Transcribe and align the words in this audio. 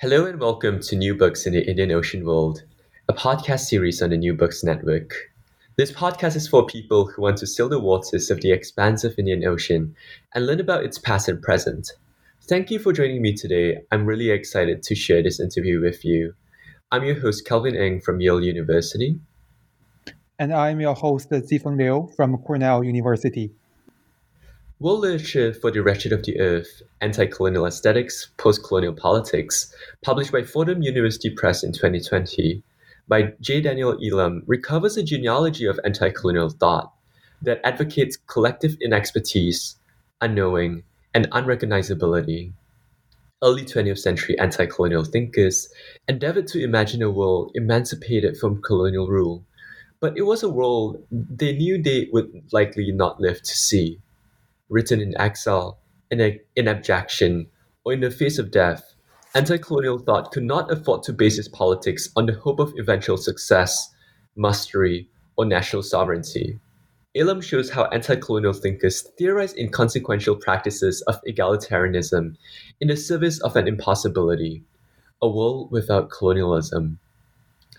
Hello 0.00 0.26
and 0.26 0.38
welcome 0.38 0.78
to 0.78 0.94
New 0.94 1.16
Books 1.16 1.44
in 1.44 1.54
the 1.54 1.68
Indian 1.68 1.90
Ocean 1.90 2.24
World, 2.24 2.62
a 3.08 3.12
podcast 3.12 3.66
series 3.66 4.00
on 4.00 4.10
the 4.10 4.16
New 4.16 4.32
Books 4.32 4.62
Network. 4.62 5.12
This 5.74 5.90
podcast 5.90 6.36
is 6.36 6.46
for 6.46 6.64
people 6.64 7.08
who 7.08 7.22
want 7.22 7.38
to 7.38 7.48
sail 7.48 7.68
the 7.68 7.80
waters 7.80 8.30
of 8.30 8.40
the 8.40 8.52
expansive 8.52 9.18
Indian 9.18 9.44
Ocean 9.44 9.96
and 10.32 10.46
learn 10.46 10.60
about 10.60 10.84
its 10.84 10.98
past 10.98 11.28
and 11.28 11.42
present. 11.42 11.90
Thank 12.42 12.70
you 12.70 12.78
for 12.78 12.92
joining 12.92 13.20
me 13.22 13.34
today. 13.34 13.78
I'm 13.90 14.06
really 14.06 14.30
excited 14.30 14.84
to 14.84 14.94
share 14.94 15.20
this 15.20 15.40
interview 15.40 15.80
with 15.80 16.04
you. 16.04 16.32
I'm 16.92 17.02
your 17.02 17.18
host, 17.18 17.44
Kelvin 17.44 17.74
Eng 17.74 18.00
from 18.00 18.20
Yale 18.20 18.40
University. 18.40 19.18
And 20.38 20.54
I'm 20.54 20.80
your 20.80 20.94
host, 20.94 21.30
Zifeng 21.30 21.76
Liu 21.76 22.08
from 22.14 22.38
Cornell 22.38 22.84
University. 22.84 23.50
World 24.80 25.00
Literature 25.00 25.52
for 25.52 25.72
the 25.72 25.82
Wretched 25.82 26.12
of 26.12 26.22
the 26.22 26.38
Earth, 26.38 26.82
Anti-Colonial 27.00 27.66
Aesthetics, 27.66 28.30
Post-Colonial 28.36 28.92
Politics, 28.92 29.74
published 30.02 30.30
by 30.30 30.44
Fordham 30.44 30.82
University 30.82 31.30
Press 31.30 31.64
in 31.64 31.72
2020, 31.72 32.62
by 33.08 33.32
J. 33.40 33.60
Daniel 33.60 33.98
Elam, 34.00 34.44
recovers 34.46 34.96
a 34.96 35.02
genealogy 35.02 35.66
of 35.66 35.80
anti-colonial 35.84 36.50
thought 36.50 36.92
that 37.42 37.60
advocates 37.64 38.18
collective 38.28 38.76
inexpertise, 38.78 39.74
unknowing, 40.20 40.84
and 41.12 41.28
unrecognizability. 41.32 42.52
Early 43.42 43.64
20th 43.64 43.98
century 43.98 44.38
anti-colonial 44.38 45.02
thinkers 45.02 45.74
endeavored 46.06 46.46
to 46.48 46.62
imagine 46.62 47.02
a 47.02 47.10
world 47.10 47.50
emancipated 47.56 48.36
from 48.36 48.62
colonial 48.62 49.08
rule, 49.08 49.42
but 49.98 50.16
it 50.16 50.22
was 50.22 50.44
a 50.44 50.48
world 50.48 51.02
they 51.10 51.56
knew 51.56 51.82
they 51.82 52.08
would 52.12 52.44
likely 52.52 52.92
not 52.92 53.20
live 53.20 53.42
to 53.42 53.56
see 53.56 53.98
written 54.68 55.00
in 55.00 55.16
exile, 55.18 55.80
in, 56.10 56.20
a, 56.20 56.40
in 56.56 56.68
abjection, 56.68 57.46
or 57.84 57.92
in 57.92 58.00
the 58.00 58.10
face 58.10 58.38
of 58.38 58.50
death, 58.50 58.94
anti-colonial 59.34 59.98
thought 59.98 60.32
could 60.32 60.42
not 60.42 60.70
afford 60.70 61.02
to 61.02 61.12
base 61.12 61.38
its 61.38 61.48
politics 61.48 62.08
on 62.16 62.26
the 62.26 62.34
hope 62.34 62.60
of 62.60 62.72
eventual 62.78 63.16
success, 63.16 63.94
mastery, 64.36 65.08
or 65.36 65.44
national 65.44 65.82
sovereignty. 65.82 66.58
Elam 67.16 67.40
shows 67.40 67.70
how 67.70 67.84
anti-colonial 67.86 68.52
thinkers 68.52 69.02
theorize 69.18 69.54
inconsequential 69.54 70.36
practices 70.36 71.02
of 71.02 71.20
egalitarianism 71.26 72.36
in 72.80 72.88
the 72.88 72.96
service 72.96 73.40
of 73.40 73.56
an 73.56 73.66
impossibility, 73.66 74.64
a 75.22 75.28
world 75.28 75.70
without 75.72 76.10
colonialism. 76.10 76.98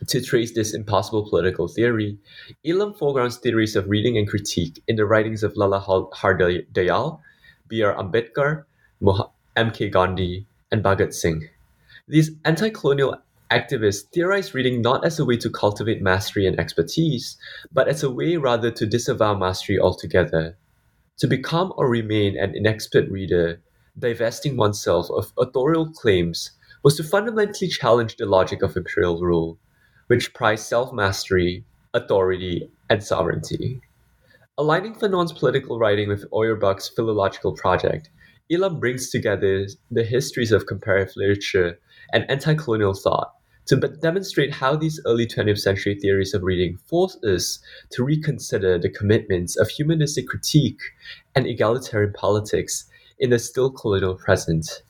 To 0.08 0.22
trace 0.22 0.54
this 0.54 0.74
impossible 0.74 1.30
political 1.30 1.68
theory, 1.68 2.18
Elam 2.66 2.94
foregrounds 2.94 3.36
theories 3.36 3.76
of 3.76 3.90
reading 3.90 4.18
and 4.18 4.30
critique 4.30 4.82
in 4.88 4.96
the 4.96 5.06
writings 5.06 5.44
of 5.44 5.58
Lala 5.58 5.82
Hardayal, 5.82 7.20
B.R. 7.68 7.96
Ambedkar, 7.96 8.64
M.K. 9.58 9.90
Gandhi, 9.90 10.46
and 10.72 10.82
Bhagat 10.82 11.14
Singh. 11.14 11.50
These 12.08 12.32
anti 12.46 12.70
colonial 12.70 13.18
activists 13.52 14.04
theorize 14.14 14.54
reading 14.54 14.82
not 14.82 15.04
as 15.04 15.20
a 15.20 15.26
way 15.26 15.36
to 15.36 15.50
cultivate 15.50 16.02
mastery 16.02 16.48
and 16.48 16.58
expertise, 16.58 17.38
but 17.70 17.90
as 17.90 18.02
a 18.02 18.10
way 18.10 18.38
rather 18.38 18.72
to 18.72 18.86
disavow 18.86 19.36
mastery 19.36 19.78
altogether. 19.78 20.58
To 21.18 21.28
become 21.28 21.74
or 21.76 21.90
remain 21.90 22.38
an 22.38 22.54
inexpert 22.54 23.12
reader, 23.12 23.60
divesting 23.98 24.56
oneself 24.56 25.10
of 25.12 25.34
authorial 25.38 25.92
claims, 25.92 26.52
was 26.84 26.96
to 26.96 27.04
fundamentally 27.04 27.68
challenge 27.68 28.16
the 28.16 28.26
logic 28.26 28.62
of 28.62 28.78
imperial 28.78 29.20
rule 29.20 29.60
which 30.10 30.34
prize 30.34 30.68
self 30.68 30.92
mastery, 30.92 31.64
authority, 31.94 32.68
and 32.90 33.04
sovereignty. 33.04 33.80
Aligning 34.58 34.96
Fanon's 34.96 35.32
political 35.32 35.78
writing 35.78 36.10
with 36.10 36.26
Auerbach's 36.32 36.90
philological 36.90 37.54
project, 37.54 38.10
Elam 38.52 38.80
brings 38.80 39.12
together 39.12 39.68
the 39.92 40.04
histories 40.04 40.52
of 40.52 40.66
comparative 40.66 41.14
literature 41.16 41.80
and 42.12 42.26
anti 42.28 42.56
colonial 42.56 42.96
thought 42.96 43.34
to 43.68 43.76
demonstrate 43.76 44.52
how 44.52 44.76
these 44.76 45.00
early 45.06 45.28
20th 45.28 45.60
century 45.60 45.94
theories 45.94 46.34
of 46.34 46.42
reading 46.42 46.76
force 46.88 47.16
us 47.24 47.60
to 47.92 48.04
reconsider 48.04 48.80
the 48.80 48.90
commitments 48.90 49.56
of 49.58 49.70
humanistic 49.70 50.28
critique 50.28 50.82
and 51.36 51.46
egalitarian 51.46 52.12
politics 52.14 52.90
in 53.20 53.30
the 53.30 53.38
still 53.38 53.70
colonial 53.70 54.16
present. 54.16 54.82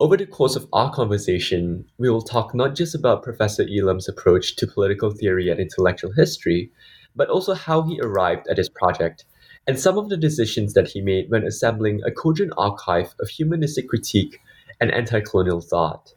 Over 0.00 0.16
the 0.16 0.26
course 0.26 0.54
of 0.54 0.68
our 0.72 0.92
conversation, 0.92 1.84
we 1.98 2.08
will 2.08 2.22
talk 2.22 2.54
not 2.54 2.76
just 2.76 2.94
about 2.94 3.24
Professor 3.24 3.66
Elam's 3.68 4.08
approach 4.08 4.54
to 4.54 4.66
political 4.68 5.10
theory 5.10 5.48
and 5.48 5.58
intellectual 5.58 6.12
history, 6.12 6.70
but 7.16 7.28
also 7.28 7.52
how 7.52 7.82
he 7.82 7.98
arrived 8.00 8.46
at 8.46 8.58
his 8.58 8.68
project 8.68 9.24
and 9.66 9.76
some 9.76 9.98
of 9.98 10.08
the 10.08 10.16
decisions 10.16 10.74
that 10.74 10.86
he 10.86 11.00
made 11.00 11.28
when 11.30 11.42
assembling 11.42 12.00
a 12.04 12.12
cogent 12.12 12.52
archive 12.56 13.12
of 13.20 13.28
humanistic 13.28 13.88
critique 13.88 14.40
and 14.80 14.92
anti 14.92 15.20
colonial 15.20 15.60
thought. 15.60 16.14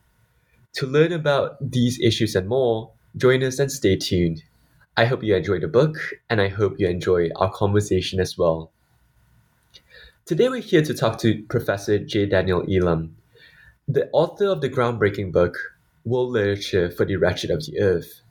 To 0.73 0.85
learn 0.85 1.11
about 1.11 1.57
these 1.59 1.99
issues 1.99 2.35
and 2.35 2.47
more, 2.47 2.91
join 3.17 3.41
us 3.41 3.57
and 3.57 3.71
stay 3.71 3.95
tuned. 3.95 4.43
I 4.95 5.05
hope 5.05 5.23
you 5.23 5.35
enjoy 5.35 5.59
the 5.59 5.67
book, 5.67 5.97
and 6.29 6.39
I 6.39 6.49
hope 6.49 6.75
you 6.77 6.87
enjoy 6.87 7.29
our 7.35 7.51
conversation 7.51 8.19
as 8.19 8.37
well. 8.37 8.71
Today, 10.25 10.49
we're 10.49 10.61
here 10.61 10.83
to 10.83 10.93
talk 10.93 11.17
to 11.21 11.41
Professor 11.49 11.97
J. 11.97 12.27
Daniel 12.27 12.63
Elam 12.71 13.15
the 13.93 14.09
author 14.13 14.45
of 14.45 14.61
the 14.61 14.69
groundbreaking 14.69 15.33
book, 15.33 15.57
World 16.05 16.31
Literature 16.31 16.89
for 16.89 17.03
the 17.03 17.17
Wretched 17.17 17.51
of 17.51 17.65
the 17.65 17.81
Earth. 17.81 18.21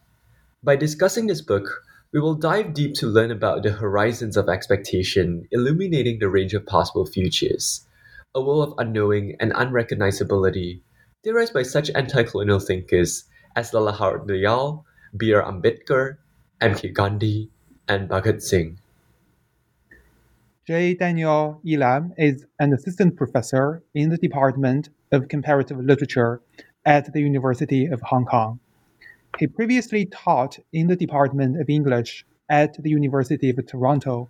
By 0.64 0.74
discussing 0.74 1.26
this 1.26 1.42
book, 1.42 1.84
we 2.12 2.20
will 2.20 2.34
dive 2.34 2.72
deep 2.72 2.94
to 2.94 3.06
learn 3.06 3.30
about 3.30 3.62
the 3.62 3.72
horizons 3.72 4.38
of 4.38 4.48
expectation, 4.48 5.46
illuminating 5.50 6.18
the 6.18 6.30
range 6.30 6.54
of 6.54 6.64
possible 6.64 7.04
futures, 7.04 7.86
a 8.34 8.40
world 8.40 8.68
of 8.68 8.74
unknowing 8.78 9.36
and 9.38 9.52
unrecognizability, 9.52 10.80
theorized 11.22 11.52
by 11.52 11.62
such 11.62 11.90
anti 11.90 12.22
colonial 12.22 12.58
thinkers 12.58 13.24
as 13.54 13.74
Lala 13.74 13.92
Hardayal, 13.92 14.84
B.R. 15.14 15.42
Ambedkar, 15.42 16.16
M.K. 16.62 16.88
Gandhi, 16.88 17.50
and 17.86 18.08
Bhagat 18.08 18.40
Singh. 18.40 18.78
J. 20.66 20.94
Daniel 20.94 21.60
Elam 21.68 22.14
is 22.16 22.46
an 22.58 22.72
assistant 22.72 23.16
professor 23.16 23.82
in 23.94 24.08
the 24.08 24.16
Department 24.16 24.88
of 25.12 25.28
Comparative 25.28 25.78
Literature 25.78 26.40
at 26.84 27.12
the 27.12 27.20
University 27.20 27.86
of 27.86 28.00
Hong 28.02 28.24
Kong. 28.24 28.60
He 29.38 29.46
previously 29.46 30.06
taught 30.06 30.58
in 30.72 30.86
the 30.88 30.96
Department 30.96 31.60
of 31.60 31.68
English 31.68 32.24
at 32.48 32.74
the 32.82 32.90
University 32.90 33.50
of 33.50 33.64
Toronto, 33.66 34.28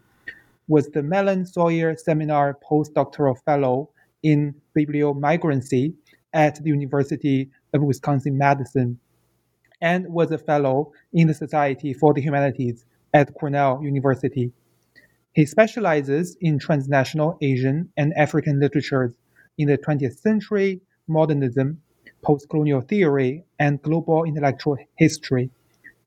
was 0.68 0.88
the 0.88 1.02
Mellon 1.02 1.46
Sawyer 1.46 1.96
Seminar 1.96 2.58
Postdoctoral 2.62 3.36
Fellow 3.44 3.90
in 4.22 4.54
Bibliomigrancy 4.76 5.94
at 6.32 6.62
the 6.62 6.68
University 6.68 7.50
of 7.72 7.82
Wisconsin 7.82 8.36
Madison, 8.36 8.98
and 9.80 10.06
was 10.12 10.30
a 10.30 10.38
fellow 10.38 10.92
in 11.12 11.26
the 11.26 11.34
Society 11.34 11.92
for 11.92 12.12
the 12.12 12.20
Humanities 12.20 12.84
at 13.14 13.34
Cornell 13.34 13.80
University. 13.82 14.52
He 15.32 15.46
specializes 15.46 16.36
in 16.40 16.58
transnational 16.58 17.38
Asian 17.40 17.90
and 17.96 18.12
African 18.16 18.60
literatures 18.60 19.14
in 19.60 19.68
the 19.68 19.76
20th 19.76 20.18
century, 20.18 20.80
modernism, 21.06 21.80
post-colonial 22.22 22.80
theory, 22.80 23.44
and 23.58 23.82
global 23.82 24.24
intellectual 24.24 24.78
history, 24.96 25.50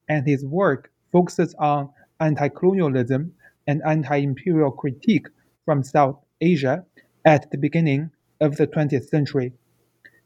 and 0.09 0.27
his 0.27 0.43
work 0.43 0.91
focuses 1.11 1.53
on 1.59 1.87
anti-colonialism 2.19 3.31
and 3.67 3.81
anti-imperial 3.85 4.71
critique 4.71 5.27
from 5.65 5.83
South 5.83 6.17
Asia 6.41 6.83
at 7.25 7.51
the 7.51 7.57
beginning 7.57 8.09
of 8.41 8.57
the 8.57 8.65
20th 8.65 9.07
century. 9.07 9.53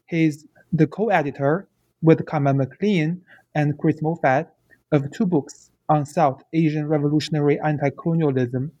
He 0.06 0.24
is 0.24 0.46
the 0.72 0.86
co-editor 0.86 1.68
with 2.00 2.24
Kama 2.24 2.54
Maclean 2.54 3.20
and 3.54 3.78
Chris 3.78 4.00
Moffat 4.00 4.48
of 4.90 5.10
two 5.10 5.26
books 5.26 5.70
on 5.90 6.06
South 6.06 6.42
Asian 6.54 6.88
revolutionary 6.88 7.60
anti-colonialism 7.60 8.72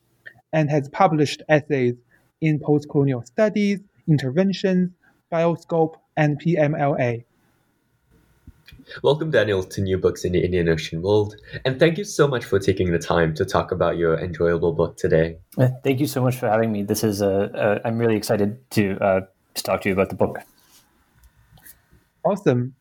and 0.54 0.70
has 0.70 0.88
published 0.88 1.42
essays 1.50 1.96
in 2.40 2.58
post-colonial 2.60 3.22
studies 3.22 3.80
interventions, 4.08 4.90
bioscope, 5.32 5.96
and 6.16 6.40
PMLA. 6.40 7.24
Welcome, 9.02 9.30
Daniel, 9.30 9.62
to 9.62 9.80
New 9.80 9.98
Books 9.98 10.24
in 10.24 10.32
the 10.32 10.42
Indian 10.42 10.68
Ocean 10.68 11.02
World, 11.02 11.36
and 11.64 11.78
thank 11.78 11.98
you 11.98 12.04
so 12.04 12.26
much 12.26 12.44
for 12.44 12.58
taking 12.58 12.90
the 12.90 12.98
time 12.98 13.34
to 13.34 13.44
talk 13.44 13.70
about 13.70 13.98
your 13.98 14.18
enjoyable 14.18 14.72
book 14.72 14.96
today. 14.96 15.38
Uh, 15.58 15.68
thank 15.84 16.00
you 16.00 16.06
so 16.06 16.22
much 16.22 16.36
for 16.36 16.48
having 16.48 16.72
me. 16.72 16.82
This 16.82 17.04
is 17.04 17.20
a, 17.20 17.50
a 17.54 17.86
I'm 17.86 17.98
really 17.98 18.16
excited 18.16 18.58
to 18.72 18.98
uh, 19.00 19.20
to 19.54 19.62
talk 19.62 19.82
to 19.82 19.88
you 19.88 19.92
about 19.92 20.08
the 20.08 20.16
book. 20.16 20.38
Awesome. 22.24 22.74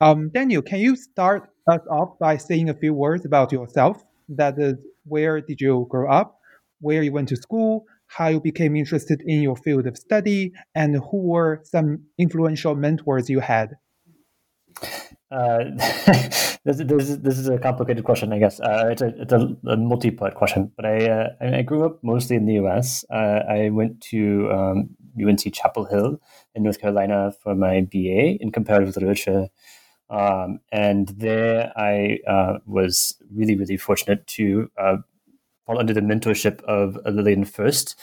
Um, 0.00 0.28
Daniel, 0.30 0.62
can 0.62 0.80
you 0.80 0.96
start 0.96 1.48
us 1.68 1.80
off 1.90 2.18
by 2.18 2.36
saying 2.36 2.68
a 2.68 2.74
few 2.74 2.92
words 2.92 3.24
about 3.24 3.52
yourself? 3.52 4.04
That 4.28 4.58
is, 4.58 4.74
where 5.04 5.40
did 5.40 5.60
you 5.60 5.86
grow 5.88 6.10
up? 6.10 6.38
Where 6.80 7.02
you 7.02 7.12
went 7.12 7.28
to 7.28 7.36
school? 7.36 7.86
How 8.16 8.28
you 8.28 8.40
became 8.40 8.76
interested 8.76 9.22
in 9.26 9.42
your 9.42 9.56
field 9.56 9.88
of 9.88 9.96
study? 9.96 10.52
And 10.72 10.96
who 11.10 11.18
were 11.32 11.60
some 11.64 12.04
influential 12.16 12.76
mentors 12.76 13.28
you 13.28 13.40
had? 13.40 13.70
Uh, 15.32 15.64
this, 16.64 16.78
this, 16.78 17.16
this 17.16 17.38
is 17.38 17.48
a 17.48 17.58
complicated 17.58 18.04
question, 18.04 18.32
I 18.32 18.38
guess. 18.38 18.60
Uh, 18.60 18.88
it's 18.92 19.02
a, 19.02 19.08
it's 19.18 19.32
a, 19.32 19.56
a 19.66 19.76
multi-part 19.76 20.36
question, 20.36 20.70
but 20.76 20.86
I, 20.86 21.08
uh, 21.08 21.28
I 21.40 21.62
grew 21.62 21.84
up 21.84 22.04
mostly 22.04 22.36
in 22.36 22.46
the 22.46 22.54
U.S. 22.54 23.04
Uh, 23.12 23.40
I 23.48 23.70
went 23.70 24.00
to 24.12 24.48
um, 24.52 24.90
UNC 25.20 25.52
Chapel 25.52 25.84
Hill 25.84 26.20
in 26.54 26.62
North 26.62 26.80
Carolina 26.80 27.32
for 27.42 27.56
my 27.56 27.80
BA 27.80 28.36
in 28.40 28.52
comparative 28.52 28.94
literature. 28.94 29.48
Um, 30.08 30.60
and 30.70 31.08
there 31.08 31.72
I 31.76 32.18
uh, 32.28 32.58
was 32.64 33.16
really, 33.34 33.56
really 33.56 33.76
fortunate 33.76 34.24
to 34.28 34.70
uh, 35.68 35.76
under 35.76 35.92
the 35.92 36.00
mentorship 36.00 36.62
of 36.64 36.98
Lilian 37.06 37.44
Furst, 37.44 37.96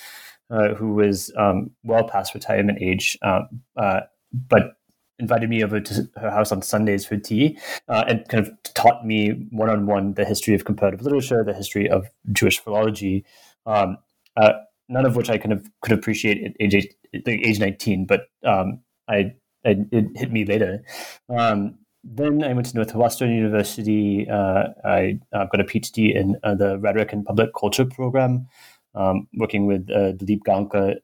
who 0.50 0.94
was 0.94 1.32
um, 1.38 1.72
well 1.84 2.08
past 2.08 2.34
retirement 2.34 2.80
age, 2.82 3.18
but 3.24 4.78
invited 5.22 5.50
me 5.50 5.64
over 5.64 5.80
to 5.80 6.10
her 6.18 6.32
house 6.32 6.52
on 6.52 6.62
Sundays 6.62 7.06
for 7.06 7.16
tea 7.16 7.58
uh, 7.88 8.04
and 8.08 8.28
kind 8.28 8.46
of 8.46 8.52
taught 8.74 9.06
me 9.06 9.30
one 9.52 9.70
on 9.70 9.86
one 9.86 10.16
the 10.16 10.26
history 10.26 10.56
of 10.56 10.66
comparative 10.66 11.02
literature, 11.04 11.44
the 11.44 11.54
history 11.54 11.88
of 11.90 12.10
Jewish 12.32 12.60
philology, 12.60 13.24
um, 13.66 13.98
uh, 14.36 14.54
none 14.90 15.06
of 15.06 15.16
which 15.16 15.30
I 15.30 15.38
kind 15.38 15.54
of 15.54 15.70
could 15.82 15.94
appreciate 15.94 16.44
at 16.44 16.54
age, 16.60 16.88
age 17.26 17.60
19, 17.60 18.06
but 18.06 18.22
um, 18.44 18.82
I, 19.08 19.34
I, 19.64 19.78
it 19.92 20.06
hit 20.16 20.32
me 20.32 20.44
later. 20.44 20.84
Um, 21.30 21.78
then 22.04 22.44
I 22.44 22.54
went 22.54 22.68
to 22.68 22.76
Northwestern 22.76 23.32
University. 23.32 24.28
Uh, 24.30 24.70
I 24.84 25.20
uh, 25.34 25.46
got 25.46 25.62
a 25.62 25.64
PhD 25.64 26.16
in 26.16 26.38
uh, 26.44 26.56
the 26.56 26.80
Rhetoric 26.80 27.14
and 27.14 27.26
Public 27.26 27.50
Culture 27.58 27.86
program, 27.86 28.48
um, 28.96 29.28
working 29.36 29.66
with 29.66 29.90
uh, 29.92 30.14
Dilip 30.14 30.42
Gaonkar 30.48 30.96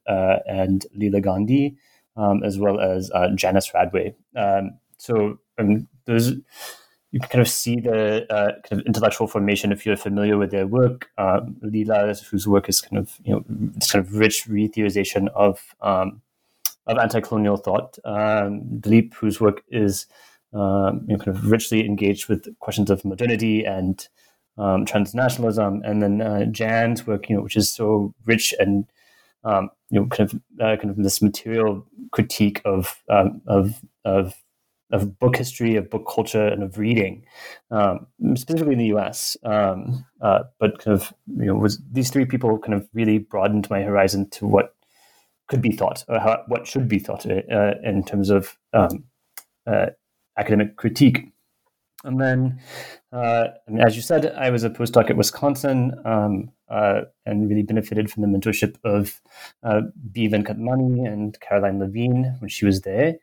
and 0.46 0.86
Leela 0.96 1.22
Gandhi 1.22 1.76
um, 2.18 2.42
as 2.42 2.58
well 2.58 2.80
as 2.80 3.10
uh, 3.12 3.28
Janice 3.34 3.70
Radway. 3.70 4.14
Um, 4.36 4.78
so 4.98 5.38
um, 5.56 5.88
those 6.04 6.32
you 7.10 7.20
can 7.20 7.28
kind 7.30 7.40
of 7.40 7.48
see 7.48 7.80
the 7.80 8.30
uh, 8.30 8.52
kind 8.68 8.82
of 8.82 8.86
intellectual 8.86 9.26
formation 9.26 9.72
if 9.72 9.86
you're 9.86 9.96
familiar 9.96 10.36
with 10.36 10.50
their 10.50 10.66
work. 10.66 11.08
Um, 11.16 11.56
Leela, 11.64 12.22
whose 12.26 12.46
work 12.46 12.68
is 12.68 12.82
kind 12.82 12.98
of 12.98 13.16
you 13.24 13.32
know 13.32 13.44
this 13.48 13.92
kind 13.92 14.04
of 14.04 14.14
rich 14.14 14.46
retheorization 14.46 15.28
of 15.34 15.74
um, 15.80 16.20
of 16.86 16.98
anti-colonial 16.98 17.56
thought. 17.56 17.98
Um, 18.04 18.62
Dilip, 18.80 19.14
whose 19.14 19.40
work 19.40 19.62
is 19.68 20.06
um, 20.52 21.04
you 21.06 21.16
know, 21.16 21.24
kind 21.24 21.36
of 21.36 21.50
richly 21.50 21.84
engaged 21.84 22.28
with 22.28 22.46
questions 22.58 22.90
of 22.90 23.04
modernity 23.04 23.64
and 23.64 24.08
um, 24.56 24.84
transnationalism, 24.84 25.80
and 25.84 26.02
then 26.02 26.20
uh, 26.20 26.44
Jan's 26.46 27.06
work, 27.06 27.28
you 27.28 27.36
know, 27.36 27.42
which 27.42 27.56
is 27.56 27.70
so 27.70 28.14
rich 28.24 28.54
and 28.58 28.86
um, 29.44 29.70
you 29.90 30.00
know, 30.00 30.06
kind 30.06 30.30
of 30.30 30.40
uh, 30.60 30.76
kind 30.76 30.90
of 30.90 30.96
this 30.96 31.22
material 31.22 31.86
critique 32.12 32.60
of 32.64 33.02
um, 33.08 33.40
of 33.46 33.80
of 34.04 34.34
of 34.90 35.18
book 35.18 35.36
history, 35.36 35.76
of 35.76 35.90
book 35.90 36.08
culture, 36.12 36.46
and 36.46 36.62
of 36.62 36.78
reading, 36.78 37.24
um, 37.70 38.06
specifically 38.34 38.72
in 38.72 38.78
the 38.78 38.86
U.S. 38.86 39.36
Um, 39.42 40.04
uh, 40.20 40.44
but 40.58 40.78
kind 40.78 40.94
of 40.94 41.12
you 41.26 41.46
know, 41.46 41.54
was 41.54 41.80
these 41.92 42.10
three 42.10 42.24
people 42.24 42.58
kind 42.58 42.74
of 42.74 42.88
really 42.92 43.18
broadened 43.18 43.68
my 43.70 43.82
horizon 43.82 44.28
to 44.30 44.46
what 44.46 44.74
could 45.48 45.62
be 45.62 45.72
thought 45.72 46.04
or 46.08 46.18
how, 46.18 46.42
what 46.48 46.66
should 46.66 46.88
be 46.88 46.98
thought 46.98 47.26
uh, 47.26 47.74
in 47.82 48.04
terms 48.04 48.30
of 48.30 48.56
um, 48.72 49.04
uh, 49.66 49.86
academic 50.38 50.76
critique. 50.76 51.32
And 52.04 52.20
then, 52.20 52.60
uh, 53.12 53.48
as 53.80 53.96
you 53.96 54.02
said, 54.02 54.32
I 54.32 54.50
was 54.50 54.62
a 54.62 54.70
postdoc 54.70 55.10
at 55.10 55.16
Wisconsin 55.16 55.94
um, 56.04 56.50
uh, 56.68 57.02
and 57.26 57.48
really 57.50 57.62
benefited 57.62 58.10
from 58.10 58.22
the 58.22 58.28
mentorship 58.28 58.76
of 58.84 59.20
uh, 59.64 59.82
B. 60.12 60.28
Venkat 60.28 60.58
Mani 60.58 61.04
and 61.04 61.38
Caroline 61.40 61.80
Levine 61.80 62.36
when 62.38 62.48
she 62.48 62.64
was 62.64 62.82
there. 62.82 63.16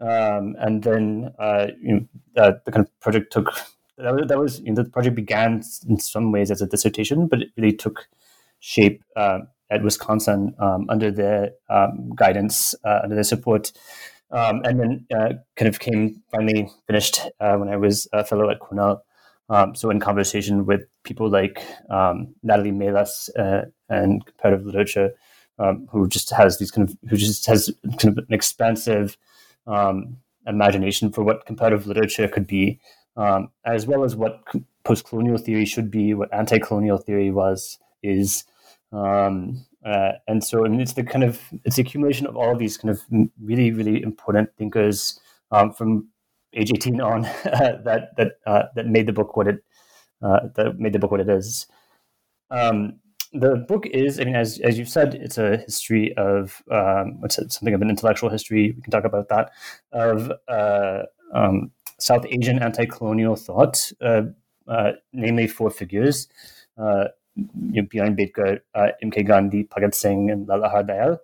Um, 0.00 0.56
and 0.58 0.82
then, 0.82 1.34
uh, 1.38 1.68
you 1.80 1.94
know, 2.34 2.58
the 2.64 2.70
kind 2.70 2.86
of 2.86 3.00
project 3.00 3.32
took 3.32 3.52
that 3.98 4.14
was, 4.14 4.26
that 4.28 4.38
was 4.38 4.60
you 4.60 4.72
know, 4.72 4.82
the 4.82 4.88
project 4.88 5.16
began 5.16 5.62
in 5.88 5.98
some 5.98 6.32
ways 6.32 6.50
as 6.50 6.60
a 6.60 6.66
dissertation, 6.66 7.26
but 7.26 7.42
it 7.42 7.48
really 7.56 7.72
took 7.72 8.08
shape 8.60 9.02
uh, 9.16 9.40
at 9.70 9.82
Wisconsin 9.82 10.54
um, 10.58 10.86
under 10.88 11.10
their 11.10 11.52
um, 11.70 12.10
guidance, 12.14 12.74
uh, 12.84 13.00
under 13.02 13.14
their 13.14 13.24
support. 13.24 13.72
Um, 14.30 14.62
and 14.64 14.80
then 14.80 15.06
uh, 15.16 15.34
kind 15.54 15.68
of 15.68 15.78
came 15.78 16.22
finally 16.32 16.68
finished 16.86 17.20
uh, 17.38 17.56
when 17.56 17.68
I 17.68 17.76
was 17.76 18.08
a 18.12 18.24
fellow 18.24 18.50
at 18.50 18.58
Cornell. 18.58 19.04
Um, 19.48 19.76
so 19.76 19.90
in 19.90 20.00
conversation 20.00 20.66
with 20.66 20.82
people 21.04 21.30
like 21.30 21.62
um, 21.88 22.34
Natalie 22.42 22.72
Melas 22.72 23.30
uh, 23.38 23.66
and 23.88 24.26
comparative 24.26 24.66
literature, 24.66 25.12
um, 25.60 25.86
who 25.90 26.08
just 26.08 26.30
has 26.30 26.58
these 26.58 26.72
kind 26.72 26.88
of 26.88 26.96
who 27.08 27.16
just 27.16 27.46
has 27.46 27.72
kind 28.00 28.18
of 28.18 28.24
an 28.28 28.34
expansive 28.34 29.16
um, 29.68 30.16
imagination 30.46 31.12
for 31.12 31.22
what 31.22 31.46
comparative 31.46 31.86
literature 31.86 32.26
could 32.26 32.46
be, 32.46 32.80
um, 33.16 33.48
as 33.64 33.86
well 33.86 34.02
as 34.02 34.16
what 34.16 34.42
post-colonial 34.84 35.38
theory 35.38 35.64
should 35.64 35.90
be, 35.90 36.14
what 36.14 36.32
anti-colonial 36.34 36.98
theory 36.98 37.30
was 37.30 37.78
is. 38.02 38.44
Um, 38.92 39.64
uh, 39.86 40.12
and 40.26 40.42
so, 40.42 40.66
mean, 40.66 40.80
it's 40.80 40.94
the 40.94 41.04
kind 41.04 41.22
of 41.22 41.40
it's 41.64 41.76
the 41.76 41.82
accumulation 41.82 42.26
of 42.26 42.36
all 42.36 42.50
of 42.50 42.58
these 42.58 42.76
kind 42.76 42.90
of 42.90 43.02
really, 43.40 43.70
really 43.70 44.02
important 44.02 44.50
thinkers 44.58 45.20
um, 45.52 45.72
from 45.72 46.08
age 46.54 46.72
eighteen 46.72 47.00
on 47.00 47.22
that 47.44 48.08
that 48.16 48.32
uh, 48.46 48.64
that 48.74 48.88
made 48.88 49.06
the 49.06 49.12
book 49.12 49.36
what 49.36 49.46
it 49.46 49.62
uh, 50.22 50.40
that 50.56 50.80
made 50.80 50.92
the 50.92 50.98
book 50.98 51.12
what 51.12 51.20
it 51.20 51.28
is. 51.28 51.68
Um, 52.50 52.98
the 53.32 53.64
book 53.68 53.86
is, 53.86 54.18
I 54.18 54.24
mean, 54.24 54.34
as 54.34 54.58
as 54.58 54.76
you've 54.76 54.88
said, 54.88 55.14
it's 55.14 55.38
a 55.38 55.58
history 55.58 56.12
of 56.16 56.60
um, 56.68 57.20
what's 57.20 57.38
it, 57.38 57.52
something 57.52 57.74
of 57.74 57.80
an 57.80 57.88
intellectual 57.88 58.28
history. 58.28 58.72
We 58.74 58.82
can 58.82 58.90
talk 58.90 59.04
about 59.04 59.28
that 59.28 59.52
of 59.92 60.32
uh, 60.48 61.02
um, 61.32 61.70
South 62.00 62.26
Asian 62.28 62.60
anti-colonial 62.60 63.36
thought, 63.36 63.92
uh, 64.00 64.22
uh, 64.66 64.92
namely 65.12 65.46
four 65.46 65.70
figures 65.70 66.26
you 67.36 67.82
know, 67.82 67.88
B.R. 67.88 68.06
Ambedkar, 68.06 68.60
uh, 68.74 68.88
M.K. 69.02 69.22
Gandhi, 69.22 69.64
Bhagat 69.64 69.94
Singh, 69.94 70.30
and 70.30 70.48
Lala 70.48 70.68
Hardayal. 70.68 71.18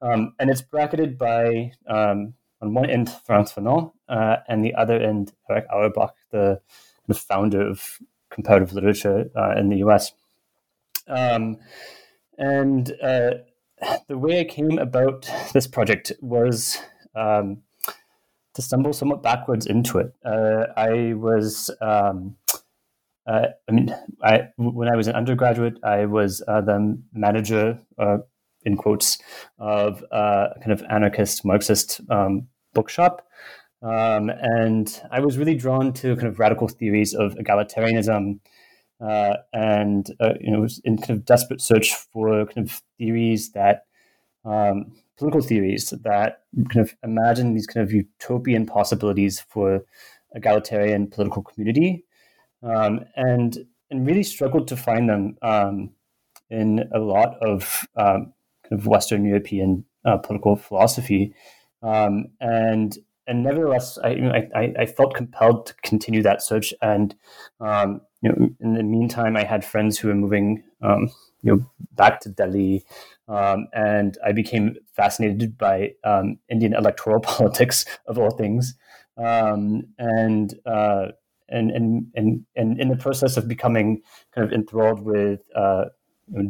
Um, 0.00 0.34
and 0.38 0.50
it's 0.50 0.62
bracketed 0.62 1.18
by, 1.18 1.72
um, 1.86 2.34
on 2.62 2.74
one 2.74 2.88
end, 2.88 3.10
Frantz 3.24 3.52
Fanon, 3.52 3.92
uh, 4.08 4.36
and 4.48 4.64
the 4.64 4.74
other 4.74 4.98
end, 4.98 5.32
Erich 5.50 5.66
Auerbach, 5.72 6.14
the, 6.30 6.60
the 7.06 7.14
founder 7.14 7.66
of 7.66 7.98
comparative 8.30 8.72
literature 8.72 9.30
uh, 9.36 9.54
in 9.58 9.68
the 9.68 9.78
US. 9.78 10.12
Um, 11.06 11.58
and 12.36 12.92
uh, 13.02 13.30
the 14.08 14.18
way 14.18 14.40
I 14.40 14.44
came 14.44 14.78
about 14.78 15.28
this 15.52 15.66
project 15.66 16.12
was 16.20 16.78
um, 17.14 17.62
to 18.54 18.62
stumble 18.62 18.92
somewhat 18.92 19.22
backwards 19.22 19.66
into 19.66 19.98
it. 19.98 20.14
Uh, 20.24 20.66
I 20.76 21.14
was 21.14 21.70
um, 21.80 22.36
uh, 23.28 23.48
I 23.68 23.72
mean, 23.72 23.94
I 24.22 24.48
when 24.56 24.88
I 24.88 24.96
was 24.96 25.06
an 25.06 25.14
undergraduate, 25.14 25.74
I 25.84 26.06
was 26.06 26.42
uh, 26.48 26.62
the 26.62 26.98
manager, 27.12 27.78
uh, 27.98 28.18
in 28.64 28.76
quotes, 28.76 29.18
of 29.58 30.02
a 30.10 30.54
kind 30.60 30.72
of 30.72 30.82
anarchist 30.90 31.44
Marxist 31.44 32.00
um, 32.10 32.48
bookshop, 32.72 33.26
um, 33.82 34.30
and 34.30 35.02
I 35.10 35.20
was 35.20 35.36
really 35.36 35.56
drawn 35.56 35.92
to 35.94 36.16
kind 36.16 36.28
of 36.28 36.38
radical 36.38 36.68
theories 36.68 37.12
of 37.14 37.34
egalitarianism, 37.34 38.40
uh, 38.98 39.34
and 39.52 40.06
uh, 40.20 40.34
you 40.40 40.50
know, 40.50 40.66
in 40.84 40.96
kind 40.96 41.10
of 41.10 41.26
desperate 41.26 41.60
search 41.60 41.94
for 41.94 42.46
kind 42.46 42.66
of 42.66 42.82
theories 42.96 43.52
that. 43.52 43.84
Um, 44.44 44.92
political 45.18 45.40
theories 45.42 45.90
that 46.04 46.44
kind 46.72 46.86
of 46.86 46.94
imagine 47.02 47.52
these 47.52 47.66
kind 47.66 47.84
of 47.84 47.92
utopian 47.92 48.64
possibilities 48.64 49.40
for 49.40 49.84
egalitarian 50.36 51.08
political 51.08 51.42
community 51.42 52.04
um, 52.62 53.00
and 53.16 53.66
and 53.90 54.06
really 54.06 54.22
struggled 54.22 54.68
to 54.68 54.76
find 54.76 55.08
them 55.08 55.36
um, 55.42 55.90
in 56.50 56.88
a 56.92 56.98
lot 56.98 57.36
of 57.40 57.86
um, 57.96 58.32
kind 58.68 58.80
of 58.80 58.86
Western 58.86 59.24
European 59.24 59.84
uh, 60.04 60.18
political 60.18 60.56
philosophy, 60.56 61.34
um, 61.82 62.26
and 62.40 62.98
and 63.26 63.42
nevertheless, 63.42 63.98
I, 64.02 64.48
I, 64.54 64.72
I 64.78 64.86
felt 64.86 65.14
compelled 65.14 65.66
to 65.66 65.74
continue 65.82 66.22
that 66.22 66.42
search. 66.42 66.72
And 66.80 67.14
um, 67.60 68.00
you 68.22 68.30
know, 68.30 68.48
in 68.60 68.72
the 68.72 68.82
meantime, 68.82 69.36
I 69.36 69.44
had 69.44 69.64
friends 69.64 69.98
who 69.98 70.08
were 70.08 70.14
moving, 70.14 70.62
um, 70.82 71.10
you 71.42 71.52
know, 71.54 71.66
back 71.92 72.20
to 72.20 72.30
Delhi, 72.30 72.84
and 73.28 74.16
I 74.24 74.32
became 74.32 74.76
fascinated 74.94 75.58
by 75.58 75.92
Indian 76.48 76.74
electoral 76.74 77.20
politics 77.22 77.84
of 78.06 78.18
all 78.18 78.30
things. 78.30 78.74
Um, 79.18 79.82
and 79.98 80.54
uh, 80.64 81.08
and 81.48 81.70
and 81.70 82.06
and 82.14 82.44
and 82.56 82.80
in 82.80 82.88
the 82.88 82.96
process 82.96 83.36
of 83.36 83.48
becoming 83.48 84.02
kind 84.34 84.46
of 84.46 84.52
enthralled 84.52 85.00
with 85.00 85.40
uh, 85.54 85.86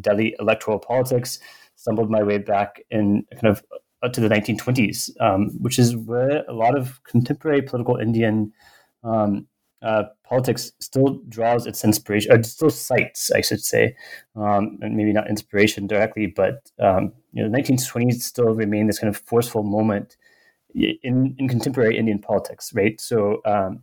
Delhi 0.01 0.35
electoral 0.39 0.79
politics, 0.79 1.39
stumbled 1.77 2.11
my 2.11 2.23
way 2.23 2.39
back 2.39 2.83
in 2.91 3.25
kind 3.33 3.47
of 3.47 3.63
up 4.03 4.13
to 4.13 4.21
the 4.21 4.29
1920s, 4.29 5.11
um, 5.21 5.51
which 5.61 5.79
is 5.79 5.97
where 5.97 6.45
a 6.49 6.53
lot 6.53 6.77
of 6.77 7.03
contemporary 7.05 7.63
political 7.63 7.97
Indian 7.97 8.53
um, 9.03 9.47
uh, 9.83 10.05
politics 10.25 10.73
still 10.81 11.21
draws 11.29 11.67
its 11.67 11.85
inspiration, 11.85 12.33
or 12.33 12.43
still 12.43 12.71
cites, 12.71 13.31
I 13.31 13.41
should 13.41 13.63
say, 13.63 13.95
um, 14.35 14.79
and 14.81 14.97
maybe 14.97 15.13
not 15.13 15.29
inspiration 15.31 15.87
directly, 15.87 16.27
but 16.27 16.71
um, 16.81 17.13
you 17.33 17.43
know, 17.43 17.51
the 17.51 17.63
1920s 17.63 18.21
still 18.23 18.55
remain 18.55 18.87
this 18.87 18.99
kind 18.99 19.09
of 19.09 19.21
forceful 19.21 19.63
moment 19.63 20.17
in, 20.75 21.35
in 21.39 21.49
contemporary 21.49 21.97
Indian 21.97 22.19
politics, 22.19 22.73
right? 22.75 23.01
So 23.01 23.41
um, 23.45 23.83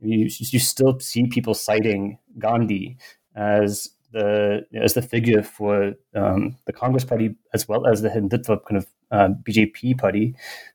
you, 0.00 0.28
you 0.38 0.58
still 0.58 0.98
see 1.00 1.26
people 1.26 1.54
citing 1.54 2.18
Gandhi 2.38 2.98
as 3.34 3.90
the 4.12 4.64
as 4.80 4.94
the 4.94 5.02
figure 5.02 5.42
for 5.42 5.94
um, 6.14 6.56
the 6.66 6.72
Congress 6.72 7.04
Party 7.04 7.36
as 7.52 7.68
well 7.68 7.86
as 7.86 8.02
the 8.02 8.08
Hindutva 8.08 8.64
kind 8.66 8.78
of 8.78 8.86
uh, 9.10 9.28
BJP 9.42 9.98
party. 9.98 10.34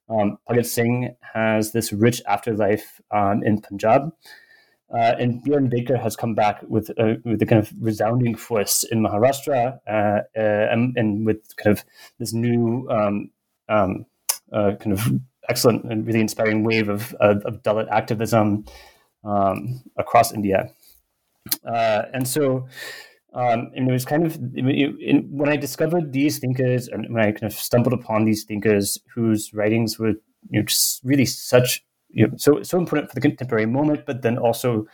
Um, 0.10 0.38
Singh 0.62 1.16
has 1.34 1.72
this 1.72 1.92
rich 1.92 2.22
afterlife 2.28 3.02
um, 3.12 3.44
in 3.44 3.62
Punjab. 3.62 4.14
Uh, 4.92 5.14
and 5.20 5.44
Ambedkar 5.44 6.02
has 6.02 6.16
come 6.16 6.34
back 6.34 6.64
with 6.68 6.90
a, 6.98 7.18
with 7.24 7.40
a 7.44 7.46
kind 7.46 7.62
of 7.62 7.72
resounding 7.80 8.34
force 8.34 8.84
in 8.84 9.02
Maharashtra 9.04 9.80
uh, 9.88 9.92
uh, 9.92 10.22
and, 10.36 10.98
and, 10.98 11.28
with 11.28 11.56
kind 11.58 11.78
of 11.78 11.86
this 12.18 12.34
new 12.34 12.88
um, 12.90 13.30
um, 13.68 14.08
uh, 14.52 14.72
kind 14.80 14.94
of 14.94 15.08
excellent 15.48 15.84
and 15.84 16.08
really 16.08 16.22
inspiring 16.22 16.64
wave 16.64 16.90
of, 16.90 17.14
of, 17.20 17.44
of 17.46 17.62
Dalit 17.62 17.88
activism 17.92 18.66
um, 19.24 19.84
across 19.98 20.34
India. 20.34 20.72
Uh, 21.66 22.04
and 22.14 22.28
so 22.28 22.68
um, 23.34 23.72
and 23.76 23.88
it 23.88 23.92
was 23.92 24.06
kind 24.06 24.26
of 24.26 24.38
when 24.40 25.50
I 25.50 25.56
discovered 25.56 26.12
these 26.12 26.40
thinkers 26.40 26.88
and 26.88 27.06
when 27.14 27.24
I 27.24 27.32
kind 27.32 27.52
of 27.52 27.54
stumbled 27.54 27.94
upon 27.94 28.26
these 28.26 28.44
thinkers 28.44 28.98
whose 29.14 29.54
writings 29.54 30.00
were 30.00 30.14
you 30.50 30.60
know 30.60 30.64
just 30.64 31.02
really 31.04 31.26
such 31.26 31.86
you 32.10 32.28
know 32.28 32.34
so 32.38 32.64
so 32.64 32.80
important 32.80 33.10
for 33.10 33.16
the 33.16 33.22
contemporary 33.22 33.68
moment, 33.68 34.06
but 34.08 34.24
then 34.24 34.40
also 34.40 34.88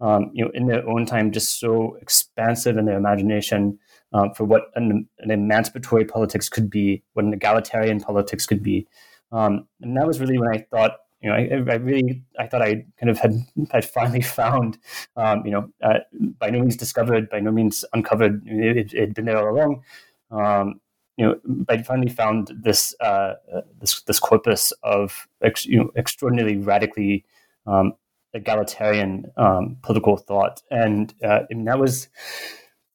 um, 0.00 0.30
you 0.32 0.44
know 0.44 0.50
in 0.54 0.66
their 0.66 0.88
own 0.88 1.04
time 1.04 1.30
just 1.30 1.60
so 1.60 1.98
expansive 2.00 2.78
in 2.78 2.86
their 2.86 2.96
imagination 2.96 3.78
um, 4.14 4.32
for 4.32 4.44
what 4.44 4.70
an, 4.76 5.06
an, 5.18 5.30
emancipatory 5.30 6.04
politics 6.04 6.48
could 6.48 6.70
be, 6.70 7.02
what 7.12 7.24
an 7.24 7.34
egalitarian 7.34 8.00
politics 8.00 8.46
could 8.46 8.62
be, 8.62 8.86
um, 9.30 9.66
and 9.82 9.94
that 9.96 10.06
was 10.06 10.20
really 10.20 10.38
when 10.38 10.54
I 10.54 10.64
thought 10.70 10.92
you 11.24 11.30
know, 11.30 11.36
I, 11.36 11.72
I, 11.72 11.76
really, 11.76 12.22
I 12.38 12.46
thought 12.46 12.60
I 12.60 12.84
kind 13.00 13.08
of 13.08 13.18
had 13.18 13.34
had 13.70 13.84
finally 13.86 14.20
found, 14.40 14.76
um, 15.16 15.42
you 15.46 15.52
know, 15.52 15.70
uh, 15.82 16.00
by 16.38 16.50
no 16.50 16.60
means 16.60 16.76
discovered, 16.76 17.30
by 17.30 17.40
no 17.40 17.50
means 17.50 17.82
uncovered. 17.94 18.42
It 18.44 18.92
had 18.92 19.14
been 19.14 19.24
there 19.24 19.38
all 19.38 19.54
along. 19.54 19.82
Um, 20.30 20.80
you 21.16 21.24
know, 21.24 21.64
I 21.70 21.80
finally 21.82 22.10
found 22.10 22.52
this 22.62 22.94
uh, 23.00 23.34
this 23.80 24.02
this 24.02 24.20
corpus 24.20 24.72
of 24.82 25.26
ex, 25.42 25.64
you 25.64 25.78
know 25.78 25.90
extraordinarily 25.96 26.58
radically 26.58 27.24
um, 27.66 27.94
egalitarian 28.34 29.32
um, 29.38 29.78
political 29.82 30.18
thought, 30.18 30.60
and, 30.70 31.14
uh, 31.24 31.40
that 31.50 31.78
was 31.78 32.08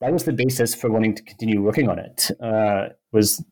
that 0.02 0.14
was 0.14 0.26
the 0.26 0.34
basis 0.34 0.76
for 0.76 0.92
wanting 0.92 1.16
to 1.16 1.24
continue 1.24 1.64
working 1.64 1.90
on 1.90 1.98
it. 1.98 2.30
Uh, 2.40 2.90
was 3.12 3.44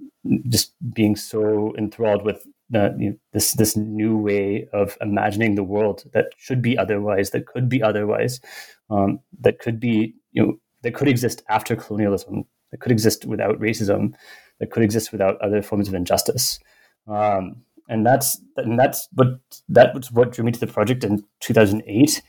just 0.50 0.74
being 0.94 1.16
so 1.16 1.74
enthralled 1.78 2.24
with 2.24 2.46
the, 2.70 2.96
you 3.00 3.10
know, 3.12 3.16
this 3.34 3.54
this 3.54 3.78
new 3.78 4.18
way 4.18 4.68
of 4.74 4.98
imagining 5.02 5.56
the 5.56 5.64
world 5.64 6.04
that 6.14 6.28
should 6.38 6.62
be 6.62 6.78
otherwise, 6.78 7.32
that 7.32 7.46
could 7.46 7.70
be 7.70 7.82
otherwise, 7.82 8.42
um, 8.90 9.20
that 9.40 9.60
could 9.60 9.80
be 9.80 10.14
you 10.32 10.46
know 10.46 10.54
that 10.84 10.94
could 10.94 11.08
exist 11.08 11.44
after 11.50 11.76
colonialism, 11.76 12.44
that 12.72 12.80
could 12.80 12.92
exist 12.92 13.26
without 13.26 13.60
racism, 13.60 14.14
that 14.60 14.72
could 14.72 14.84
exist 14.84 15.12
without 15.12 15.40
other 15.42 15.62
forms 15.62 15.88
of 15.88 15.94
injustice. 15.94 16.60
Um, 17.08 17.64
and 17.90 18.06
that's 18.06 18.40
and 18.58 18.78
that's 18.80 19.08
what 19.14 19.40
that 19.70 19.94
was 19.94 20.12
what 20.12 20.32
drew 20.32 20.44
me 20.44 20.52
to 20.52 20.60
the 20.60 20.68
project 20.68 21.04
in 21.04 21.24
2008 21.40 22.22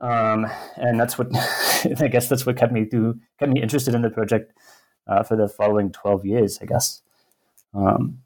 um, 0.00 0.46
and 0.76 0.98
that's 1.00 1.18
what 1.18 1.28
I 2.00 2.08
guess 2.08 2.28
that's 2.28 2.46
what 2.46 2.56
kept 2.56 2.72
me 2.72 2.84
through 2.84 3.18
kept 3.38 3.52
me 3.52 3.62
interested 3.62 3.94
in 3.94 4.02
the 4.02 4.10
project 4.10 4.52
uh, 5.06 5.22
for 5.22 5.36
the 5.36 5.48
following 5.48 5.90
12 5.90 6.26
years 6.26 6.58
I 6.60 6.66
guess 6.66 7.02
um, 7.74 8.18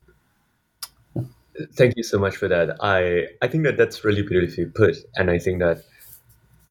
Thank 1.75 1.96
you 1.96 2.02
so 2.02 2.18
much 2.18 2.37
for 2.37 2.49
that. 2.49 2.76
I 2.80 3.26
I 3.40 3.49
think 3.49 3.64
that 3.64 3.76
that's 3.76 4.04
really 4.04 4.23
beautifully 4.23 4.66
put, 4.66 4.96
and 5.16 5.30
I 5.30 5.38
think 5.38 5.61
that 5.61 5.84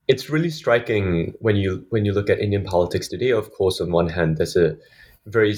it's 0.08 0.30
really 0.30 0.50
striking 0.50 1.34
when 1.40 1.56
you 1.56 1.86
when 1.90 2.04
you 2.06 2.12
look 2.12 2.30
at 2.30 2.40
Indian 2.40 2.66
politics 2.66 3.08
today. 3.08 3.32
Of 3.32 3.52
course, 3.54 3.80
on 3.80 3.92
one 3.92 4.10
hand, 4.10 4.38
there's 4.38 4.58
a 4.58 4.76
very 5.26 5.56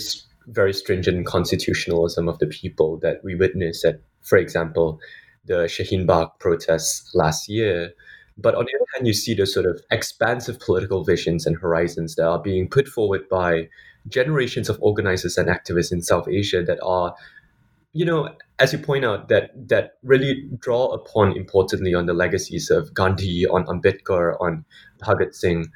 very 0.47 0.73
stringent 0.73 1.25
constitutionalism 1.25 2.29
of 2.29 2.37
the 2.37 2.45
people 2.45 2.97
that 2.99 3.23
we 3.23 3.33
witness 3.33 3.83
at, 3.83 3.99
for 4.21 4.37
example, 4.37 4.99
the 5.45 5.65
Shaheen 5.65 6.05
Bagh 6.05 6.29
protests 6.39 7.09
last 7.15 7.49
year. 7.49 7.93
But 8.37 8.53
on 8.53 8.65
the 8.65 8.75
other 8.75 8.85
hand, 8.93 9.07
you 9.07 9.13
see 9.13 9.33
the 9.33 9.47
sort 9.47 9.65
of 9.65 9.81
expansive 9.89 10.59
political 10.59 11.03
visions 11.03 11.47
and 11.47 11.57
horizons 11.57 12.15
that 12.15 12.27
are 12.27 12.39
being 12.39 12.69
put 12.69 12.87
forward 12.87 13.27
by 13.29 13.69
generations 14.07 14.69
of 14.69 14.77
organizers 14.81 15.37
and 15.37 15.49
activists 15.49 15.91
in 15.91 16.01
South 16.03 16.27
Asia 16.27 16.61
that 16.61 16.79
are 16.83 17.15
you 17.95 18.03
know, 18.03 18.29
as 18.59 18.71
you 18.71 18.79
point 18.79 19.03
out, 19.03 19.27
that 19.27 19.51
that 19.67 19.97
really 20.03 20.49
draw 20.59 20.93
upon 20.93 21.35
importantly 21.35 21.93
on 21.93 22.05
the 22.05 22.13
legacies 22.13 22.69
of 22.69 22.93
Gandhi, 22.93 23.45
on 23.45 23.65
Ambedkar, 23.65 24.37
on 24.39 24.65
Bhagat 25.01 25.35
Singh. 25.35 25.67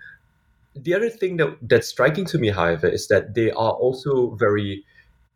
The 0.76 0.94
other 0.94 1.10
thing 1.10 1.38
that 1.38 1.58
that's 1.62 1.88
striking 1.88 2.26
to 2.26 2.38
me, 2.38 2.50
however, 2.50 2.88
is 2.88 3.08
that 3.08 3.34
they 3.34 3.52
are 3.52 3.74
also 3.74 4.36
very 4.36 4.86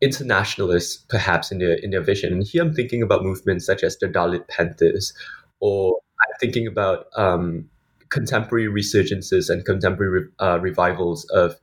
internationalist, 0.01 1.07
perhaps 1.09 1.51
in 1.51 1.59
their 1.59 1.75
in 1.75 1.91
their 1.91 2.01
vision. 2.01 2.31
And 2.33 2.47
here 2.47 2.63
I'm 2.63 2.73
thinking 2.73 3.01
about 3.01 3.23
movements 3.23 3.65
such 3.65 3.83
as 3.83 3.97
the 3.97 4.07
Dalit 4.07 4.47
Panthers, 4.47 5.13
or 5.59 5.99
I'm 6.21 6.35
thinking 6.39 6.65
about 6.65 7.07
um, 7.17 7.69
contemporary 8.09 8.67
resurgences 8.67 9.49
and 9.49 9.65
contemporary 9.65 10.27
uh, 10.39 10.59
revivals 10.61 11.25
of 11.25 11.55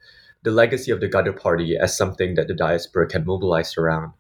the 0.43 0.51
legacy 0.51 0.91
of 0.91 1.01
the 1.01 1.09
Ghadar 1.09 1.39
Party 1.39 1.77
as 1.77 1.97
something 1.97 2.35
that 2.35 2.49
the 2.49 2.55
diaspora 2.55 3.07
can 3.07 3.25
mobilize 3.25 3.77
around. 3.77 4.13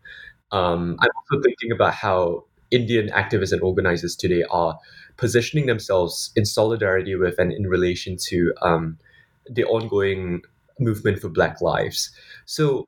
Um, 0.52 0.96
I'm 1.00 1.10
also 1.16 1.42
thinking 1.42 1.72
about 1.72 1.94
how 1.94 2.44
Indian 2.70 3.08
activists 3.08 3.52
and 3.52 3.62
organizers 3.62 4.16
today 4.16 4.44
are 4.50 4.78
positioning 5.16 5.66
themselves 5.66 6.32
in 6.36 6.44
solidarity 6.44 7.14
with 7.14 7.38
and 7.38 7.52
in 7.52 7.66
relation 7.66 8.16
to 8.28 8.52
um, 8.62 8.98
the 9.48 9.64
ongoing 9.64 10.42
movement 10.78 11.18
for 11.18 11.28
Black 11.28 11.60
lives. 11.60 12.10
So, 12.46 12.86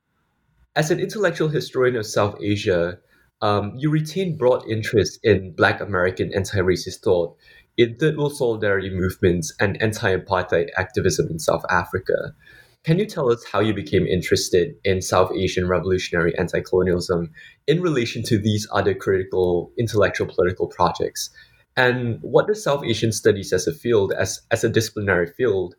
as 0.74 0.90
an 0.90 1.00
intellectual 1.00 1.48
historian 1.48 1.96
of 1.96 2.06
South 2.06 2.38
Asia, 2.40 2.98
um, 3.42 3.74
you 3.76 3.90
retain 3.90 4.36
broad 4.36 4.66
interest 4.68 5.18
in 5.22 5.52
Black 5.52 5.80
American 5.80 6.32
anti 6.32 6.58
racist 6.58 7.00
thought, 7.00 7.36
in 7.76 7.96
third 7.96 8.16
world 8.16 8.36
solidarity 8.36 8.90
movements, 8.90 9.52
and 9.60 9.80
anti 9.82 10.16
apartheid 10.16 10.68
activism 10.78 11.28
in 11.28 11.38
South 11.38 11.64
Africa. 11.68 12.34
Can 12.84 12.98
you 12.98 13.06
tell 13.06 13.30
us 13.30 13.44
how 13.44 13.60
you 13.60 13.72
became 13.72 14.06
interested 14.06 14.74
in 14.82 15.02
South 15.02 15.30
Asian 15.36 15.68
revolutionary 15.68 16.36
anti 16.36 16.60
colonialism 16.60 17.30
in 17.68 17.80
relation 17.80 18.24
to 18.24 18.38
these 18.38 18.66
other 18.72 18.92
critical 18.92 19.72
intellectual 19.78 20.26
political 20.26 20.66
projects? 20.66 21.30
And 21.76 22.18
what 22.22 22.48
does 22.48 22.62
South 22.62 22.84
Asian 22.84 23.12
studies 23.12 23.52
as 23.52 23.66
a 23.66 23.72
field, 23.72 24.12
as, 24.12 24.40
as 24.50 24.64
a 24.64 24.68
disciplinary 24.68 25.28
field, 25.28 25.74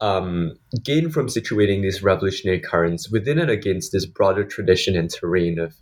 um, 0.00 0.58
gain 0.82 1.10
from 1.10 1.28
situating 1.28 1.82
these 1.82 2.02
revolutionary 2.02 2.60
currents 2.60 3.08
within 3.08 3.38
and 3.38 3.50
against 3.50 3.92
this 3.92 4.04
broader 4.04 4.44
tradition 4.44 4.96
and 4.96 5.10
terrain 5.10 5.58
of 5.58 5.76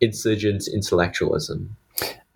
insurgent 0.00 0.64
intellectualism? 0.66 1.76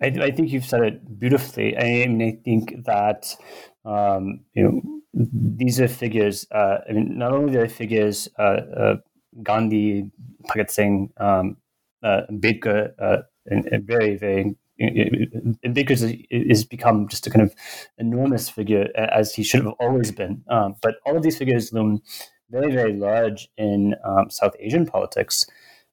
I, 0.01 0.07
I 0.07 0.31
think 0.31 0.51
you've 0.51 0.65
said 0.65 0.83
it 0.83 1.19
beautifully. 1.19 1.75
I 1.77 2.07
mean, 2.07 2.21
I 2.21 2.39
think 2.43 2.85
that 2.85 3.35
um, 3.83 4.41
you 4.53 4.63
know 4.63 4.96
these 5.17 5.79
are 5.79 5.87
figures. 5.87 6.45
Uh, 6.51 6.79
I 6.87 6.93
mean, 6.93 7.17
not 7.17 7.31
only 7.31 7.57
are 7.57 7.67
figures, 7.67 8.27
uh, 8.37 8.41
uh, 8.41 8.95
Gandhi, 9.41 10.11
Bhagat 10.43 10.69
Singh, 10.69 11.11
um, 11.17 11.57
uh, 12.03 12.21
and, 12.29 13.65
and, 13.65 13.83
very, 13.85 14.15
very. 14.17 14.55
Is, 14.79 16.03
is 16.29 16.65
become 16.65 17.07
just 17.07 17.25
a 17.25 17.31
kind 17.31 17.41
of 17.41 17.55
enormous 17.97 18.47
figure 18.47 18.89
as 18.95 19.33
he 19.33 19.41
should 19.43 19.63
have 19.63 19.73
always 19.79 20.11
been. 20.11 20.43
Um, 20.49 20.75
but 20.83 20.97
all 21.03 21.17
of 21.17 21.23
these 21.23 21.37
figures 21.37 21.73
loom 21.73 22.03
very, 22.51 22.71
very 22.71 22.93
large 22.93 23.49
in 23.57 23.95
um, 24.03 24.29
South 24.29 24.55
Asian 24.59 24.85
politics. 24.85 25.47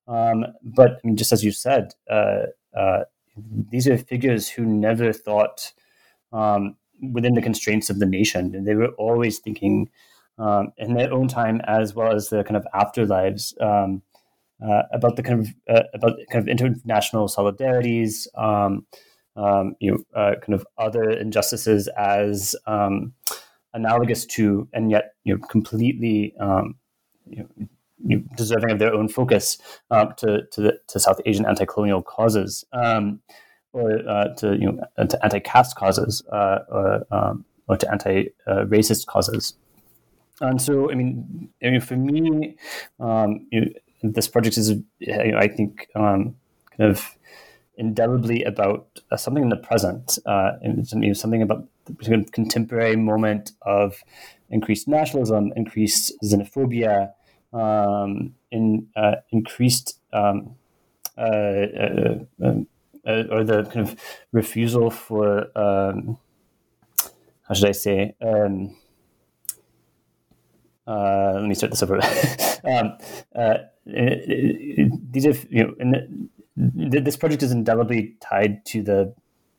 Um, 0.07 0.45
but 0.63 0.93
I 0.93 1.07
mean, 1.07 1.17
just 1.17 1.33
as 1.33 1.43
you 1.43 1.51
said, 1.51 1.95
uh, 2.11 2.47
uh, 2.77 3.05
these 3.71 3.89
are 3.89 3.97
figures 3.97 4.49
who 4.49 4.65
never 4.65 5.13
thought 5.13 5.73
um, 6.33 6.77
within 7.01 7.35
the 7.35 7.43
constraints 7.43 7.91
of 7.91 7.99
the 7.99 8.07
nation. 8.07 8.55
And 8.55 8.67
they 8.67 8.75
were 8.75 8.89
always 8.99 9.39
thinking 9.39 9.91
um, 10.39 10.73
in 10.77 10.95
their 10.95 11.13
own 11.13 11.29
time 11.29 11.61
as 11.65 11.95
well 11.95 12.13
as 12.13 12.31
their 12.31 12.45
kind 12.45 12.57
of 12.57 12.67
afterlives 12.75 13.61
um, 13.63 14.03
uh, 14.65 14.83
about 14.93 15.17
the 15.17 15.23
kind 15.23 15.41
of 15.41 15.49
uh, 15.69 15.83
about 15.95 16.19
kind 16.31 16.43
of 16.43 16.49
international 16.49 17.29
solidarities, 17.29 18.27
um, 18.37 18.87
um 19.37 19.75
you 19.81 19.91
know, 19.91 19.99
uh, 20.21 20.35
kind 20.41 20.55
of 20.55 20.67
other 20.79 21.11
injustices 21.11 21.89
as 21.99 22.55
um, 22.67 23.13
analogous 23.75 24.25
to, 24.27 24.69
and 24.73 24.91
yet 24.91 25.15
you 25.25 25.35
know 25.35 25.47
completely 25.49 26.35
um, 26.41 26.77
you 27.27 27.47
know, 27.99 28.23
deserving 28.37 28.71
of 28.71 28.79
their 28.79 28.95
own 28.95 29.09
focus 29.09 29.59
to 29.91 30.43
to, 30.53 30.61
the, 30.61 30.79
to 30.89 31.01
South 31.01 31.21
Asian 31.27 31.47
anti-colonial 31.47 32.03
causes 32.03 32.65
or 33.75 34.09
uh, 34.09 34.35
to 34.37 34.57
you 34.57 34.73
know 34.73 35.05
to 35.05 35.25
anti-caste 35.25 35.77
causes 35.77 36.23
uh, 36.33 36.61
or 36.71 37.07
um, 37.11 37.45
or 37.69 37.77
to 37.77 37.91
anti-racist 37.91 39.07
causes. 39.07 39.55
And 40.41 40.61
so, 40.61 40.91
I 40.91 40.95
mean, 40.95 41.51
I 41.63 41.71
mean 41.71 41.81
for 41.81 41.97
me, 41.97 42.57
um, 42.99 43.47
you 43.53 43.61
know, 43.61 43.69
this 44.03 44.29
project 44.29 44.59
is, 44.59 44.71
you 44.71 44.83
know, 45.17 45.39
I 45.39 45.49
think, 45.49 45.89
um, 45.95 46.37
kind 46.77 46.91
of 46.91 47.17
indelibly 47.77 48.43
about 48.45 49.01
uh, 49.11 49.17
something 49.17 49.45
in 49.45 49.49
the 49.49 49.57
present, 49.57 50.19
uh, 50.27 50.53
and 50.63 50.87
something 50.87 51.43
about 51.43 51.67
the 51.87 52.27
contemporary 52.33 52.97
moment 52.97 53.53
of 53.63 54.03
increased 54.51 54.89
nationalism, 54.89 55.53
increased 55.57 56.13
xenophobia, 56.23 57.13
um, 57.53 58.35
in 58.51 58.89
uh, 58.97 59.17
increased 59.31 60.01
um, 60.13 60.57
uh, 61.17 61.21
uh, 61.23 62.55
uh, 63.07 63.25
or 63.31 63.45
the 63.45 63.65
kind 63.65 63.89
of 63.89 63.97
refusal 64.33 64.91
for 64.91 65.47
um, 65.59 66.19
how 67.47 67.55
should 67.55 67.69
I 67.69 67.73
say? 67.73 68.15
Um, 68.21 68.77
uh, 70.87 71.33
let 71.35 71.45
me 71.45 71.55
start 71.55 71.73
this 71.73 71.83
over. 71.83 71.97
um, 72.65 72.97
uh, 73.35 73.55
these 73.87 75.27
are, 75.27 75.35
you 75.51 75.75
know, 75.79 76.07
this 76.57 77.17
project 77.17 77.43
is 77.43 77.53
indelibly 77.53 78.17
tied 78.21 78.65
to 78.67 78.83
the 78.83 79.15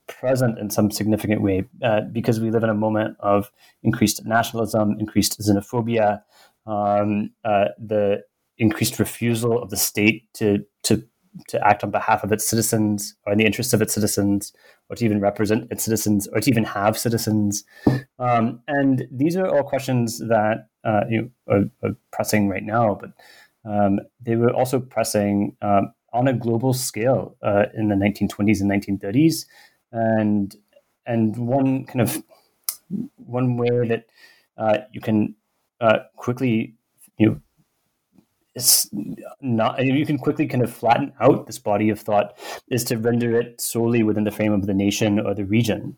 present 0.07 0.59
in 0.59 0.69
some 0.69 0.91
significant 0.91 1.41
way 1.41 1.63
uh, 1.83 2.01
because 2.11 2.39
we 2.39 2.51
live 2.51 2.63
in 2.63 2.69
a 2.69 2.75
moment 2.75 3.17
of 3.19 3.51
increased 3.83 4.25
nationalism, 4.25 4.97
increased 4.99 5.39
xenophobia, 5.39 6.21
um, 6.67 7.31
uh, 7.43 7.65
the 7.77 8.23
increased 8.57 8.99
refusal 8.99 9.61
of 9.61 9.69
the 9.69 9.77
state 9.77 10.31
to 10.33 10.65
to 10.83 11.03
to 11.47 11.67
act 11.67 11.83
on 11.83 11.91
behalf 11.91 12.23
of 12.23 12.31
its 12.31 12.47
citizens 12.47 13.15
or 13.25 13.33
in 13.33 13.37
the 13.37 13.45
interests 13.45 13.73
of 13.73 13.81
its 13.81 13.93
citizens, 13.93 14.53
or 14.89 14.95
to 14.95 15.05
even 15.05 15.19
represent 15.19 15.67
its 15.71 15.83
citizens, 15.83 16.27
or 16.27 16.39
to 16.39 16.49
even 16.49 16.63
have 16.63 16.97
citizens. 16.97 17.63
Um, 18.19 18.61
and 18.67 19.07
these 19.11 19.35
are 19.35 19.47
all 19.47 19.63
questions 19.63 20.19
that 20.19 20.67
uh, 20.83 21.01
you 21.09 21.21
know, 21.47 21.53
are, 21.53 21.89
are, 21.89 21.95
pressing 22.11 22.47
right 22.47 22.63
now, 22.63 22.97
but 22.99 23.11
um, 23.69 23.99
they 24.21 24.35
were 24.35 24.53
also 24.53 24.79
pressing 24.79 25.55
um, 25.61 25.91
on 26.13 26.27
a 26.27 26.33
global 26.33 26.73
scale 26.73 27.35
uh, 27.43 27.65
in 27.75 27.89
the 27.89 27.95
1920s 27.95 28.61
and 28.61 29.01
1930s. 29.01 29.45
And 29.91 30.55
and 31.05 31.35
one 31.37 31.85
kind 31.85 32.01
of 32.01 32.23
one 33.15 33.57
way 33.57 33.87
that 33.87 34.05
uh, 34.57 34.79
you 34.91 35.01
can 35.01 35.35
uh, 35.81 35.99
quickly 36.15 36.75
you 37.17 37.29
know 37.29 37.41
it's 38.55 38.89
not 39.41 39.83
you 39.83 40.05
can 40.05 40.17
quickly 40.17 40.47
kind 40.47 40.63
of 40.63 40.73
flatten 40.73 41.11
out 41.19 41.45
this 41.45 41.59
body 41.59 41.89
of 41.89 41.99
thought 41.99 42.37
is 42.69 42.83
to 42.85 42.97
render 42.97 43.37
it 43.39 43.59
solely 43.59 44.01
within 44.01 44.23
the 44.23 44.31
frame 44.31 44.53
of 44.53 44.65
the 44.65 44.73
nation 44.73 45.19
or 45.19 45.33
the 45.33 45.45
region. 45.45 45.97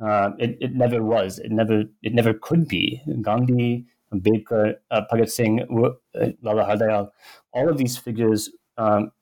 Uh, 0.00 0.30
it, 0.38 0.58
it 0.60 0.74
never 0.74 1.02
was. 1.02 1.38
It 1.38 1.52
never 1.52 1.84
it 2.02 2.12
never 2.12 2.34
could 2.34 2.66
be. 2.66 3.00
Gandhi 3.20 3.86
Ambedkar, 4.12 4.74
uh, 4.90 5.02
Bhagat 5.10 5.30
Singh, 5.30 5.60
uh, 5.62 6.26
Lala 6.42 6.64
Hardayal, 6.64 7.10
all 7.52 7.68
of 7.68 7.78
these 7.78 7.96
figures 7.96 8.50
um, 8.76 9.12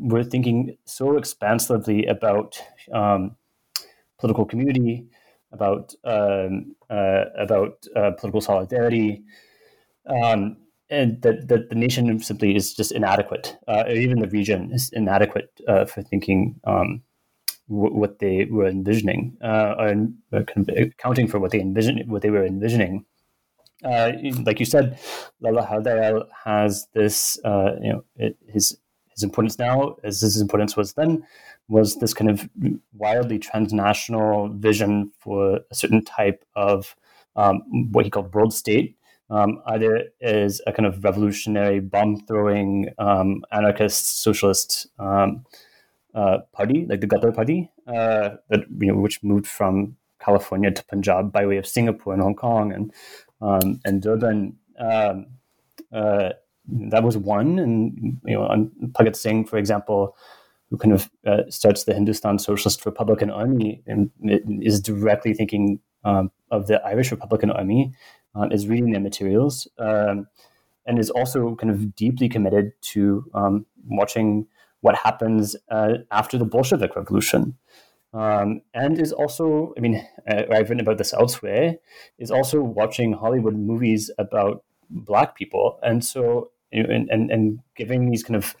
were 0.00 0.24
thinking 0.24 0.76
so 0.86 1.16
expansively 1.16 2.06
about 2.06 2.60
um, 2.92 3.36
political 4.18 4.46
community, 4.46 5.06
about 5.52 5.94
um, 6.04 6.74
uh, 6.88 7.24
about 7.36 7.86
uh, 7.94 8.12
political 8.12 8.40
solidarity, 8.40 9.22
um, 10.06 10.56
and 10.92 11.22
that, 11.22 11.48
that 11.48 11.70
the 11.70 11.74
nation 11.74 12.20
simply 12.20 12.54
is 12.54 12.74
just 12.74 12.92
inadequate, 12.92 13.56
uh, 13.66 13.84
even 13.88 14.20
the 14.20 14.28
region 14.28 14.70
is 14.72 14.90
inadequate 14.92 15.50
uh, 15.66 15.86
for 15.86 16.02
thinking 16.02 16.60
um, 16.64 17.02
w- 17.68 17.94
what 17.94 18.18
they 18.18 18.44
were 18.44 18.66
envisioning, 18.66 19.36
uh, 19.42 19.74
and 19.78 20.14
kind 20.30 20.68
of 20.68 20.76
accounting 20.76 21.26
for 21.26 21.40
what 21.40 21.50
they 21.50 21.60
envisioned, 21.60 22.10
what 22.10 22.22
they 22.22 22.30
were 22.30 22.44
envisioning. 22.44 23.06
Uh, 23.84 24.12
like 24.44 24.60
you 24.60 24.66
said, 24.66 24.98
Lala 25.40 25.66
Hardayal 25.66 26.28
has 26.44 26.86
this, 26.92 27.40
uh, 27.44 27.72
you 27.80 27.92
know, 27.92 28.04
it, 28.16 28.36
his 28.46 28.78
his 29.08 29.22
importance 29.22 29.58
now, 29.58 29.96
as 30.04 30.20
his 30.20 30.40
importance 30.40 30.76
was 30.76 30.94
then, 30.94 31.22
was 31.68 31.96
this 31.96 32.14
kind 32.14 32.30
of 32.30 32.48
wildly 32.94 33.38
transnational 33.38 34.48
vision 34.54 35.10
for 35.18 35.60
a 35.70 35.74
certain 35.74 36.04
type 36.04 36.44
of 36.54 36.94
um, 37.36 37.62
what 37.92 38.04
he 38.04 38.10
called 38.10 38.34
world 38.34 38.54
state, 38.54 38.96
um, 39.32 39.62
either 39.66 40.04
as 40.20 40.60
a 40.66 40.72
kind 40.72 40.86
of 40.86 41.02
revolutionary, 41.02 41.80
bomb 41.80 42.20
throwing, 42.26 42.90
um, 42.98 43.42
anarchist, 43.50 44.22
socialist 44.22 44.88
um, 44.98 45.44
uh, 46.14 46.38
party, 46.52 46.84
like 46.86 47.00
the 47.00 47.06
Ghadar 47.06 47.34
Party, 47.34 47.70
uh, 47.86 48.36
that 48.50 48.60
you 48.78 48.92
know, 48.92 48.98
which 48.98 49.22
moved 49.22 49.46
from 49.46 49.96
California 50.20 50.70
to 50.70 50.84
Punjab 50.84 51.32
by 51.32 51.46
way 51.46 51.56
of 51.56 51.66
Singapore 51.66 52.12
and 52.12 52.22
Hong 52.22 52.34
Kong 52.34 52.72
and 52.72 52.92
um, 53.40 53.80
and 53.86 54.02
Durban. 54.02 54.58
Um, 54.78 55.26
uh, 55.90 56.30
that 56.68 57.02
was 57.02 57.16
one, 57.16 57.58
and 57.58 58.20
you 58.26 58.34
know, 58.34 58.42
on 58.42 58.70
Bhagat 58.82 59.16
Singh, 59.16 59.46
for 59.46 59.56
example, 59.56 60.14
who 60.68 60.76
kind 60.76 60.92
of 60.92 61.10
uh, 61.26 61.48
starts 61.48 61.84
the 61.84 61.94
Hindustan 61.94 62.38
Socialist 62.38 62.84
Republican 62.84 63.30
Army 63.30 63.82
and 63.86 64.10
is 64.62 64.78
directly 64.78 65.32
thinking 65.32 65.80
um, 66.04 66.30
of 66.50 66.66
the 66.66 66.84
Irish 66.84 67.10
Republican 67.10 67.50
Army 67.50 67.94
um, 68.34 68.52
is 68.52 68.66
reading 68.66 68.92
their 68.92 69.00
materials 69.00 69.68
um, 69.78 70.26
and 70.86 70.98
is 70.98 71.10
also 71.10 71.54
kind 71.56 71.70
of 71.70 71.94
deeply 71.94 72.28
committed 72.28 72.72
to 72.80 73.24
um, 73.34 73.66
watching 73.86 74.46
what 74.80 74.96
happens 74.96 75.56
uh, 75.70 75.94
after 76.10 76.36
the 76.38 76.44
Bolshevik 76.44 76.96
Revolution. 76.96 77.56
Um, 78.14 78.60
and 78.74 79.00
is 79.00 79.12
also, 79.12 79.72
I 79.76 79.80
mean, 79.80 80.06
uh, 80.30 80.42
I've 80.50 80.68
written 80.68 80.80
about 80.80 80.98
this 80.98 81.14
elsewhere, 81.14 81.76
is 82.18 82.30
also 82.30 82.60
watching 82.60 83.14
Hollywood 83.14 83.54
movies 83.54 84.10
about 84.18 84.64
Black 84.90 85.34
people. 85.34 85.78
And 85.82 86.04
so, 86.04 86.50
and, 86.72 87.08
and, 87.10 87.30
and 87.30 87.60
giving 87.74 88.10
these 88.10 88.22
kind 88.22 88.36
of, 88.36 88.54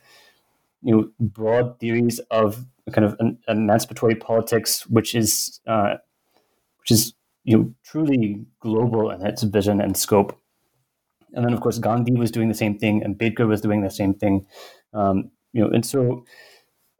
you 0.82 0.94
know, 0.96 1.10
broad 1.20 1.78
theories 1.80 2.18
of 2.30 2.64
kind 2.92 3.04
of 3.04 3.16
an, 3.18 3.38
emancipatory 3.46 4.14
politics, 4.14 4.86
which 4.86 5.14
is, 5.14 5.60
uh, 5.66 5.96
which 6.80 6.90
is 6.90 7.12
you 7.44 7.56
know 7.56 7.74
truly 7.84 8.44
global 8.60 9.10
in 9.10 9.24
its 9.26 9.42
vision 9.42 9.80
and 9.80 9.96
scope. 9.96 10.38
And 11.34 11.44
then, 11.46 11.54
of 11.54 11.60
course, 11.60 11.78
Gandhi 11.78 12.12
was 12.12 12.30
doing 12.30 12.48
the 12.48 12.54
same 12.54 12.78
thing, 12.78 13.02
and 13.02 13.18
Ambedkar 13.18 13.48
was 13.48 13.62
doing 13.62 13.82
the 13.82 13.90
same 13.90 14.12
thing. 14.12 14.46
Um, 14.92 15.30
you 15.52 15.62
know, 15.62 15.70
and 15.70 15.84
so 15.84 16.24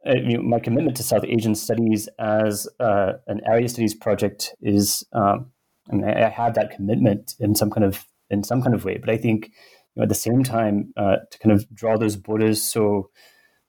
uh, 0.05 0.15
you 0.15 0.37
know, 0.37 0.43
my 0.43 0.59
commitment 0.59 0.97
to 0.97 1.03
South 1.03 1.23
Asian 1.23 1.55
studies 1.55 2.09
as 2.19 2.67
uh, 2.79 3.13
an 3.27 3.41
area 3.45 3.69
studies 3.69 3.93
project 3.93 4.53
is, 4.61 5.05
um, 5.13 5.51
I 5.89 5.95
mean, 5.95 6.05
I, 6.05 6.25
I 6.25 6.29
have 6.29 6.55
that 6.55 6.71
commitment 6.71 7.35
in 7.39 7.55
some 7.55 7.69
kind 7.69 7.85
of 7.85 8.05
in 8.29 8.43
some 8.43 8.61
kind 8.61 8.73
of 8.73 8.83
way, 8.83 8.97
but 8.97 9.09
I 9.09 9.17
think 9.17 9.45
you 9.45 9.51
know, 9.97 10.03
at 10.03 10.09
the 10.09 10.15
same 10.15 10.43
time 10.43 10.93
uh, 10.97 11.17
to 11.29 11.39
kind 11.39 11.53
of 11.53 11.73
draw 11.73 11.97
those 11.97 12.15
borders 12.15 12.61
so 12.61 13.09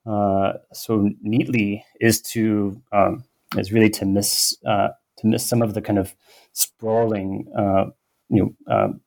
uh, 0.07 0.55
so 0.73 1.09
neatly 1.23 1.85
is 2.01 2.21
to 2.23 2.83
um, 2.93 3.25
is 3.57 3.73
really 3.73 3.91
to 3.91 4.05
miss 4.05 4.57
uh, 4.67 4.89
to 5.19 5.27
miss 5.27 5.47
some 5.47 5.63
of 5.63 5.75
the 5.75 5.83
kind 5.83 5.99
of 5.99 6.15
sprawling, 6.53 7.47
uh, 7.57 7.87
you 8.29 8.55
know, 8.69 8.75
um, 8.75 9.01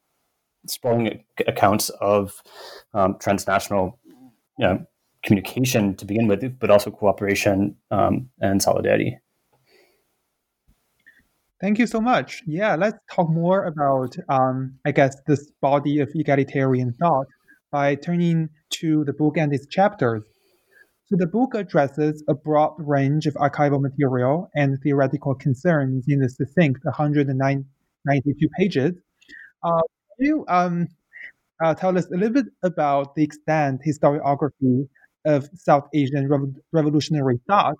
sprawling 0.67 1.23
accounts 1.47 1.89
of 2.01 2.41
um, 2.93 3.17
transnational 3.19 3.99
you 4.57 4.65
know, 4.65 4.85
communication 5.23 5.95
to 5.95 6.05
begin 6.05 6.27
with, 6.27 6.59
but 6.59 6.69
also 6.69 6.91
cooperation 6.91 7.75
um, 7.91 8.29
and 8.41 8.61
solidarity. 8.61 9.17
Thank 11.59 11.79
you 11.79 11.87
so 11.87 11.99
much. 11.99 12.43
Yeah, 12.45 12.75
let's 12.75 12.97
talk 13.11 13.29
more 13.29 13.65
about, 13.65 14.15
um, 14.29 14.77
I 14.85 14.91
guess, 14.91 15.17
this 15.25 15.51
body 15.59 15.99
of 15.99 16.09
egalitarian 16.13 16.93
thought 16.93 17.25
by 17.71 17.95
turning 17.95 18.49
to 18.69 19.03
the 19.05 19.13
book 19.13 19.37
and 19.37 19.51
its 19.51 19.65
chapters. 19.65 20.23
So 21.09 21.15
the 21.15 21.27
book 21.27 21.55
addresses 21.55 22.23
a 22.27 22.33
broad 22.33 22.75
range 22.79 23.27
of 23.27 23.33
archival 23.35 23.81
material 23.81 24.49
and 24.55 24.77
theoretical 24.81 25.35
concerns 25.35 26.05
in 26.07 26.19
the 26.19 26.29
succinct 26.29 26.83
192 26.83 28.49
pages. 28.57 28.93
Uh, 29.63 29.81
can 30.17 30.27
you 30.27 30.45
um, 30.49 30.87
uh, 31.63 31.73
tell 31.75 31.97
us 31.97 32.07
a 32.07 32.17
little 32.17 32.33
bit 32.33 32.45
about 32.63 33.15
the 33.15 33.23
extent 33.23 33.81
historiography 33.87 34.87
of 35.25 35.49
South 35.55 35.87
Asian 35.93 36.27
rev- 36.27 36.55
revolutionary 36.73 37.39
thought? 37.47 37.75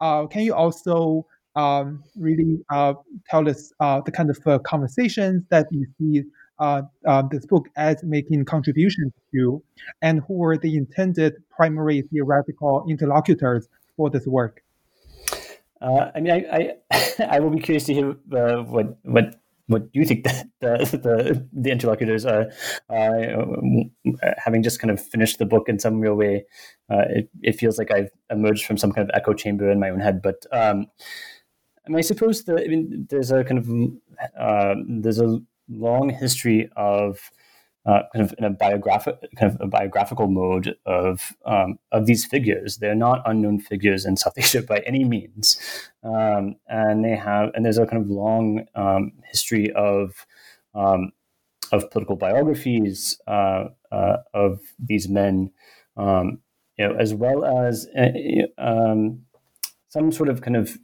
Uh, 0.00 0.26
can 0.26 0.42
you 0.42 0.54
also 0.54 1.26
um, 1.56 2.02
really 2.16 2.58
uh, 2.72 2.94
tell 3.30 3.48
us 3.48 3.72
uh, 3.80 4.00
the 4.04 4.12
kind 4.12 4.30
of 4.30 4.38
uh, 4.46 4.58
conversations 4.60 5.44
that 5.50 5.66
you 5.70 5.86
see 5.98 6.22
uh, 6.58 6.82
uh, 7.06 7.22
this 7.30 7.46
book 7.46 7.68
as 7.76 8.02
making 8.02 8.44
contributions 8.44 9.12
to, 9.32 9.62
and 10.02 10.22
who 10.26 10.34
were 10.34 10.56
the 10.56 10.76
intended 10.76 11.34
primary 11.50 12.02
theoretical 12.02 12.84
interlocutors 12.88 13.68
for 13.96 14.10
this 14.10 14.26
work? 14.26 14.62
Uh, 15.80 16.10
I 16.14 16.20
mean, 16.20 16.32
I, 16.32 16.76
I, 16.90 17.26
I 17.36 17.40
will 17.40 17.50
be 17.50 17.60
curious 17.60 17.84
to 17.84 17.94
hear 17.94 18.10
uh, 18.32 18.62
what 18.62 18.98
what 19.02 19.36
what 19.66 19.92
do 19.92 20.00
you 20.00 20.06
think 20.06 20.24
that 20.24 20.46
the 20.60 20.98
the, 20.98 21.48
the 21.52 21.70
interlocutors 21.70 22.24
are 22.24 22.50
uh, 22.88 23.44
having 24.38 24.62
just 24.62 24.80
kind 24.80 24.90
of 24.90 25.00
finished 25.00 25.38
the 25.38 25.46
book 25.46 25.68
in 25.68 25.78
some 25.78 26.00
real 26.00 26.14
way 26.14 26.44
uh, 26.90 27.04
it, 27.10 27.30
it 27.42 27.52
feels 27.52 27.78
like 27.78 27.90
I've 27.90 28.10
emerged 28.30 28.64
from 28.64 28.78
some 28.78 28.92
kind 28.92 29.08
of 29.08 29.14
echo 29.14 29.34
chamber 29.34 29.70
in 29.70 29.80
my 29.80 29.90
own 29.90 30.00
head 30.00 30.22
but 30.22 30.46
um, 30.52 30.86
I, 31.94 32.00
suppose 32.00 32.44
that 32.44 32.62
I 32.64 32.68
mean 32.68 33.06
there's 33.10 33.30
a 33.30 33.44
kind 33.44 33.58
of 33.58 35.02
there's 35.02 35.20
a 35.20 35.40
long 35.68 36.10
history 36.10 36.68
of 36.76 37.30
uh, 37.86 38.02
kind 38.12 38.24
of 38.24 38.34
in 38.36 38.44
a 38.44 38.50
biographic 38.50 39.16
kind 39.38 39.54
of 39.54 39.60
a 39.60 39.66
biographical 39.66 40.26
mode 40.26 40.74
of 40.86 41.32
um, 41.44 41.78
of 41.92 42.06
these 42.06 42.24
figures. 42.24 42.78
They're 42.78 42.96
not 42.96 43.22
unknown 43.24 43.60
figures 43.60 44.04
in 44.04 44.16
South 44.16 44.34
Asia 44.36 44.62
by 44.62 44.78
any 44.80 45.04
means, 45.04 45.58
um, 46.02 46.56
and 46.68 47.04
they 47.04 47.16
have 47.16 47.50
and 47.54 47.64
there's 47.64 47.78
a 47.78 47.86
kind 47.86 48.02
of 48.02 48.10
long 48.10 48.66
um, 48.74 49.12
history 49.30 49.72
of 49.72 50.26
um, 50.74 51.12
of 51.72 51.90
political 51.90 52.16
biographies 52.16 53.20
uh, 53.26 53.66
uh, 53.90 54.16
of 54.34 54.60
these 54.78 55.08
men, 55.08 55.50
um, 55.96 56.38
you 56.78 56.88
know, 56.88 56.94
as 56.96 57.14
well 57.14 57.44
as 57.44 57.88
uh, 57.96 58.08
um, 58.58 59.22
some 59.88 60.12
sort 60.12 60.28
of 60.28 60.42
kind 60.42 60.56
of 60.56 60.76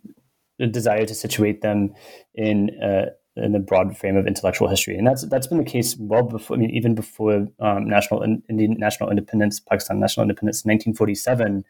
desire 0.71 1.05
to 1.05 1.15
situate 1.15 1.63
them 1.63 1.95
in 2.35 2.71
uh, 2.81 3.07
in 3.37 3.53
the 3.53 3.59
broad 3.59 3.97
frame 3.97 4.17
of 4.17 4.27
intellectual 4.27 4.69
history, 4.69 4.97
and 4.97 5.07
that's 5.07 5.27
that's 5.27 5.47
been 5.47 5.59
the 5.59 5.65
case 5.65 5.97
well 5.99 6.23
before. 6.23 6.57
I 6.57 6.61
mean, 6.61 6.71
even 6.71 6.95
before 6.95 7.49
um, 7.61 7.89
national 7.89 8.23
Indian 8.23 8.77
national 8.79 9.11
independence, 9.11 9.61
Pakistan 9.61 10.01
national 10.01 10.25
independence 10.25 10.65
in 10.65 10.71
1947. 10.71 11.65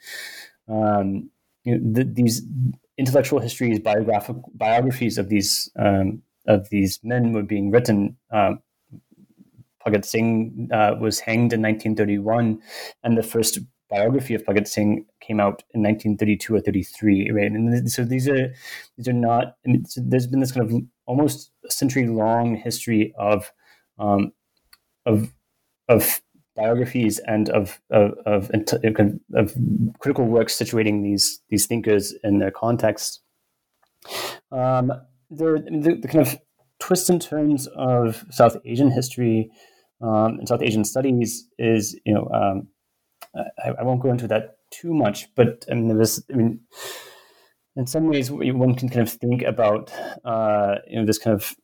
Um, 0.69 1.31
you 1.65 1.79
know, 1.79 1.93
the, 1.93 2.05
these 2.05 2.43
intellectual 2.99 3.39
histories, 3.39 3.79
biographic 3.79 4.37
biographies 4.55 5.19
of 5.19 5.29
these 5.29 5.71
um, 5.79 6.23
of 6.47 6.69
these 6.71 6.99
men 7.03 7.33
were 7.33 7.43
being 7.43 7.71
written. 7.71 8.17
Um, 8.31 8.61
Bhagat 9.87 10.05
Singh 10.05 10.69
uh, 10.73 10.95
was 11.01 11.21
hanged 11.21 11.53
in 11.53 11.63
1931, 11.63 12.61
and 13.03 13.19
the 13.19 13.23
first 13.23 13.59
biography 13.91 14.35
of 14.35 14.45
Bhagat 14.45 14.69
Singh 14.69 15.05
came 15.21 15.41
out 15.41 15.63
in 15.75 15.83
1932 15.83 16.55
or 16.55 16.61
33, 16.61 17.31
right? 17.31 17.51
And 17.51 17.91
so 17.91 18.05
these 18.05 18.29
are 18.29 18.53
these 18.97 19.09
are 19.09 19.13
not. 19.13 19.57
I 19.67 19.71
mean, 19.71 19.85
so 19.85 20.01
there's 20.05 20.27
been 20.27 20.41
this 20.41 20.53
kind 20.53 20.71
of 20.71 20.83
almost 21.07 21.51
a 21.67 21.71
century 21.71 22.07
long 22.07 22.57
history 22.57 23.15
of 23.19 23.53
um, 23.99 24.33
of 25.07 25.33
of 25.89 26.21
biographies 26.55 27.19
and 27.21 27.49
of 27.51 27.81
of, 27.91 28.13
of 28.27 28.51
of, 29.35 29.55
critical 29.99 30.27
works 30.27 30.57
situating 30.57 31.03
these 31.03 31.41
these 31.49 31.67
thinkers 31.67 32.15
in 32.23 32.39
their 32.39 32.51
context. 32.51 33.21
Um, 34.51 34.93
the, 35.31 35.99
the, 36.03 36.09
kind 36.09 36.27
of 36.27 36.37
twists 36.79 37.09
and 37.09 37.23
turns 37.23 37.69
of 37.69 38.25
South 38.31 38.57
Asian 38.67 38.91
history 38.91 39.51
um, 40.03 40.39
and 40.39 40.49
South 40.49 40.63
Asian 40.63 40.85
studies 40.85 41.49
is 41.59 41.99
you 42.05 42.13
know 42.13 42.29
um, 42.35 42.69
I, 43.35 43.71
I, 43.81 43.83
won't 43.83 44.03
go 44.03 44.11
into 44.11 44.27
that 44.29 44.57
too 44.71 44.93
much, 44.93 45.35
but 45.35 45.65
I 45.71 45.75
mean, 45.75 45.89
there 45.89 45.97
was, 45.97 46.25
I 46.33 46.37
mean, 46.37 46.61
in 47.77 47.87
some 47.87 48.09
ways, 48.09 48.31
one 48.31 48.75
can 48.75 48.89
kind 48.89 49.07
of 49.07 49.13
think 49.13 49.43
about, 49.43 49.93
uh, 50.25 50.77
you 50.87 50.99
know, 50.99 51.07
this 51.07 51.19
kind 51.19 51.35
of 51.35 51.55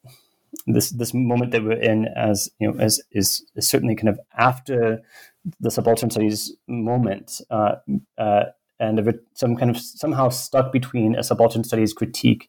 this 0.67 0.91
this 0.91 1.13
moment 1.13 1.53
that 1.53 1.63
we're 1.63 1.73
in 1.73 2.07
as 2.17 2.49
you 2.59 2.71
know 2.71 2.79
as 2.81 3.03
is, 3.13 3.45
is 3.55 3.69
certainly 3.69 3.95
kind 3.95 4.09
of 4.09 4.19
after 4.39 5.03
the 5.61 5.71
subaltern 5.71 6.11
studies 6.11 6.55
moment, 6.67 7.41
uh, 7.51 7.77
uh, 8.17 8.45
and 8.81 9.19
some 9.35 9.57
kind 9.57 9.71
of 9.71 9.79
somehow 9.79 10.29
stuck 10.31 10.73
between 10.73 11.15
a 11.15 11.23
subaltern 11.23 11.65
studies 11.65 11.93
critique 11.93 12.49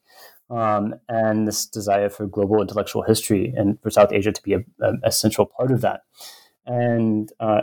um, 0.49 0.95
and 1.09 1.47
this 1.47 1.65
desire 1.65 2.09
for 2.09 2.25
global 2.27 2.61
intellectual 2.61 3.03
history 3.03 3.53
and 3.55 3.81
for 3.81 3.89
South 3.89 4.11
Asia 4.11 4.31
to 4.31 4.43
be 4.43 4.53
a, 4.53 4.59
a, 4.81 4.93
a 5.03 5.11
central 5.11 5.45
part 5.45 5.71
of 5.71 5.81
that. 5.81 6.01
And 6.65 7.31
uh, 7.39 7.61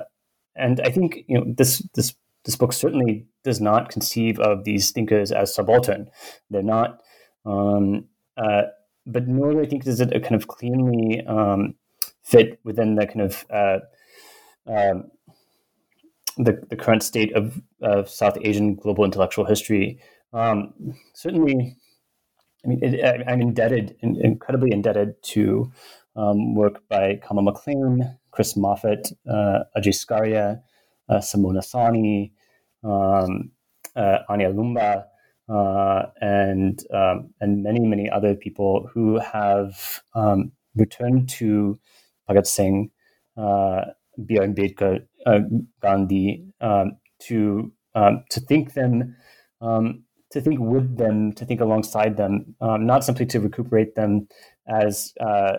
and 0.54 0.80
I 0.80 0.90
think 0.90 1.24
you 1.28 1.38
know 1.38 1.44
this 1.56 1.78
this 1.94 2.14
this 2.46 2.56
book 2.56 2.72
certainly 2.72 3.26
does 3.44 3.60
not 3.60 3.90
conceive 3.90 4.38
of 4.38 4.64
these 4.64 4.92
thinkers 4.92 5.32
as 5.32 5.54
subaltern. 5.54 6.08
They're 6.48 6.62
not, 6.62 7.00
um, 7.44 8.06
uh, 8.36 8.62
but 9.04 9.26
nor 9.26 9.52
do 9.52 9.60
I 9.60 9.66
think 9.66 9.84
does 9.84 10.00
it 10.00 10.10
kind 10.22 10.34
of 10.36 10.46
cleanly 10.46 11.26
um, 11.26 11.74
fit 12.22 12.60
within 12.64 12.94
the 12.94 13.06
kind 13.06 13.20
of 13.20 13.44
uh, 13.50 13.78
um, 14.66 15.10
the 16.36 16.62
the 16.70 16.76
current 16.76 17.02
state 17.02 17.34
of, 17.34 17.60
of 17.82 18.08
South 18.08 18.38
Asian 18.42 18.76
global 18.76 19.04
intellectual 19.04 19.44
history. 19.44 20.00
Um, 20.32 20.72
certainly, 21.14 21.76
I 22.64 22.68
mean, 22.68 22.82
it, 22.82 23.24
I'm 23.26 23.40
indebted, 23.40 23.96
incredibly 24.02 24.70
indebted 24.72 25.20
to 25.34 25.72
um, 26.14 26.54
work 26.54 26.86
by 26.88 27.20
Kama 27.22 27.42
Maclean, 27.42 28.18
Chris 28.30 28.56
Moffat, 28.56 29.12
uh, 29.28 29.60
Ajay 29.76 29.94
Skaria, 29.94 30.60
uh, 31.08 31.18
Simona 31.18 31.60
Sawhney, 31.60 32.32
um, 32.86 33.50
uh, 33.94 34.18
Ania 34.30 34.54
Loomba, 34.54 35.04
uh, 35.48 36.06
and 36.20 36.78
um, 36.92 37.30
and 37.40 37.62
many 37.62 37.80
many 37.80 38.10
other 38.10 38.34
people 38.34 38.88
who 38.92 39.18
have 39.18 40.00
um, 40.14 40.52
returned 40.74 41.28
to 41.28 41.78
Bhagat 42.28 42.46
Singh, 42.46 42.90
uh, 43.36 43.82
B.R. 44.24 44.46
Ambedkar, 44.46 45.06
uh, 45.26 45.40
Gandhi, 45.80 46.46
um, 46.60 46.96
to 47.20 47.72
um, 47.94 48.24
to 48.30 48.40
think 48.40 48.74
them. 48.74 49.16
Um, 49.60 50.02
to 50.32 50.40
think 50.40 50.58
with 50.58 50.98
them, 50.98 51.32
to 51.32 51.46
think 51.46 51.60
alongside 51.60 52.16
them, 52.16 52.56
um, 52.60 52.84
not 52.84 53.04
simply 53.04 53.24
to 53.26 53.38
recuperate 53.38 53.94
them 53.94 54.26
as 54.68 55.14
uh, 55.20 55.58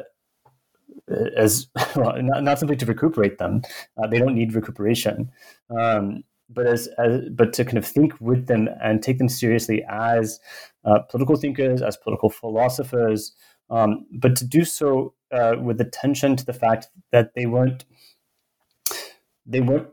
as 1.35 1.67
well, 1.95 2.21
not, 2.21 2.43
not 2.43 2.59
simply 2.59 2.75
to 2.75 2.85
recuperate 2.85 3.37
them. 3.37 3.61
Uh, 3.97 4.07
they 4.07 4.19
don't 4.19 4.35
need 4.35 4.53
recuperation, 4.53 5.31
um, 5.77 6.23
but 6.49 6.67
as, 6.67 6.87
as, 6.97 7.21
but 7.31 7.53
to 7.53 7.65
kind 7.65 7.77
of 7.77 7.85
think 7.85 8.13
with 8.19 8.47
them 8.47 8.69
and 8.81 9.01
take 9.01 9.17
them 9.17 9.29
seriously 9.29 9.83
as 9.89 10.39
uh, 10.85 10.99
political 10.99 11.35
thinkers, 11.35 11.81
as 11.81 11.97
political 11.97 12.29
philosophers, 12.29 13.33
um, 13.69 14.05
but 14.11 14.35
to 14.37 14.45
do 14.45 14.63
so 14.63 15.13
uh, 15.31 15.55
with 15.61 15.81
attention 15.81 16.35
to 16.35 16.45
the 16.45 16.53
fact 16.53 16.87
that 17.11 17.31
they 17.35 17.45
weren't 17.45 17.85
they 19.45 19.61
weren't 19.61 19.87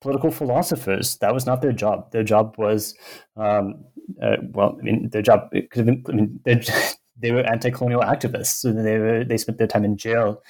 political 0.00 0.30
philosophers. 0.30 1.16
That 1.18 1.34
was 1.34 1.46
not 1.46 1.62
their 1.62 1.72
job. 1.72 2.10
Their 2.10 2.24
job 2.24 2.56
was, 2.58 2.94
um, 3.36 3.84
uh, 4.20 4.36
well, 4.50 4.76
I 4.78 4.82
mean, 4.82 5.10
their 5.10 5.22
job 5.22 5.50
could 5.50 5.76
have 5.76 5.86
been. 5.86 6.04
I 6.08 6.12
mean, 6.12 6.40
they 7.20 7.32
were 7.32 7.42
anti-colonial 7.42 8.00
activists. 8.00 8.60
So 8.60 8.72
they 8.72 8.98
were 8.98 9.24
they 9.24 9.36
spent 9.36 9.58
their 9.58 9.66
time 9.66 9.84
in 9.84 9.96
jail, 9.96 10.42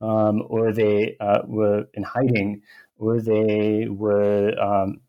um, 0.00 0.42
or 0.48 0.72
they 0.72 1.16
uh, 1.20 1.42
were 1.46 1.84
in 1.94 2.02
hiding, 2.02 2.62
or 2.98 3.20
they 3.20 3.88
were 3.88 4.58
um, 4.60 5.00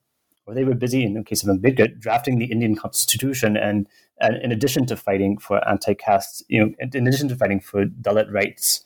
or 0.45 0.54
they 0.54 0.63
were 0.63 0.76
busy 0.76 1.04
in 1.04 1.13
the 1.13 1.23
case 1.23 1.43
of 1.43 1.50
Ambedkar 1.50 2.00
drafting 2.00 2.39
the 2.39 2.45
Indian 2.45 2.76
Constitution, 2.76 3.58
and, 3.58 3.88
and 4.21 4.38
in 4.38 4.52
addition 4.52 4.86
to 4.86 4.95
fighting 4.95 5.38
for 5.38 5.67
anti-caste, 5.67 6.43
you 6.47 6.60
know, 6.60 6.73
in 6.80 7.06
addition 7.08 7.28
to 7.28 7.36
fighting 7.36 7.60
for 7.60 7.86
Dalit 7.86 8.32
rights. 8.32 8.84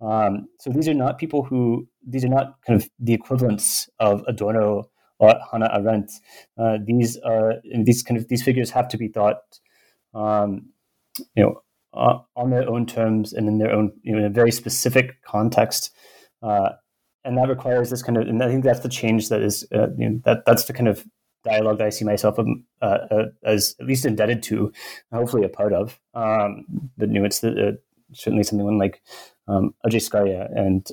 Um, 0.00 0.48
so 0.58 0.70
these 0.70 0.88
are 0.88 0.94
not 0.94 1.18
people 1.18 1.42
who 1.42 1.86
these 2.06 2.24
are 2.24 2.28
not 2.28 2.54
kind 2.66 2.80
of 2.80 2.88
the 2.98 3.12
equivalents 3.12 3.90
of 3.98 4.24
Adorno 4.26 4.88
or 5.18 5.34
Hannah 5.50 5.70
Arendt. 5.74 6.12
Uh, 6.56 6.78
these 6.82 7.18
are 7.18 7.54
these 7.84 8.02
kind 8.02 8.18
of 8.18 8.28
these 8.28 8.42
figures 8.42 8.70
have 8.70 8.88
to 8.88 8.96
be 8.96 9.08
thought, 9.08 9.58
um, 10.14 10.70
you 11.34 11.42
know, 11.42 11.62
uh, 11.92 12.18
on 12.36 12.50
their 12.50 12.68
own 12.68 12.86
terms 12.86 13.32
and 13.32 13.48
in 13.48 13.58
their 13.58 13.72
own, 13.72 13.92
you 14.02 14.12
know, 14.12 14.20
in 14.20 14.24
a 14.24 14.30
very 14.30 14.52
specific 14.52 15.22
context. 15.22 15.90
Uh, 16.42 16.70
and 17.24 17.36
that 17.36 17.48
requires 17.48 17.90
this 17.90 18.02
kind 18.02 18.16
of, 18.16 18.26
and 18.28 18.42
I 18.42 18.48
think 18.48 18.64
that's 18.64 18.80
the 18.80 18.88
change 18.88 19.28
that 19.28 19.42
is, 19.42 19.66
uh, 19.72 19.88
you 19.96 20.08
know, 20.08 20.20
that 20.24 20.44
that's 20.46 20.64
the 20.64 20.72
kind 20.72 20.88
of 20.88 21.04
dialogue 21.44 21.78
that 21.78 21.86
I 21.86 21.90
see 21.90 22.04
myself 22.04 22.38
um, 22.38 22.64
uh, 22.82 22.98
uh, 23.10 23.24
as 23.44 23.74
at 23.80 23.86
least 23.86 24.04
indebted 24.04 24.42
to, 24.44 24.72
hopefully 25.12 25.44
a 25.44 25.48
part 25.48 25.72
of. 25.72 25.98
Um, 26.14 26.90
but 26.96 27.08
you 27.08 27.20
know, 27.20 27.24
it's 27.24 27.40
the, 27.40 27.68
uh, 27.68 27.72
certainly 28.12 28.44
something 28.44 28.78
like 28.78 29.02
um, 29.48 29.74
Ajay 29.86 30.00
Skaria 30.00 30.48
and 30.56 30.86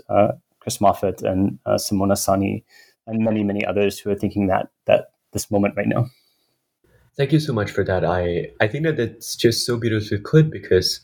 Chris 0.59 0.81
Moffat 0.81 1.21
and 1.21 1.59
Simona 1.67 2.13
Sawhney 2.13 2.63
and 3.05 3.23
many, 3.23 3.43
many 3.43 3.65
others 3.65 3.99
who 3.99 4.09
are 4.09 4.15
thinking 4.15 4.47
that 4.47 4.69
that 4.85 5.11
this 5.31 5.49
moment 5.49 5.75
right 5.77 5.87
now. 5.87 6.07
Thank 7.15 7.31
you 7.31 7.39
so 7.39 7.51
much 7.51 7.71
for 7.71 7.83
that. 7.83 8.05
I, 8.05 8.51
I 8.61 8.67
think 8.67 8.85
that 8.85 8.97
that's 8.97 9.35
just 9.35 9.65
so 9.65 9.77
beautifully 9.77 10.19
put 10.19 10.51
because 10.51 11.01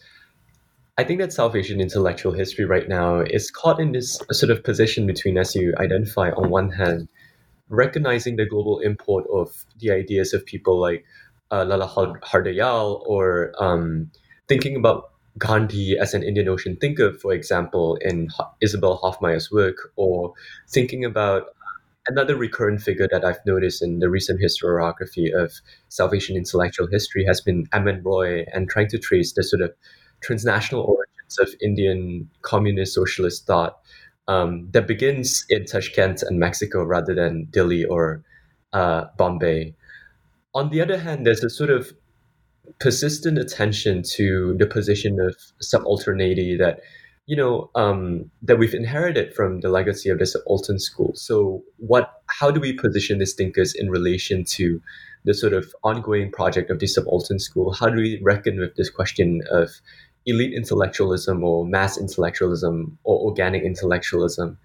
I 0.97 1.03
think 1.03 1.19
that 1.21 1.33
South 1.33 1.55
Asian 1.55 1.81
intellectual 1.81 2.33
history 2.33 2.65
right 2.65 2.87
now 2.87 3.21
is 3.21 3.49
caught 3.49 3.79
in 3.79 3.93
this 3.93 4.21
sort 4.31 4.51
of 4.51 4.63
position 4.63 5.07
between, 5.07 5.39
as 5.39 5.55
you 5.55 5.73
identify, 5.79 6.29
on 6.31 6.51
one 6.51 6.69
hand, 6.69 7.07
recognizing 7.69 8.35
the 8.35 8.45
global 8.45 8.79
import 8.79 9.25
of 9.33 9.65
the 9.79 9.89
ideas 9.89 10.33
of 10.33 10.45
people 10.45 10.79
like 10.79 11.03
uh, 11.49 11.65
Lala 11.65 11.87
Hardayal 11.87 13.01
or 13.07 13.53
um, 13.59 14.11
thinking 14.47 14.75
about 14.75 15.09
Gandhi 15.39 15.97
as 15.97 16.13
an 16.13 16.21
Indian 16.21 16.47
Ocean 16.47 16.77
thinker, 16.79 17.11
for 17.13 17.33
example, 17.33 17.97
in 18.01 18.29
Isabel 18.61 18.97
Hofmeyr's 18.97 19.51
work, 19.51 19.77
or 19.95 20.33
thinking 20.69 21.03
about 21.03 21.47
another 22.07 22.35
recurrent 22.35 22.81
figure 22.81 23.07
that 23.11 23.25
I've 23.25 23.43
noticed 23.47 23.81
in 23.81 23.97
the 23.97 24.11
recent 24.11 24.39
historiography 24.39 25.33
of 25.33 25.53
South 25.89 26.13
Asian 26.13 26.37
intellectual 26.37 26.85
history 26.85 27.25
has 27.25 27.41
been 27.41 27.65
M.N. 27.73 28.03
Roy 28.03 28.45
and 28.53 28.69
trying 28.69 28.89
to 28.89 28.99
trace 28.99 29.33
the 29.33 29.41
sort 29.41 29.63
of 29.63 29.73
transnational 30.23 30.83
origins 30.83 31.39
of 31.39 31.49
Indian 31.61 32.29
communist 32.41 32.93
socialist 32.93 33.45
thought 33.45 33.79
um, 34.27 34.69
that 34.71 34.87
begins 34.87 35.45
in 35.49 35.65
Tashkent 35.65 36.23
and 36.23 36.39
Mexico 36.39 36.83
rather 36.83 37.13
than 37.13 37.45
Delhi 37.51 37.85
or 37.85 38.23
uh, 38.71 39.05
Bombay. 39.17 39.75
On 40.55 40.69
the 40.69 40.81
other 40.81 40.97
hand, 40.97 41.25
there's 41.25 41.43
a 41.43 41.49
sort 41.49 41.69
of 41.69 41.93
persistent 42.79 43.37
attention 43.37 44.03
to 44.03 44.55
the 44.57 44.65
position 44.65 45.19
of 45.19 45.35
subalternity 45.61 46.57
that 46.57 46.81
you 47.25 47.35
know 47.35 47.69
um, 47.75 48.29
that 48.41 48.57
we've 48.57 48.73
inherited 48.73 49.33
from 49.33 49.61
the 49.61 49.69
legacy 49.69 50.09
of 50.09 50.19
the 50.19 50.25
subaltern 50.25 50.79
school. 50.79 51.11
So, 51.15 51.63
what? 51.77 52.21
How 52.27 52.51
do 52.51 52.59
we 52.59 52.73
position 52.73 53.19
these 53.19 53.33
thinkers 53.33 53.73
in 53.73 53.89
relation 53.89 54.43
to 54.55 54.81
the 55.25 55.33
sort 55.33 55.53
of 55.53 55.73
ongoing 55.83 56.31
project 56.31 56.69
of 56.69 56.79
the 56.79 56.87
subaltern 56.87 57.39
school? 57.39 57.73
How 57.73 57.87
do 57.87 57.95
we 57.95 58.19
reckon 58.21 58.59
with 58.59 58.75
this 58.75 58.89
question 58.89 59.41
of 59.51 59.69
elite 60.25 60.53
intellectualism 60.53 61.43
or 61.43 61.65
mass 61.65 61.97
intellectualism 61.97 62.97
or 63.03 63.19
organic 63.19 63.63
intellectualism? 63.63 64.57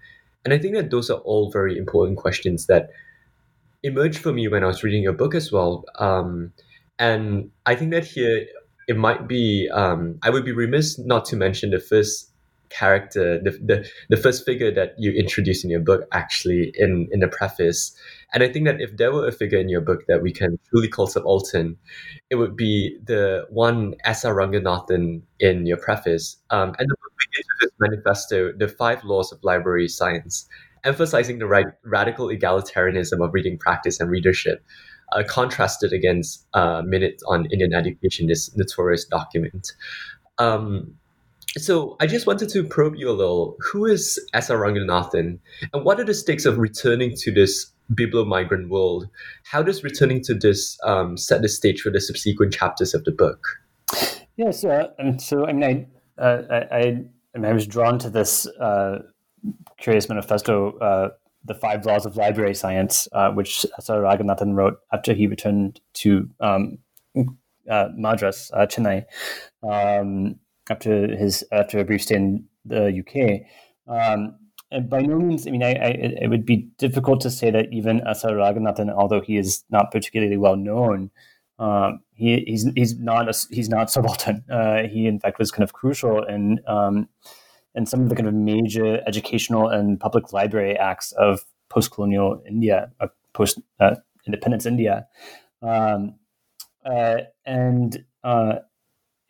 And 0.45 0.53
I 0.53 0.57
think 0.57 0.75
that 0.75 0.89
those 0.89 1.09
are 1.09 1.19
all 1.19 1.51
very 1.51 1.77
important 1.77 2.17
questions 2.17 2.67
that 2.67 2.89
emerged 3.83 4.19
for 4.19 4.31
me 4.31 4.47
when 4.47 4.63
I 4.63 4.67
was 4.67 4.83
reading 4.83 5.03
your 5.03 5.13
book 5.13 5.35
as 5.35 5.51
well. 5.51 5.85
Um, 5.97 6.53
and 6.97 7.51
I 7.65 7.75
think 7.75 7.91
that 7.91 8.05
here 8.05 8.45
it 8.87 8.97
might 8.97 9.27
be 9.27 9.69
um, 9.71 10.19
I 10.23 10.29
would 10.29 10.45
be 10.45 10.51
remiss 10.51 10.99
not 10.99 11.25
to 11.25 11.35
mention 11.35 11.71
the 11.71 11.79
first 11.79 12.31
character, 12.69 13.39
the, 13.39 13.51
the 13.51 13.89
the 14.09 14.17
first 14.17 14.45
figure 14.45 14.71
that 14.73 14.95
you 14.97 15.11
introduce 15.11 15.63
in 15.63 15.69
your 15.69 15.79
book, 15.79 16.07
actually 16.11 16.71
in 16.75 17.07
in 17.11 17.19
the 17.19 17.27
preface. 17.27 17.95
And 18.33 18.43
I 18.43 18.49
think 18.49 18.65
that 18.65 18.79
if 18.79 18.97
there 18.97 19.11
were 19.11 19.27
a 19.27 19.31
figure 19.31 19.57
in 19.57 19.69
your 19.69 19.81
book 19.81 20.01
that 20.07 20.21
we 20.21 20.31
can 20.31 20.59
truly 20.69 20.87
call 20.87 21.07
subaltern, 21.07 21.77
it 22.29 22.35
would 22.35 22.55
be 22.55 22.97
the 23.03 23.45
one 23.49 23.95
S.R. 24.05 24.35
Ranganathan 24.35 25.21
in 25.39 25.65
your 25.65 25.77
preface. 25.77 26.37
Um, 26.51 26.75
and 26.77 26.89
the 26.89 26.95
book 26.95 27.11
begins 27.17 27.45
with 27.59 27.71
his 27.71 27.79
manifesto, 27.79 28.51
The 28.55 28.67
Five 28.67 29.03
Laws 29.03 29.31
of 29.31 29.39
Library 29.43 29.87
Science, 29.87 30.47
emphasizing 30.83 31.39
the 31.39 31.47
right, 31.47 31.65
radical 31.83 32.27
egalitarianism 32.27 33.23
of 33.23 33.33
reading 33.33 33.57
practice 33.57 33.99
and 33.99 34.11
readership, 34.11 34.63
uh, 35.11 35.23
contrasted 35.27 35.91
against 35.91 36.45
uh, 36.53 36.83
Minutes 36.85 37.23
on 37.27 37.47
Indian 37.51 37.73
Education, 37.73 38.27
this 38.27 38.55
notorious 38.55 39.05
document. 39.05 39.73
Um, 40.37 40.93
so 41.57 41.97
I 41.99 42.05
just 42.05 42.27
wanted 42.27 42.49
to 42.49 42.63
probe 42.63 42.95
you 42.95 43.09
a 43.09 43.11
little. 43.11 43.57
Who 43.71 43.85
is 43.85 44.23
S.R. 44.35 44.59
Ranganathan, 44.59 45.39
and 45.73 45.83
what 45.83 45.99
are 45.99 46.03
the 46.03 46.13
stakes 46.13 46.45
of 46.45 46.59
returning 46.59 47.15
to 47.17 47.31
this 47.31 47.71
biblio-migrant 47.93 48.69
world? 48.69 49.07
How 49.43 49.63
does 49.63 49.83
returning 49.83 50.21
to 50.23 50.33
this 50.33 50.77
um, 50.83 51.17
set 51.17 51.41
the 51.41 51.49
stage 51.49 51.81
for 51.81 51.89
the 51.89 52.01
subsequent 52.01 52.53
chapters 52.53 52.93
of 52.93 53.03
the 53.03 53.11
book? 53.11 53.39
Yes, 54.37 54.63
uh, 54.63 54.89
and 54.97 55.21
so 55.21 55.45
I 55.45 55.53
mean, 55.53 55.87
I, 56.17 56.21
uh, 56.21 56.43
I, 56.49 56.55
I, 56.55 56.79
I, 57.35 57.37
mean, 57.37 57.45
I 57.45 57.53
was 57.53 57.67
drawn 57.67 57.99
to 57.99 58.09
this 58.09 58.47
uh, 58.59 58.99
curious 59.77 60.07
manifesto, 60.07 60.77
uh, 60.77 61.09
"The 61.43 61.55
Five 61.55 61.85
Laws 61.85 62.05
of 62.05 62.15
Library 62.15 62.55
Science," 62.55 63.07
uh, 63.11 63.31
which 63.31 63.65
S.R. 63.77 64.01
Ranganathan 64.01 64.55
wrote 64.55 64.79
after 64.93 65.13
he 65.13 65.27
returned 65.27 65.81
to 65.95 66.29
um, 66.39 66.77
Madras, 67.65 68.51
Chennai. 68.53 69.03
Um, 69.61 70.39
after 70.69 71.15
his 71.15 71.43
after 71.51 71.79
a 71.79 71.85
brief 71.85 72.03
stay 72.03 72.15
in 72.15 72.45
the 72.65 73.01
UK. 73.01 73.41
Um, 73.87 74.35
and 74.71 74.89
by 74.89 75.01
no 75.01 75.17
means, 75.17 75.47
I 75.47 75.51
mean, 75.51 75.63
I, 75.63 75.71
I, 75.71 75.89
it 76.21 76.29
would 76.29 76.45
be 76.45 76.67
difficult 76.77 77.21
to 77.21 77.31
say 77.31 77.49
that 77.49 77.71
even 77.71 78.05
S.R. 78.07 78.31
Ranganathan, 78.31 78.93
although 78.93 79.21
he 79.21 79.37
is 79.37 79.63
not 79.69 79.91
particularly 79.91 80.37
well 80.37 80.55
known, 80.55 81.09
um, 81.57 82.01
he, 82.13 82.43
he's 82.47 82.69
he's 82.75 82.97
not 82.97 83.27
a, 83.27 83.47
he's 83.49 83.67
not 83.67 83.91
subaltern. 83.91 84.43
Uh, 84.49 84.83
he 84.83 85.07
in 85.07 85.19
fact 85.19 85.39
was 85.39 85.51
kind 85.51 85.63
of 85.63 85.73
crucial 85.73 86.23
in 86.23 86.59
um, 86.67 87.09
in 87.75 87.85
some 87.85 88.01
of 88.01 88.09
the 88.09 88.15
kind 88.15 88.27
of 88.27 88.33
major 88.33 89.01
educational 89.07 89.69
and 89.69 89.99
public 89.99 90.31
library 90.31 90.77
acts 90.77 91.11
of 91.13 91.45
post-colonial 91.69 92.41
India, 92.47 92.91
uh, 92.99 93.07
post 93.33 93.59
uh, 93.79 93.95
independence 94.25 94.65
India, 94.65 95.07
um, 95.61 96.15
uh, 96.85 97.17
and 97.45 98.05
uh, 98.23 98.55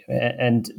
and 0.07 0.69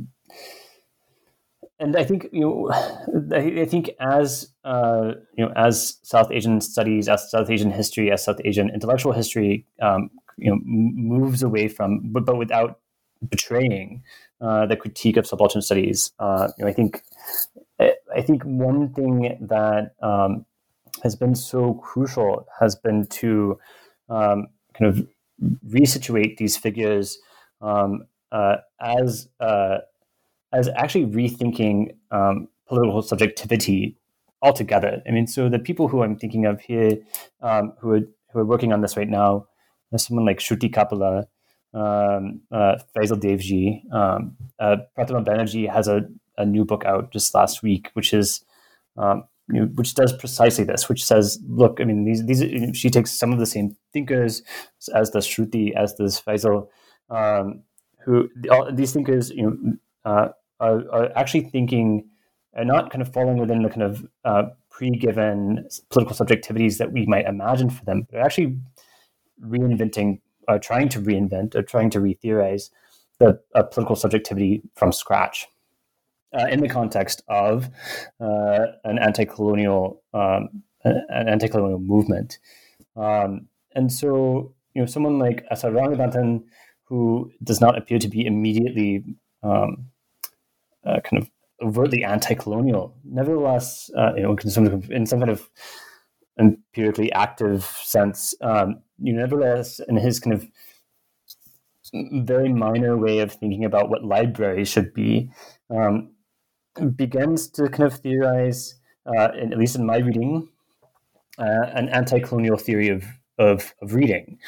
and 1.81 1.97
I 1.97 2.05
think 2.05 2.29
you 2.33 2.41
know, 2.41 2.71
I 3.35 3.65
think 3.65 3.91
as 3.99 4.50
uh, 4.65 5.13
you 5.37 5.45
know, 5.45 5.53
as 5.57 5.99
South 6.03 6.31
Asian 6.31 6.61
studies, 6.61 7.09
as 7.09 7.31
South 7.31 7.51
Asian 7.51 7.71
history, 7.71 8.11
as 8.11 8.25
South 8.25 8.41
Asian 8.45 8.71
intellectual 8.71 9.13
history, 9.13 9.67
um, 9.81 10.11
you 10.37 10.51
know, 10.51 10.59
moves 10.65 11.43
away 11.43 11.69
from, 11.69 12.01
but, 12.13 12.25
but 12.25 12.37
without 12.37 12.81
betraying 13.29 14.03
uh, 14.41 14.67
the 14.67 14.77
critique 14.77 15.17
of 15.17 15.27
subaltern 15.27 15.63
studies. 15.63 16.13
Uh, 16.19 16.49
you 16.59 16.65
know, 16.65 16.71
I 16.71 16.73
think 16.73 17.03
I 17.81 18.23
think 18.23 18.43
one 18.43 18.93
thing 18.93 19.39
that 19.41 19.95
um, 20.03 20.45
has 21.03 21.17
been 21.17 21.35
so 21.35 21.75
crucial 21.75 22.47
has 22.59 22.77
been 22.77 23.07
to 23.07 23.59
um, 24.09 24.49
kind 24.75 24.89
of 24.89 25.07
resituate 25.67 26.37
these 26.37 26.57
figures 26.57 27.19
um, 27.63 28.05
uh, 28.33 28.57
as 28.81 29.29
uh, 29.41 29.79
as 30.53 30.69
actually 30.69 31.07
rethinking 31.07 31.95
um, 32.11 32.49
political 32.67 33.03
subjectivity 33.03 33.97
altogether. 34.43 35.03
I 35.07 35.11
mean, 35.11 35.27
so 35.27 35.49
the 35.49 35.59
people 35.59 35.89
who 35.89 36.03
I'm 36.03 36.17
thinking 36.17 36.47
of 36.47 36.61
here, 36.61 36.99
um, 37.43 37.73
who 37.81 37.91
are 37.93 38.01
who 38.33 38.39
are 38.39 38.45
working 38.45 38.73
on 38.73 38.81
this 38.81 38.97
right 38.97 39.09
now, 39.09 39.47
there's 39.91 40.07
someone 40.07 40.25
like 40.25 40.39
Shruti 40.39 40.73
Kapila, 40.73 41.27
um, 41.75 42.41
uh, 42.53 42.77
Faisal 42.97 43.21
Devji, 43.21 43.93
um, 43.93 44.37
uh, 44.59 44.77
Prathama 44.97 45.25
Banerjee 45.25 45.71
has 45.71 45.89
a, 45.89 46.03
a 46.39 46.47
new 46.47 46.65
book 46.65 46.85
out 46.85 47.11
just 47.13 47.35
last 47.35 47.63
week, 47.63 47.91
which 47.95 48.15
is 48.15 48.45
um, 48.97 49.25
you 49.49 49.61
know, 49.61 49.67
which 49.75 49.95
does 49.95 50.13
precisely 50.13 50.65
this, 50.65 50.89
which 50.89 51.05
says, 51.05 51.41
look, 51.49 51.81
I 51.81 51.85
mean, 51.85 52.05
these 52.05 52.25
these 52.25 52.77
she 52.77 52.91
takes 52.91 53.13
some 53.13 53.33
of 53.33 53.39
the 53.39 53.47
same 53.47 53.77
thinkers 53.93 54.43
as 54.95 55.11
does 55.11 55.27
Shruti, 55.27 55.75
as 55.75 55.95
does 55.95 56.21
Faisal, 56.21 56.69
um, 57.11 57.63
who 58.05 58.29
all, 58.51 58.73
these 58.73 58.93
thinkers, 58.93 59.31
you 59.31 59.43
know. 59.43 59.57
Uh, 60.03 60.29
are, 60.61 60.83
are 60.93 61.11
actually 61.17 61.41
thinking 61.41 62.09
and 62.55 62.69
not 62.69 62.91
kind 62.91 63.03
of 63.03 63.13
falling 63.13 63.39
within 63.39 63.63
the 63.63 63.69
kind 63.69 63.83
of 63.83 64.07
uh, 64.25 64.45
pre-given 64.71 65.69
political 65.91 66.17
subjectivities 66.17 66.79
that 66.79 66.93
we 66.93 67.07
might 67.07 67.27
imagine 67.27 67.71
for 67.71 67.85
them, 67.85 68.07
but 68.11 68.21
actually 68.21 68.59
reinventing, 69.45 70.21
or 70.49 70.59
trying 70.59 70.89
to 70.89 71.01
reinvent, 71.01 71.55
or 71.55 71.63
trying 71.63 71.91
to 71.91 72.01
re-theorize 72.01 72.71
the 73.19 73.41
uh, 73.55 73.63
political 73.63 73.97
subjectivity 73.97 74.63
from 74.75 74.93
scratch. 74.93 75.47
Uh, 76.33 76.47
in 76.47 76.61
the 76.61 76.69
context 76.69 77.25
of 77.27 77.69
uh, 78.21 78.67
an 78.85 79.01
anti-colonial 79.01 80.01
um, 80.15 80.63
an 80.85 81.29
anti-colonial 81.29 81.81
movement, 81.81 82.39
um, 82.95 83.49
and 83.75 83.93
so 83.93 84.55
you 84.75 84.81
know 84.81 84.87
someone 84.87 85.19
like 85.19 85.45
S.R. 85.51 85.73
Ranganathan, 85.73 86.45
who 86.85 87.33
does 87.43 87.61
not 87.61 87.77
appear 87.77 87.99
to 87.99 88.09
be 88.09 88.25
immediately 88.27 89.05
um, 89.43 89.87
uh, 90.87 91.01
kind 91.01 91.21
of 91.21 91.29
overtly 91.63 92.05
anti-colonial. 92.05 92.97
Nevertheless, 93.05 93.91
uh, 93.97 94.13
you 94.17 94.23
know, 94.23 94.37
in 94.37 94.51
some, 94.51 94.67
in 94.91 95.07
some 95.07 95.19
kind 95.19 95.31
of 95.31 95.49
empirically 96.39 97.13
active 97.13 97.65
sense, 97.83 98.35
um, 98.41 98.83
you 98.99 99.13
know, 99.13 99.21
nevertheless, 99.21 99.81
in 99.89 99.97
his 99.97 100.21
kind 100.21 100.35
of 100.35 100.47
very 102.25 102.49
minor 102.49 102.97
way 102.97 103.19
of 103.19 103.33
thinking 103.33 103.65
about 103.65 103.91
what 103.91 104.05
libraries 104.05 104.69
should 104.69 104.95
be, 104.95 105.31
um, 105.71 106.11
begins 106.95 107.49
to 107.49 107.69
kind 107.69 107.93
of 107.93 107.99
theorize, 107.99 108.77
uh, 109.07 109.31
in, 109.33 109.53
at 109.53 109.59
least 109.59 109.77
in 109.77 109.85
my 109.85 109.99
reading, 109.99 110.49
uh, 111.39 111.67
an 111.75 111.89
anti-colonial 111.89 112.57
theory 112.57 112.89
of 112.89 113.05
of, 113.39 113.75
of 113.81 113.95
reading, 113.95 114.39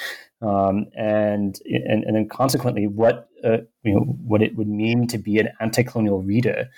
um, 0.43 0.85
and, 0.95 1.59
and 1.65 2.05
and 2.05 2.15
then 2.15 2.29
consequently, 2.29 2.87
what 2.87 3.29
uh, 3.43 3.59
you 3.83 3.95
know 3.95 4.01
what 4.01 4.43
it 4.43 4.55
would 4.55 4.69
mean 4.69 5.07
to 5.07 5.17
be 5.17 5.39
an 5.39 5.49
anti-colonial 5.61 6.23
reader, 6.23 6.69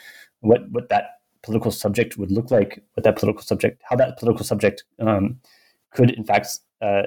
what 0.45 0.71
what 0.71 0.89
that 0.89 1.21
political 1.43 1.71
subject 1.71 2.17
would 2.17 2.31
look 2.31 2.51
like, 2.51 2.83
what 2.95 3.05
that 3.05 3.17
political 3.17 3.43
subject, 3.43 3.83
how 3.89 3.97
that 3.97 4.19
political 4.19 4.45
subject 4.45 4.85
um, 5.01 5.41
could 5.93 6.11
in 6.11 6.25
fact 6.25 6.49
uh, 6.81 7.03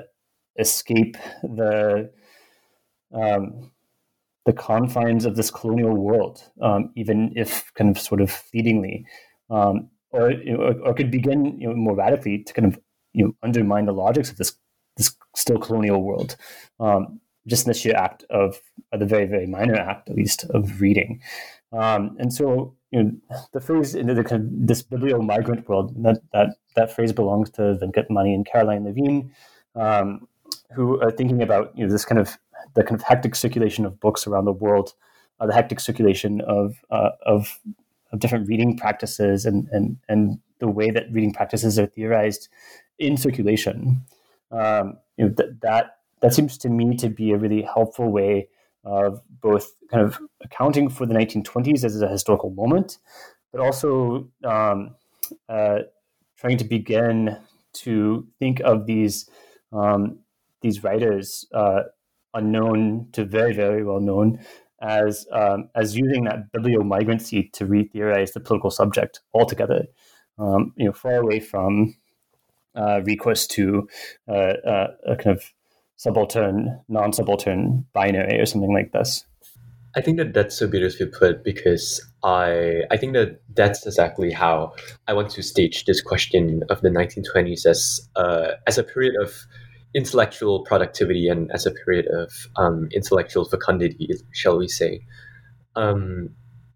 escape 0.59 1.17
the 1.43 2.11
um, 3.13 3.71
the 4.45 4.53
confines 4.53 5.25
of 5.25 5.35
this 5.35 5.51
colonial 5.51 5.95
world, 5.95 6.43
um, 6.61 6.91
even 6.95 7.33
if 7.35 7.71
kind 7.73 7.89
of 7.89 8.01
sort 8.01 8.21
of 8.21 8.31
fleetingly, 8.31 9.05
um, 9.49 9.89
or, 10.11 10.31
or, 10.31 10.79
or 10.81 10.93
could 10.93 11.11
begin 11.11 11.59
you 11.59 11.67
know, 11.67 11.75
more 11.75 11.95
radically 11.95 12.43
to 12.43 12.53
kind 12.53 12.65
of 12.73 12.79
you 13.13 13.25
know 13.25 13.35
undermine 13.43 13.85
the 13.85 13.93
logics 13.93 14.29
of 14.29 14.37
this 14.37 14.53
this 14.95 15.15
still 15.35 15.59
colonial 15.59 16.01
world. 16.01 16.35
Um, 16.79 17.19
just 17.47 17.65
in 17.65 17.73
the 17.73 17.99
act 17.99 18.23
of, 18.29 18.61
the 18.97 19.05
very, 19.05 19.25
very 19.25 19.45
minor 19.45 19.75
act, 19.75 20.09
at 20.09 20.15
least, 20.15 20.45
of 20.49 20.81
reading. 20.81 21.21
Um, 21.71 22.15
and 22.19 22.33
so, 22.33 22.75
you 22.91 23.03
know, 23.03 23.11
the 23.53 23.61
phrase 23.61 23.95
in 23.95 24.07
the 24.07 24.23
kind 24.23 24.43
of 24.43 24.67
this 24.67 24.81
biblio-migrant 24.81 25.67
world, 25.67 25.93
that, 26.03 26.21
that, 26.33 26.55
that 26.75 26.95
phrase 26.95 27.11
belongs 27.11 27.49
to 27.51 27.61
Venkat 27.81 28.09
Mani 28.09 28.33
and 28.33 28.45
Caroline 28.45 28.85
Levine, 28.85 29.31
um, 29.75 30.27
who 30.73 30.99
are 31.01 31.11
thinking 31.11 31.41
about, 31.41 31.77
you 31.77 31.85
know, 31.85 31.91
this 31.91 32.05
kind 32.05 32.19
of, 32.19 32.37
the 32.75 32.83
kind 32.83 32.99
of 32.99 33.03
hectic 33.03 33.35
circulation 33.35 33.85
of 33.85 33.99
books 33.99 34.27
around 34.27 34.45
the 34.45 34.53
world, 34.53 34.93
uh, 35.39 35.45
the 35.45 35.53
hectic 35.53 35.79
circulation 35.79 36.41
of, 36.41 36.75
uh, 36.89 37.09
of 37.25 37.59
of 38.11 38.19
different 38.19 38.47
reading 38.47 38.77
practices 38.77 39.45
and 39.45 39.67
and 39.71 39.97
and 40.07 40.39
the 40.59 40.67
way 40.67 40.89
that 40.89 41.11
reading 41.11 41.33
practices 41.33 41.77
are 41.77 41.85
theorized 41.85 42.49
in 42.97 43.17
circulation. 43.17 44.01
Um, 44.51 44.97
you 45.17 45.25
know, 45.25 45.33
th- 45.33 45.55
that 45.61 45.97
that 46.21 46.33
seems 46.33 46.57
to 46.59 46.69
me 46.69 46.95
to 46.97 47.09
be 47.09 47.31
a 47.31 47.37
really 47.37 47.61
helpful 47.61 48.09
way 48.09 48.49
of 48.87 49.21
both 49.41 49.73
kind 49.91 50.03
of 50.03 50.19
accounting 50.41 50.89
for 50.89 51.05
the 51.05 51.13
1920s 51.13 51.83
as 51.83 52.01
a 52.01 52.07
historical 52.07 52.49
moment, 52.51 52.97
but 53.51 53.61
also 53.61 54.29
um, 54.43 54.95
uh, 55.49 55.79
trying 56.37 56.57
to 56.57 56.63
begin 56.63 57.37
to 57.73 58.25
think 58.39 58.61
of 58.61 58.85
these 58.85 59.29
um, 59.73 60.19
these 60.61 60.83
writers 60.83 61.45
uh, 61.53 61.81
unknown 62.33 63.07
to 63.11 63.25
very 63.25 63.53
very 63.53 63.83
well 63.83 63.99
known 63.99 64.39
as 64.81 65.27
um, 65.31 65.69
as 65.75 65.97
using 65.97 66.23
that 66.23 66.51
bibliomigrancy 66.51 67.51
to 67.51 67.65
re-theorize 67.65 68.31
the 68.31 68.39
political 68.39 68.71
subject 68.71 69.19
altogether. 69.33 69.85
Um, 70.39 70.73
you 70.77 70.85
know, 70.85 70.93
far 70.93 71.15
away 71.15 71.39
from 71.39 71.95
uh, 72.75 73.01
recourse 73.03 73.47
to 73.47 73.89
uh, 74.27 74.53
uh, 74.65 74.87
a 75.07 75.15
kind 75.15 75.35
of 75.35 75.51
subaltern, 75.97 76.79
non-subaltern 76.87 77.85
binary 77.93 78.39
or 78.39 78.45
something 78.45 78.73
like 78.73 78.91
this. 78.91 79.25
I 79.95 80.01
think 80.01 80.17
that 80.17 80.33
that's 80.33 80.55
so 80.55 80.67
beautifully 80.67 81.07
put 81.07 81.43
because 81.43 82.05
I 82.23 82.83
I 82.91 82.97
think 82.97 83.13
that 83.13 83.41
that's 83.55 83.85
exactly 83.85 84.31
how 84.31 84.73
I 85.07 85.13
want 85.13 85.31
to 85.31 85.41
stage 85.41 85.85
this 85.85 86.01
question 86.01 86.63
of 86.69 86.81
the 86.81 86.89
1920s 86.89 87.65
as 87.65 88.07
uh, 88.15 88.51
as 88.67 88.77
a 88.77 88.83
period 88.83 89.15
of 89.19 89.33
intellectual 89.95 90.63
productivity 90.63 91.27
and 91.27 91.51
as 91.51 91.65
a 91.65 91.71
period 91.71 92.05
of 92.07 92.31
um, 92.57 92.89
intellectual 92.91 93.45
fecundity, 93.45 94.09
shall 94.33 94.59
we 94.59 94.67
say. 94.67 95.01
Um, 95.75 96.29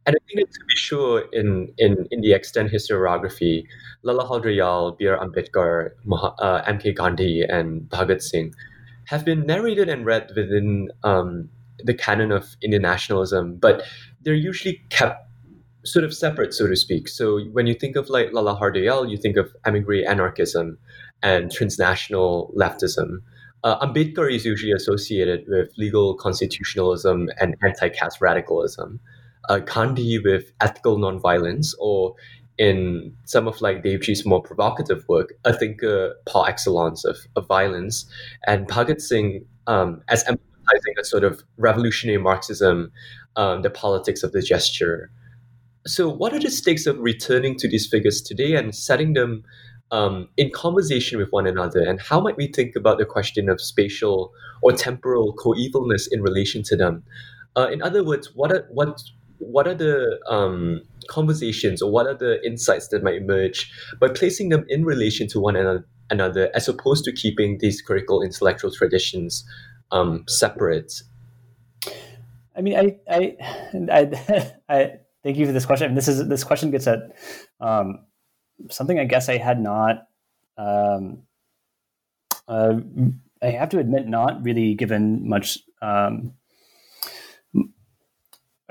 and 0.07 0.15
I 0.15 0.19
think 0.25 0.47
that 0.47 0.53
to 0.53 0.65
be 0.67 0.75
sure, 0.75 1.25
in, 1.31 1.71
in, 1.77 2.07
in 2.09 2.21
the 2.21 2.33
extant 2.33 2.71
historiography, 2.71 3.65
Lala 4.01 4.25
Hardayal, 4.25 4.97
Bir 4.97 5.15
Ambedkar, 5.15 5.91
uh, 6.39 6.63
M.K. 6.65 6.93
Gandhi, 6.93 7.43
and 7.43 7.81
Bhagat 7.83 8.23
Singh 8.23 8.51
have 9.05 9.25
been 9.25 9.45
narrated 9.45 9.89
and 9.89 10.05
read 10.05 10.31
within 10.35 10.89
um, 11.03 11.49
the 11.83 11.93
canon 11.93 12.31
of 12.31 12.55
Indian 12.61 12.81
nationalism, 12.81 13.55
but 13.55 13.83
they're 14.21 14.33
usually 14.33 14.81
kept 14.89 15.27
sort 15.83 16.05
of 16.05 16.13
separate, 16.13 16.53
so 16.53 16.67
to 16.67 16.75
speak. 16.75 17.07
So 17.07 17.41
when 17.51 17.65
you 17.67 17.73
think 17.73 17.95
of 17.95 18.09
like 18.09 18.33
Lala 18.33 18.55
Hardayal, 18.55 19.09
you 19.09 19.17
think 19.17 19.35
of 19.37 19.51
emigre 19.65 20.07
anarchism 20.07 20.77
and 21.23 21.51
transnational 21.51 22.53
leftism. 22.55 23.21
Uh, 23.63 23.85
Ambedkar 23.85 24.31
is 24.31 24.45
usually 24.45 24.71
associated 24.71 25.45
with 25.47 25.69
legal 25.77 26.15
constitutionalism 26.15 27.29
and 27.39 27.55
anti-caste 27.63 28.21
radicalism. 28.21 28.99
Uh, 29.49 29.59
Gandhi 29.59 30.19
with 30.19 30.51
ethical 30.61 30.97
nonviolence, 30.97 31.73
or 31.79 32.15
in 32.61 33.11
some 33.25 33.47
of 33.47 33.59
like 33.59 33.83
Devji's 33.83 34.23
more 34.23 34.39
provocative 34.39 35.03
work, 35.09 35.33
a 35.45 35.51
thinker 35.51 36.13
par 36.27 36.47
excellence 36.47 37.03
of, 37.03 37.17
of 37.35 37.47
violence, 37.47 38.05
and 38.45 38.67
Bhagat 38.67 39.01
Singh 39.01 39.43
um, 39.65 40.03
as 40.09 40.23
emphasizing 40.27 40.93
a 40.99 41.03
sort 41.03 41.23
of 41.23 41.41
revolutionary 41.57 42.21
Marxism, 42.21 42.91
um, 43.35 43.63
the 43.63 43.71
politics 43.71 44.21
of 44.21 44.31
the 44.31 44.43
gesture. 44.43 45.09
So, 45.87 46.07
what 46.07 46.33
are 46.33 46.39
the 46.39 46.51
stakes 46.51 46.85
of 46.85 46.99
returning 46.99 47.55
to 47.57 47.67
these 47.67 47.87
figures 47.87 48.21
today 48.21 48.53
and 48.53 48.75
setting 48.75 49.13
them 49.13 49.43
um, 49.89 50.29
in 50.37 50.51
conversation 50.51 51.17
with 51.17 51.29
one 51.31 51.47
another? 51.47 51.81
And 51.81 51.99
how 51.99 52.21
might 52.21 52.37
we 52.37 52.45
think 52.45 52.75
about 52.75 52.99
the 52.99 53.05
question 53.05 53.49
of 53.49 53.59
spatial 53.59 54.31
or 54.61 54.71
temporal 54.71 55.33
coevalness 55.35 56.03
in 56.11 56.21
relation 56.21 56.61
to 56.65 56.77
them? 56.77 57.01
Uh, 57.57 57.69
in 57.71 57.81
other 57.81 58.03
words, 58.03 58.29
what 58.35 58.51
are 58.51 58.67
what 58.69 59.01
what 59.41 59.67
are 59.67 59.73
the 59.73 60.19
um, 60.29 60.81
conversations 61.07 61.81
or 61.81 61.91
what 61.91 62.05
are 62.05 62.13
the 62.13 62.45
insights 62.45 62.89
that 62.89 63.03
might 63.03 63.15
emerge 63.15 63.71
by 63.99 64.07
placing 64.07 64.49
them 64.49 64.65
in 64.69 64.85
relation 64.85 65.27
to 65.29 65.39
one 65.39 65.83
another, 66.09 66.49
as 66.53 66.69
opposed 66.69 67.03
to 67.05 67.11
keeping 67.11 67.57
these 67.59 67.81
critical 67.81 68.21
intellectual 68.21 68.71
traditions 68.71 69.43
um, 69.91 70.23
separate? 70.27 70.93
I 72.55 72.61
mean, 72.61 72.77
I, 72.77 72.97
I, 73.09 73.35
I, 73.91 74.53
I, 74.69 74.91
thank 75.23 75.37
you 75.37 75.45
for 75.45 75.51
this 75.51 75.65
question. 75.65 75.85
I 75.85 75.87
mean, 75.89 75.95
this 75.95 76.07
is 76.07 76.27
this 76.27 76.43
question 76.43 76.71
gets 76.71 76.87
at 76.87 76.99
um, 77.59 78.05
something 78.69 78.99
I 78.99 79.05
guess 79.05 79.29
I 79.29 79.37
had 79.37 79.59
not. 79.59 80.07
Um, 80.57 81.23
uh, 82.47 82.73
I 83.41 83.47
have 83.47 83.69
to 83.69 83.79
admit, 83.79 84.07
not 84.07 84.43
really 84.43 84.75
given 84.75 85.27
much 85.27 85.57
um, 85.81 86.33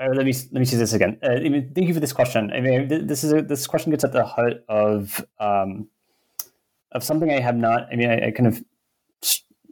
uh, 0.01 0.09
let 0.13 0.25
me 0.25 0.33
let 0.33 0.59
me 0.59 0.65
see 0.65 0.77
this 0.77 0.93
again. 0.93 1.17
Uh, 1.23 1.33
I 1.33 1.49
mean, 1.49 1.71
thank 1.75 1.87
you 1.87 1.93
for 1.93 1.99
this 1.99 2.13
question. 2.13 2.51
I 2.51 2.61
mean, 2.61 2.87
this 2.87 3.23
is 3.23 3.33
a, 3.33 3.41
this 3.41 3.67
question 3.67 3.91
gets 3.91 4.03
at 4.03 4.13
the 4.13 4.25
heart 4.25 4.63
of 4.67 5.23
um, 5.39 5.89
of 6.91 7.03
something 7.03 7.31
I 7.31 7.39
have 7.39 7.55
not. 7.55 7.87
I 7.91 7.95
mean, 7.95 8.09
I, 8.09 8.27
I, 8.27 8.31
kind 8.31 8.47
of 8.47 8.63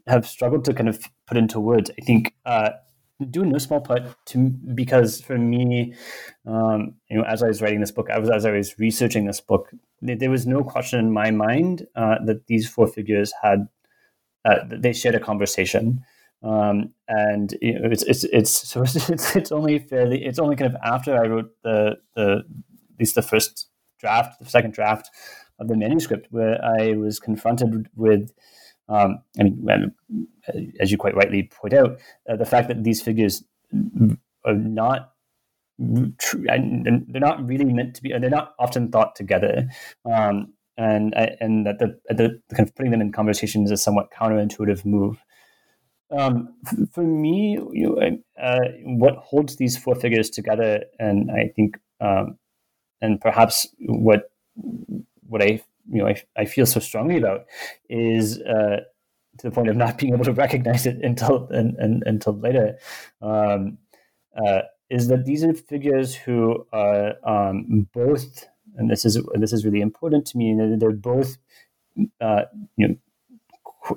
have 0.08 0.28
struggled 0.28 0.66
to 0.66 0.74
kind 0.74 0.88
of 0.88 1.02
put 1.26 1.38
into 1.38 1.60
words. 1.60 1.90
I 2.00 2.04
think 2.04 2.36
uh, 2.46 2.72
due 3.30 3.44
no 3.44 3.58
small 3.58 3.82
part 3.82 4.04
to 4.28 4.50
because 4.76 5.20
for 5.20 5.38
me, 5.38 5.96
um, 6.46 6.96
you 7.10 7.18
know, 7.18 7.24
as 7.24 7.42
I 7.42 7.48
was 7.48 7.62
writing 7.62 7.80
this 7.80 7.92
book, 7.92 8.10
I 8.10 8.20
was 8.20 8.30
as 8.30 8.46
I 8.46 8.52
was 8.52 8.78
researching 8.78 9.26
this 9.26 9.42
book, 9.42 9.72
there 10.02 10.30
was 10.30 10.46
no 10.46 10.64
question 10.64 11.00
in 11.00 11.12
my 11.12 11.32
mind 11.32 11.88
uh, 11.96 12.18
that 12.26 12.46
these 12.48 12.70
four 12.70 12.88
figures 12.88 13.34
had 13.42 13.68
uh, 14.46 14.60
they 14.68 14.94
shared 14.94 15.16
a 15.16 15.20
conversation. 15.20 16.04
Um, 16.42 16.94
and 17.08 17.54
it's 17.62 18.04
it's 18.04 18.24
it's 18.26 18.70
so 18.70 18.82
it's, 18.84 19.36
it's 19.36 19.52
only 19.52 19.80
fairly 19.80 20.24
it's 20.24 20.40
only 20.40 20.56
kind 20.56 20.74
of 20.74 20.80
after 20.84 21.16
I 21.16 21.28
wrote 21.28 21.52
the 21.64 21.98
the 22.16 22.44
at 23.00 23.00
least 23.00 23.16
the 23.16 23.22
first 23.22 23.70
draft, 24.00 24.40
the 24.40 24.50
second 24.50 24.74
draft 24.74 25.10
of 25.60 25.68
the 25.68 25.76
manuscript, 25.76 26.28
where 26.32 26.64
I 26.64 26.94
was 26.94 27.20
confronted 27.20 27.90
with, 27.96 28.32
um, 28.88 29.20
I 29.40 29.44
mean, 29.44 29.94
as 30.80 30.92
you 30.92 30.98
quite 30.98 31.16
rightly 31.16 31.44
point 31.44 31.74
out, 31.74 32.00
uh, 32.30 32.36
the 32.36 32.46
fact 32.46 32.70
that 32.70 32.84
these 32.84 33.02
figures 33.02 33.44
are 34.46 34.54
not 34.54 35.12
true, 36.18 36.46
and 36.48 37.06
they're 37.10 37.22
not 37.22 37.46
really 37.46 37.66
meant 37.66 37.96
to 37.96 38.02
be, 38.02 38.10
they're 38.10 38.30
not 38.30 38.54
often 38.60 38.92
thought 38.92 39.16
together. 39.16 39.68
Um, 40.10 40.54
and 40.78 41.14
and 41.42 41.66
that 41.66 41.80
the, 41.80 42.00
the 42.08 42.42
kind 42.56 42.68
of 42.68 42.74
putting 42.74 42.92
them 42.92 43.02
in 43.02 43.12
conversation 43.12 43.66
is 43.66 43.72
a 43.72 43.78
somewhat 43.78 44.12
counterintuitive 44.18 44.86
move. 44.86 45.22
Um, 46.12 46.56
for 46.92 47.04
me, 47.04 47.60
you 47.72 48.00
uh, 48.42 48.60
what 48.84 49.18
holds 49.18 49.58
these 49.58 49.78
four 49.78 49.96
figures 49.96 50.30
together, 50.30 50.84
and 51.00 51.30
I 51.32 51.52
think, 51.56 51.78
um, 52.02 52.38
and 53.02 53.22
perhaps 53.22 53.68
what 53.80 54.32
what 55.28 55.42
I 55.42 55.62
you 55.92 56.02
know 56.02 56.08
I, 56.08 56.22
I 56.36 56.46
feel 56.46 56.66
so 56.66 56.80
strongly 56.80 57.18
about 57.18 57.46
is 57.90 58.40
uh, 58.40 58.82
to 59.38 59.48
the 59.48 59.52
point 59.52 59.70
of 59.70 59.76
not 59.76 59.98
being 59.98 60.14
able 60.14 60.26
to 60.26 60.34
recognize 60.34 60.86
it 60.86 60.98
until 61.04 61.48
and, 61.50 61.76
and, 61.78 62.04
until 62.06 62.34
later. 62.38 62.78
Um, 63.22 63.78
uh, 64.36 64.62
is 64.90 65.08
that 65.08 65.26
these 65.26 65.44
are 65.44 65.54
figures 65.54 66.16
who 66.16 66.66
are 66.74 67.14
um, 67.24 67.88
both, 67.94 68.48
and 68.76 68.90
this 68.90 69.06
is 69.06 69.22
this 69.36 69.54
is 69.54 69.64
really 69.64 69.82
important 69.82 70.26
to 70.28 70.38
me. 70.38 70.56
They're 70.80 70.92
both, 70.92 71.38
uh, 72.20 72.44
you 72.76 72.88
know, 72.88 72.96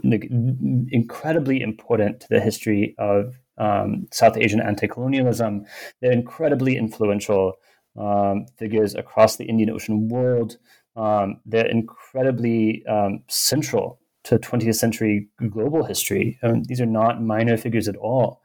incredibly 0.02 1.60
important 1.60 2.20
to 2.20 2.28
the 2.28 2.40
history 2.40 2.94
of 2.98 3.38
um, 3.58 4.08
South 4.10 4.36
Asian 4.36 4.60
anti-colonialism. 4.60 5.64
They're 6.00 6.12
incredibly 6.12 6.76
influential 6.76 7.54
um, 7.96 8.46
figures 8.56 8.94
across 8.94 9.36
the 9.36 9.44
Indian 9.44 9.70
Ocean 9.70 10.08
world. 10.08 10.56
Um, 10.96 11.40
they're 11.46 11.66
incredibly 11.66 12.84
um, 12.86 13.22
central 13.28 14.00
to 14.24 14.38
20th 14.38 14.76
century 14.76 15.28
global 15.50 15.84
history. 15.84 16.38
these 16.68 16.80
are 16.80 16.86
not 16.86 17.22
minor 17.22 17.56
figures 17.56 17.88
at 17.88 17.96
all. 17.96 18.40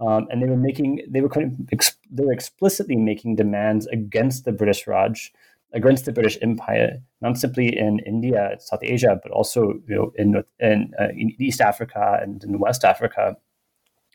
Um, 0.00 0.28
and 0.30 0.40
they 0.40 0.46
were 0.46 0.56
making, 0.56 1.02
they 1.08 1.20
were 1.20 1.28
kind 1.28 1.52
of, 1.52 1.68
ex- 1.72 1.96
they 2.10 2.24
were 2.24 2.32
explicitly 2.32 2.96
making 2.96 3.36
demands 3.36 3.86
against 3.88 4.44
the 4.44 4.52
British 4.52 4.86
Raj 4.86 5.32
against 5.72 6.04
the 6.04 6.12
British 6.12 6.38
Empire, 6.40 7.02
not 7.20 7.36
simply 7.36 7.76
in 7.76 8.00
India, 8.00 8.56
South 8.58 8.80
Asia, 8.82 9.20
but 9.22 9.32
also 9.32 9.74
you 9.86 9.94
know 9.94 10.12
in 10.16 10.42
in, 10.60 10.92
uh, 10.98 11.08
in 11.08 11.34
East 11.38 11.60
Africa 11.60 12.18
and 12.22 12.42
in 12.44 12.58
West 12.58 12.84
Africa, 12.84 13.36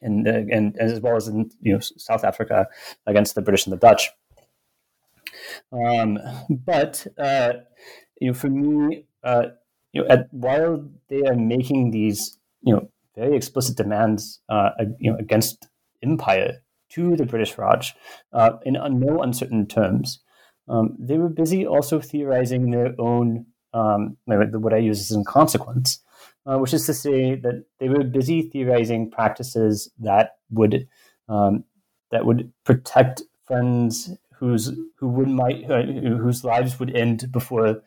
and, 0.01 0.27
uh, 0.27 0.41
and 0.51 0.77
as 0.79 0.99
well 0.99 1.15
as 1.15 1.27
in 1.27 1.51
you 1.61 1.73
know 1.73 1.79
South 1.79 2.23
Africa 2.23 2.67
against 3.05 3.35
the 3.35 3.41
British 3.41 3.65
and 3.65 3.73
the 3.73 3.77
Dutch. 3.77 4.09
Um, 5.71 6.19
but 6.49 7.05
uh, 7.17 7.53
you 8.19 8.27
know, 8.29 8.33
for 8.33 8.49
me, 8.49 9.05
uh, 9.23 9.47
you 9.91 10.01
know, 10.01 10.07
at, 10.09 10.27
while 10.31 10.89
they 11.09 11.21
are 11.23 11.35
making 11.35 11.91
these 11.91 12.37
you 12.61 12.73
know 12.73 12.89
very 13.15 13.35
explicit 13.35 13.77
demands, 13.77 14.41
uh, 14.49 14.71
you 14.99 15.11
know, 15.11 15.17
against 15.17 15.67
empire 16.01 16.63
to 16.89 17.15
the 17.15 17.25
British 17.25 17.57
Raj 17.57 17.95
in 18.65 18.73
no 18.73 19.21
uncertain 19.21 19.67
terms. 19.67 20.19
Um, 20.67 20.95
they 20.99 21.17
were 21.17 21.29
busy 21.29 21.65
also 21.65 21.99
theorizing 21.99 22.71
their 22.71 22.95
own, 22.99 23.45
um, 23.73 24.17
what 24.25 24.73
I 24.73 24.77
use 24.77 24.99
as 24.99 25.11
in 25.11 25.25
consequence, 25.25 25.99
uh, 26.45 26.57
which 26.57 26.73
is 26.73 26.85
to 26.85 26.93
say 26.93 27.35
that 27.35 27.65
they 27.79 27.89
were 27.89 28.03
busy 28.03 28.43
theorizing 28.43 29.11
practices 29.11 29.91
that 29.99 30.37
would 30.49 30.87
um, 31.29 31.63
that 32.11 32.25
would 32.25 32.51
protect 32.63 33.23
friends 33.45 34.11
whose 34.35 34.71
who 34.97 35.07
would 35.09 35.29
might 35.29 35.69
uh, 35.69 35.83
whose 35.83 36.43
lives 36.43 36.79
would 36.79 36.95
end 36.95 37.31
before 37.31 37.81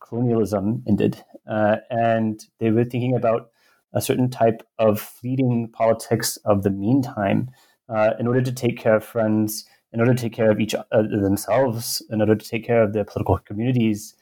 colonialism 0.00 0.82
ended, 0.86 1.22
uh, 1.50 1.76
and 1.90 2.44
they 2.60 2.70
were 2.70 2.84
thinking 2.84 3.16
about 3.16 3.50
a 3.94 4.00
certain 4.00 4.30
type 4.30 4.62
of 4.78 5.00
fleeting 5.00 5.68
politics 5.72 6.38
of 6.44 6.62
the 6.62 6.70
meantime 6.70 7.50
uh, 7.88 8.10
in 8.18 8.26
order 8.26 8.40
to 8.40 8.52
take 8.52 8.78
care 8.78 8.96
of 8.96 9.04
friends, 9.04 9.66
in 9.92 10.00
order 10.00 10.14
to 10.14 10.22
take 10.22 10.32
care 10.32 10.50
of 10.50 10.60
each 10.60 10.74
uh, 10.74 10.82
themselves, 10.90 12.02
in 12.10 12.20
order 12.20 12.34
to 12.34 12.48
take 12.48 12.64
care 12.64 12.82
of 12.82 12.92
their 12.92 13.04
political 13.04 13.38
communities. 13.38 14.14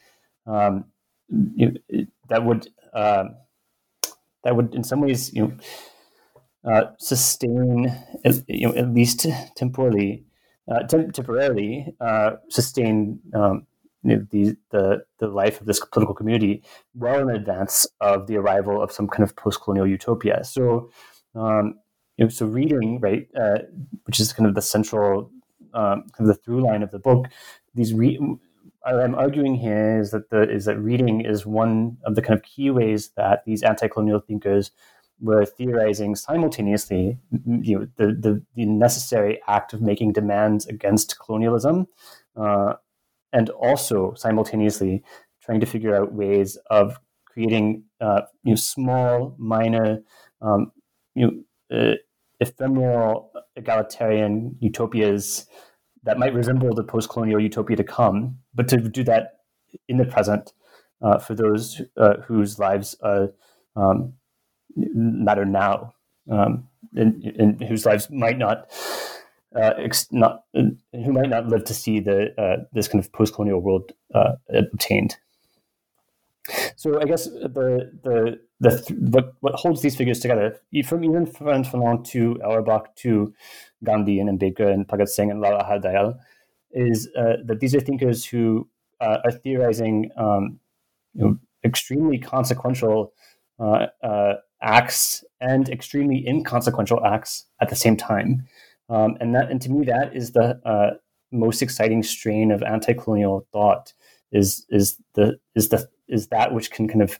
Um, 0.45 0.85
you 1.55 1.75
that 2.29 2.43
would 2.43 2.67
uh, 2.93 3.25
that 4.43 4.55
would 4.55 4.75
in 4.75 4.83
some 4.83 5.01
ways 5.01 5.33
you 5.33 5.47
know 5.47 6.71
uh, 6.71 6.91
sustain 6.97 7.95
you 8.47 8.67
know 8.67 8.75
at 8.75 8.93
least 8.93 9.25
temporally 9.55 10.25
uh, 10.69 10.83
temporarily 10.83 11.93
uh, 11.99 12.31
sustain 12.49 13.19
um, 13.33 13.65
you 14.03 14.17
know, 14.17 14.27
the, 14.31 14.57
the 14.71 15.03
the 15.19 15.27
life 15.27 15.61
of 15.61 15.67
this 15.67 15.79
political 15.79 16.15
community 16.15 16.63
well 16.95 17.19
in 17.19 17.35
advance 17.35 17.85
of 17.99 18.27
the 18.27 18.37
arrival 18.37 18.81
of 18.81 18.91
some 18.91 19.07
kind 19.07 19.23
of 19.23 19.35
post-colonial 19.35 19.87
utopia. 19.87 20.43
So, 20.43 20.89
um, 21.35 21.75
so 22.29 22.45
reading 22.45 22.99
right, 22.99 23.27
uh, 23.39 23.59
which 24.05 24.19
is 24.19 24.33
kind 24.33 24.47
of 24.47 24.55
the 24.55 24.61
central 24.61 25.31
um, 25.73 26.03
kind 26.15 26.21
of 26.21 26.27
the 26.27 26.33
through 26.35 26.61
line 26.61 26.83
of 26.83 26.91
the 26.91 26.99
book. 26.99 27.27
These 27.73 27.93
re- 27.93 28.19
I'm 28.83 29.15
arguing 29.15 29.55
here 29.55 29.99
is 29.99 30.11
that 30.11 30.29
the 30.29 30.49
is 30.49 30.65
that 30.65 30.79
reading 30.79 31.21
is 31.21 31.45
one 31.45 31.97
of 32.03 32.15
the 32.15 32.21
kind 32.21 32.37
of 32.37 32.43
key 32.43 32.71
ways 32.71 33.11
that 33.15 33.45
these 33.45 33.63
anti-colonial 33.63 34.19
thinkers 34.19 34.71
were 35.19 35.45
theorizing 35.45 36.15
simultaneously 36.15 37.19
you 37.45 37.79
know, 37.79 37.87
the, 37.97 38.07
the, 38.07 38.43
the 38.55 38.65
necessary 38.65 39.39
act 39.47 39.71
of 39.71 39.81
making 39.81 40.13
demands 40.13 40.65
against 40.65 41.19
colonialism 41.19 41.87
uh, 42.35 42.73
and 43.31 43.49
also 43.51 44.13
simultaneously 44.15 45.03
trying 45.41 45.59
to 45.59 45.65
figure 45.65 45.95
out 45.95 46.13
ways 46.13 46.57
of 46.71 46.99
creating 47.25 47.83
uh, 48.01 48.21
you 48.43 48.51
know, 48.51 48.55
small, 48.55 49.35
minor, 49.37 50.01
um, 50.41 50.71
you 51.15 51.45
know, 51.69 51.77
uh, 51.77 51.95
ephemeral 52.41 53.31
egalitarian 53.55 54.57
utopias 54.59 55.45
that 56.03 56.17
might 56.17 56.33
resemble 56.33 56.73
the 56.73 56.83
post-colonial 56.83 57.39
utopia 57.39 57.77
to 57.77 57.83
come, 57.83 58.37
but 58.53 58.67
to 58.67 58.77
do 58.77 59.03
that 59.03 59.39
in 59.87 59.97
the 59.97 60.05
present 60.05 60.51
uh, 61.01 61.19
for 61.19 61.35
those 61.35 61.81
uh, 61.97 62.15
whose 62.25 62.59
lives 62.59 62.95
um, 63.75 64.13
matter 64.75 65.45
now, 65.45 65.93
um, 66.29 66.67
and, 66.95 67.23
and, 67.23 67.63
whose 67.63 67.85
lives 67.85 68.09
might 68.09 68.37
not. 68.37 68.69
Uh, 69.53 69.73
ex- 69.79 70.07
not 70.11 70.45
who 70.53 71.11
might 71.11 71.29
not 71.29 71.45
live 71.45 71.65
to 71.65 71.73
see 71.73 71.99
the 71.99 72.33
uh, 72.41 72.63
this 72.71 72.87
kind 72.87 73.03
of 73.03 73.11
post-colonial 73.11 73.59
world 73.59 73.91
uh, 74.15 74.31
obtained. 74.49 75.17
So 76.75 76.99
I 76.99 77.05
guess 77.05 77.25
the 77.25 77.91
the 78.03 78.39
the 78.59 78.81
th- 78.81 78.99
what 78.99 79.33
what 79.41 79.55
holds 79.55 79.81
these 79.81 79.95
figures 79.95 80.19
together, 80.19 80.57
from 80.85 81.03
even 81.03 81.25
Frantz 81.25 81.69
Fanon 81.69 82.03
to 82.07 82.39
Auerbach 82.43 82.95
to 82.97 83.33
Gandhi 83.83 84.19
and 84.19 84.29
Ambedkar 84.29 84.71
and 84.71 84.87
Bhagat 84.87 85.09
Singh 85.09 85.31
and 85.31 85.41
Lala 85.41 85.63
Hardayal, 85.63 86.17
is 86.71 87.09
uh, 87.17 87.37
that 87.45 87.59
these 87.59 87.75
are 87.75 87.79
thinkers 87.79 88.25
who 88.25 88.67
uh, 88.99 89.17
are 89.23 89.31
theorizing 89.31 90.09
um, 90.17 90.59
you 91.13 91.23
know, 91.23 91.37
extremely 91.63 92.17
consequential 92.17 93.13
uh, 93.59 93.87
uh 94.03 94.33
acts 94.61 95.23
and 95.39 95.69
extremely 95.69 96.25
inconsequential 96.27 97.03
acts 97.05 97.45
at 97.61 97.69
the 97.69 97.75
same 97.75 97.97
time. 97.97 98.47
Um, 98.89 99.17
and 99.19 99.33
that, 99.33 99.49
and 99.49 99.61
to 99.61 99.71
me, 99.71 99.85
that 99.85 100.15
is 100.15 100.31
the 100.31 100.59
uh, 100.65 100.91
most 101.31 101.61
exciting 101.61 102.03
strain 102.03 102.51
of 102.51 102.61
anti-colonial 102.61 103.47
thought. 103.51 103.93
Is 104.31 104.65
is 104.69 104.97
the 105.15 105.39
is 105.55 105.69
the 105.69 105.89
is 106.11 106.27
that 106.27 106.53
which 106.53 106.69
can 106.71 106.87
kind 106.87 107.01
of 107.01 107.17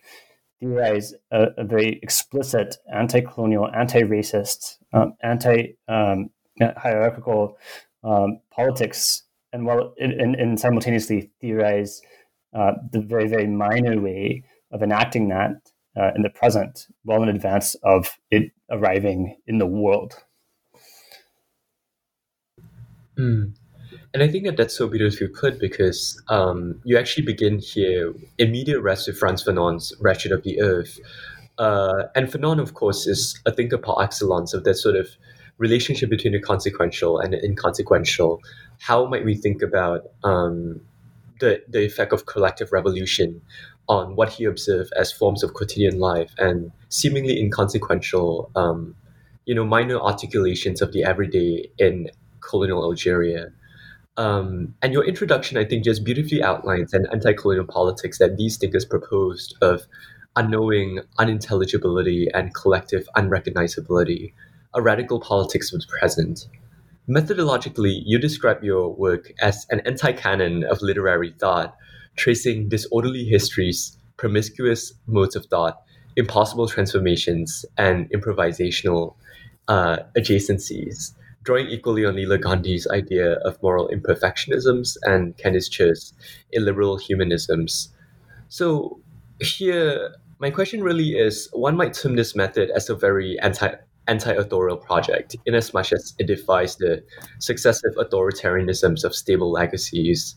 theorize 0.60 1.16
a, 1.32 1.48
a 1.58 1.64
very 1.64 2.00
explicit 2.04 2.78
anti-colonial, 2.94 3.68
anti-racist, 3.74 4.78
um, 4.94 5.16
anti-hierarchical 5.24 7.58
um, 8.04 8.12
um, 8.12 8.40
politics, 8.52 9.24
and 9.54 9.66
while 9.66 9.94
and, 10.00 10.36
and 10.36 10.60
simultaneously 10.60 11.32
theorize 11.42 12.02
uh, 12.54 12.74
the 12.92 13.02
very 13.02 13.28
very 13.28 13.48
minor 13.48 14.00
way 14.00 14.44
of 14.72 14.82
enacting 14.82 15.28
that 15.30 15.52
uh, 15.98 16.12
in 16.16 16.22
the 16.22 16.30
present, 16.30 16.88
well 17.04 17.24
in 17.24 17.30
advance 17.30 17.76
of 17.84 18.18
it 18.30 18.52
arriving 18.70 19.36
in 19.48 19.58
the 19.58 19.66
world. 19.66 20.14
Mm. 23.18 23.56
And 24.14 24.22
I 24.22 24.28
think 24.28 24.46
that 24.46 24.58
that's 24.58 24.76
so 24.76 24.88
beautifully 24.88 25.28
put 25.28 25.60
because 25.60 26.22
um, 26.28 26.82
you 26.84 26.98
actually 26.98 27.26
begin 27.26 27.60
here 27.60 28.14
immediate 28.38 28.82
rest 28.82 29.08
res 29.08 29.14
with 29.14 29.20
Frantz 29.20 29.44
Fanon's 29.44 29.94
Wretched 30.02 30.32
of 30.32 30.44
the 30.44 30.62
Earth. 30.62 31.00
Uh, 31.58 32.04
and 32.16 32.28
Fanon, 32.28 32.60
of 32.60 32.74
course, 32.74 33.08
is 33.08 33.40
a 33.46 33.52
thinker 33.52 33.78
par 33.78 34.04
excellence 34.04 34.54
of 34.54 34.64
that 34.66 34.76
sort 34.76 34.96
of 34.96 35.08
relationship 35.60 36.10
between 36.10 36.34
the 36.34 36.42
consequential 36.42 37.20
and 37.20 37.34
the 37.34 37.44
inconsequential. 37.46 38.42
How 38.80 39.06
might 39.06 39.24
we 39.24 39.36
think 39.36 39.62
about 39.62 40.10
um, 40.24 40.82
the, 41.40 41.62
the 41.68 41.86
effect 41.86 42.12
of 42.12 42.26
collective 42.26 42.72
revolution 42.72 43.42
on 43.88 44.16
what 44.16 44.30
he 44.30 44.46
observed 44.46 44.92
as 44.98 45.12
forms 45.12 45.44
of 45.44 45.54
quotidian 45.54 46.00
life 46.00 46.34
and 46.38 46.72
seemingly 46.90 47.40
inconsequential, 47.40 48.50
um, 48.56 48.96
you 49.46 49.56
know, 49.56 49.66
minor 49.66 50.00
articulations 50.00 50.82
of 50.82 50.92
the 50.94 51.04
everyday 51.04 51.70
in 51.78 52.10
colonial 52.42 52.84
Algeria. 52.84 53.52
Um, 54.22 54.76
and 54.84 54.94
your 54.94 55.04
introduction, 55.04 55.58
I 55.58 55.66
think, 55.66 55.84
just 55.84 56.04
beautifully 56.04 56.44
outlines 56.44 56.94
an 56.94 57.08
anti-colonial 57.12 57.66
politics 57.66 58.20
that 58.20 58.38
these 58.38 58.56
thinkers 58.56 58.86
proposed 58.86 59.56
of 59.64 59.88
unknowing, 60.36 61.00
unintelligibility, 61.18 62.30
and 62.32 62.54
collective 62.54 63.10
unrecognizability. 63.18 64.34
A 64.76 64.82
radical 64.82 65.20
politics 65.20 65.74
was 65.74 65.88
present. 65.88 66.48
Methodologically, 67.10 68.04
you 68.06 68.20
describe 68.20 68.64
your 68.64 68.94
work 68.94 69.34
as 69.42 69.66
an 69.72 69.80
anti-canon 69.88 70.66
of 70.66 70.84
literary 70.84 71.34
thought, 71.40 71.76
tracing 72.16 72.70
disorderly 72.70 73.26
histories, 73.26 73.98
promiscuous 74.18 74.94
modes 75.08 75.36
of 75.36 75.48
thought, 75.48 75.82
impossible 76.16 76.68
transformations, 76.68 77.66
and 77.76 78.08
improvisational 78.12 79.16
uh, 79.68 79.98
adjacencies 80.16 81.16
drawing 81.44 81.68
equally 81.68 82.06
on 82.06 82.16
Leela 82.16 82.42
Gandhi's 82.42 82.88
idea 82.88 83.34
of 83.40 83.62
moral 83.62 83.90
imperfectionisms 83.90 84.98
and 85.04 85.38
Kandice 85.38 85.70
Chuh's 85.70 86.14
illiberal 86.52 86.98
humanisms. 86.98 87.90
So 88.50 89.00
here, 89.40 90.16
my 90.40 90.52
question 90.52 90.84
really 90.84 91.18
is: 91.18 91.50
one 91.54 91.76
might 91.76 91.94
term 91.94 92.16
this 92.16 92.36
method 92.36 92.70
as 92.72 92.90
a 92.90 92.96
very 92.96 93.40
anti 93.40 93.74
anti-authorial 94.08 94.78
project, 94.78 95.36
in 95.46 95.54
as 95.54 95.74
much 95.74 95.94
as 95.94 96.14
it 96.18 96.28
defies 96.28 96.76
the 96.76 97.04
successive 97.40 97.94
authoritarianisms 97.96 99.04
of 99.04 99.16
stable 99.16 99.52
legacies, 99.52 100.36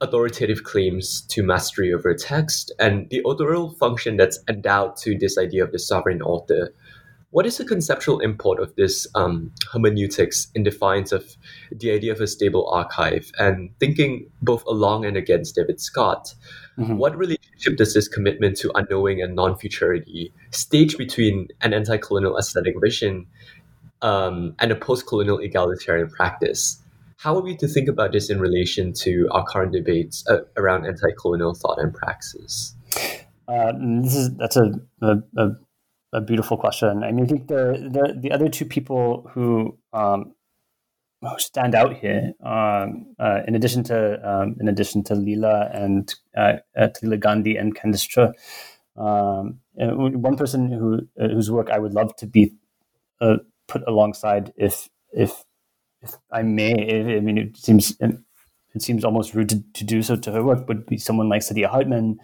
authoritative 0.00 0.64
claims 0.64 1.22
to 1.22 1.42
mastery 1.42 1.92
over 1.92 2.14
text, 2.14 2.72
and 2.78 3.08
the 3.10 3.22
authorial 3.24 3.70
function 3.70 4.16
that's 4.16 4.40
endowed 4.48 4.96
to 4.96 5.16
this 5.16 5.38
idea 5.38 5.64
of 5.64 5.72
the 5.72 5.78
sovereign 5.78 6.22
author 6.22 6.74
what 7.34 7.46
is 7.46 7.58
the 7.58 7.64
conceptual 7.64 8.20
import 8.20 8.60
of 8.60 8.76
this 8.76 9.08
um, 9.16 9.50
hermeneutics 9.72 10.52
in 10.54 10.62
defiance 10.62 11.10
of 11.10 11.36
the 11.72 11.90
idea 11.90 12.12
of 12.12 12.20
a 12.20 12.28
stable 12.28 12.70
archive 12.70 13.32
and 13.40 13.76
thinking 13.80 14.30
both 14.40 14.64
along 14.66 15.04
and 15.04 15.16
against 15.16 15.56
David 15.56 15.80
Scott? 15.80 16.32
Mm-hmm. 16.78 16.96
What 16.96 17.18
relationship 17.18 17.76
does 17.76 17.92
this 17.92 18.06
commitment 18.06 18.56
to 18.58 18.70
unknowing 18.76 19.20
and 19.20 19.34
non 19.34 19.56
futurity 19.56 20.32
stage 20.52 20.96
between 20.96 21.48
an 21.60 21.74
anti 21.74 21.96
colonial 21.96 22.38
aesthetic 22.38 22.76
vision 22.80 23.26
um, 24.00 24.54
and 24.60 24.70
a 24.70 24.76
post 24.76 25.08
colonial 25.08 25.38
egalitarian 25.38 26.08
practice? 26.10 26.80
How 27.16 27.34
are 27.34 27.42
we 27.42 27.56
to 27.56 27.66
think 27.66 27.88
about 27.88 28.12
this 28.12 28.30
in 28.30 28.38
relation 28.38 28.92
to 29.00 29.26
our 29.32 29.44
current 29.44 29.72
debates 29.72 30.24
uh, 30.28 30.42
around 30.56 30.86
anti 30.86 31.10
colonial 31.20 31.52
thought 31.52 31.80
and 31.80 31.92
praxis? 31.92 32.76
Uh, 33.48 33.72
this 34.02 34.14
is 34.14 34.36
that's 34.36 34.56
a, 34.56 34.70
a, 35.02 35.16
a 35.36 35.50
a 36.14 36.20
beautiful 36.20 36.56
question. 36.56 37.02
I 37.02 37.12
mean, 37.12 37.24
I 37.24 37.28
think 37.28 37.48
the 37.48 37.88
the, 37.90 38.14
the 38.18 38.32
other 38.32 38.48
two 38.48 38.64
people 38.64 39.28
who 39.32 39.76
um, 39.92 40.34
stand 41.38 41.74
out 41.74 41.94
here, 41.94 42.32
um, 42.42 43.14
uh, 43.18 43.40
in 43.46 43.54
addition 43.54 43.82
to 43.84 44.20
um, 44.28 44.56
in 44.60 44.68
addition 44.68 45.02
to 45.04 45.14
Leela 45.14 45.74
and 45.74 46.14
uh, 46.36 46.54
uh, 46.76 46.88
to 46.88 47.16
Gandhi 47.16 47.56
and 47.56 47.74
Kandice 47.74 48.08
Chuh, 48.08 48.32
um, 48.96 49.60
one 49.74 50.36
person 50.36 50.70
who 50.70 51.00
uh, 51.20 51.28
whose 51.28 51.50
work 51.50 51.70
I 51.70 51.78
would 51.78 51.94
love 51.94 52.14
to 52.16 52.26
be 52.26 52.52
uh, 53.20 53.38
put 53.66 53.82
alongside, 53.86 54.52
if 54.56 54.88
if 55.12 55.44
if 56.00 56.14
I 56.30 56.42
may. 56.42 57.16
I 57.16 57.20
mean, 57.20 57.38
it 57.38 57.56
seems 57.56 57.96
it 58.74 58.82
seems 58.82 59.04
almost 59.04 59.34
rude 59.34 59.48
to, 59.50 59.62
to 59.74 59.84
do 59.84 60.02
so 60.02 60.16
to 60.16 60.32
her 60.32 60.42
work, 60.42 60.68
would 60.68 60.86
be 60.86 60.98
someone 60.98 61.28
like 61.28 61.42
Saidiya 61.42 61.68
Hartman 61.68 62.18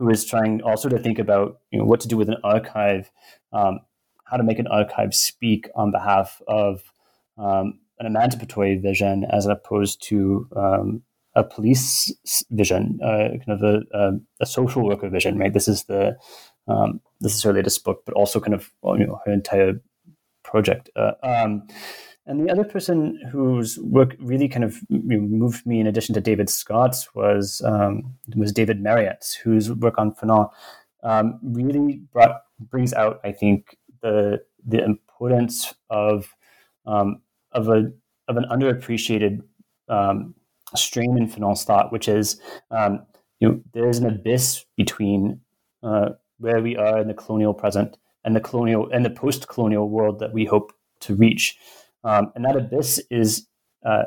who 0.00 0.08
is 0.08 0.24
trying 0.24 0.62
also 0.62 0.88
to 0.88 0.98
think 0.98 1.18
about 1.18 1.60
you 1.70 1.78
know, 1.78 1.84
what 1.84 2.00
to 2.00 2.08
do 2.08 2.16
with 2.16 2.30
an 2.30 2.38
archive, 2.42 3.10
um, 3.52 3.80
how 4.24 4.38
to 4.38 4.42
make 4.42 4.58
an 4.58 4.66
archive 4.66 5.14
speak 5.14 5.68
on 5.74 5.90
behalf 5.90 6.40
of 6.48 6.82
um, 7.36 7.78
an 7.98 8.06
emancipatory 8.06 8.76
vision 8.76 9.26
as 9.30 9.44
opposed 9.44 10.02
to 10.02 10.48
um, 10.56 11.02
a 11.34 11.44
police 11.44 12.12
vision, 12.50 12.98
uh, 13.04 13.28
kind 13.44 13.50
of 13.50 13.62
a, 13.62 13.82
a, 13.92 14.12
a, 14.40 14.46
social 14.46 14.82
worker 14.82 15.10
vision, 15.10 15.38
right? 15.38 15.52
This 15.52 15.68
is 15.68 15.84
the 15.84 16.16
um, 16.66 17.00
this 17.20 17.34
is 17.34 17.42
her 17.42 17.52
latest 17.52 17.84
book, 17.84 18.02
but 18.06 18.14
also 18.14 18.40
kind 18.40 18.54
of 18.54 18.72
you 18.82 19.06
know 19.06 19.20
her 19.26 19.32
entire 19.32 19.82
project. 20.42 20.88
Uh, 20.96 21.12
um, 21.22 21.68
and 22.30 22.46
the 22.46 22.52
other 22.52 22.62
person 22.62 23.20
whose 23.32 23.76
work 23.80 24.14
really 24.20 24.48
kind 24.48 24.62
of 24.62 24.78
moved 24.88 25.66
me, 25.66 25.80
in 25.80 25.88
addition 25.88 26.14
to 26.14 26.20
David 26.20 26.48
Scott's, 26.48 27.12
was 27.12 27.60
um, 27.64 28.14
was 28.36 28.52
David 28.52 28.80
Marriott, 28.80 29.36
whose 29.42 29.72
work 29.72 29.98
on 29.98 30.14
Fanon 30.14 30.48
um, 31.02 31.40
really 31.42 32.02
brought 32.12 32.42
brings 32.60 32.92
out, 32.92 33.20
I 33.24 33.32
think, 33.32 33.76
the 34.00 34.42
the 34.64 34.82
importance 34.84 35.74
of 35.90 36.32
um, 36.86 37.20
of 37.50 37.68
a 37.68 37.90
of 38.28 38.36
an 38.36 38.44
underappreciated 38.48 39.42
um, 39.88 40.36
strain 40.76 41.18
in 41.18 41.28
Fanon's 41.28 41.64
thought, 41.64 41.90
which 41.90 42.06
is 42.08 42.40
um, 42.70 43.04
you 43.40 43.48
know 43.48 43.60
there's 43.72 43.98
an 43.98 44.06
abyss 44.06 44.64
between 44.76 45.40
uh, 45.82 46.10
where 46.38 46.62
we 46.62 46.76
are 46.76 47.00
in 47.00 47.08
the 47.08 47.14
colonial 47.14 47.54
present 47.54 47.96
and 48.22 48.36
the 48.36 48.40
colonial 48.40 48.88
and 48.92 49.04
the 49.04 49.10
post-colonial 49.10 49.88
world 49.88 50.20
that 50.20 50.32
we 50.32 50.44
hope 50.44 50.72
to 51.00 51.16
reach, 51.16 51.56
um, 52.04 52.32
and 52.34 52.44
that 52.44 52.56
abyss 52.56 53.00
is 53.10 53.46
uh, 53.84 54.04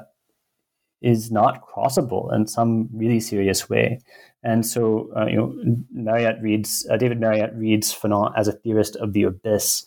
is 1.02 1.32
not 1.32 1.62
crossable 1.68 2.34
in 2.34 2.48
some 2.48 2.90
really 2.94 3.20
serious 3.20 3.70
way. 3.70 4.00
And 4.44 4.66
so, 4.66 5.10
uh, 5.16 5.26
you 5.26 5.36
know, 5.36 5.56
Marriott 5.92 6.42
reads 6.42 6.88
uh, 6.90 6.98
David 6.98 7.20
Marriott 7.20 7.54
reads 7.56 7.94
Fanon 7.94 8.34
as 8.36 8.48
a 8.48 8.54
theorist 8.54 8.96
of 8.98 9.14
the 9.14 9.24
abyss, 9.24 9.86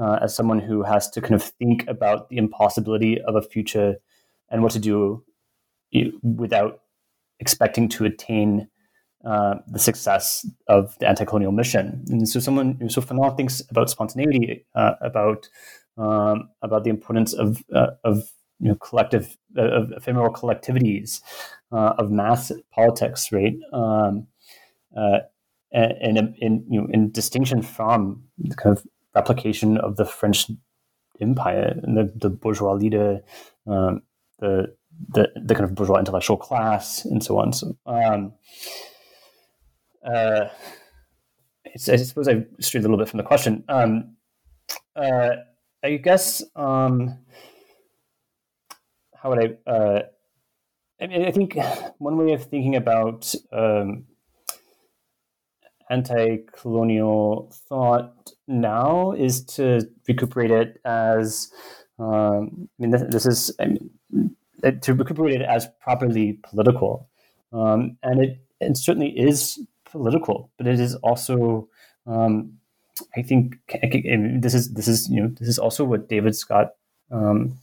uh, 0.00 0.18
as 0.22 0.34
someone 0.34 0.60
who 0.60 0.82
has 0.82 1.10
to 1.10 1.20
kind 1.20 1.34
of 1.34 1.42
think 1.42 1.86
about 1.88 2.28
the 2.28 2.38
impossibility 2.38 3.20
of 3.22 3.36
a 3.36 3.42
future 3.42 3.96
and 4.50 4.62
what 4.62 4.72
to 4.72 4.78
do 4.78 5.24
without 6.22 6.80
expecting 7.40 7.88
to 7.88 8.04
attain 8.04 8.68
uh, 9.24 9.56
the 9.66 9.78
success 9.78 10.46
of 10.66 10.96
the 10.98 11.08
anti-colonial 11.08 11.52
mission. 11.52 12.04
And 12.08 12.28
so, 12.28 12.40
someone 12.40 12.88
so 12.88 13.02
Fanon 13.02 13.36
thinks 13.36 13.62
about 13.70 13.90
spontaneity, 13.90 14.64
uh, 14.74 14.94
about 15.02 15.48
um, 15.96 16.48
about 16.62 16.84
the 16.84 16.90
importance 16.90 17.32
of 17.32 17.62
uh, 17.74 17.92
of 18.04 18.30
you 18.60 18.68
know, 18.68 18.74
collective 18.76 19.36
of 19.56 19.90
ephemeral 19.92 20.32
collectivities, 20.32 21.20
uh, 21.72 21.94
of 21.98 22.10
mass 22.10 22.52
politics, 22.72 23.32
right? 23.32 23.54
Um, 23.72 24.26
uh, 24.96 25.20
and 25.72 26.18
in, 26.18 26.34
in, 26.38 26.66
you 26.68 26.80
know, 26.80 26.88
in 26.92 27.10
distinction 27.10 27.62
from 27.62 28.24
the 28.38 28.56
kind 28.56 28.76
of 28.76 28.84
replication 29.14 29.78
of 29.78 29.96
the 29.96 30.04
French 30.04 30.50
Empire 31.20 31.78
and 31.82 31.96
the, 31.96 32.12
the 32.16 32.28
bourgeois 32.28 32.72
leader, 32.72 33.20
um, 33.66 34.02
the, 34.40 34.74
the 35.08 35.28
the 35.36 35.54
kind 35.54 35.64
of 35.64 35.74
bourgeois 35.74 35.98
intellectual 35.98 36.36
class, 36.36 37.04
and 37.04 37.22
so 37.22 37.38
on. 37.38 37.52
So, 37.52 37.76
um, 37.86 38.32
uh, 40.04 40.48
I 41.66 41.96
suppose 41.96 42.26
I 42.26 42.44
strayed 42.58 42.84
a 42.84 42.88
little 42.88 42.98
bit 42.98 43.08
from 43.08 43.18
the 43.18 43.24
question. 43.24 43.64
Um, 43.68 44.16
uh, 44.96 45.36
I 45.82 45.96
guess 45.96 46.42
um, 46.56 47.18
how 49.14 49.30
would 49.30 49.58
I? 49.66 49.70
Uh, 49.70 50.02
I 51.00 51.06
mean, 51.06 51.24
I 51.24 51.30
think 51.30 51.56
one 51.98 52.18
way 52.18 52.34
of 52.34 52.44
thinking 52.44 52.76
about 52.76 53.34
um, 53.52 54.04
anti-colonial 55.88 57.50
thought 57.68 58.32
now 58.46 59.12
is 59.12 59.44
to 59.56 59.88
recuperate 60.06 60.50
it 60.50 60.80
as. 60.84 61.50
Um, 61.98 62.68
I 62.78 62.82
mean, 62.82 62.90
this, 62.90 63.02
this 63.08 63.26
is 63.26 63.56
I 63.58 63.66
mean, 63.66 64.36
to 64.82 64.94
recuperate 64.94 65.40
it 65.40 65.44
as 65.44 65.66
properly 65.80 66.38
political, 66.42 67.08
um, 67.52 67.96
and 68.02 68.22
it, 68.22 68.44
it 68.60 68.76
certainly 68.76 69.18
is 69.18 69.58
political, 69.86 70.50
but 70.58 70.66
it 70.66 70.78
is 70.78 70.94
also. 70.96 71.68
Um, 72.06 72.59
I 73.16 73.22
think 73.22 73.56
this 73.68 74.54
is 74.54 74.72
this 74.72 74.88
is 74.88 75.08
you 75.08 75.22
know 75.22 75.28
this 75.38 75.48
is 75.48 75.58
also 75.58 75.84
what 75.84 76.08
David 76.08 76.36
Scott 76.36 76.72
um, 77.10 77.58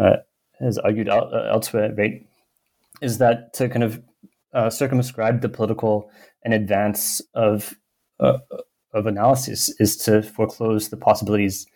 uh, 0.00 0.16
has 0.58 0.78
argued 0.78 1.08
uh, 1.08 1.28
elsewhere, 1.50 1.92
right, 1.96 2.26
is 3.00 3.18
that 3.18 3.52
to 3.54 3.68
kind 3.68 3.82
of 3.82 4.02
uh, 4.54 4.70
circumscribe 4.70 5.40
the 5.40 5.48
political 5.48 6.10
and 6.44 6.54
advance 6.54 7.20
of 7.34 7.74
uh, 8.20 8.38
of 8.94 9.06
analysis 9.06 9.74
is 9.80 9.96
to 9.96 10.22
foreclose 10.22 10.90
the 10.90 10.96
possibilities 10.96 11.66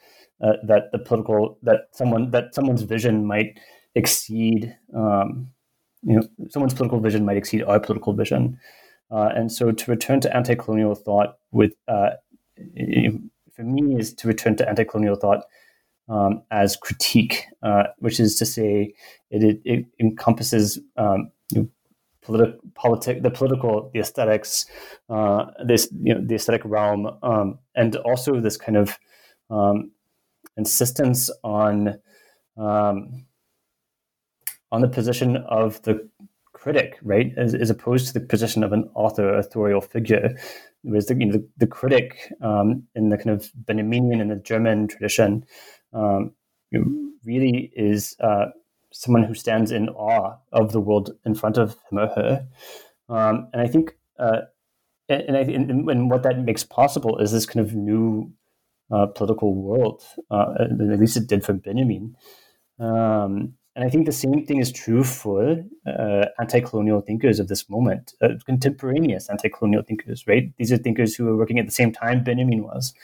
uh, 0.42 0.52
that 0.66 0.92
the 0.92 0.98
political 0.98 1.59
that 1.62 1.88
someone 1.92 2.30
that 2.30 2.54
someone's 2.54 2.82
vision 2.82 3.26
might 3.26 3.59
exceed 3.94 4.76
um, 4.94 5.48
you 6.02 6.16
know 6.16 6.28
someone's 6.48 6.74
political 6.74 7.00
vision 7.00 7.24
might 7.24 7.36
exceed 7.36 7.62
our 7.62 7.80
political 7.80 8.12
vision. 8.12 8.59
Uh, 9.09 9.30
and 9.36 9.52
so 9.52 9.70
to 9.70 9.90
return 9.90 10.20
to 10.20 10.36
anti-colonial 10.36 10.96
thought 10.96 11.38
with 11.52 11.72
for 13.54 13.62
me 13.62 13.96
is 13.98 14.14
to 14.14 14.28
return 14.28 14.57
to 14.57 14.68
anti-colonial 14.68 15.16
thought 15.16 15.44
um, 16.09 16.42
as 16.50 16.76
critique, 16.76 17.46
uh, 17.62 17.84
which 17.98 18.20
is 18.20 18.36
to 18.36 18.46
say, 18.46 18.94
it, 19.30 19.42
it, 19.42 19.61
it 19.64 19.86
encompasses 19.98 20.78
um, 20.96 21.30
you 21.50 21.62
know, 21.62 21.68
politi- 22.76 23.22
the 23.22 23.30
political, 23.30 23.90
the 23.92 24.00
aesthetics, 24.00 24.66
uh, 25.09 25.46
this 25.64 25.88
you 26.02 26.14
know 26.14 26.20
the 26.24 26.34
aesthetic 26.34 26.62
realm, 26.64 27.07
um, 27.22 27.59
and 27.74 27.96
also 27.96 28.40
this 28.40 28.57
kind 28.57 28.76
of 28.76 28.98
um, 29.50 29.92
insistence 30.57 31.30
on 31.44 31.98
um, 32.57 33.26
on 34.72 34.80
the 34.80 34.88
position 34.88 35.36
of 35.36 35.80
the 35.82 36.09
critic, 36.66 36.98
right, 37.04 37.32
as, 37.36 37.54
as 37.54 37.70
opposed 37.70 38.08
to 38.08 38.12
the 38.12 38.18
position 38.18 38.64
of 38.64 38.72
an 38.72 38.90
author, 38.96 39.38
authorial 39.38 39.80
figure. 39.80 40.36
Was 40.82 41.06
the, 41.06 41.14
you 41.14 41.26
know, 41.26 41.34
the, 41.34 41.48
the 41.58 41.66
critic 41.68 42.32
um, 42.42 42.82
in 42.96 43.08
the 43.08 43.16
kind 43.16 43.30
of 43.30 43.52
Benjaminian 43.52 44.20
and 44.20 44.32
the 44.32 44.34
German 44.34 44.88
tradition 44.88 45.44
um, 45.92 46.34
really 47.24 47.70
is 47.76 48.16
uh, 48.18 48.46
someone 48.92 49.22
who 49.22 49.32
stands 49.32 49.70
in 49.70 49.90
awe 49.90 50.38
of 50.50 50.72
the 50.72 50.80
world 50.80 51.12
in 51.24 51.36
front 51.36 51.56
of 51.56 51.76
him 51.88 51.98
or 52.00 52.08
her. 52.08 52.46
Um, 53.08 53.48
and 53.52 53.62
I 53.62 53.68
think, 53.68 53.96
uh, 54.18 54.40
and, 55.08 55.36
I, 55.36 55.42
and, 55.42 55.88
and, 55.88 56.10
what 56.10 56.24
that 56.24 56.40
makes 56.40 56.64
possible 56.64 57.18
is 57.18 57.30
this 57.30 57.46
kind 57.46 57.64
of 57.64 57.76
new 57.76 58.32
uh, 58.90 59.06
political 59.06 59.54
world. 59.54 60.02
Uh, 60.32 60.54
at 60.58 60.98
least 60.98 61.16
it 61.16 61.28
did 61.28 61.44
for 61.44 61.52
Benjamin. 61.52 62.16
Um, 62.80 63.54
and 63.77 63.85
I 63.85 63.91
think 63.91 64.07
the 64.07 64.12
same 64.12 64.47
thing 64.47 64.59
is 64.59 64.72
true 64.72 65.05
for 65.05 65.62
uh, 65.87 66.24
anti-colonial 66.41 67.03
thinkers 67.03 67.39
of 67.39 67.49
this 67.49 67.68
moment, 67.68 68.14
uh, 68.22 68.31
contemporaneous 68.47 69.29
anti-colonial 69.29 69.83
thinkers. 69.83 70.27
Right? 70.27 70.51
These 70.57 70.72
are 70.72 70.79
thinkers 70.79 71.14
who 71.14 71.27
were 71.27 71.37
working 71.37 71.59
at 71.59 71.66
the 71.66 71.72
same 71.72 71.93
time 71.93 72.24
Benjamin 72.24 72.62
was 72.64 72.95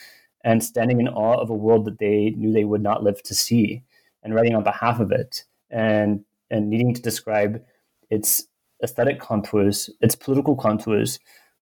and 0.43 0.65
standing 0.65 0.99
in 0.99 1.09
awe 1.09 1.39
of 1.39 1.51
a 1.51 1.55
world 1.55 1.85
that 1.85 1.99
they 1.99 2.31
knew 2.31 2.53
they 2.53 2.65
would 2.65 2.83
not 2.83 3.03
live 3.03 3.23
to 3.25 3.35
see 3.35 3.83
and 4.23 4.35
writing 4.35 4.55
on 4.55 4.65
behalf 4.65 4.99
of 4.99 5.13
it 5.13 5.45
and 5.71 6.25
and 6.51 6.71
needing 6.71 6.95
to 6.95 7.03
describe 7.03 7.63
its 8.11 8.47
aesthetic 8.83 9.21
contours, 9.21 9.91
its 10.01 10.15
political 10.15 10.57
contours, 10.57 11.19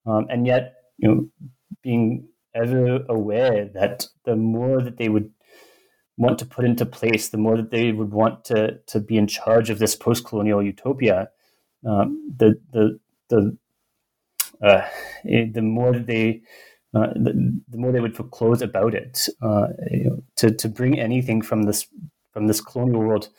um, 0.07 0.27
and 0.31 0.47
yet 0.47 0.75
you 0.99 1.09
know 1.09 1.51
being 1.83 2.29
ever 2.55 3.05
aware 3.09 3.65
that 3.67 4.07
the 4.25 4.37
more 4.37 4.81
that 4.81 4.99
they 4.99 5.09
would 5.09 5.33
want 6.21 6.39
to 6.39 6.45
put 6.45 6.67
into 6.67 6.85
place, 6.85 7.31
the 7.31 7.39
more 7.39 7.57
that 7.57 7.71
they 7.71 7.93
would 7.93 8.13
want 8.13 8.45
to 8.45 8.79
to 8.87 9.01
be 9.01 9.17
in 9.17 9.27
charge 9.27 9.71
of 9.71 9.79
this 9.79 9.97
post-colonial 9.97 10.63
utopia, 10.63 11.31
um, 11.87 12.33
the 12.37 12.61
the 12.73 13.01
the 13.31 13.57
uh, 14.63 14.87
the 15.25 15.63
more 15.63 15.93
that 15.93 16.07
they 16.07 16.43
uh, 16.95 17.07
the, 17.15 17.61
the, 17.69 17.79
more 17.79 17.91
they 17.91 18.01
would 18.01 18.17
foreclose 18.17 18.61
about 18.61 18.95
it. 18.95 19.29
Uh, 19.41 19.69
you 19.91 20.05
know, 20.05 20.23
to 20.37 20.51
to 20.51 20.69
bring 20.69 21.01
anything 21.01 21.41
from 21.41 21.63
this 21.63 21.89
from 22.33 22.47
this 22.47 22.61
colonial 22.61 23.01
world 23.01 23.31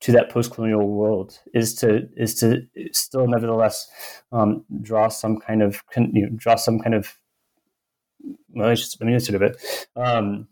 to 0.00 0.12
that 0.12 0.30
post-colonial 0.30 0.86
world 0.86 1.40
is 1.52 1.74
to 1.74 2.08
is 2.16 2.34
to 2.36 2.62
still 2.92 3.26
nevertheless 3.26 3.88
um, 4.30 4.64
draw 4.82 5.08
some 5.08 5.40
kind 5.40 5.62
of 5.62 5.82
you 5.96 6.26
know, 6.26 6.28
draw 6.36 6.54
some 6.54 6.78
kind 6.78 6.94
of 6.94 7.18
well, 8.54 8.70
I 8.70 8.74
just, 8.74 8.98
I 9.02 9.04
mean, 9.04 9.18
sort 9.20 9.42
of 9.42 9.42
it. 9.42 9.86
Um, 9.96 10.48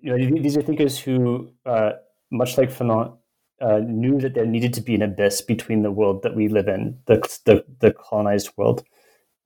you 0.00 0.16
know, 0.16 0.42
these 0.42 0.56
are 0.56 0.62
thinkers 0.62 0.98
who, 0.98 1.50
uh, 1.64 1.92
much 2.30 2.58
like 2.58 2.70
Fanon, 2.70 3.16
uh, 3.60 3.78
knew 3.78 4.20
that 4.20 4.34
there 4.34 4.46
needed 4.46 4.74
to 4.74 4.80
be 4.80 4.94
an 4.94 5.02
abyss 5.02 5.40
between 5.40 5.82
the 5.82 5.90
world 5.90 6.22
that 6.22 6.34
we 6.34 6.48
live 6.48 6.68
in, 6.68 6.98
the 7.06 7.16
the, 7.44 7.64
the 7.80 7.92
colonized 7.92 8.50
world, 8.56 8.84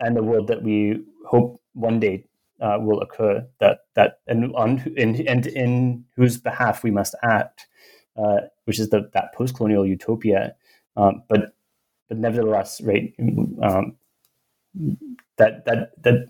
and 0.00 0.16
the 0.16 0.22
world 0.22 0.48
that 0.48 0.62
we 0.62 1.04
hope 1.26 1.60
one 1.74 2.00
day 2.00 2.24
uh, 2.60 2.78
will 2.80 3.00
occur. 3.00 3.46
That 3.60 3.80
that 3.94 4.20
and 4.26 4.54
on 4.56 4.92
in, 4.96 5.26
and 5.28 5.46
in 5.46 6.04
whose 6.16 6.38
behalf 6.38 6.82
we 6.82 6.90
must 6.90 7.14
act, 7.22 7.68
uh, 8.16 8.40
which 8.64 8.78
is 8.78 8.90
the 8.90 9.08
that 9.12 9.32
post 9.34 9.56
colonial 9.56 9.86
utopia. 9.86 10.56
Um, 10.96 11.22
but 11.28 11.54
but 12.08 12.18
nevertheless, 12.18 12.80
right, 12.80 13.14
um, 13.62 13.96
that 15.38 15.64
that 15.66 16.02
that 16.02 16.26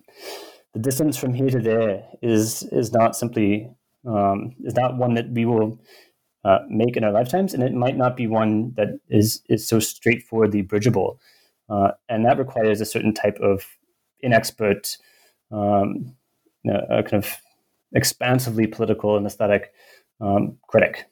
the 0.75 0.79
distance 0.81 1.17
from 1.17 1.33
here 1.33 1.51
to 1.51 1.61
there 1.61 2.05
is 2.21 2.63
is 2.65 2.93
not 2.93 3.17
simply 3.17 3.71
um, 4.07 4.55
is 4.65 4.75
not 4.75 4.97
one 4.97 5.15
that 5.15 5.31
we 5.31 5.45
will 5.45 5.81
uh, 6.45 6.61
make 6.69 6.97
in 6.97 7.05
our 7.05 7.13
lifetimes, 7.13 7.55
and 7.55 7.63
it 7.63 7.75
might 7.75 7.97
not 7.97 8.17
be 8.17 8.27
one 8.27 8.73
that 8.77 8.99
is 9.09 9.43
is 9.49 9.67
so 9.67 9.79
straightforwardly 9.79 10.63
bridgeable, 10.63 11.21
uh, 11.69 11.93
and 12.09 12.25
that 12.25 12.39
requires 12.39 12.81
a 12.81 12.87
certain 12.87 13.13
type 13.13 13.39
of 13.41 13.65
inexpert, 14.25 14.97
um, 15.53 16.15
you 16.63 16.73
know, 16.73 16.87
a 16.91 17.03
kind 17.03 17.23
of 17.25 17.37
expansively 17.95 18.67
political 18.67 19.17
and 19.17 19.27
aesthetic 19.27 19.73
um, 20.21 20.57
critic. 20.69 21.07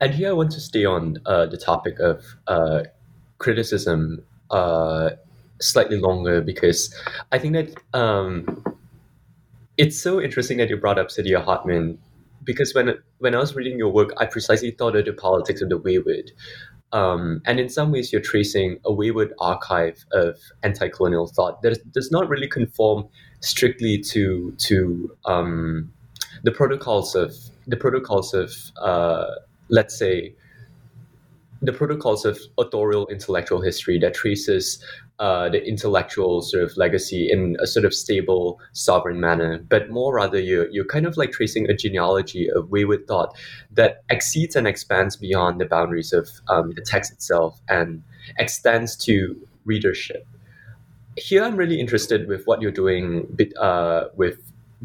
And 0.00 0.12
here 0.12 0.28
I 0.28 0.32
want 0.32 0.50
to 0.52 0.60
stay 0.60 0.84
on 0.84 1.16
uh, 1.24 1.46
the 1.46 1.56
topic 1.56 1.98
of 2.00 2.22
uh, 2.46 2.82
criticism 3.38 4.22
uh, 4.50 5.10
slightly 5.60 5.98
longer 5.98 6.42
because 6.42 6.94
I 7.32 7.38
think 7.38 7.54
that 7.54 7.98
um, 7.98 8.75
it's 9.76 10.00
so 10.00 10.20
interesting 10.20 10.58
that 10.58 10.68
you 10.70 10.76
brought 10.76 10.98
up 10.98 11.08
Saidiya 11.08 11.44
Hartman 11.44 11.98
because 12.44 12.74
when 12.74 12.94
when 13.18 13.34
I 13.34 13.38
was 13.38 13.54
reading 13.54 13.78
your 13.78 13.92
work, 13.92 14.12
I 14.18 14.26
precisely 14.26 14.70
thought 14.70 14.96
of 14.96 15.04
the 15.04 15.12
politics 15.12 15.60
of 15.60 15.68
the 15.68 15.78
wayward. 15.78 16.30
Um, 16.92 17.42
and 17.44 17.58
in 17.58 17.68
some 17.68 17.90
ways, 17.90 18.12
you're 18.12 18.22
tracing 18.22 18.78
a 18.84 18.92
wayward 18.92 19.34
archive 19.40 20.06
of 20.12 20.38
anti-colonial 20.62 21.26
thought 21.26 21.60
that 21.62 21.92
does 21.92 22.10
not 22.10 22.28
really 22.28 22.48
conform 22.48 23.08
strictly 23.40 23.98
to 23.98 24.54
to 24.58 25.16
um, 25.24 25.92
the 26.44 26.52
protocols 26.52 27.14
of 27.14 27.34
the 27.66 27.76
protocols 27.76 28.32
of 28.32 28.52
uh, 28.80 29.26
let's 29.68 29.98
say 29.98 30.34
the 31.62 31.72
protocols 31.72 32.24
of 32.24 32.38
authorial 32.58 33.06
intellectual 33.08 33.60
history 33.60 33.98
that 33.98 34.14
traces 34.14 34.82
uh, 35.18 35.48
the 35.48 35.66
intellectual 35.66 36.42
sort 36.42 36.62
of 36.62 36.76
legacy 36.76 37.30
in 37.30 37.56
a 37.60 37.66
sort 37.66 37.84
of 37.84 37.94
stable, 37.94 38.60
sovereign 38.72 39.18
manner, 39.18 39.58
but 39.68 39.90
more 39.90 40.14
rather 40.14 40.38
you're, 40.38 40.68
you're 40.70 40.84
kind 40.84 41.06
of 41.06 41.16
like 41.16 41.32
tracing 41.32 41.68
a 41.70 41.74
genealogy 41.74 42.50
of 42.50 42.70
wayward 42.70 43.06
thought 43.06 43.34
that 43.72 44.02
exceeds 44.10 44.56
and 44.56 44.66
expands 44.66 45.16
beyond 45.16 45.60
the 45.60 45.64
boundaries 45.64 46.12
of 46.12 46.28
um, 46.48 46.72
the 46.72 46.82
text 46.82 47.12
itself 47.12 47.60
and 47.68 48.02
extends 48.38 48.96
to 48.96 49.36
readership. 49.64 50.26
Here, 51.16 51.42
I'm 51.42 51.56
really 51.56 51.80
interested 51.80 52.28
with 52.28 52.44
what 52.44 52.60
you're 52.60 52.70
doing 52.70 53.26
uh, 53.58 54.04
with 54.16 54.38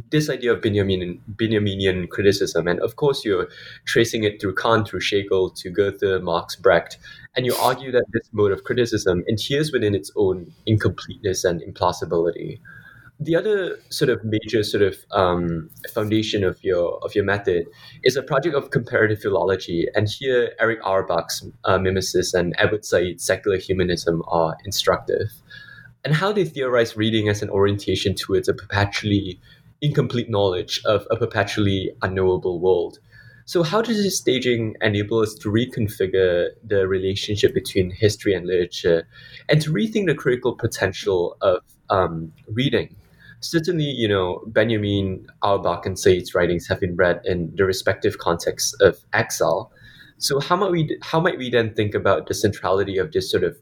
this 0.09 0.29
idea 0.29 0.53
of 0.53 0.61
Benjamin, 0.61 1.21
Benjaminian 1.35 2.09
criticism, 2.09 2.67
and 2.67 2.79
of 2.79 2.95
course 2.95 3.25
you're 3.25 3.49
tracing 3.85 4.23
it 4.23 4.39
through 4.39 4.55
Kant, 4.55 4.87
through 4.87 5.01
Schlegel, 5.01 5.49
to 5.51 5.69
Goethe, 5.69 6.21
Marx, 6.21 6.55
Brecht, 6.55 6.97
and 7.35 7.45
you 7.45 7.55
argue 7.55 7.91
that 7.91 8.05
this 8.13 8.29
mode 8.31 8.51
of 8.51 8.63
criticism 8.63 9.23
adheres 9.29 9.71
within 9.71 9.93
its 9.95 10.11
own 10.15 10.51
incompleteness 10.65 11.43
and 11.43 11.61
implausibility. 11.61 12.59
The 13.19 13.35
other 13.35 13.77
sort 13.89 14.09
of 14.09 14.23
major 14.23 14.63
sort 14.63 14.81
of 14.81 14.97
um, 15.11 15.69
foundation 15.93 16.43
of 16.43 16.63
your 16.63 16.97
of 17.03 17.13
your 17.13 17.23
method 17.23 17.67
is 18.03 18.15
a 18.15 18.23
project 18.23 18.55
of 18.55 18.71
comparative 18.71 19.21
philology, 19.21 19.87
and 19.93 20.09
here 20.09 20.53
Erich 20.59 20.81
Auerbach's 20.83 21.45
uh, 21.65 21.77
mimesis 21.77 22.33
and 22.33 22.55
Edward 22.57 22.83
Said's 22.83 23.23
secular 23.23 23.57
humanism 23.57 24.23
are 24.27 24.57
instructive. 24.65 25.29
And 26.03 26.15
how 26.15 26.31
they 26.31 26.45
theorize 26.45 26.97
reading 26.97 27.29
as 27.29 27.43
an 27.43 27.51
orientation 27.51 28.15
towards 28.15 28.49
a 28.49 28.55
perpetually 28.55 29.39
incomplete 29.81 30.29
knowledge 30.29 30.81
of 30.85 31.07
a 31.09 31.17
perpetually 31.17 31.91
unknowable 32.01 32.59
world. 32.59 32.99
So, 33.45 33.63
how 33.63 33.81
does 33.81 34.01
this 34.01 34.17
staging 34.17 34.75
enable 34.81 35.19
us 35.19 35.33
to 35.35 35.49
reconfigure 35.49 36.49
the 36.63 36.87
relationship 36.87 37.53
between 37.53 37.91
history 37.91 38.33
and 38.33 38.45
literature 38.45 39.07
and 39.49 39.61
to 39.61 39.71
rethink 39.71 40.05
the 40.05 40.15
critical 40.15 40.55
potential 40.55 41.35
of 41.41 41.61
um, 41.89 42.31
reading? 42.47 42.95
Certainly, 43.39 43.85
you 43.85 44.07
know, 44.07 44.43
Benjamin, 44.47 45.25
Auerbach, 45.41 45.85
and 45.85 45.97
Said's 45.97 46.35
writings 46.35 46.67
have 46.67 46.79
been 46.79 46.95
read 46.95 47.21
in 47.25 47.51
the 47.55 47.65
respective 47.65 48.19
contexts 48.19 48.73
of 48.79 48.99
exile. 49.13 49.71
So, 50.19 50.39
how 50.39 50.55
might 50.55 50.71
we 50.71 50.97
how 51.01 51.19
might 51.19 51.39
we 51.39 51.49
then 51.49 51.73
think 51.73 51.95
about 51.95 52.27
the 52.27 52.35
centrality 52.35 52.99
of 52.99 53.11
this 53.11 53.31
sort 53.31 53.43
of 53.43 53.57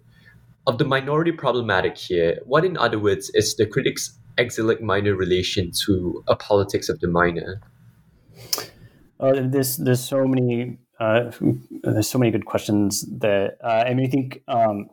of 0.68 0.78
the 0.78 0.86
minority 0.86 1.32
problematic 1.32 1.98
here? 1.98 2.40
What, 2.46 2.66
in 2.66 2.78
other 2.78 3.00
words, 3.00 3.32
is 3.34 3.56
the 3.56 3.66
critic's 3.66 4.20
exilic 4.40 4.82
minor 4.82 5.16
relation 5.16 5.72
to 5.86 6.24
a 6.28 6.36
politics 6.36 6.90
of 6.90 7.00
the 7.00 7.08
minor? 7.08 7.62
Uh, 9.20 9.42
there's 9.44 9.78
there's 9.78 10.04
so 10.04 10.26
many 10.26 10.78
uh, 11.00 11.32
there's 11.84 12.10
so 12.10 12.18
many 12.18 12.32
good 12.32 12.46
questions 12.46 13.06
that 13.20 13.58
uh, 13.64 13.84
I 13.86 13.94
mean 13.94 14.06
I 14.06 14.10
think 14.10 14.42
um, 14.48 14.90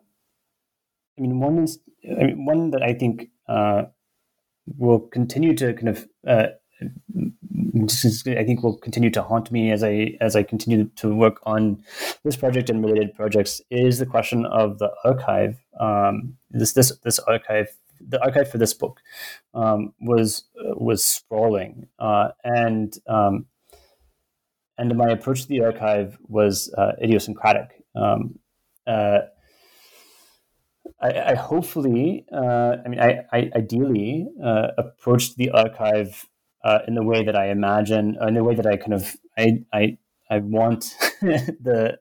I 1.19 1.23
mean 1.23 1.41
one 1.41 1.59
is 1.59 1.79
I 2.05 2.25
mean, 2.25 2.45
one 2.45 2.71
that 2.71 2.83
I 2.83 2.93
think 2.93 3.29
uh, 3.49 3.85
will 4.67 5.01
continue 5.01 5.55
to 5.55 5.73
kind 5.75 5.89
of 5.89 6.09
uh, 6.27 6.47
I 6.83 8.45
think 8.45 8.63
will 8.63 8.77
continue 8.77 9.11
to 9.11 9.23
haunt 9.23 9.51
me 9.51 9.71
as 9.71 9.83
I 9.83 10.17
as 10.21 10.37
I 10.37 10.43
continue 10.43 10.91
to 10.97 11.15
work 11.15 11.41
on 11.45 11.83
this 12.25 12.37
project 12.37 12.69
and 12.69 12.85
related 12.85 13.15
projects 13.15 13.61
is 13.71 13.99
the 13.99 14.07
question 14.07 14.45
of 14.47 14.79
the 14.79 14.91
archive. 15.05 15.57
Um, 15.81 16.37
this 16.51 16.73
this 16.73 16.93
this 17.05 17.19
archive 17.21 17.69
the 18.01 18.23
archive 18.23 18.51
for 18.51 18.59
this 18.59 18.75
book 18.75 19.01
um, 19.55 19.93
was 20.01 20.45
was 20.55 21.05
sprawling, 21.05 21.89
uh, 21.99 22.29
and 22.45 22.97
um, 23.07 23.47
and 24.79 24.97
my 24.97 25.09
approach 25.09 25.43
to 25.43 25.49
the 25.49 25.63
archive 25.63 26.19
was 26.29 26.73
uh, 26.77 26.93
idiosyncratic. 27.03 27.83
Um, 27.95 28.39
uh, 28.87 29.21
I, 31.01 31.33
I, 31.33 31.35
hopefully, 31.35 32.27
uh, 32.33 32.77
I 32.85 32.89
mean, 32.89 33.01
I, 33.01 33.25
I 33.33 33.51
ideally 33.55 34.29
uh, 34.43 34.69
approached 34.79 35.37
the 35.37 35.51
archive 35.51 36.27
uh, 36.65 36.79
in 36.87 36.95
the 36.95 37.03
way 37.03 37.25
that 37.25 37.37
I 37.37 37.51
imagine, 37.51 38.17
in 38.21 38.35
the 38.35 38.45
way 38.45 38.55
that 38.55 38.67
I 38.67 38.77
kind 38.77 38.95
of 38.95 39.17
I 39.37 39.65
I, 39.73 39.99
I 40.31 40.39
want 40.39 40.95
the 41.21 41.99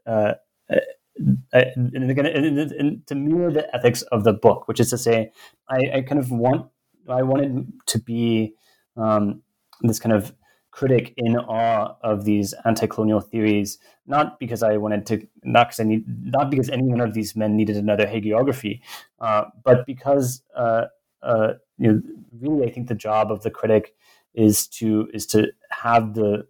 uh, 1.53 1.61
and, 1.75 1.93
and, 1.95 2.59
and, 2.59 3.07
to 3.07 3.15
mirror 3.15 3.51
the 3.51 3.73
ethics 3.75 4.01
of 4.03 4.23
the 4.23 4.33
book, 4.33 4.67
which 4.67 4.79
is 4.79 4.89
to 4.89 4.97
say, 4.97 5.31
I, 5.69 5.97
I 5.97 6.01
kind 6.01 6.19
of 6.19 6.31
want, 6.31 6.67
I 7.07 7.23
wanted 7.23 7.71
to 7.87 7.99
be 7.99 8.53
um, 8.97 9.41
this 9.81 9.99
kind 9.99 10.13
of 10.13 10.33
critic 10.71 11.13
in 11.15 11.37
awe 11.37 11.95
of 12.01 12.25
these 12.25 12.53
anti-colonial 12.65 13.21
theories, 13.21 13.79
not 14.07 14.39
because 14.39 14.61
I 14.61 14.75
wanted 14.75 15.05
to, 15.05 15.25
not 15.43 15.67
because 15.67 15.79
I 15.79 15.83
need, 15.83 16.03
not 16.07 16.51
because 16.51 16.69
any 16.69 16.83
one 16.83 16.99
of 16.99 17.13
these 17.13 17.35
men 17.35 17.55
needed 17.55 17.77
another 17.77 18.05
hagiography, 18.05 18.81
uh, 19.21 19.45
but 19.63 19.85
because 19.85 20.43
uh, 20.53 20.87
uh, 21.23 21.53
you 21.77 21.91
know, 21.91 22.01
really, 22.39 22.67
I 22.67 22.71
think 22.71 22.87
the 22.87 22.95
job 22.95 23.31
of 23.31 23.41
the 23.41 23.51
critic 23.51 23.93
is 24.33 24.67
to 24.67 25.09
is 25.13 25.25
to 25.27 25.47
have 25.71 26.13
the 26.13 26.45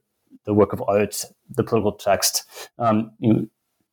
the 0.46 0.54
work 0.54 0.74
of 0.74 0.84
art, 0.88 1.26
the 1.50 1.64
political 1.64 1.94
text, 1.94 2.44
um, 2.78 3.12
you 3.20 3.34
know, 3.34 3.46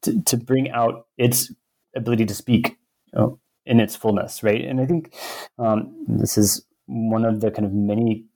to, 0.02 0.22
to 0.22 0.36
bring 0.36 0.70
out 0.70 1.06
its 1.16 1.52
ability 1.96 2.26
to 2.26 2.34
speak 2.34 2.78
you 3.12 3.18
know, 3.18 3.40
in 3.66 3.80
its 3.80 3.96
fullness, 3.96 4.42
right? 4.42 4.64
And 4.64 4.80
I 4.80 4.86
think 4.86 5.14
um, 5.58 6.04
this 6.08 6.36
is 6.36 6.64
one 6.86 7.24
of 7.24 7.40
the 7.40 7.50
kind 7.50 7.64
of 7.64 7.72
many 7.72 8.26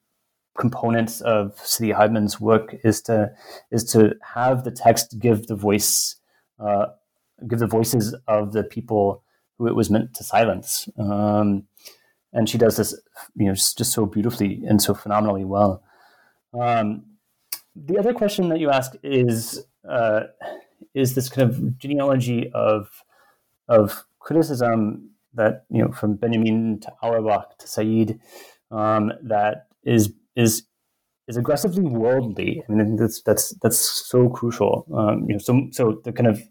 components 0.59 1.21
of 1.21 1.55
Saidiya 1.57 1.95
Hartman's 1.95 2.41
work 2.41 2.75
is 2.83 3.03
to 3.03 3.31
is 3.71 3.85
to 3.93 4.15
have 4.35 4.65
the 4.65 4.71
text 4.71 5.19
give 5.19 5.47
the 5.49 5.57
voice, 5.57 6.17
uh, 6.59 6.87
give 7.47 7.59
the 7.59 7.67
voices 7.67 8.15
of 8.27 8.53
the 8.53 8.65
people 8.65 9.23
who 9.59 9.67
it 9.67 9.75
was 9.75 9.91
meant 9.91 10.15
to 10.15 10.25
silence. 10.25 10.89
Um, 10.99 11.65
and 12.33 12.49
she 12.49 12.59
does 12.59 12.77
this, 12.77 12.99
you 13.35 13.47
know, 13.47 13.55
just, 13.55 13.93
so 13.93 14.05
beautifully 14.05 14.63
and 14.67 14.83
so 14.83 14.93
phenomenally 14.93 15.45
well. 15.45 15.83
Um, 16.53 17.05
the 17.75 17.99
other 17.99 18.13
question 18.13 18.49
that 18.51 18.61
you 18.61 18.71
ask 18.71 18.93
is. 19.03 19.65
Uh, 19.89 20.25
is 20.97 21.15
this 21.15 21.29
kind 21.29 21.49
of 21.49 21.79
genealogy 21.79 22.51
of 22.55 22.89
of 23.69 24.05
criticism 24.19 25.11
that 25.35 25.67
you 25.71 25.83
know 25.83 25.93
from 25.93 26.17
Benjamin 26.17 26.81
to 26.81 26.93
Auerbach 27.03 27.59
to 27.59 27.69
Said 27.69 28.19
um, 28.71 29.13
that 29.23 29.69
is 29.85 30.13
is 30.35 30.65
is 31.29 31.37
aggressively 31.37 31.85
worldly. 31.85 32.65
I 32.69 32.73
mean 32.73 32.97
that's 32.97 33.23
that's 33.23 33.51
that's 33.63 33.79
so 33.79 34.29
crucial. 34.31 34.87
Um, 34.95 35.27
you 35.29 35.35
know, 35.35 35.39
so 35.39 35.69
so 35.71 36.01
the 36.03 36.13
kind 36.13 36.29
of 36.29 36.43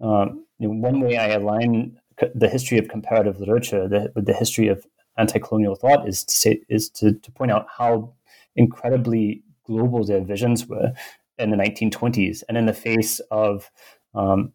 um, 0.00 0.44
you 0.58 0.68
know, 0.68 0.74
one 0.74 1.00
way 1.00 1.16
I 1.16 1.28
align 1.28 1.98
the 2.34 2.48
history 2.48 2.78
of 2.78 2.88
comparative 2.88 3.40
literature 3.40 3.88
with 4.14 4.26
the 4.26 4.34
history 4.34 4.68
of 4.68 4.86
anti-colonial 5.16 5.74
thought 5.74 6.06
is 6.06 6.24
to 6.24 6.34
say 6.34 6.60
is 6.68 6.90
to, 6.90 7.12
to 7.14 7.32
point 7.32 7.50
out 7.50 7.66
how 7.78 8.12
incredibly 8.56 9.42
global 9.66 10.04
their 10.04 10.22
visions 10.22 10.66
were 10.66 10.92
in 11.40 11.50
the 11.50 11.56
1920s, 11.56 12.42
and 12.48 12.56
in 12.56 12.66
the 12.66 12.72
face 12.72 13.20
of 13.30 13.70
um, 14.14 14.52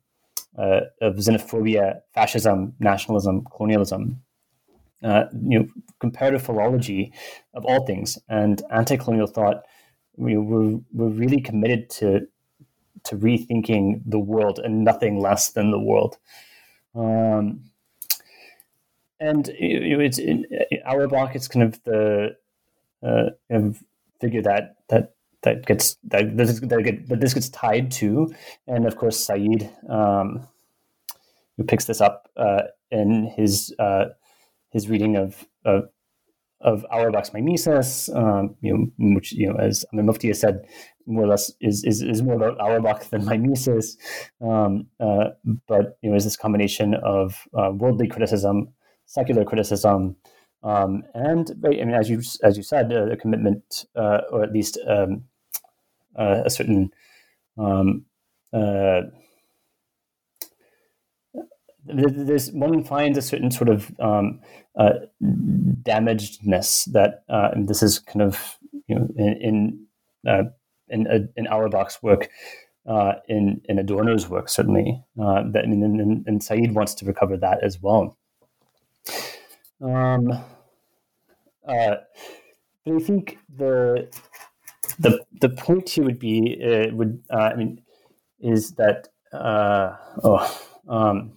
uh, 0.57 0.81
of 1.01 1.15
xenophobia, 1.15 1.99
fascism, 2.13 2.73
nationalism, 2.79 3.45
colonialism, 3.55 4.21
uh, 5.03 5.25
you 5.43 5.59
know, 5.59 5.67
comparative 5.99 6.41
philology 6.41 7.11
of 7.53 7.65
all 7.65 7.85
things 7.85 8.17
and 8.29 8.61
anti-colonial 8.71 9.27
thought, 9.27 9.63
we 10.15 10.37
were 10.37 10.79
we're 10.93 11.09
really 11.09 11.41
committed 11.41 11.89
to 11.89 12.27
to 13.03 13.15
rethinking 13.17 14.01
the 14.05 14.19
world 14.19 14.59
and 14.59 14.83
nothing 14.83 15.19
less 15.19 15.51
than 15.51 15.71
the 15.71 15.79
world. 15.79 16.17
Um, 16.95 17.65
and 19.19 19.49
it's 19.49 20.17
in 20.17 20.45
Auerbach. 20.85 21.35
It's 21.35 21.47
kind 21.47 21.63
of 21.63 21.83
the 21.83 22.35
uh, 23.03 23.29
of 23.49 23.83
figure 24.19 24.41
that 24.41 24.75
that 24.89 25.14
that 25.45 25.65
gets 25.65 25.97
that 26.05 26.35
this, 26.35 26.59
that, 26.59 26.83
get, 26.83 27.07
that 27.07 27.21
this 27.21 27.33
gets 27.33 27.49
tied 27.49 27.91
to, 27.91 28.33
and 28.67 28.85
of 28.85 28.97
course 28.97 29.17
Said, 29.23 29.71
um, 29.89 30.47
who 31.55 31.63
picks 31.63 31.85
this 31.85 32.01
up 32.01 32.29
uh, 32.35 32.63
in 32.91 33.31
his 33.35 33.73
uh, 33.79 34.05
his 34.71 34.89
reading 34.89 35.15
of 35.15 35.45
of, 35.63 35.85
of 36.61 36.85
Auerbach's 36.91 37.31
Mimesis, 37.31 38.09
um, 38.13 38.55
you 38.61 38.91
know, 38.97 39.15
which 39.15 39.31
you 39.31 39.47
know, 39.47 39.55
as 39.55 39.85
I 39.93 40.01
Mufti 40.01 40.27
has 40.27 40.39
said, 40.39 40.67
more 41.05 41.23
or 41.23 41.27
less 41.27 41.51
is 41.61 41.83
is, 41.85 42.01
is 42.01 42.21
more 42.21 42.35
about 42.35 42.59
Auerbach 42.59 43.09
than 43.09 43.25
Mimesis, 43.25 43.97
um, 44.41 44.87
uh, 44.99 45.29
but 45.67 45.97
you 46.01 46.09
know, 46.09 46.15
is 46.15 46.25
this 46.25 46.37
combination 46.37 46.95
of 46.95 47.47
uh, 47.53 47.71
worldly 47.71 48.07
criticism, 48.07 48.73
secular 49.05 49.45
criticism. 49.45 50.15
Um, 50.63 51.03
and 51.13 51.51
I 51.63 51.69
mean, 51.69 51.93
as 51.93 52.09
you 52.09 52.21
as 52.41 52.57
you 52.57 52.63
said, 52.63 52.91
uh, 52.91 53.11
a 53.11 53.15
commitment, 53.15 53.85
uh, 53.95 54.21
or 54.31 54.43
at 54.43 54.51
least 54.51 54.79
um, 54.87 55.25
uh, 56.15 56.41
a 56.45 56.49
certain 56.49 56.91
um, 57.57 58.05
uh, 58.53 59.01
there's 61.85 62.51
one 62.51 62.83
finds 62.83 63.17
a 63.17 63.21
certain 63.21 63.51
sort 63.51 63.69
of 63.69 63.91
um, 63.99 64.41
uh, 64.77 64.93
damagedness 65.83 66.85
that 66.85 67.23
uh, 67.29 67.49
this 67.55 67.83
is 67.83 67.99
kind 67.99 68.21
of 68.21 68.57
you 68.87 68.95
know 68.95 69.07
in 69.15 69.33
in 69.41 69.85
uh, 70.27 70.43
in, 70.89 71.07
uh, 71.07 71.19
in 71.35 71.47
Auerbach's 71.47 72.01
work 72.01 72.29
in 73.27 73.61
in 73.65 73.77
Adorno's 73.77 74.27
work 74.29 74.49
certainly 74.49 75.03
that 75.15 75.63
and, 75.63 75.83
and, 75.83 76.27
and 76.27 76.43
Said 76.43 76.73
wants 76.73 76.95
to 76.95 77.05
recover 77.05 77.37
that 77.37 77.63
as 77.63 77.81
well. 77.81 78.17
Um, 79.81 80.31
but 81.65 82.07
I 82.87 82.99
think 82.99 83.37
the 83.55 84.09
the 84.99 85.25
the 85.41 85.49
point 85.49 85.89
here 85.89 86.03
would 86.03 86.19
be 86.19 86.61
uh, 86.63 86.93
would 86.95 87.23
uh, 87.29 87.49
I 87.53 87.55
mean 87.55 87.81
is 88.39 88.71
that 88.73 89.09
uh, 89.33 89.95
oh 90.23 90.61
um, 90.87 91.33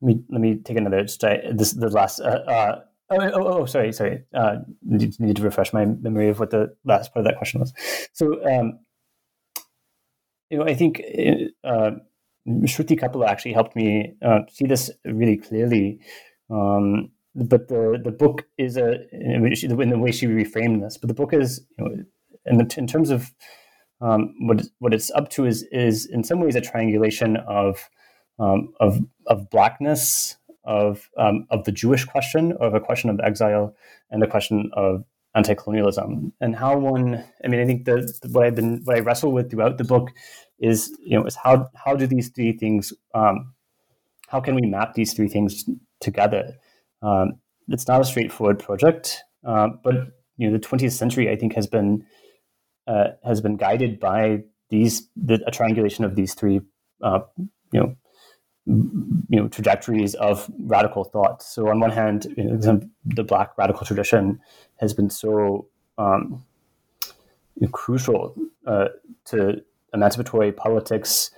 let 0.00 0.16
me 0.16 0.22
let 0.30 0.40
me 0.40 0.56
take 0.56 0.76
another 0.76 1.02
just 1.02 1.20
this 1.20 1.72
the 1.72 1.90
last 1.90 2.20
uh, 2.20 2.42
uh, 2.46 2.80
oh, 3.10 3.16
oh, 3.20 3.44
oh 3.44 3.66
sorry 3.66 3.92
sorry. 3.92 4.24
Uh, 4.34 4.58
need, 4.82 5.18
need 5.20 5.36
to 5.36 5.42
refresh 5.42 5.72
my 5.72 5.84
memory 5.84 6.28
of 6.28 6.38
what 6.38 6.50
the 6.50 6.74
last 6.84 7.12
part 7.12 7.24
of 7.26 7.30
that 7.30 7.38
question 7.38 7.60
was. 7.60 7.72
So 8.12 8.44
um, 8.46 8.78
you 10.50 10.58
know 10.58 10.64
I 10.64 10.74
think 10.74 11.02
Shruti 12.46 12.98
Kapila 12.98 13.26
actually 13.26 13.54
helped 13.54 13.74
me 13.76 14.14
see 14.50 14.66
this 14.66 14.90
really 15.04 15.36
clearly. 15.36 16.00
Um, 16.50 17.10
but 17.36 17.68
the 17.68 18.00
the 18.02 18.10
book 18.10 18.46
is 18.56 18.76
a 18.76 19.08
in 19.12 19.90
the 19.90 19.98
way 19.98 20.10
she 20.10 20.26
reframed 20.26 20.80
this. 20.80 20.96
But 20.96 21.08
the 21.08 21.14
book 21.14 21.32
is, 21.32 21.64
you 21.78 21.84
know, 21.84 22.04
in, 22.46 22.58
the, 22.58 22.74
in 22.78 22.86
terms 22.86 23.10
of 23.10 23.32
um, 24.00 24.34
what 24.40 24.62
what 24.78 24.94
it's 24.94 25.10
up 25.10 25.28
to 25.30 25.44
is 25.44 25.62
is 25.64 26.06
in 26.06 26.24
some 26.24 26.40
ways 26.40 26.56
a 26.56 26.60
triangulation 26.60 27.36
of 27.36 27.88
um, 28.38 28.72
of 28.80 29.00
of 29.26 29.50
blackness, 29.50 30.36
of 30.64 31.10
um, 31.18 31.46
of 31.50 31.64
the 31.64 31.72
Jewish 31.72 32.04
question, 32.04 32.52
of 32.52 32.74
a 32.74 32.80
question 32.80 33.10
of 33.10 33.20
exile, 33.20 33.76
and 34.10 34.22
the 34.22 34.26
question 34.26 34.70
of 34.72 35.04
anti-colonialism, 35.34 36.32
and 36.40 36.56
how 36.56 36.78
one. 36.78 37.22
I 37.44 37.48
mean, 37.48 37.60
I 37.60 37.66
think 37.66 37.84
the, 37.84 38.12
what 38.30 38.46
I've 38.46 38.54
been 38.54 38.80
what 38.84 38.96
I 38.96 39.00
wrestle 39.00 39.32
with 39.32 39.50
throughout 39.50 39.76
the 39.76 39.84
book 39.84 40.10
is 40.58 40.90
you 41.04 41.18
know 41.18 41.26
is 41.26 41.36
how 41.36 41.68
how 41.74 41.94
do 41.94 42.06
these 42.06 42.30
three 42.30 42.52
things 42.52 42.94
um, 43.14 43.52
how 44.28 44.40
can 44.40 44.54
we 44.54 44.62
map 44.62 44.94
these 44.94 45.12
three 45.12 45.28
things 45.28 45.68
together 46.00 46.56
um, 47.02 47.38
it's 47.68 47.88
not 47.88 48.00
a 48.00 48.04
straightforward 48.04 48.58
project, 48.58 49.22
uh, 49.44 49.68
but 49.82 49.94
you 50.36 50.48
know 50.48 50.56
the 50.56 50.64
20th 50.64 50.92
century 50.92 51.30
I 51.30 51.36
think 51.36 51.54
has 51.54 51.66
been 51.66 52.04
uh, 52.86 53.08
has 53.24 53.40
been 53.40 53.56
guided 53.56 53.98
by 54.00 54.44
these 54.70 55.08
the, 55.16 55.42
a 55.46 55.50
triangulation 55.50 56.04
of 56.04 56.14
these 56.16 56.34
three 56.34 56.60
uh, 57.02 57.20
you 57.72 57.80
know 57.80 57.96
you 58.66 59.40
know 59.40 59.48
trajectories 59.48 60.14
of 60.14 60.50
radical 60.58 61.04
thought. 61.04 61.42
So 61.42 61.68
on 61.68 61.80
one 61.80 61.90
hand, 61.90 62.26
you 62.36 62.44
know, 62.44 62.80
the 63.04 63.24
Black 63.24 63.56
radical 63.56 63.86
tradition 63.86 64.40
has 64.80 64.92
been 64.92 65.08
so 65.08 65.68
um, 65.98 66.44
crucial 67.72 68.34
uh, 68.66 68.88
to 69.26 69.62
emancipatory 69.94 70.52
politics, 70.52 71.30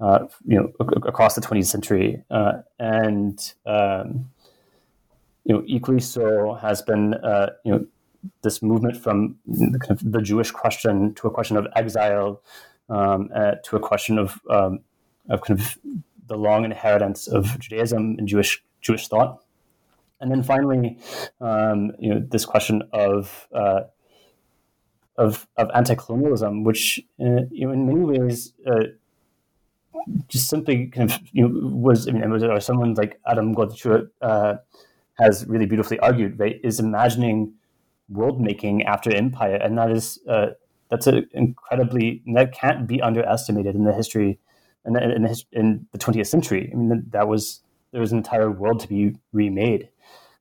uh, 0.00 0.26
you 0.46 0.58
know, 0.58 0.72
across 0.78 1.34
the 1.34 1.40
20th 1.40 1.66
century, 1.66 2.22
uh, 2.30 2.52
and 2.78 3.54
um, 3.66 4.30
you 5.46 5.54
know, 5.54 5.62
equally 5.66 6.00
so 6.00 6.54
has 6.54 6.82
been, 6.82 7.14
uh, 7.14 7.50
you 7.64 7.72
know, 7.72 7.86
this 8.42 8.62
movement 8.62 8.96
from 8.96 9.36
the, 9.46 9.78
kind 9.78 9.92
of 9.92 10.12
the 10.12 10.20
Jewish 10.20 10.50
question 10.50 11.14
to 11.14 11.28
a 11.28 11.30
question 11.30 11.56
of 11.56 11.68
exile, 11.76 12.42
um, 12.88 13.30
uh, 13.34 13.52
to 13.64 13.76
a 13.76 13.80
question 13.80 14.18
of 14.18 14.40
um, 14.50 14.80
of 15.28 15.40
kind 15.42 15.60
of 15.60 15.78
the 16.26 16.36
long 16.36 16.64
inheritance 16.64 17.28
of 17.28 17.58
Judaism 17.60 18.16
and 18.18 18.26
Jewish 18.26 18.62
Jewish 18.80 19.06
thought, 19.06 19.44
and 20.20 20.32
then 20.32 20.42
finally, 20.42 20.98
um, 21.40 21.92
you 22.00 22.12
know, 22.12 22.26
this 22.28 22.44
question 22.44 22.82
of 22.92 23.46
uh, 23.54 23.82
of 25.16 25.46
of 25.56 25.70
anti-colonialism, 25.74 26.64
which 26.64 26.98
uh, 27.20 27.46
you 27.52 27.68
know, 27.68 27.72
in 27.72 27.86
many 27.86 28.00
ways. 28.00 28.52
Uh, 28.66 28.84
just 30.28 30.48
simply 30.48 30.86
kind 30.86 31.10
of 31.10 31.18
you 31.32 31.48
know, 31.48 31.68
was 31.68 32.06
I 32.06 32.12
mean, 32.12 32.30
was, 32.30 32.42
or 32.44 32.60
someone 32.60 32.94
like 32.94 33.18
Adom 33.26 33.54
Getachew, 33.54 34.08
uh, 34.20 34.56
has 35.18 35.46
really 35.46 35.66
beautifully 35.66 35.98
argued, 36.00 36.38
right, 36.38 36.60
is 36.62 36.78
imagining 36.78 37.54
world 38.08 38.40
making 38.40 38.84
after 38.84 39.14
empire, 39.14 39.56
and 39.56 39.76
that 39.78 39.90
is 39.90 40.18
uh, 40.28 40.48
that's 40.90 41.06
an 41.06 41.28
incredibly 41.32 42.22
that 42.34 42.52
can't 42.52 42.86
be 42.86 43.00
underestimated 43.02 43.74
in 43.74 43.84
the 43.84 43.92
history 43.92 44.38
in 44.84 44.92
the, 44.92 45.02
in 45.02 45.22
the, 45.22 45.44
in 45.52 45.86
the 45.92 45.98
20th 45.98 46.28
century. 46.28 46.70
I 46.72 46.76
mean, 46.76 47.04
that 47.10 47.28
was 47.28 47.60
there 47.92 48.00
was 48.00 48.12
an 48.12 48.18
entire 48.18 48.50
world 48.50 48.80
to 48.80 48.88
be 48.88 49.16
remade. 49.32 49.88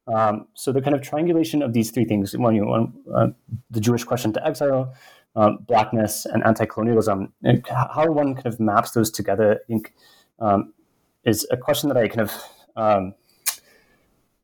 Um, 0.08 0.48
so 0.54 0.72
the 0.72 0.82
kind 0.82 0.96
of 0.96 1.02
triangulation 1.02 1.62
of 1.62 1.74
these 1.74 1.92
three 1.92 2.06
things: 2.06 2.38
one, 2.38 2.56
you 2.56 2.66
know, 2.66 2.94
uh, 3.14 3.28
the 3.72 3.80
Jewish 3.80 4.04
question 4.04 4.34
to 4.34 4.46
exile, 4.46 4.94
um, 5.36 5.60
blackness, 5.68 6.26
and 6.26 6.44
anti-colonialism. 6.44 7.34
And 7.44 7.66
how 7.68 8.12
one 8.12 8.36
kind 8.36 8.46
of 8.46 8.60
maps 8.60 8.92
those 8.92 9.10
together, 9.10 9.54
I 9.54 9.66
think, 9.68 9.94
um, 10.40 10.74
is 11.24 11.48
a 11.50 11.58
question 11.58 11.90
that 11.90 11.98
I 11.98 12.08
kind 12.08 12.22
of 12.22 12.34
um, 12.76 13.16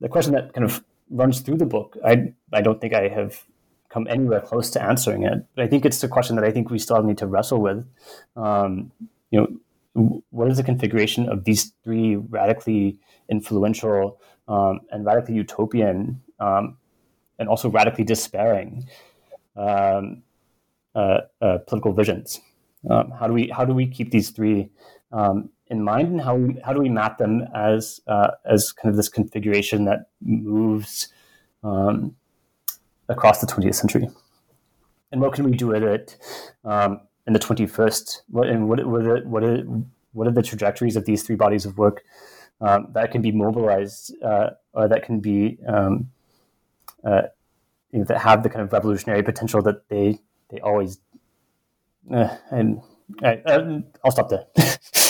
the 0.02 0.10
question 0.10 0.34
that 0.34 0.54
kind 0.54 0.66
of 0.66 0.84
runs 1.10 1.40
through 1.40 1.58
the 1.58 1.66
book, 1.66 1.98
I 2.06 2.34
I 2.52 2.62
don't 2.62 2.82
think 2.82 2.94
I 2.94 3.08
have 3.08 3.46
come 3.90 4.08
anywhere 4.10 4.42
close 4.42 4.70
to 4.72 4.82
answering 4.82 5.24
it. 5.24 5.46
But 5.56 5.64
I 5.66 5.68
think 5.68 5.86
it's 5.86 6.04
a 6.04 6.08
question 6.08 6.36
that 6.38 6.46
I 6.46 6.52
think 6.52 6.70
we 6.70 6.80
still 6.80 7.02
need 7.04 7.18
to 7.20 7.28
wrestle 7.28 7.62
with. 7.62 7.86
Um, 8.36 8.92
you 9.30 9.40
know, 9.94 10.22
what 10.30 10.48
is 10.48 10.58
the 10.58 10.64
configuration 10.64 11.30
of 11.30 11.44
these 11.44 11.74
three 11.84 12.16
radically 12.16 12.98
influential 13.30 14.20
um, 14.48 14.80
and 14.92 15.06
radically 15.06 15.36
utopian 15.36 16.22
um, 16.40 16.78
and 17.38 17.50
also 17.50 17.70
radically 17.70 18.04
despairing 18.04 18.88
um, 19.56 20.24
uh, 20.96 21.22
uh, 21.42 21.58
political 21.68 21.94
visions? 21.94 22.40
Um, 22.90 23.12
how 23.12 23.28
do 23.28 23.34
we 23.34 23.50
how 23.50 23.66
do 23.66 23.74
we 23.74 23.86
keep 23.86 24.10
these 24.12 24.32
three 24.32 24.70
um, 25.12 25.50
in 25.72 25.82
mind, 25.84 26.10
and 26.10 26.22
how 26.22 26.38
how 26.64 26.74
do 26.74 26.82
we 26.82 26.90
map 26.90 27.18
them 27.18 27.48
as 27.56 28.02
uh, 28.06 28.32
as 28.46 28.72
kind 28.72 28.92
of 28.92 28.98
this 28.98 29.10
configuration 29.10 29.86
that 29.86 30.10
moves 30.22 31.08
um, 31.64 32.16
across 33.10 33.40
the 33.40 33.48
20th 33.48 33.76
century, 33.76 34.10
and 35.12 35.22
what 35.22 35.34
can 35.34 35.46
we 35.46 35.52
do 35.52 35.68
with 35.68 35.84
it 35.84 36.18
um, 36.66 37.00
in 37.26 37.34
the 37.34 37.40
21st? 37.40 38.22
What 38.28 38.50
and 38.50 38.68
what 38.68 38.86
what 38.86 39.02
are, 39.02 39.24
what 39.24 39.44
are, 39.44 39.64
what 40.12 40.28
are 40.28 40.32
the 40.32 40.44
trajectories 40.44 40.98
of 40.98 41.06
these 41.06 41.24
three 41.24 41.38
bodies 41.38 41.66
of 41.66 41.78
work 41.78 42.04
um, 42.60 42.88
that 42.92 43.12
can 43.12 43.22
be 43.22 43.32
mobilized 43.32 44.14
uh, 44.22 44.52
or 44.74 44.90
that 44.90 45.04
can 45.04 45.22
be 45.22 45.58
um, 45.68 46.12
uh, 47.06 47.24
you 47.92 48.00
know, 48.00 48.06
that 48.06 48.20
have 48.20 48.44
the 48.44 48.50
kind 48.50 48.62
of 48.62 48.74
revolutionary 48.74 49.24
potential 49.24 49.62
that 49.62 49.88
they 49.88 50.20
they 50.50 50.60
always 50.60 51.00
uh, 52.14 52.36
and 52.52 52.82
I, 53.24 53.42
will 54.04 54.12
stop 54.12 54.30
there. 54.30 54.46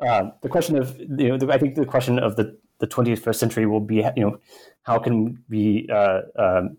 uh, 0.00 0.30
the 0.42 0.48
question 0.48 0.76
of 0.76 0.98
you 0.98 1.28
know, 1.28 1.38
the, 1.38 1.52
I 1.52 1.58
think 1.58 1.74
the 1.74 1.86
question 1.86 2.18
of 2.18 2.36
the 2.36 2.56
the 2.78 2.86
21st 2.86 3.36
century 3.36 3.66
will 3.66 3.80
be 3.80 3.96
you 4.16 4.24
know 4.24 4.38
how 4.82 4.98
can 4.98 5.42
we 5.48 5.88
uh, 5.90 6.20
um, 6.36 6.76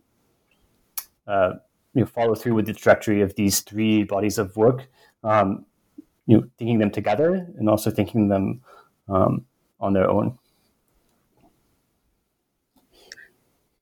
uh, 1.27 1.53
you 1.93 2.01
know 2.01 2.05
follow 2.05 2.35
through 2.35 2.53
with 2.53 2.67
the 2.67 2.73
trajectory 2.73 3.21
of 3.21 3.35
these 3.35 3.61
three 3.61 4.03
bodies 4.03 4.37
of 4.37 4.55
work, 4.55 4.87
um, 5.23 5.65
you 6.25 6.37
know, 6.37 6.47
thinking 6.57 6.79
them 6.79 6.91
together 6.91 7.47
and 7.57 7.69
also 7.69 7.89
thinking 7.89 8.27
them 8.27 8.61
um, 9.09 9.45
on 9.79 9.93
their 9.93 10.09
own. 10.09 10.37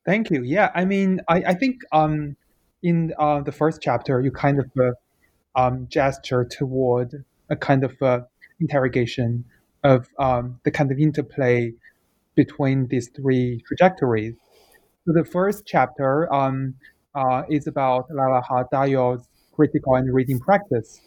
Thank 0.06 0.30
you. 0.30 0.44
Yeah, 0.44 0.72
I 0.76 0.86
mean, 0.86 1.22
I, 1.28 1.38
I 1.48 1.54
think 1.56 1.82
um, 1.92 2.38
in 2.84 3.14
uh, 3.18 3.42
the 3.42 3.52
first 3.52 3.82
chapter, 3.82 4.22
you 4.22 4.32
kind 4.32 4.60
of 4.60 4.72
uh, 4.80 4.92
um, 5.60 5.88
gesture 5.90 6.46
toward 6.46 7.26
a 7.50 7.56
kind 7.56 7.84
of 7.84 8.00
uh, 8.02 8.22
interrogation 8.60 9.46
of 9.84 10.08
um, 10.20 10.60
the 10.64 10.72
kind 10.72 10.92
of 10.92 11.00
interplay 11.00 11.72
between 12.36 12.88
these 12.88 13.10
three 13.10 13.64
trajectories. 13.68 14.36
So 15.06 15.14
the 15.14 15.26
first 15.26 15.64
chapter, 15.66 16.34
um, 16.34 16.76
uh, 17.16 17.44
is 17.50 17.66
about 17.66 18.06
Lala 18.12 18.42
Hardayal's 18.42 19.28
critical 19.54 19.96
and 19.96 20.14
reading 20.14 20.40
practice. 20.40 21.00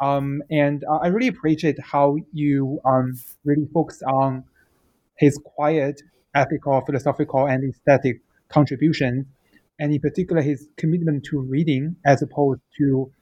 Um, 0.00 0.42
and 0.50 0.82
uh, 0.90 0.96
I 0.96 1.08
really 1.08 1.28
appreciate 1.28 1.78
how 1.80 2.16
you 2.32 2.80
um, 2.84 3.14
really 3.44 3.68
focus 3.72 4.02
on 4.02 4.44
his 5.18 5.38
quiet, 5.44 6.02
ethical, 6.34 6.80
philosophical, 6.84 7.46
and 7.46 7.62
aesthetic 7.62 8.22
contributions, 8.48 9.26
and 9.78 9.92
in 9.92 10.00
particular 10.00 10.42
his 10.42 10.68
commitment 10.76 11.24
to 11.24 11.40
reading 11.40 11.96
as 12.04 12.22
opposed 12.22 12.62
to 12.78 13.12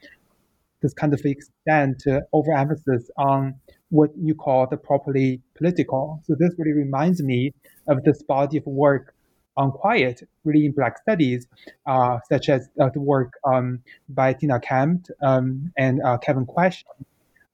this 0.82 0.94
kind 0.94 1.12
of 1.14 1.20
extent 1.24 2.02
uh, 2.06 2.20
overemphasis 2.32 3.10
on 3.16 3.54
what 3.90 4.10
you 4.16 4.34
call 4.34 4.66
the 4.66 4.76
properly 4.76 5.40
political. 5.56 6.22
So 6.24 6.34
this 6.38 6.52
really 6.58 6.72
reminds 6.72 7.22
me 7.22 7.52
of 7.86 8.02
this 8.04 8.22
body 8.22 8.58
of 8.58 8.66
work 8.66 9.14
on 9.56 9.72
quiet, 9.72 10.22
really 10.44 10.64
in 10.66 10.72
Black 10.72 10.98
studies, 10.98 11.46
uh, 11.86 12.18
such 12.28 12.48
as 12.48 12.68
uh, 12.80 12.88
the 12.94 13.00
work 13.00 13.32
um, 13.44 13.80
by 14.08 14.32
Tina 14.32 14.60
Campt 14.60 15.10
um, 15.22 15.72
and 15.76 16.00
uh, 16.02 16.18
Kevin 16.18 16.46
Quashie. 16.46 16.84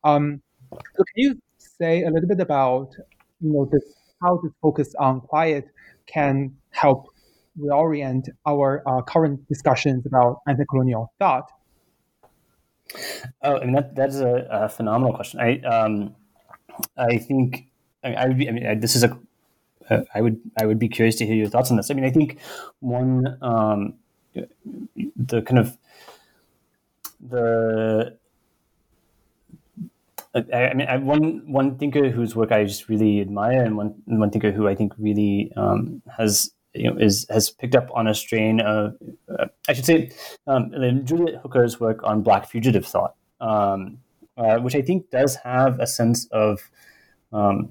Um, 0.05 0.41
so 0.71 1.05
can 1.05 1.17
you 1.17 1.41
say 1.59 2.05
a 2.05 2.11
little 2.11 2.29
bit 2.29 2.41
about, 2.41 2.91
you 3.41 3.53
know, 3.53 3.69
this, 3.73 3.83
how 4.23 4.39
this 4.43 4.53
focus 4.63 4.95
on 4.99 5.21
quiet 5.21 5.67
can 6.07 6.55
help 6.71 7.09
reorient 7.59 8.29
our 8.47 8.83
uh, 8.87 9.03
current 9.03 9.47
discussions 9.49 10.07
about 10.07 10.41
anti-colonial 10.47 11.13
thought? 11.19 11.51
Oh, 13.43 13.59
I 13.59 13.65
mean 13.65 13.75
that 13.75 13.95
that's 13.95 14.17
a, 14.17 14.47
a 14.51 14.69
phenomenal 14.69 15.15
question. 15.15 15.41
I 15.41 15.61
um, 15.61 16.15
I 16.97 17.19
think 17.19 17.67
I, 18.03 18.09
mean, 18.09 18.19
I 18.19 18.27
would 18.29 18.39
be, 18.39 18.49
I 18.49 18.53
mean 18.53 18.67
I, 18.67 18.75
this 18.75 18.95
is 18.95 19.03
a 19.03 19.19
uh, 19.91 20.03
I 20.15 20.21
would 20.21 20.41
I 20.59 20.67
would 20.67 20.79
be 20.79 20.89
curious 20.89 21.17
to 21.17 21.27
hear 21.27 21.35
your 21.35 21.49
thoughts 21.49 21.71
on 21.71 21.77
this. 21.77 21.91
I 21.91 21.95
mean 21.95 22.05
I 22.05 22.11
think 22.11 22.39
one 22.81 23.39
um, 23.43 23.95
the 25.17 25.43
kind 25.43 25.59
of 25.59 25.77
the 27.21 28.17
I, 30.35 30.65
I 30.65 30.75
mean, 30.75 30.87
I, 30.87 30.97
one 30.99 31.51
one 31.51 31.79
thinker 31.79 32.11
whose 32.11 32.37
work 32.37 32.53
I 32.53 32.65
just 32.65 32.89
really 32.89 33.21
admire, 33.21 33.65
and 33.65 33.77
one 33.77 34.03
one 34.05 34.31
thinker 34.31 34.53
who 34.53 34.69
I 34.69 34.75
think 34.75 34.93
really 34.99 35.51
um, 35.57 36.03
has 36.17 36.53
you 36.77 36.91
know 36.91 36.97
is 36.99 37.27
has 37.31 37.51
picked 37.51 37.75
up 37.75 37.89
on 37.95 38.07
a 38.07 38.15
strain 38.15 38.61
of 38.61 38.95
uh, 39.29 39.47
I 39.69 39.73
should 39.73 39.85
say 39.87 40.11
um, 40.47 40.73
Juliet 41.05 41.41
Hooker's 41.43 41.81
work 41.81 42.01
on 42.05 42.23
Black 42.23 42.49
fugitive 42.49 42.87
thought, 42.87 43.15
um, 43.41 43.99
uh, 44.37 44.59
which 44.59 44.75
I 44.75 44.83
think 44.83 45.11
does 45.11 45.37
have 45.37 45.81
a 45.81 45.87
sense 45.87 46.27
of 46.33 46.61
um, 47.33 47.71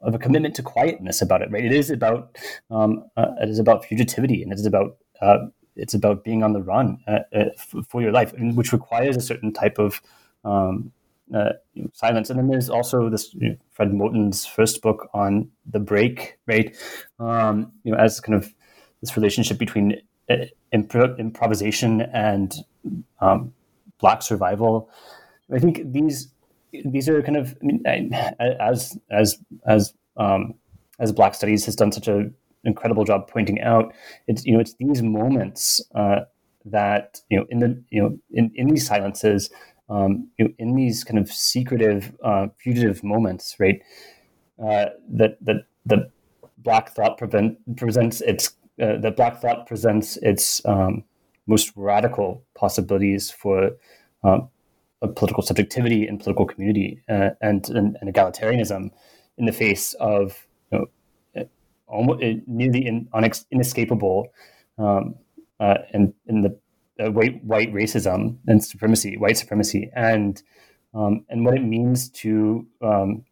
of 0.00 0.14
a 0.14 0.18
commitment 0.18 0.54
to 0.56 0.62
quietness 0.62 1.22
about 1.22 1.42
it. 1.42 1.50
Right, 1.50 1.64
it 1.64 1.72
is 1.72 1.90
about 1.90 2.36
um, 2.70 3.04
uh, 3.16 3.32
it 3.40 3.48
is 3.48 3.58
about 3.58 3.84
fugitivity, 3.84 4.42
and 4.42 4.52
it 4.52 4.58
is 4.58 4.66
about 4.66 4.96
uh, 5.20 5.38
it's 5.76 5.94
about 5.94 6.24
being 6.24 6.42
on 6.42 6.52
the 6.52 6.62
run 6.62 6.98
uh, 7.06 7.20
uh, 7.34 7.44
for 7.88 8.02
your 8.02 8.12
life, 8.12 8.32
which 8.38 8.72
requires 8.72 9.16
a 9.16 9.20
certain 9.20 9.52
type 9.52 9.78
of 9.78 10.00
um, 10.44 10.92
uh, 11.32 11.52
silence. 11.92 12.30
And 12.30 12.38
then 12.38 12.48
there's 12.48 12.68
also 12.68 13.08
this 13.08 13.34
you 13.34 13.50
know, 13.50 13.56
Fred 13.72 13.92
Moten's 13.92 14.44
first 14.46 14.82
book 14.82 15.08
on 15.14 15.50
the 15.64 15.78
break, 15.78 16.38
right? 16.46 16.76
Um, 17.18 17.72
you 17.84 17.92
know, 17.92 17.98
as 17.98 18.20
kind 18.20 18.34
of 18.34 18.52
this 19.00 19.16
relationship 19.16 19.58
between 19.58 20.00
uh, 20.30 20.46
imp- 20.72 21.18
improvisation 21.18 22.02
and 22.02 22.54
um, 23.20 23.52
black 23.98 24.22
survival. 24.22 24.90
I 25.52 25.58
think 25.58 25.80
these 25.92 26.28
these 26.84 27.08
are 27.08 27.22
kind 27.22 27.36
of 27.36 27.56
I 27.62 27.66
mean, 27.66 28.12
as 28.60 28.98
as 29.10 29.38
as 29.66 29.94
um, 30.16 30.54
as 30.98 31.12
Black 31.12 31.34
Studies 31.34 31.64
has 31.66 31.76
done 31.76 31.92
such 31.92 32.08
an 32.08 32.34
incredible 32.64 33.04
job 33.04 33.28
pointing 33.28 33.60
out. 33.60 33.94
It's 34.26 34.44
you 34.44 34.54
know 34.54 34.60
it's 34.60 34.74
these 34.74 35.02
moments 35.02 35.80
uh, 35.94 36.20
that 36.64 37.20
you 37.28 37.38
know 37.38 37.46
in 37.50 37.58
the 37.58 37.82
you 37.90 38.02
know 38.02 38.18
in, 38.32 38.50
in 38.54 38.68
these 38.68 38.86
silences 38.86 39.50
um, 39.88 40.28
you 40.38 40.46
know, 40.46 40.54
in 40.58 40.74
these 40.74 41.04
kind 41.04 41.18
of 41.18 41.30
secretive, 41.30 42.14
uh, 42.22 42.48
fugitive 42.58 43.04
moments, 43.04 43.56
right? 43.58 43.82
Uh, 44.62 44.86
that 45.10 45.36
that 45.44 45.66
the 45.84 46.08
black 46.58 46.90
thought 46.90 47.18
prevent, 47.18 47.58
presents 47.76 48.20
its 48.20 48.56
uh, 48.80 48.96
that 48.98 49.16
black 49.16 49.40
thought 49.40 49.66
presents 49.66 50.16
its 50.18 50.64
um, 50.64 51.04
most 51.46 51.72
radical 51.76 52.42
possibilities 52.54 53.30
for 53.30 53.72
um, 54.22 54.48
political 55.08 55.42
subjectivity 55.42 56.06
and 56.06 56.18
political 56.20 56.46
community 56.46 57.02
uh, 57.08 57.30
and, 57.40 57.68
and, 57.70 57.96
and 58.00 58.12
egalitarianism 58.12 58.90
in 59.36 59.44
the 59.44 59.52
face 59.52 59.94
of 59.94 60.46
you 60.72 60.78
know, 61.36 61.48
almost 61.86 62.22
nearly 62.46 62.86
in, 62.86 63.08
inescapable 63.50 64.28
um, 64.78 65.14
uh, 65.60 65.78
and 65.92 66.14
in 66.26 66.40
the 66.40 66.56
uh, 67.00 67.10
white 67.10 67.42
white 67.44 67.72
racism 67.72 68.36
and 68.46 68.62
supremacy, 68.62 69.16
white 69.16 69.36
supremacy, 69.36 69.90
and 69.94 70.42
um, 70.94 71.24
and 71.28 71.44
what 71.44 71.54
it 71.54 71.62
means 71.62 72.08
to 72.10 72.66
um, 72.82 73.24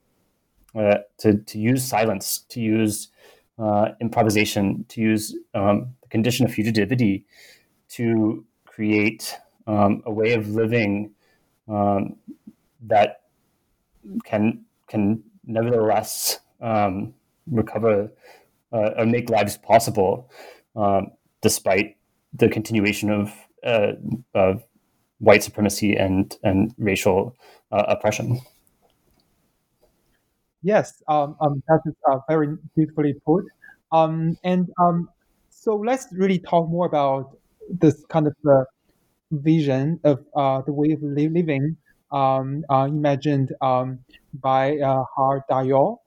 uh, 0.75 0.99
to 1.19 1.39
to 1.39 1.59
use 1.59 1.85
silence, 1.85 2.39
to 2.49 2.61
use 2.61 3.09
uh, 3.59 3.91
improvisation, 4.01 4.85
to 4.89 5.01
use 5.01 5.37
um, 5.55 5.95
the 6.03 6.09
condition 6.09 6.45
of 6.45 6.53
fugitivity 6.53 7.25
to 7.89 8.45
create 8.65 9.39
um, 9.67 10.03
a 10.07 10.13
way 10.13 10.33
of 10.33 10.49
living 10.49 11.13
um, 11.69 12.17
that 12.81 13.23
can 14.25 14.65
can 14.89 15.23
nevertheless 15.45 16.41
um, 16.61 17.15
recover 17.51 18.11
uh, 18.73 18.91
or 18.97 19.07
make 19.07 19.31
lives 19.31 19.57
possible 19.57 20.31
despite 21.43 21.97
the 22.33 22.49
continuation 22.49 23.11
of 23.11 23.42
uh, 23.65 23.93
of 24.35 24.63
white 25.19 25.43
supremacy 25.43 25.95
and 25.97 26.37
and 26.43 26.75
racial 26.79 27.37
uh, 27.71 27.85
oppression. 27.89 28.41
Yes, 30.63 31.03
um, 31.09 31.37
um, 31.41 31.63
that 31.69 31.81
is 31.87 31.95
uh, 32.11 32.19
very 32.29 32.57
beautifully 32.77 33.15
put. 33.27 33.45
Um, 33.91 34.37
and 34.45 34.71
um, 34.81 35.09
so 35.51 35.77
let's 35.77 36.07
really 36.13 36.39
talk 36.39 36.69
more 36.69 36.87
about 36.87 37.37
this 37.69 38.05
kind 38.09 38.27
of 38.29 38.35
uh, 38.49 38.65
vision 39.33 39.99
of 40.05 40.25
uh, 40.37 40.63
the 40.63 40.73
way 40.73 40.93
of 40.93 41.03
li- 41.03 41.29
living 41.29 41.77
um, 42.13 42.65
uh, 42.71 42.87
imagined 42.89 43.53
um, 43.61 43.99
by 44.35 44.79
uh, 44.79 45.03
Har 45.17 45.45
Dayal. 45.51 45.99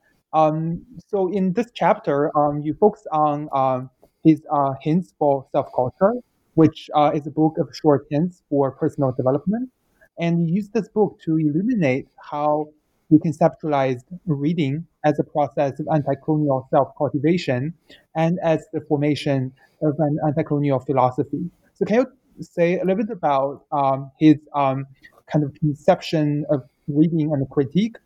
So 1.08 1.32
in 1.32 1.52
this 1.52 1.70
chapter, 1.74 2.30
you 2.62 2.74
focus 2.80 3.06
on 3.12 3.88
his 4.24 4.42
uh, 4.50 4.72
hints 4.82 5.14
for 5.18 5.46
self-culture 5.52 6.14
which 6.56 6.90
uh, 6.94 7.10
is 7.14 7.26
a 7.26 7.30
book 7.30 7.54
of 7.58 7.66
short 7.80 8.06
hints 8.10 8.42
for 8.48 8.72
personal 8.72 9.12
development. 9.12 9.70
And 10.18 10.48
use 10.48 10.68
this 10.70 10.88
book 10.88 11.20
to 11.24 11.36
illuminate 11.36 12.08
how 12.30 12.68
you 13.10 13.18
conceptualize 13.18 14.00
reading 14.26 14.86
as 15.04 15.18
a 15.18 15.24
process 15.24 15.78
of 15.78 15.86
anti-colonial 15.92 16.66
self-cultivation 16.70 17.74
and 18.16 18.38
as 18.42 18.66
the 18.72 18.80
formation 18.88 19.52
of 19.82 19.94
an 19.98 20.18
anti-colonial 20.26 20.80
philosophy. 20.80 21.50
So 21.74 21.84
can 21.84 21.96
you 21.96 22.06
say 22.40 22.78
a 22.78 22.84
little 22.84 23.04
bit 23.04 23.10
about 23.10 23.64
um, 23.70 24.10
his 24.18 24.36
um, 24.54 24.86
kind 25.30 25.44
of 25.44 25.52
conception 25.54 26.46
of 26.50 26.62
reading 26.88 27.32
and 27.32 27.48
critique 27.50 27.96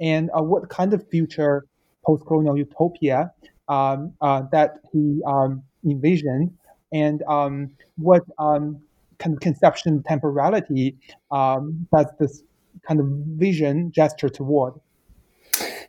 and 0.00 0.30
uh, 0.36 0.42
what 0.42 0.68
kind 0.70 0.94
of 0.94 1.06
future 1.08 1.66
post-colonial 2.06 2.56
utopia 2.56 3.30
um, 3.68 4.14
uh, 4.22 4.42
that 4.50 4.78
he 4.92 5.20
um, 5.26 5.62
envisioned 5.84 6.50
and 6.92 7.22
um, 7.24 7.70
what 7.96 8.24
um, 8.38 8.80
kind 9.18 9.34
of 9.34 9.40
conception 9.40 10.02
temporality 10.02 10.96
um, 11.30 11.86
does 11.92 12.06
this 12.18 12.42
kind 12.86 13.00
of 13.00 13.06
vision 13.06 13.92
gesture 13.92 14.28
toward? 14.28 14.74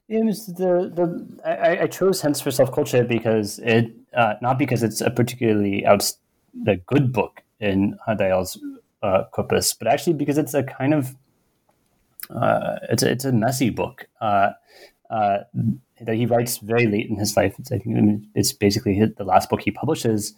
Yeah, 0.08 0.22
the 0.22 0.92
the 0.94 1.40
I, 1.46 1.84
I 1.84 1.88
chose 1.88 2.22
Hints 2.22 2.42
for 2.42 2.50
Self 2.50 2.72
Culture 2.72 3.04
because 3.04 3.60
it 3.60 3.92
uh, 4.16 4.36
not 4.42 4.58
because 4.58 4.82
it's 4.82 5.02
a 5.02 5.12
particularly 5.12 5.86
out 5.86 6.12
the 6.64 6.78
good 6.88 7.14
book 7.14 7.44
in 7.60 7.98
Dayal's 8.18 8.60
uh, 9.04 9.26
corpus, 9.32 9.74
but 9.74 9.88
actually 9.88 10.14
because 10.14 10.40
it's 10.40 10.56
a 10.56 10.64
kind 10.64 10.96
of 10.96 11.16
uh, 12.30 12.80
it's 12.90 13.04
a, 13.04 13.12
it's 13.12 13.26
a 13.26 13.32
messy 13.32 13.70
book. 13.70 14.08
Uh, 14.20 14.52
uh, 15.10 15.40
that 16.02 16.16
he 16.16 16.26
writes 16.26 16.58
very 16.58 16.88
late 16.88 17.10
in 17.10 17.18
his 17.18 17.36
life. 17.36 17.56
It's, 17.60 17.72
I 17.72 17.80
think 17.80 18.24
it's 18.36 18.54
basically 18.54 19.02
the 19.18 19.24
last 19.24 19.50
book 19.50 19.62
he 19.62 19.72
publishes 19.72 20.34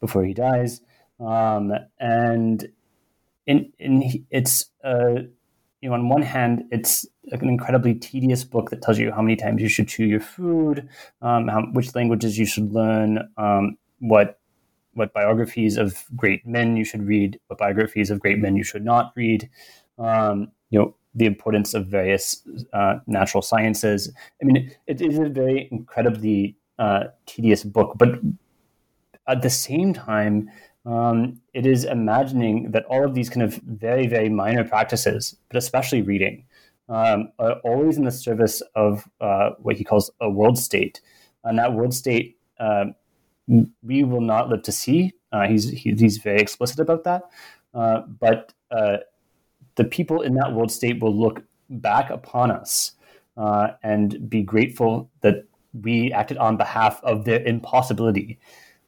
before 0.00 0.24
he 0.24 0.34
dies, 0.34 0.80
um, 1.20 1.72
and 1.98 2.68
in 3.46 3.72
in 3.78 4.26
it's 4.30 4.66
uh, 4.84 5.22
you 5.80 5.88
know 5.88 5.94
on 5.94 6.08
one 6.08 6.22
hand 6.22 6.64
it's 6.70 7.06
an 7.32 7.48
incredibly 7.48 7.94
tedious 7.94 8.44
book 8.44 8.70
that 8.70 8.82
tells 8.82 8.98
you 8.98 9.12
how 9.12 9.22
many 9.22 9.36
times 9.36 9.60
you 9.60 9.68
should 9.68 9.88
chew 9.88 10.04
your 10.04 10.20
food, 10.20 10.88
um, 11.22 11.48
how, 11.48 11.62
which 11.72 11.94
languages 11.94 12.38
you 12.38 12.46
should 12.46 12.72
learn, 12.72 13.28
um, 13.36 13.76
what 14.00 14.38
what 14.94 15.12
biographies 15.12 15.76
of 15.76 16.04
great 16.16 16.46
men 16.46 16.76
you 16.76 16.84
should 16.84 17.02
read, 17.02 17.38
what 17.48 17.58
biographies 17.58 18.10
of 18.10 18.20
great 18.20 18.38
men 18.38 18.56
you 18.56 18.64
should 18.64 18.84
not 18.84 19.12
read. 19.14 19.48
Um, 19.98 20.52
you 20.70 20.78
know 20.78 20.96
the 21.16 21.26
importance 21.26 21.74
of 21.74 21.86
various 21.86 22.46
uh, 22.72 22.98
natural 23.06 23.42
sciences. 23.42 24.12
I 24.40 24.44
mean, 24.44 24.56
it, 24.56 24.78
it 24.86 25.00
is 25.00 25.18
a 25.18 25.28
very 25.28 25.68
incredibly 25.72 26.56
uh, 26.78 27.04
tedious 27.24 27.64
book, 27.64 27.94
but 27.96 28.20
at 29.26 29.42
the 29.42 29.50
same 29.50 29.94
time, 29.94 30.50
um, 30.84 31.40
it 31.52 31.66
is 31.66 31.84
imagining 31.84 32.70
that 32.70 32.84
all 32.84 33.04
of 33.04 33.14
these 33.14 33.28
kind 33.28 33.42
of 33.42 33.54
very, 33.54 34.06
very 34.06 34.28
minor 34.28 34.62
practices, 34.62 35.36
but 35.48 35.56
especially 35.56 36.02
reading, 36.02 36.44
um, 36.88 37.32
are 37.38 37.54
always 37.64 37.96
in 37.96 38.04
the 38.04 38.12
service 38.12 38.62
of 38.76 39.08
uh, 39.20 39.50
what 39.58 39.76
he 39.76 39.82
calls 39.82 40.10
a 40.20 40.30
world 40.30 40.58
state. 40.58 41.00
And 41.42 41.58
that 41.58 41.72
world 41.72 41.94
state, 41.94 42.38
uh, 42.60 42.86
we 43.82 44.04
will 44.04 44.20
not 44.20 44.48
live 44.48 44.62
to 44.62 44.72
see. 44.72 45.12
Uh, 45.32 45.48
he's, 45.48 45.70
he's 45.70 46.18
very 46.18 46.40
explicit 46.40 46.78
about 46.78 47.02
that. 47.04 47.22
Uh, 47.74 48.02
but 48.20 48.52
uh, 48.70 48.98
the 49.76 49.84
people 49.84 50.22
in 50.22 50.34
that 50.34 50.52
world 50.52 50.72
state 50.72 51.00
will 51.00 51.14
look 51.14 51.42
back 51.70 52.10
upon 52.10 52.50
us 52.50 52.92
uh, 53.36 53.68
and 53.82 54.28
be 54.28 54.42
grateful 54.42 55.10
that 55.20 55.44
we 55.82 56.12
acted 56.12 56.38
on 56.38 56.56
behalf 56.56 57.00
of 57.02 57.24
their 57.24 57.42
impossibility. 57.42 58.38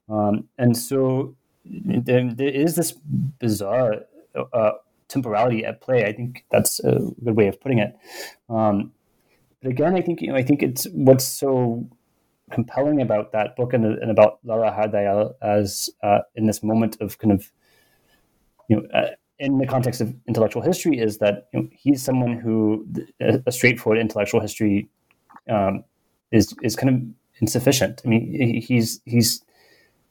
Um, 0.09 0.49
and 0.57 0.76
so 0.76 1.36
there, 1.64 2.32
there 2.32 2.49
is 2.49 2.74
this 2.74 2.93
bizarre 2.93 3.97
uh, 4.53 4.72
temporality 5.09 5.64
at 5.64 5.80
play. 5.80 6.05
I 6.05 6.12
think 6.12 6.45
that's 6.51 6.80
a 6.80 6.99
good 7.24 7.36
way 7.36 7.49
of 7.49 7.61
putting 7.61 7.78
it. 7.78 7.97
Um, 8.49 8.93
but 9.62 9.70
again, 9.70 9.95
I 9.95 10.01
think 10.01 10.22
you 10.22 10.28
know, 10.28 10.36
I 10.36 10.43
think 10.43 10.62
it's 10.62 10.86
what's 10.93 11.24
so 11.24 11.86
compelling 12.51 13.03
about 13.03 13.32
that 13.32 13.57
book 13.57 13.74
and, 13.74 13.84
and 13.84 14.11
about 14.11 14.39
Lala 14.45 14.70
Hardayal 14.70 15.34
as 15.43 15.91
uh, 16.03 16.20
in 16.34 16.47
this 16.47 16.62
moment 16.62 16.97
of 17.01 17.18
kind 17.18 17.32
of 17.32 17.53
you 18.68 18.76
know. 18.76 19.11
Uh, 19.41 19.45
in 19.45 19.59
the 19.59 19.66
context 19.66 20.01
of 20.01 20.14
intellectual 20.26 20.62
history, 20.62 20.99
is 20.99 21.18
that 21.18 21.49
you 21.53 21.61
know, 21.61 21.68
he's 21.72 22.03
someone 22.03 22.39
who 22.39 22.86
a 23.20 23.53
straightforward 23.53 23.99
intellectual 23.99 24.41
history 24.41 24.89
um, 25.49 25.84
is 26.30 26.55
is 26.62 26.76
kind 26.76 26.95
of 26.95 27.41
insufficient. 27.41 28.03
I 28.05 28.09
mean, 28.09 28.61
he's 28.61 29.01
he's 29.05 29.43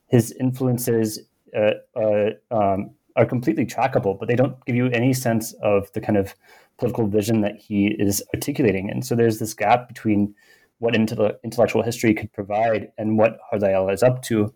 his 0.07 0.31
influences 0.39 1.19
uh, 1.55 1.71
uh, 1.95 2.31
um, 2.51 2.91
are 3.15 3.25
completely 3.25 3.65
trackable, 3.65 4.17
but 4.17 4.27
they 4.27 4.35
don't 4.35 4.63
give 4.65 4.75
you 4.75 4.87
any 4.87 5.13
sense 5.13 5.53
of 5.61 5.91
the 5.93 6.01
kind 6.01 6.17
of 6.17 6.35
political 6.77 7.07
vision 7.07 7.41
that 7.41 7.57
he 7.57 7.87
is 7.87 8.23
articulating. 8.33 8.89
And 8.89 9.05
so 9.05 9.15
there's 9.15 9.39
this 9.39 9.53
gap 9.53 9.87
between 9.87 10.35
what 10.79 10.95
intellectual 10.95 11.81
history 11.81 12.13
could 12.13 12.31
provide 12.33 12.91
and 12.97 13.17
what 13.17 13.39
Hardayal 13.51 13.91
is 13.91 14.03
up 14.03 14.21
to. 14.23 14.53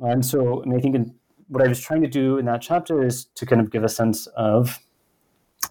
And 0.00 0.26
so 0.26 0.62
I, 0.62 0.66
mean, 0.66 0.78
I 0.78 0.82
think 0.82 0.96
in, 0.96 1.14
what 1.52 1.62
I 1.62 1.68
was 1.68 1.80
trying 1.80 2.00
to 2.00 2.08
do 2.08 2.38
in 2.38 2.46
that 2.46 2.62
chapter 2.62 3.04
is 3.04 3.26
to 3.34 3.44
kind 3.44 3.60
of 3.60 3.70
give 3.70 3.84
a 3.84 3.88
sense 3.88 4.26
of 4.28 4.80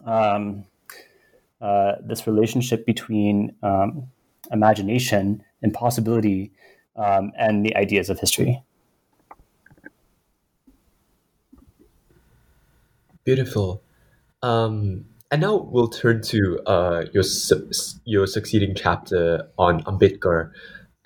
um, 0.05 0.65
uh, 1.59 1.93
this 2.03 2.27
relationship 2.27 2.85
between 2.85 3.55
um, 3.63 4.07
imagination 4.51 5.43
and 5.63 5.73
possibility 5.73 6.51
um, 6.95 7.31
and 7.35 7.65
the 7.65 7.75
ideas 7.75 8.11
of 8.11 8.19
history. 8.19 8.61
Beautiful. 13.23 13.81
Um, 14.43 15.05
and 15.31 15.41
now 15.41 15.55
we'll 15.55 15.87
turn 15.87 16.21
to 16.23 16.59
uh, 16.67 17.05
your 17.11 17.23
your 18.05 18.27
succeeding 18.27 18.75
chapter 18.75 19.47
on 19.57 19.83
Ambedkar, 19.83 20.51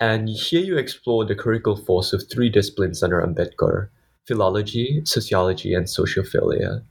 and 0.00 0.28
here 0.28 0.62
you 0.62 0.76
explore 0.76 1.24
the 1.24 1.36
curricular 1.36 1.84
force 1.86 2.12
of 2.12 2.24
three 2.28 2.48
disciplines 2.48 3.02
under 3.02 3.20
Ambedkar: 3.20 3.90
philology, 4.26 5.02
sociology, 5.04 5.74
and 5.74 5.86
sociophilia. 5.86 6.82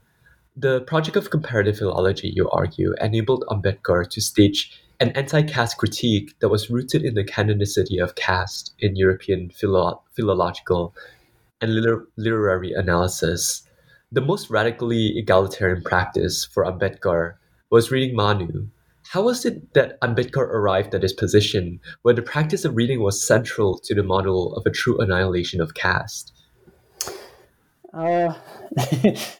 The 0.55 0.81
project 0.81 1.17
of 1.17 1.29
comparative 1.29 1.77
philology, 1.77 2.31
you 2.33 2.49
argue, 2.49 2.95
enabled 3.01 3.43
Ambedkar 3.49 4.09
to 4.09 4.21
stage 4.21 4.81
an 5.01 5.09
anti-caste 5.09 5.77
critique 5.77 6.33
that 6.39 6.49
was 6.49 6.69
rooted 6.69 7.03
in 7.03 7.15
the 7.15 7.23
canonicity 7.23 8.01
of 8.01 8.15
caste 8.15 8.73
in 8.79 8.95
European 8.95 9.49
philo- 9.49 10.01
philological 10.13 10.95
and 11.59 11.75
liter- 11.75 12.07
literary 12.15 12.71
analysis 12.71 13.65
the 14.11 14.21
most 14.21 14.49
radically 14.49 15.17
egalitarian 15.17 15.81
practice 15.81 16.45
for 16.45 16.63
Ambedkar 16.63 17.33
was 17.69 17.91
reading 17.91 18.15
Manu. 18.15 18.67
How 19.09 19.23
was 19.23 19.45
it 19.45 19.73
that 19.73 19.99
Ambedkar 20.01 20.43
arrived 20.43 20.95
at 20.95 21.01
this 21.01 21.11
position 21.11 21.79
where 22.03 22.13
the 22.13 22.21
practice 22.21 22.65
of 22.65 22.75
reading 22.75 23.01
was 23.01 23.27
central 23.27 23.77
to 23.79 23.93
the 23.93 24.03
model 24.03 24.55
of 24.55 24.65
a 24.65 24.69
true 24.69 24.97
annihilation 24.99 25.59
of 25.59 25.73
caste? 25.73 26.31
Uh, 27.96 28.34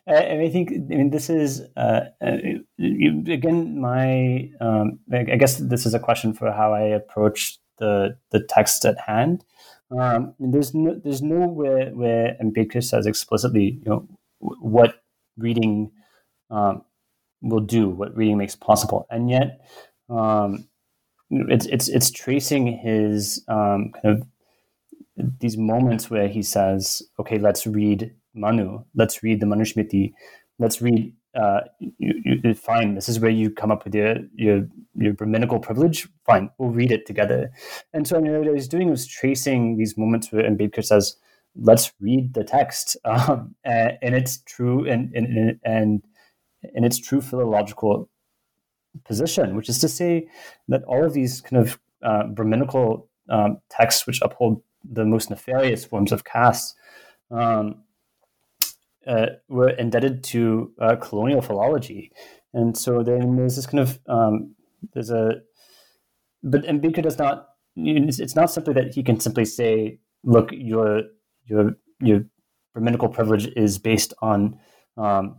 I 0.08 0.50
think 0.50 0.72
I 0.72 0.96
mean 0.96 1.10
this 1.10 1.30
is 1.30 1.62
uh, 1.76 2.06
uh 2.22 2.38
again 2.80 3.82
my 3.82 4.50
um, 4.62 5.00
I 5.12 5.36
guess 5.36 5.58
this 5.58 5.86
is 5.86 5.94
a 5.94 6.00
question 6.00 6.34
for 6.34 6.54
how 6.54 6.74
I 6.74 6.84
approach 6.84 7.60
the 7.80 8.18
the 8.32 8.40
text 8.40 8.86
at 8.86 8.98
hand. 8.98 9.44
Um, 9.92 10.36
there's 10.40 10.74
no 10.74 10.98
there's 11.04 11.22
nowhere 11.22 11.90
where 11.90 12.38
Ambedkar 12.42 12.82
says 12.82 13.06
explicitly 13.06 13.82
you 13.84 13.90
know 13.90 14.08
what 14.40 15.04
reading 15.38 15.92
um, 16.50 16.84
will 17.42 17.60
do, 17.60 17.90
what 17.90 18.16
reading 18.16 18.38
makes 18.38 18.56
possible, 18.56 19.06
and 19.10 19.30
yet 19.30 19.68
um, 20.10 20.66
it's 21.30 21.66
it's 21.66 21.90
it's 21.90 22.10
tracing 22.10 22.68
his 22.68 23.44
um, 23.50 23.92
kind 24.02 24.18
of 24.18 24.28
these 25.42 25.58
moments 25.58 26.10
where 26.10 26.30
he 26.30 26.42
says, 26.42 27.02
"Okay, 27.20 27.38
let's 27.38 27.68
read 27.68 28.16
Manu, 28.36 28.84
let's 28.96 29.24
read 29.24 29.40
the 29.40 29.46
Manusmriti, 29.46 30.14
let's 30.60 30.82
read." 30.82 31.14
Uh, 31.36 31.62
you, 31.80 32.40
you, 32.46 32.54
fine. 32.54 32.96
This 32.96 33.10
is 33.10 33.20
where 33.20 33.30
you 33.30 33.52
come 33.52 33.70
up 33.70 33.84
with 33.84 33.94
your 33.94 34.18
your 34.36 34.68
your 34.96 35.14
Brahminical 35.14 35.60
privilege. 35.60 36.08
Fine, 36.26 36.50
we'll 36.58 36.70
read 36.70 36.92
it 36.92 37.06
together. 37.06 37.52
And 37.94 38.08
so, 38.08 38.16
I 38.16 38.22
mean, 38.22 38.38
what 38.38 38.48
I 38.48 38.52
was 38.52 38.70
doing 38.70 38.90
was 38.90 39.06
tracing 39.06 39.78
these 39.78 39.98
moments 39.98 40.32
where 40.32 40.44
Ambedkar 40.44 40.86
says, 40.86 41.18
let's 41.56 41.92
read 42.00 42.34
the 42.34 42.44
text 42.44 42.98
um, 43.06 43.56
and, 43.64 43.98
and, 44.02 44.16
it's 44.16 44.40
true 44.44 44.88
and 44.88 45.14
and 45.14 45.60
and 45.64 46.04
and 46.74 46.86
its 46.86 46.98
true 46.98 47.22
philological 47.22 48.10
position, 49.04 49.56
which 49.56 49.70
is 49.70 49.80
to 49.80 49.90
say 49.90 50.28
that 50.68 50.84
all 50.84 51.06
of 51.06 51.14
these 51.14 51.42
kind 51.42 51.62
of 51.62 51.80
uh, 52.04 52.24
Brahminical 52.28 53.10
um, 53.30 53.58
texts, 53.70 54.08
which 54.08 54.22
uphold 54.22 54.62
the 54.84 55.06
most 55.06 55.30
nefarious 55.30 55.86
forms 55.86 56.12
of 56.12 56.24
caste, 56.24 56.76
um, 57.32 57.84
uh, 59.08 59.28
were 59.48 59.70
indebted 59.70 60.24
to 60.26 60.72
uh, 60.80 60.96
colonial 60.96 61.42
philology, 61.42 62.12
and 62.54 62.78
so 62.78 63.04
then 63.04 63.36
there's 63.36 63.56
this 63.56 63.66
kind 63.66 63.80
of 63.80 64.00
um, 64.08 64.56
there's 64.94 65.12
a, 65.12 65.42
but 66.44 66.64
Ambedkar 66.64 67.04
does 67.04 67.18
not. 67.18 67.50
It's 67.78 68.36
not 68.36 68.52
simply 68.52 68.74
that 68.76 68.94
he 68.94 69.04
can 69.04 69.20
simply 69.20 69.46
say, 69.46 70.00
"Look, 70.24 70.50
you're 70.52 71.04
your 71.46 71.76
your 72.00 72.26
Brahminical 72.74 73.10
privilege 73.10 73.48
is 73.56 73.78
based 73.78 74.14
on 74.22 74.60
um, 74.98 75.38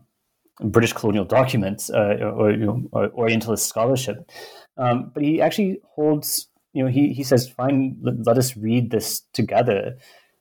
British 0.60 0.94
colonial 0.94 1.24
documents 1.24 1.90
uh, 1.90 2.16
or, 2.34 2.50
you 2.50 2.64
know, 2.64 2.88
or, 2.92 3.10
Orientalist 3.10 3.66
scholarship. 3.66 4.30
Um, 4.78 5.10
but 5.12 5.22
he 5.22 5.42
actually 5.42 5.80
holds, 5.84 6.48
you 6.72 6.82
know, 6.82 6.90
he, 6.90 7.12
he 7.12 7.22
says, 7.22 7.48
fine, 7.48 7.98
let, 8.00 8.26
let, 8.26 8.38
us 8.38 8.56
read 8.56 8.90
this 8.90 9.20
together 9.32 9.98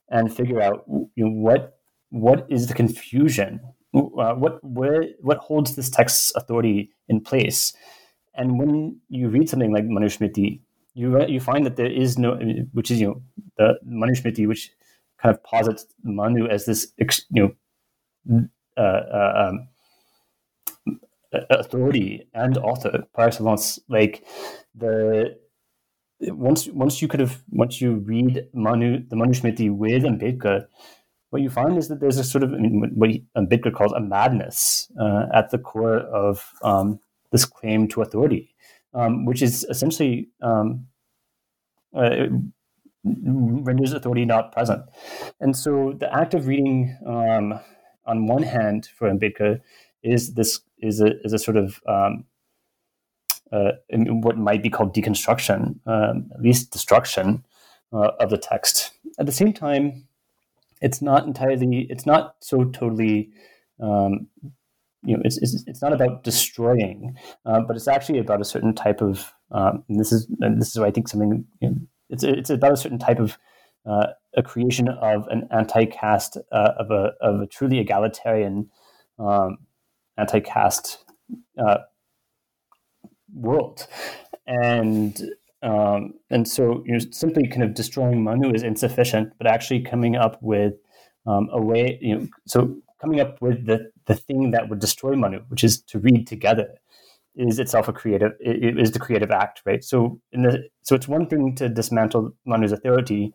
and 0.08 0.34
figure 0.34 0.60
out 0.60 0.84
you 0.88 1.24
know, 1.24 1.30
what 1.30 1.75
what 2.10 2.46
is 2.48 2.66
the 2.66 2.74
confusion, 2.74 3.60
uh, 3.94 4.34
what 4.34 4.62
where 4.62 5.04
what 5.20 5.38
holds 5.38 5.76
this 5.76 5.90
text's 5.90 6.32
authority 6.36 6.90
in 7.08 7.20
place. 7.20 7.72
And 8.34 8.58
when 8.58 9.00
you 9.08 9.28
read 9.28 9.48
something 9.48 9.72
like 9.72 9.84
Manusmriti, 9.84 10.60
you 10.94 11.24
you 11.26 11.40
find 11.40 11.64
that 11.66 11.76
there 11.76 11.90
is 11.90 12.18
no, 12.18 12.38
which 12.72 12.90
is 12.90 13.00
you 13.00 13.06
know 13.08 13.22
the 13.56 13.78
Manusmriti, 13.86 14.46
which 14.46 14.70
kind 15.18 15.34
of 15.34 15.42
posits 15.42 15.86
Manu 16.02 16.46
as 16.46 16.66
this, 16.66 16.92
you 17.30 17.56
know, 18.28 18.42
uh, 18.76 18.82
uh, 18.82 19.48
um, 19.48 19.68
authority 21.50 22.28
and 22.34 22.58
author 22.58 23.04
par 23.14 23.28
excellence. 23.28 23.78
Like 23.88 24.24
the 24.74 25.36
once 26.20 26.66
once 26.68 27.02
you 27.02 27.08
could 27.08 27.20
have 27.20 27.42
once 27.50 27.80
you 27.80 27.96
read 27.96 28.48
Manu 28.52 29.06
the 29.08 29.16
Manusmriti 29.16 29.74
with 29.74 30.02
Ambedkar, 30.02 30.66
what 31.30 31.42
you 31.42 31.50
find 31.50 31.76
is 31.76 31.88
that 31.88 32.00
there's 32.00 32.18
a 32.18 32.24
sort 32.24 32.44
of 32.44 32.52
I 32.52 32.58
mean, 32.58 32.92
what 32.94 33.10
Ambedkar 33.36 33.74
calls 33.74 33.92
a 33.92 34.00
madness 34.00 34.90
uh, 35.00 35.26
at 35.34 35.50
the 35.50 35.58
core 35.58 35.98
of 35.98 36.52
um, 36.62 37.00
this 37.32 37.44
claim 37.44 37.88
to 37.88 38.02
authority, 38.02 38.54
um, 38.94 39.24
which 39.24 39.42
is 39.42 39.64
essentially 39.64 40.28
um, 40.42 40.86
uh, 41.94 42.26
renders 43.04 43.92
authority 43.92 44.24
not 44.24 44.52
present. 44.52 44.82
And 45.40 45.56
so 45.56 45.94
the 45.98 46.12
act 46.12 46.34
of 46.34 46.46
reading, 46.46 46.96
um, 47.06 47.58
on 48.04 48.26
one 48.26 48.42
hand, 48.42 48.88
for 48.96 49.10
Ambedkar, 49.10 49.60
is 50.02 50.34
this 50.34 50.60
is 50.78 51.00
a 51.00 51.20
is 51.22 51.32
a 51.32 51.38
sort 51.38 51.56
of 51.56 51.80
um, 51.88 52.24
uh, 53.52 53.72
what 53.90 54.36
might 54.38 54.62
be 54.62 54.70
called 54.70 54.94
deconstruction, 54.94 55.78
um, 55.86 56.30
at 56.34 56.40
least 56.40 56.70
destruction 56.70 57.44
uh, 57.92 58.10
of 58.20 58.30
the 58.30 58.38
text. 58.38 58.92
At 59.18 59.26
the 59.26 59.32
same 59.32 59.52
time, 59.52 60.05
it's 60.80 61.00
not 61.02 61.26
entirely, 61.26 61.86
it's 61.90 62.06
not 62.06 62.36
so 62.40 62.64
totally. 62.64 63.30
Um, 63.80 64.28
you 65.04 65.16
know, 65.16 65.22
it's, 65.24 65.38
it's, 65.38 65.62
it's 65.66 65.82
not 65.82 65.92
about 65.92 66.24
destroying, 66.24 67.14
uh, 67.44 67.60
but 67.60 67.76
it's 67.76 67.86
actually 67.86 68.18
about 68.18 68.40
a 68.40 68.44
certain 68.44 68.74
type 68.74 69.00
of. 69.00 69.32
Um, 69.52 69.84
and 69.88 70.00
this 70.00 70.10
is 70.10 70.26
this 70.58 70.74
is, 70.74 70.78
I 70.78 70.90
think, 70.90 71.08
something 71.08 71.44
you 71.60 71.68
know, 71.68 71.76
it's 72.10 72.24
it's 72.24 72.50
about 72.50 72.72
a 72.72 72.76
certain 72.76 72.98
type 72.98 73.20
of 73.20 73.38
uh, 73.88 74.08
a 74.36 74.42
creation 74.42 74.88
of 74.88 75.28
an 75.28 75.46
anti-caste 75.52 76.36
uh, 76.50 76.72
of 76.78 76.90
a 76.90 77.12
of 77.20 77.40
a 77.40 77.46
truly 77.46 77.78
egalitarian 77.78 78.70
um, 79.18 79.58
anti-caste 80.18 81.04
uh, 81.58 81.78
world, 83.32 83.86
and 84.46 85.30
um, 85.66 86.14
and 86.30 86.46
so 86.46 86.82
you 86.86 86.92
know 86.92 86.98
simply 87.10 87.46
kind 87.48 87.62
of 87.62 87.74
destroying 87.74 88.22
Manu 88.22 88.52
is 88.52 88.62
insufficient, 88.62 89.32
but 89.38 89.46
actually 89.46 89.80
coming 89.82 90.16
up 90.16 90.38
with 90.42 90.74
um, 91.26 91.48
a 91.52 91.60
way 91.60 91.98
you 92.00 92.14
know 92.14 92.28
so 92.46 92.76
coming 93.00 93.20
up 93.20 93.40
with 93.42 93.66
the 93.66 93.90
the 94.06 94.14
thing 94.14 94.52
that 94.52 94.68
would 94.68 94.78
destroy 94.78 95.14
Manu, 95.14 95.40
which 95.48 95.64
is 95.64 95.82
to 95.82 95.98
read 95.98 96.26
together, 96.26 96.68
is 97.34 97.58
itself 97.58 97.88
a 97.88 97.92
creative 97.92 98.32
it, 98.40 98.64
it 98.64 98.78
is 98.78 98.92
the 98.92 98.98
creative 99.00 99.30
act, 99.30 99.62
right? 99.66 99.82
So 99.82 100.20
in 100.32 100.42
the 100.42 100.68
so 100.82 100.94
it's 100.94 101.08
one 101.08 101.26
thing 101.26 101.54
to 101.56 101.68
dismantle 101.68 102.32
Manu's 102.46 102.72
authority 102.72 103.34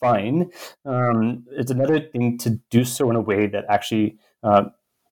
fine. 0.00 0.50
Um, 0.84 1.44
it's 1.50 1.70
another 1.70 2.00
thing 2.00 2.38
to 2.38 2.58
do 2.70 2.84
so 2.84 3.10
in 3.10 3.16
a 3.16 3.20
way 3.20 3.46
that 3.46 3.64
actually, 3.68 4.18
uh, 4.42 4.64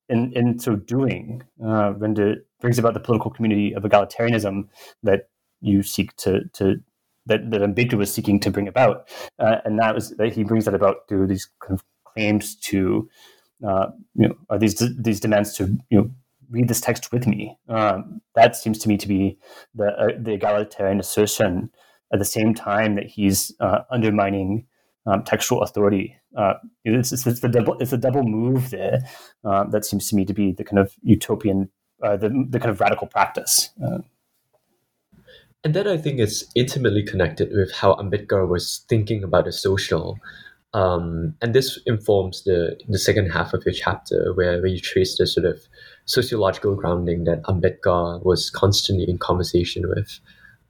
in 0.09 0.33
in 0.33 0.59
so 0.59 0.75
doing, 0.75 1.43
uh, 1.65 1.91
brings 1.91 2.79
about 2.79 2.93
the 2.93 2.99
political 2.99 3.31
community 3.31 3.73
of 3.73 3.83
egalitarianism 3.83 4.67
that 5.03 5.29
you 5.63 5.83
seek 5.83 6.15
to 6.17 6.45
to 6.53 6.81
that 7.25 7.49
that 7.51 7.61
Ambedkar 7.61 7.97
was 7.97 8.13
seeking 8.13 8.39
to 8.41 8.51
bring 8.51 8.67
about, 8.67 9.09
uh, 9.39 9.57
and 9.65 9.79
that 9.79 9.95
was 9.95 10.11
that 10.11 10.33
he 10.33 10.43
brings 10.43 10.65
that 10.65 10.73
about 10.73 11.07
through 11.07 11.27
these 11.27 11.49
kind 11.59 11.79
of 11.79 11.83
claims 12.03 12.55
to, 12.55 13.09
uh, 13.65 13.87
you 14.15 14.27
know, 14.27 14.35
are 14.49 14.59
these 14.59 14.81
these 14.97 15.19
demands 15.19 15.55
to 15.55 15.77
you 15.89 15.97
know 15.97 16.11
read 16.49 16.67
this 16.67 16.81
text 16.81 17.11
with 17.11 17.27
me. 17.27 17.57
Um, 17.69 18.21
that 18.35 18.55
seems 18.55 18.77
to 18.79 18.89
me 18.89 18.97
to 18.97 19.07
be 19.07 19.37
the 19.75 19.87
uh, 19.87 20.09
the 20.19 20.33
egalitarian 20.33 20.99
assertion 20.99 21.71
at 22.11 22.19
the 22.19 22.25
same 22.25 22.53
time 22.53 22.95
that 22.95 23.07
he's 23.07 23.53
uh, 23.59 23.79
undermining 23.89 24.67
um, 25.05 25.23
textual 25.23 25.61
authority. 25.63 26.15
Uh, 26.37 26.53
it's, 26.83 27.11
it's, 27.11 27.25
it's, 27.27 27.39
the 27.41 27.49
double 27.49 27.77
it's 27.79 27.93
a 27.93 27.97
double 27.97 28.23
move 28.23 28.69
there 28.69 28.99
um, 29.43 29.71
that 29.71 29.85
seems 29.85 30.09
to 30.09 30.15
me 30.15 30.25
to 30.25 30.33
be 30.33 30.51
the 30.51 30.63
kind 30.63 30.79
of 30.79 30.93
utopian, 31.01 31.69
uh, 32.03 32.17
the 32.17 32.29
the 32.49 32.59
kind 32.59 32.71
of 32.71 32.79
radical 32.79 33.07
practice. 33.07 33.69
And 35.63 35.73
then 35.73 35.87
I 35.87 35.97
think 35.97 36.19
it's 36.19 36.43
intimately 36.55 37.03
connected 37.03 37.51
with 37.53 37.71
how 37.71 37.95
Ambedkar 37.95 38.47
was 38.47 38.85
thinking 38.89 39.23
about 39.23 39.45
the 39.45 39.51
social. 39.51 40.19
Um, 40.73 41.35
and 41.41 41.53
this 41.53 41.79
informs 41.85 42.43
the 42.43 42.77
the 42.89 42.97
second 42.97 43.29
half 43.29 43.53
of 43.53 43.63
your 43.65 43.73
chapter, 43.73 44.33
where, 44.33 44.59
where 44.59 44.67
you 44.67 44.79
trace 44.79 45.17
the 45.17 45.27
sort 45.27 45.45
of 45.45 45.59
sociological 46.05 46.75
grounding 46.75 47.23
that 47.25 47.43
Ambedkar 47.43 48.25
was 48.25 48.49
constantly 48.49 49.09
in 49.09 49.17
conversation 49.17 49.87
with. 49.87 50.19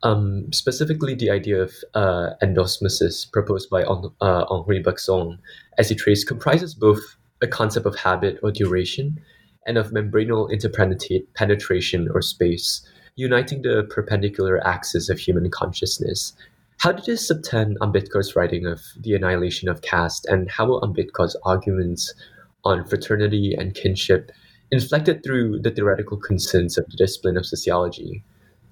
Um, 0.04 0.52
specifically, 0.52 1.16
the 1.16 1.32
idea 1.32 1.62
of 1.62 1.74
uh, 1.94 2.32
endosmosis 2.41 3.32
proposed 3.32 3.70
by 3.70 3.84
uh, 3.84 4.46
Henri 4.50 4.82
Bergson, 4.82 5.39
as 5.78 5.89
he 5.89 5.96
traced, 5.96 6.28
comprises 6.28 6.76
both 6.76 7.00
a 7.41 7.48
concept 7.48 7.86
of 7.86 7.96
habit 7.96 8.38
or 8.44 8.52
duration 8.52 9.20
and 9.66 9.78
of 9.78 9.91
membranal 9.91 10.52
interpenetration 10.52 12.10
or 12.14 12.22
space, 12.22 12.86
uniting 13.16 13.61
the 13.61 13.84
perpendicular 13.89 14.66
axis 14.66 15.09
of 15.09 15.20
human 15.20 15.49
consciousness. 15.49 16.34
How 16.80 16.91
did 16.91 17.05
this 17.05 17.30
subtend 17.30 17.78
Ambedkar's 17.78 18.36
writing 18.36 18.66
of 18.66 18.82
the 18.99 19.16
annihilation 19.16 19.70
of 19.70 19.82
caste, 19.82 20.26
and 20.26 20.49
how 20.49 20.66
will 20.66 20.82
Ambedkar's 20.82 21.36
arguments 21.43 22.14
on 22.66 22.86
fraternity 22.86 23.53
and 23.53 23.74
kinship 23.74 24.32
inflected 24.72 25.24
through 25.24 25.59
the 25.59 25.72
theoretical 25.72 26.18
concerns 26.18 26.78
of 26.78 26.86
the 26.88 26.97
discipline 26.97 27.38
of 27.38 27.45
sociology? 27.45 28.24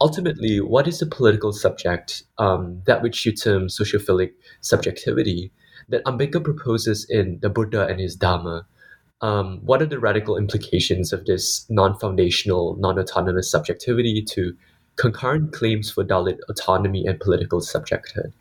ultimately, 0.01 0.59
what 0.59 0.87
is 0.87 0.99
the 0.99 1.05
political 1.05 1.53
subject, 1.53 2.23
um, 2.39 2.81
that 2.85 3.01
which 3.03 3.25
you 3.25 3.31
term 3.31 3.67
sociophilic 3.67 4.31
subjectivity, 4.59 5.51
that 5.89 6.03
Ambedkar 6.05 6.43
proposes 6.43 7.05
in 7.09 7.39
The 7.41 7.49
Buddha 7.49 7.85
and 7.85 7.99
His 7.99 8.17
Dhamma? 8.17 8.65
Um, 9.22 9.59
what 9.63 9.82
are 9.82 9.86
the 9.86 9.99
radical 9.99 10.38
implications 10.38 11.13
of 11.13 11.26
this 11.26 11.65
non 11.69 11.97
foundational, 11.99 12.76
non 12.78 12.97
autonomous 12.97 13.49
subjectivity 13.49 14.24
to 14.24 14.55
concurrent 14.95 15.53
claims 15.53 15.91
for 15.91 16.03
Dalit 16.03 16.39
autonomy 16.49 17.05
and 17.05 17.19
political 17.19 17.59
subjecthood? 17.59 18.34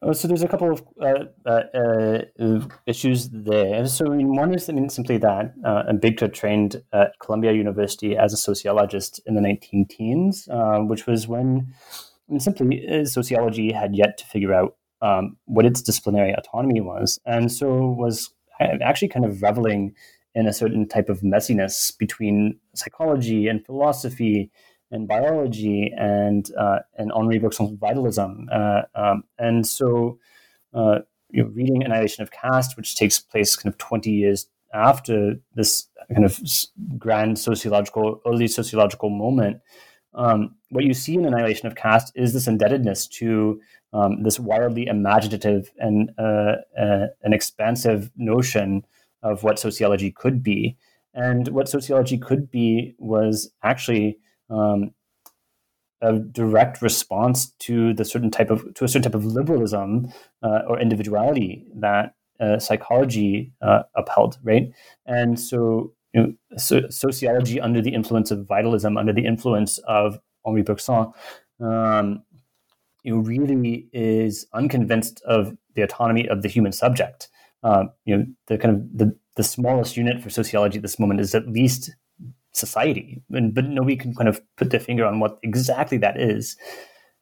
Oh, 0.00 0.12
so 0.12 0.28
there's 0.28 0.42
a 0.42 0.48
couple 0.48 0.72
of 0.72 0.82
uh, 1.00 1.24
uh, 1.44 2.22
uh, 2.40 2.60
issues 2.86 3.30
there. 3.30 3.84
So 3.86 4.12
I 4.12 4.16
mean, 4.16 4.36
one 4.36 4.54
is 4.54 4.68
I 4.68 4.72
mean 4.72 4.88
simply 4.88 5.18
that 5.18 5.54
uh, 5.64 5.82
Ambedkar 5.90 6.32
trained 6.32 6.82
at 6.92 7.18
Columbia 7.18 7.52
University 7.52 8.16
as 8.16 8.32
a 8.32 8.36
sociologist 8.36 9.20
in 9.26 9.34
the 9.34 9.40
19 9.40 9.86
teens, 9.86 10.48
uh, 10.52 10.78
which 10.78 11.08
was 11.08 11.26
when 11.26 11.74
I 12.28 12.32
mean, 12.32 12.40
simply 12.40 13.04
sociology 13.06 13.72
had 13.72 13.96
yet 13.96 14.18
to 14.18 14.26
figure 14.26 14.54
out 14.54 14.76
um, 15.02 15.36
what 15.46 15.66
its 15.66 15.82
disciplinary 15.82 16.32
autonomy 16.32 16.80
was, 16.80 17.18
and 17.26 17.50
so 17.50 17.66
was 17.88 18.30
actually 18.60 19.08
kind 19.08 19.24
of 19.24 19.42
reveling 19.42 19.94
in 20.34 20.46
a 20.46 20.52
certain 20.52 20.86
type 20.86 21.08
of 21.08 21.20
messiness 21.20 21.96
between 21.98 22.58
psychology 22.74 23.48
and 23.48 23.64
philosophy 23.64 24.50
and 24.90 25.08
biology 25.08 25.92
and 25.98 26.50
uh, 26.56 26.78
and 26.96 27.12
Henri 27.12 27.38
Bergson's 27.38 27.78
vitalism. 27.78 28.48
Uh, 28.50 28.82
um, 28.94 29.24
and 29.38 29.66
so, 29.66 30.18
uh, 30.74 31.00
you 31.30 31.42
know, 31.42 31.50
reading 31.50 31.82
Annihilation 31.82 32.22
of 32.22 32.30
Caste, 32.30 32.76
which 32.76 32.96
takes 32.96 33.18
place 33.18 33.56
kind 33.56 33.72
of 33.72 33.78
20 33.78 34.10
years 34.10 34.46
after 34.72 35.34
this 35.54 35.88
kind 36.14 36.24
of 36.24 36.38
grand 36.98 37.38
sociological, 37.38 38.20
early 38.26 38.48
sociological 38.48 39.10
moment, 39.10 39.60
um, 40.14 40.56
what 40.70 40.84
you 40.84 40.94
see 40.94 41.14
in 41.14 41.24
Annihilation 41.24 41.66
of 41.66 41.74
Caste 41.74 42.12
is 42.14 42.32
this 42.32 42.46
indebtedness 42.46 43.06
to 43.08 43.60
um, 43.92 44.22
this 44.22 44.38
wildly 44.38 44.86
imaginative 44.86 45.70
and 45.78 46.10
uh, 46.18 46.56
uh, 46.78 47.06
an 47.22 47.32
expansive 47.32 48.10
notion 48.16 48.84
of 49.22 49.42
what 49.42 49.58
sociology 49.58 50.10
could 50.10 50.42
be. 50.42 50.76
And 51.14 51.48
what 51.48 51.68
sociology 51.68 52.18
could 52.18 52.50
be 52.50 52.94
was 52.98 53.50
actually 53.62 54.18
um, 54.50 54.92
a 56.00 56.18
direct 56.18 56.80
response 56.80 57.50
to 57.60 57.92
the 57.94 58.04
certain 58.04 58.30
type 58.30 58.50
of 58.50 58.74
to 58.74 58.84
a 58.84 58.88
certain 58.88 59.02
type 59.02 59.14
of 59.14 59.24
liberalism 59.24 60.12
uh, 60.42 60.60
or 60.68 60.78
individuality 60.78 61.66
that 61.74 62.14
uh, 62.40 62.58
psychology 62.58 63.52
uh, 63.62 63.82
upheld, 63.96 64.38
right? 64.44 64.70
And 65.06 65.40
so, 65.40 65.92
you 66.14 66.22
know, 66.22 66.32
so, 66.56 66.82
sociology 66.88 67.60
under 67.60 67.82
the 67.82 67.92
influence 67.92 68.30
of 68.30 68.46
vitalism, 68.46 68.96
under 68.96 69.12
the 69.12 69.26
influence 69.26 69.78
of 69.78 70.20
Henri 70.44 70.62
Bergson, 70.62 71.12
um, 71.60 72.22
you 73.02 73.14
know, 73.14 73.20
really 73.20 73.88
is 73.92 74.46
unconvinced 74.52 75.22
of 75.26 75.56
the 75.74 75.82
autonomy 75.82 76.28
of 76.28 76.42
the 76.42 76.48
human 76.48 76.72
subject. 76.72 77.28
Um, 77.62 77.90
you 78.04 78.16
know, 78.16 78.24
the 78.46 78.58
kind 78.58 78.74
of 78.74 78.98
the, 78.98 79.16
the 79.36 79.42
smallest 79.42 79.96
unit 79.96 80.22
for 80.22 80.30
sociology 80.30 80.78
at 80.78 80.82
this 80.82 80.98
moment 80.98 81.20
is 81.20 81.34
at 81.34 81.48
least 81.48 81.94
society, 82.52 83.22
and, 83.30 83.54
but 83.54 83.64
nobody 83.64 83.96
can 83.96 84.14
kind 84.14 84.28
of 84.28 84.40
put 84.56 84.70
their 84.70 84.80
finger 84.80 85.04
on 85.04 85.20
what 85.20 85.38
exactly 85.42 85.98
that 85.98 86.20
is. 86.20 86.56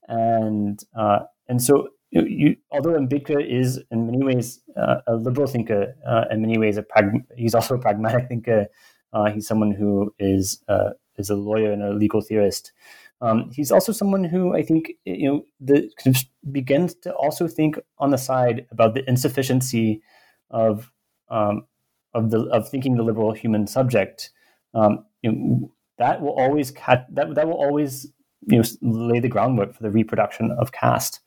And 0.08 0.78
uh, 0.96 1.20
and 1.48 1.62
so 1.62 1.88
you, 2.10 2.24
you, 2.24 2.56
although 2.70 2.98
Ambedkar 2.98 3.44
is 3.44 3.82
in 3.90 4.06
many 4.06 4.24
ways 4.24 4.60
uh, 4.76 4.96
a 5.06 5.16
liberal 5.16 5.46
thinker, 5.46 5.94
uh, 6.06 6.24
in 6.30 6.40
many 6.40 6.58
ways 6.58 6.76
a 6.76 6.82
prag- 6.82 7.24
he's 7.36 7.54
also 7.54 7.74
a 7.74 7.78
pragmatic 7.78 8.28
thinker. 8.28 8.66
Uh, 9.12 9.30
he's 9.30 9.46
someone 9.46 9.72
who 9.72 10.14
is 10.18 10.62
uh, 10.68 10.90
is 11.16 11.30
a 11.30 11.34
lawyer 11.34 11.72
and 11.72 11.82
a 11.82 11.92
legal 11.92 12.20
theorist. 12.20 12.72
Um, 13.20 13.50
he's 13.52 13.72
also 13.72 13.92
someone 13.92 14.24
who 14.24 14.54
I 14.54 14.62
think 14.62 14.92
you 15.04 15.28
know 15.28 15.42
the 15.60 15.90
kind 16.02 16.16
of 16.16 16.22
begins 16.52 16.94
to 17.02 17.12
also 17.14 17.48
think 17.48 17.78
on 17.98 18.10
the 18.10 18.18
side 18.18 18.66
about 18.70 18.94
the 18.94 19.08
insufficiency 19.08 20.02
of 20.50 20.90
um, 21.30 21.66
of 22.14 22.30
the 22.30 22.40
of 22.52 22.68
thinking 22.68 22.96
the 22.96 23.02
liberal 23.02 23.32
human 23.32 23.66
subject 23.66 24.30
um, 24.76 25.04
you 25.22 25.32
know, 25.32 25.72
that 25.98 26.20
will 26.20 26.38
always 26.38 26.70
cat, 26.70 27.06
that 27.12 27.34
that 27.34 27.46
will 27.46 27.54
always 27.54 28.06
you 28.48 28.58
know 28.58 28.64
lay 28.82 29.18
the 29.18 29.28
groundwork 29.28 29.74
for 29.74 29.82
the 29.82 29.90
reproduction 29.90 30.50
of 30.58 30.72
caste. 30.72 31.20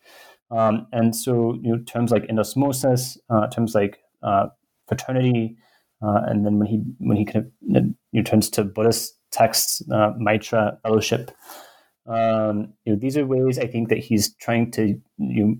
Um, 0.52 0.88
and 0.92 1.16
so 1.16 1.58
you 1.62 1.76
know 1.76 1.84
terms 1.84 2.12
like 2.12 2.28
endosmosis, 2.28 3.18
uh, 3.30 3.48
terms 3.48 3.74
like 3.74 4.00
uh, 4.24 4.48
fraternity, 4.88 5.58
uh, 6.04 6.22
and 6.28 6.46
then 6.46 6.60
when 6.60 6.68
he 6.68 6.84
when 7.00 7.18
he 7.18 7.26
kind 7.26 7.46
of 7.46 7.52
you 7.76 7.96
know, 8.14 8.24
turns 8.24 8.50
to 8.52 8.64
Buddhist 8.64 9.18
texts, 9.32 9.82
uh, 9.92 10.14
Maitri 10.20 10.78
fellowship. 10.84 11.32
Um, 12.10 12.74
you 12.86 12.94
know, 12.94 13.00
these 13.00 13.18
are 13.18 13.26
ways 13.26 13.60
I 13.60 13.68
think 13.68 13.90
that 13.90 14.00
he's 14.00 14.34
trying 14.36 14.72
to 14.72 15.00
you 15.18 15.46
know, 15.46 15.56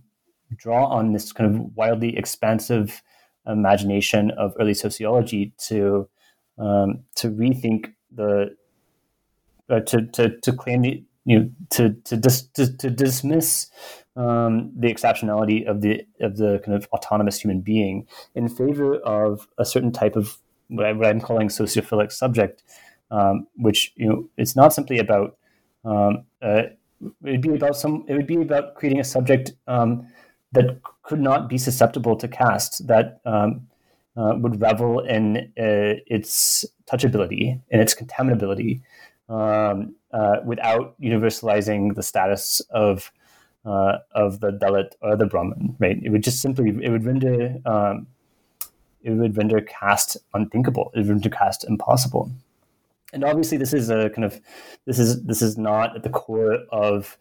draw 0.58 0.88
on 0.88 1.14
this 1.14 1.32
kind 1.32 1.56
of 1.56 1.78
wildly 1.78 2.18
expansive 2.18 3.02
imagination 3.48 4.32
of 4.32 4.56
early 4.60 4.74
sociology 4.74 5.54
to 5.68 6.10
um, 6.58 7.04
to 7.16 7.30
rethink 7.30 7.94
the 8.14 8.56
uh, 9.70 9.80
to, 9.82 10.06
to 10.08 10.38
to 10.40 10.54
claim 10.54 10.82
the 10.82 11.04
you 11.26 11.40
know 11.40 11.50
to 11.70 11.94
to 12.06 12.18
dis, 12.18 12.42
to, 12.56 12.76
to 12.78 12.90
dismiss 12.90 13.70
um, 14.16 14.72
the 14.76 14.92
exceptionality 14.92 15.66
of 15.68 15.82
the 15.82 16.02
of 16.20 16.38
the 16.38 16.60
kind 16.66 16.76
of 16.76 16.88
autonomous 16.92 17.40
human 17.40 17.62
being 17.62 18.08
in 18.36 18.50
favor 18.50 18.96
of 18.96 19.48
a 19.58 19.66
certain 19.66 19.92
type 19.92 20.16
of 20.16 20.40
what, 20.68 20.86
I, 20.86 21.10
am 21.10 21.22
calling 21.22 21.48
sociophilic 21.48 22.12
subject, 22.12 22.64
um, 23.12 23.48
which 23.56 23.94
you 23.96 24.08
know 24.08 24.30
it's 24.38 24.56
not 24.56 24.74
simply 24.74 25.00
about 25.00 25.38
um, 25.86 26.24
uh, 26.42 26.64
it 27.02 27.12
would 27.22 27.42
be 27.42 27.56
about 27.56 27.76
some 27.76 28.06
it 28.08 28.14
would 28.14 28.28
be 28.28 28.42
about 28.42 28.76
creating 28.76 29.00
a 29.00 29.04
subject 29.04 29.54
um, 29.68 30.08
that 30.52 30.82
could 31.04 31.20
not 31.20 31.50
be 31.50 31.58
susceptible 31.58 32.16
to 32.16 32.28
caste 32.28 32.88
that 32.88 33.22
um, 33.26 33.68
uh, 34.18 34.34
would 34.38 34.60
revel 34.62 35.00
in 35.00 35.38
uh, 35.58 35.96
its 36.08 36.66
touchability 36.86 37.60
and 37.72 37.82
its 37.82 37.96
contaminability 37.96 38.82
um, 39.30 39.96
uh, 40.12 40.38
without 40.44 41.00
universalizing 41.00 41.96
the 41.96 42.04
status 42.04 42.62
of 42.72 43.12
uh, 43.66 43.98
of 44.12 44.40
the 44.40 44.52
Dalit 44.52 44.94
or 45.02 45.16
the 45.16 45.26
Brahmin. 45.26 45.76
Right? 45.80 46.00
It 46.02 46.10
would 46.10 46.24
just 46.24 46.42
simply 46.42 46.70
it 46.84 46.90
would 46.90 47.06
render 47.06 47.58
um, 47.66 48.08
it 49.02 49.12
would 49.12 49.38
render 49.38 49.62
caste 49.62 50.18
unthinkable. 50.34 50.92
It 50.94 51.00
would 51.00 51.10
render 51.10 51.30
caste 51.30 51.64
impossible. 51.64 52.32
And 53.14 53.24
obviously, 53.24 53.58
this 53.58 53.74
is 53.74 53.90
a 53.90 54.10
kind 54.10 54.26
of 54.26 54.40
this 54.86 55.00
is 55.00 55.24
this 55.24 55.42
is 55.42 55.58
not 55.58 55.96
at 55.96 56.04
the 56.04 56.10
core 56.10 56.60
of 56.72 57.18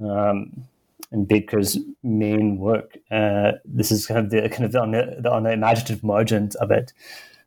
um, 0.00 0.64
Ambedkar's 1.12 1.78
main 2.02 2.58
work. 2.58 2.98
Uh, 3.10 3.52
this 3.64 3.90
is 3.90 4.06
kind 4.06 4.20
of 4.20 4.30
the 4.30 4.48
kind 4.48 4.64
of 4.64 4.74
on 4.76 4.92
the, 4.92 5.16
the 5.20 5.30
on 5.30 5.42
the 5.42 5.52
imaginative 5.52 6.02
margins 6.02 6.54
of 6.56 6.70
it. 6.70 6.92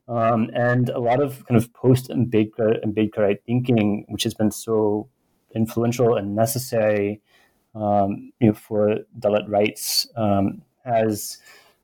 Um, 0.08 0.52
and 0.54 0.90
a 0.90 1.00
lot 1.00 1.22
of 1.22 1.46
kind 1.48 1.58
of 1.58 1.74
post 1.74 2.10
Ambedkar 2.10 2.84
Ambedkarite 2.86 3.42
thinking, 3.46 4.06
which 4.10 4.24
has 4.24 4.36
been 4.36 4.52
so 4.52 5.10
influential 5.56 6.16
and 6.16 6.36
necessary, 6.36 7.22
um, 7.74 8.32
you 8.40 8.48
know, 8.48 8.54
for 8.54 8.98
Dalit 9.18 9.50
rights, 9.50 10.08
um, 10.16 10.62
has 10.84 11.40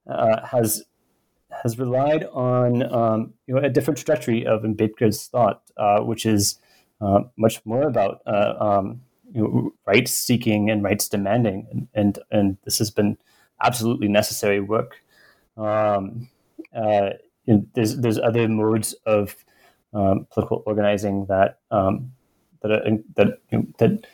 uh, 0.07 0.45
has 0.45 0.83
has 1.63 1.77
relied 1.77 2.25
on 2.25 2.83
um, 2.93 3.33
you 3.47 3.55
know 3.55 3.61
a 3.61 3.69
different 3.69 3.97
trajectory 3.97 4.45
of 4.45 4.63
Ambedkar's 4.63 5.27
thought, 5.27 5.61
uh, 5.77 6.01
which 6.01 6.25
is 6.25 6.59
uh, 7.01 7.21
much 7.37 7.65
more 7.65 7.83
about 7.83 8.21
uh, 8.25 8.53
um, 8.59 9.01
you 9.33 9.41
know, 9.41 9.73
rights 9.85 10.11
seeking 10.11 10.69
and 10.69 10.83
rights 10.83 11.07
demanding, 11.07 11.67
and, 11.71 11.87
and, 11.93 12.19
and 12.31 12.57
this 12.63 12.77
has 12.77 12.91
been 12.91 13.17
absolutely 13.63 14.07
necessary 14.07 14.59
work. 14.59 14.97
Um, 15.57 16.29
uh, 16.75 17.11
you 17.45 17.55
know, 17.55 17.65
there's 17.73 17.97
there's 17.97 18.19
other 18.19 18.47
modes 18.47 18.93
of 19.05 19.35
um, 19.93 20.27
political 20.31 20.63
organizing 20.65 21.25
that 21.25 21.59
um, 21.69 22.11
that 22.61 22.71
are, 22.71 22.83
that 23.15 23.39
you 23.51 23.57
know, 23.57 23.67
that 23.77 24.07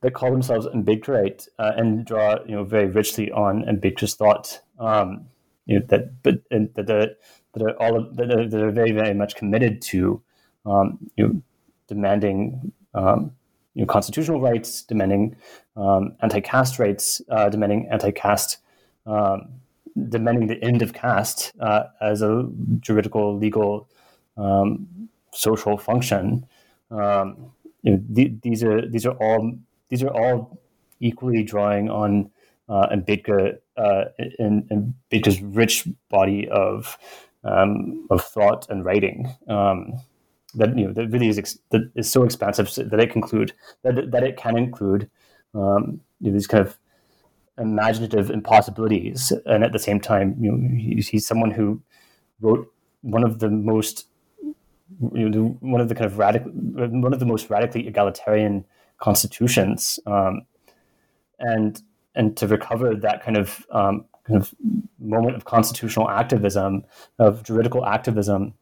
that 0.00 0.14
call 0.14 0.30
themselves 0.30 0.66
Ambedkarite 0.66 1.48
uh, 1.58 1.72
and 1.76 2.04
draw 2.04 2.36
you 2.46 2.54
know 2.54 2.64
very 2.64 2.86
richly 2.86 3.30
on 3.30 3.64
Ambedkar's 3.64 4.14
thought. 4.14 4.60
Um, 4.78 5.26
you 5.66 5.78
know 5.78 5.86
that 5.88 6.22
but 6.22 6.40
and 6.50 6.72
that 6.74 6.90
are, 6.90 7.08
that 7.52 7.62
are 7.62 7.82
all 7.82 8.08
that, 8.12 8.30
are, 8.32 8.48
that 8.48 8.62
are 8.62 8.70
very 8.70 8.92
very 8.92 9.14
much 9.14 9.34
committed 9.36 9.82
to 9.82 10.22
um, 10.64 10.98
you 11.16 11.26
know 11.26 11.42
demanding 11.88 12.72
um, 12.94 13.32
you 13.74 13.82
know 13.82 13.86
constitutional 13.86 14.40
rights, 14.40 14.82
demanding 14.82 15.36
um, 15.76 16.16
anti-caste 16.22 16.78
rights, 16.78 17.20
uh, 17.28 17.48
demanding 17.48 17.88
anti-caste, 17.90 18.58
um, 19.06 19.48
demanding 20.08 20.46
the 20.46 20.62
end 20.64 20.82
of 20.82 20.92
caste 20.92 21.52
uh, 21.60 21.84
as 22.00 22.22
a 22.22 22.48
juridical, 22.80 23.36
legal, 23.36 23.88
um, 24.36 25.08
social 25.32 25.76
function. 25.76 26.46
Um, 26.90 27.52
you 27.82 27.92
know, 27.92 28.02
th- 28.14 28.32
these 28.42 28.64
are 28.64 28.88
these 28.88 29.04
are 29.04 29.12
all 29.12 29.52
these 29.88 30.02
are 30.02 30.10
all 30.10 30.58
equally 31.00 31.42
drawing 31.42 31.90
on 31.90 32.30
uh, 32.68 32.88
Ambedkar 32.88 33.58
uh, 33.76 34.04
in, 34.38 34.66
in 34.70 34.94
Ambedkar's 35.12 35.40
rich 35.42 35.86
body 36.08 36.48
of 36.48 36.98
um, 37.44 38.06
of 38.10 38.24
thought 38.24 38.68
and 38.68 38.84
writing. 38.84 39.28
Um, 39.48 40.00
that 40.54 40.76
you 40.76 40.86
know 40.86 40.92
that 40.92 41.10
really 41.10 41.28
is 41.28 41.38
ex- 41.38 41.58
that 41.70 41.90
is 41.94 42.10
so 42.10 42.24
expansive 42.24 42.72
that 42.74 43.00
it 43.00 43.10
conclude 43.10 43.52
that 43.82 44.10
that 44.10 44.22
it 44.22 44.36
can 44.36 44.56
include 44.56 45.10
um, 45.54 46.00
you 46.20 46.30
know, 46.30 46.32
these 46.32 46.46
kind 46.46 46.66
of 46.66 46.78
imaginative 47.58 48.30
impossibilities, 48.30 49.32
and 49.46 49.64
at 49.64 49.72
the 49.72 49.78
same 49.78 50.00
time, 50.00 50.36
you 50.38 50.52
know, 50.52 50.76
he's, 50.76 51.08
he's 51.08 51.26
someone 51.26 51.50
who 51.50 51.80
wrote 52.40 52.70
one 53.02 53.24
of 53.24 53.38
the 53.38 53.50
most 53.50 54.06
you 55.12 55.28
know, 55.28 55.56
one 55.60 55.80
of 55.80 55.88
the 55.88 55.94
kind 55.94 56.06
of 56.06 56.18
radical, 56.18 56.50
one 56.52 57.12
of 57.12 57.18
the 57.18 57.26
most 57.26 57.50
radically 57.50 57.86
egalitarian 57.88 58.64
constitutions, 58.98 59.98
um, 60.06 60.42
and 61.38 61.82
and 62.16 62.36
to 62.38 62.48
recover 62.48 62.94
that 62.94 63.22
kind 63.22 63.36
of 63.36 63.66
um, 63.70 64.06
kind 64.24 64.40
of 64.40 64.52
moment 64.98 65.36
of 65.36 65.44
constitutional 65.44 66.10
activism, 66.10 66.84
of 67.18 67.42
juridical 67.44 67.84
activism, 67.84 68.54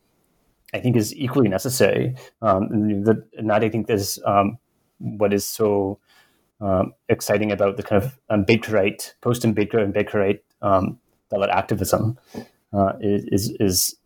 I 0.75 0.81
think 0.81 0.97
is 0.97 1.15
equally 1.15 1.49
necessary. 1.49 2.17
Um, 2.43 2.65
and, 2.65 3.07
that, 3.07 3.25
and 3.39 3.49
that 3.49 3.65
I 3.65 3.69
think 3.71 3.89
is 3.89 4.21
um, 4.27 4.59
what 4.99 5.33
is 5.33 5.45
so 5.45 5.99
um, 6.61 6.93
exciting 7.09 7.53
about 7.53 7.77
the 7.77 7.83
kind 7.83 8.03
of 8.03 8.19
um, 8.29 8.45
Ambedkarite, 8.45 9.15
post 9.21 9.43
Ambedkar 9.43 9.81
Ambedkarite 9.91 10.41
um, 10.61 10.99
Dalit 11.33 11.49
activism 11.49 12.19
uh, 12.73 12.93
is 13.01 13.51
is 13.61 13.97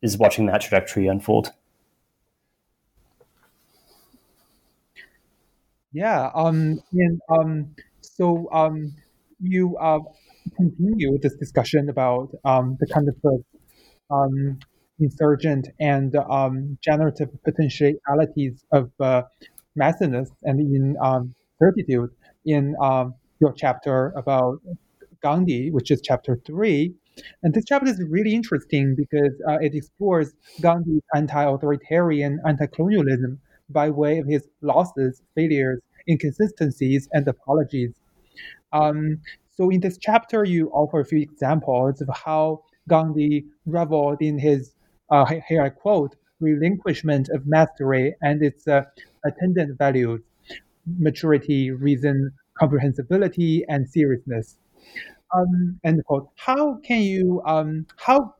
is 0.00 0.18
watching 0.18 0.46
that 0.46 0.60
trajectory 0.62 1.06
unfold. 1.06 1.52
Yeah. 5.92 6.30
Um. 6.34 6.82
And 6.92 7.20
um. 7.28 7.74
So 8.22 8.48
um, 8.52 8.94
you 9.40 9.76
uh, 9.78 9.98
continue 10.56 11.18
this 11.18 11.34
discussion 11.44 11.88
about 11.88 12.28
um 12.44 12.76
the 12.78 12.86
kind 12.86 13.08
of 13.12 13.16
uh, 13.30 14.14
um 14.14 14.60
insurgent 15.00 15.66
and 15.80 16.14
um, 16.38 16.78
generative 16.88 17.30
potentialities 17.46 18.64
of 18.70 18.92
uh, 19.00 19.22
messiness 19.76 20.28
and 20.44 20.60
in 20.60 20.96
um, 21.02 21.34
certitude 21.58 22.10
in 22.46 22.76
um, 22.80 23.14
your 23.40 23.52
chapter 23.62 24.12
about 24.22 24.60
Gandhi, 25.24 25.72
which 25.72 25.90
is 25.90 26.00
chapter 26.00 26.38
three. 26.46 26.94
And 27.42 27.52
this 27.52 27.64
chapter 27.66 27.88
is 27.90 28.00
really 28.08 28.34
interesting 28.36 28.94
because 28.96 29.34
uh, 29.48 29.58
it 29.66 29.74
explores 29.74 30.32
Gandhi's 30.60 31.02
anti-authoritarian, 31.12 32.38
anti-colonialism 32.46 33.40
by 33.68 33.90
way 33.90 34.18
of 34.18 34.28
his 34.28 34.46
losses, 34.60 35.22
failures, 35.34 35.80
inconsistencies, 36.08 37.08
and 37.12 37.26
apologies. 37.26 37.94
Um, 38.72 39.20
so 39.56 39.70
in 39.70 39.80
this 39.80 39.98
chapter, 39.98 40.44
you 40.44 40.70
offer 40.70 41.00
a 41.00 41.04
few 41.04 41.20
examples 41.20 42.00
of 42.00 42.08
how 42.14 42.64
Gandhi 42.88 43.46
reveled 43.66 44.20
in 44.20 44.38
his 44.38 44.74
uh, 45.12 45.26
here 45.46 45.62
I 45.62 45.68
quote, 45.68 46.16
relinquishment 46.40 47.28
of 47.28 47.46
mastery 47.46 48.14
and 48.22 48.42
its 48.42 48.66
uh, 48.66 48.82
attendant 49.24 49.76
values, 49.78 50.22
maturity, 50.98 51.70
reason, 51.70 52.32
comprehensibility, 52.58 53.64
and 53.68 53.88
seriousness. 53.88 54.56
Um, 55.34 55.78
end 55.84 56.02
quote. 56.06 56.28
How 56.36 56.76
can 56.76 57.02
you, 57.02 57.42
um, 57.46 57.86
how, 57.96 58.34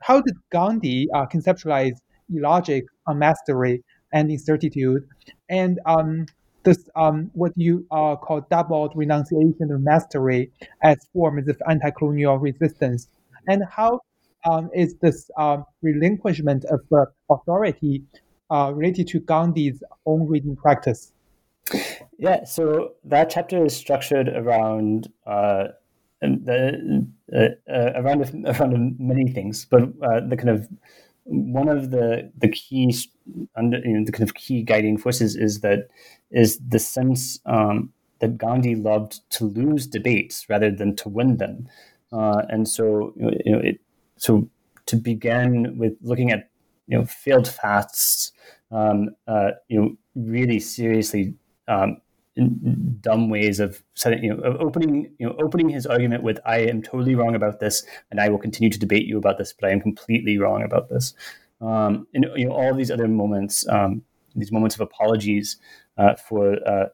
how 0.00 0.20
did 0.20 0.36
Gandhi 0.50 1.08
uh, 1.14 1.26
conceptualize 1.26 1.96
logic 2.30 2.84
on 3.06 3.18
mastery 3.18 3.82
and 4.12 4.30
incertitude? 4.30 5.08
And 5.48 5.80
um, 5.86 6.26
this, 6.68 6.88
um, 6.96 7.30
what 7.32 7.52
you 7.56 7.86
uh, 7.90 8.16
call 8.16 8.46
double 8.50 8.92
renunciation 8.94 9.72
of 9.72 9.80
mastery 9.80 10.52
as 10.82 10.96
forms 11.12 11.48
of 11.48 11.60
anti-colonial 11.68 12.38
resistance? 12.38 13.08
And 13.46 13.62
how 13.70 14.00
um, 14.48 14.68
is 14.74 14.94
this 15.00 15.30
um, 15.38 15.64
relinquishment 15.82 16.64
of 16.66 16.80
uh, 16.92 17.06
authority 17.30 18.02
uh, 18.50 18.72
related 18.74 19.08
to 19.08 19.20
Gandhi's 19.20 19.82
own 20.04 20.26
reading 20.26 20.56
practice? 20.56 21.12
Yeah, 22.18 22.44
so 22.44 22.92
that 23.04 23.30
chapter 23.30 23.64
is 23.64 23.74
structured 23.74 24.28
around 24.28 25.08
uh, 25.26 25.68
the, 26.20 27.06
uh, 27.34 27.72
uh, 27.72 27.92
around 27.96 28.46
around 28.46 28.96
many 28.98 29.30
things, 29.32 29.66
but 29.70 29.82
uh, 30.02 30.20
the 30.28 30.36
kind 30.36 30.50
of 30.50 30.68
one 31.28 31.68
of 31.68 31.90
the 31.90 32.30
the 32.38 32.48
key 32.48 32.96
under 33.54 33.78
you 33.78 33.98
know, 33.98 34.04
the 34.04 34.12
kind 34.12 34.28
of 34.28 34.34
key 34.34 34.62
guiding 34.62 34.96
forces 34.96 35.36
is 35.36 35.60
that 35.60 35.88
is 36.30 36.58
the 36.66 36.78
sense 36.78 37.38
um, 37.46 37.92
that 38.20 38.38
Gandhi 38.38 38.74
loved 38.74 39.20
to 39.32 39.44
lose 39.44 39.86
debates 39.86 40.48
rather 40.48 40.70
than 40.70 40.96
to 40.96 41.08
win 41.08 41.36
them, 41.36 41.68
uh, 42.12 42.42
and 42.48 42.66
so 42.66 43.12
you 43.16 43.52
know, 43.52 43.58
it 43.58 43.80
so 44.16 44.48
to 44.86 44.96
begin 44.96 45.76
with 45.78 45.94
looking 46.00 46.30
at 46.30 46.48
you 46.86 46.98
know 46.98 47.04
failed 47.04 47.46
fasts, 47.46 48.32
um, 48.70 49.10
uh, 49.26 49.50
you 49.68 49.80
know 49.80 49.96
really 50.14 50.58
seriously 50.58 51.34
um, 51.68 52.00
dumb 53.00 53.30
ways 53.30 53.60
of 53.60 53.82
setting 53.94 54.22
you 54.22 54.34
know 54.34 54.42
of 54.42 54.60
opening 54.60 55.10
you 55.18 55.26
know 55.26 55.34
opening 55.38 55.68
his 55.68 55.86
argument 55.86 56.22
with 56.22 56.38
I 56.44 56.58
am 56.58 56.82
totally 56.82 57.14
wrong 57.14 57.34
about 57.34 57.60
this 57.60 57.84
and 58.10 58.20
I 58.20 58.28
will 58.28 58.38
continue 58.38 58.70
to 58.70 58.78
debate 58.78 59.06
you 59.06 59.18
about 59.18 59.38
this, 59.38 59.52
but 59.52 59.68
I 59.68 59.72
am 59.72 59.80
completely 59.80 60.38
wrong 60.38 60.62
about 60.62 60.88
this. 60.88 61.14
Um, 61.60 62.06
and 62.14 62.26
you 62.36 62.46
know 62.46 62.52
all 62.52 62.74
these 62.74 62.90
other 62.90 63.08
moments, 63.08 63.66
um, 63.68 64.02
these 64.36 64.52
moments 64.52 64.76
of 64.76 64.80
apologies 64.80 65.56
uh, 65.96 66.14
for 66.14 66.56
uh, 66.68 66.86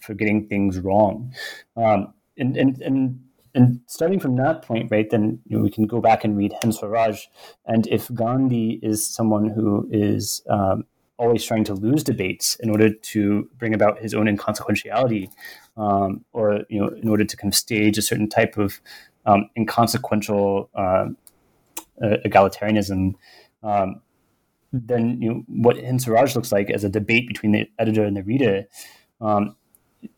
for 0.00 0.14
getting 0.14 0.46
things 0.46 0.78
wrong, 0.78 1.32
um, 1.76 2.14
and 2.36 2.56
and 2.56 2.80
and 2.80 3.20
and 3.54 3.80
starting 3.86 4.18
from 4.18 4.36
that 4.36 4.62
point, 4.62 4.90
right, 4.90 5.08
then 5.10 5.40
you 5.46 5.56
know, 5.56 5.62
we 5.62 5.70
can 5.70 5.86
go 5.86 6.00
back 6.00 6.24
and 6.24 6.36
read 6.36 6.52
Hind 6.60 6.74
Swaraj. 6.74 7.24
And 7.66 7.86
if 7.86 8.12
Gandhi 8.12 8.80
is 8.82 9.06
someone 9.06 9.48
who 9.48 9.88
is 9.90 10.42
um, 10.48 10.84
always 11.16 11.44
trying 11.44 11.64
to 11.64 11.74
lose 11.74 12.02
debates 12.02 12.56
in 12.56 12.70
order 12.70 12.92
to 12.92 13.48
bring 13.58 13.74
about 13.74 14.00
his 14.00 14.14
own 14.14 14.26
inconsequentiality, 14.26 15.30
um, 15.76 16.24
or 16.32 16.64
you 16.68 16.80
know, 16.80 16.88
in 16.88 17.08
order 17.08 17.24
to 17.24 17.36
kind 17.36 17.52
of 17.52 17.56
stage 17.56 17.98
a 17.98 18.02
certain 18.02 18.28
type 18.28 18.56
of 18.56 18.80
um, 19.26 19.48
inconsequential 19.56 20.70
uh, 20.74 21.06
egalitarianism, 22.02 23.14
um, 23.62 24.00
then 24.72 25.20
you 25.22 25.28
know, 25.30 25.44
what 25.46 25.76
Hind 25.76 26.02
Swaraj 26.02 26.34
looks 26.34 26.52
like 26.52 26.70
as 26.70 26.84
a 26.84 26.88
debate 26.88 27.28
between 27.28 27.52
the 27.52 27.68
editor 27.78 28.04
and 28.04 28.16
the 28.16 28.22
reader. 28.22 28.64
Um, 29.20 29.56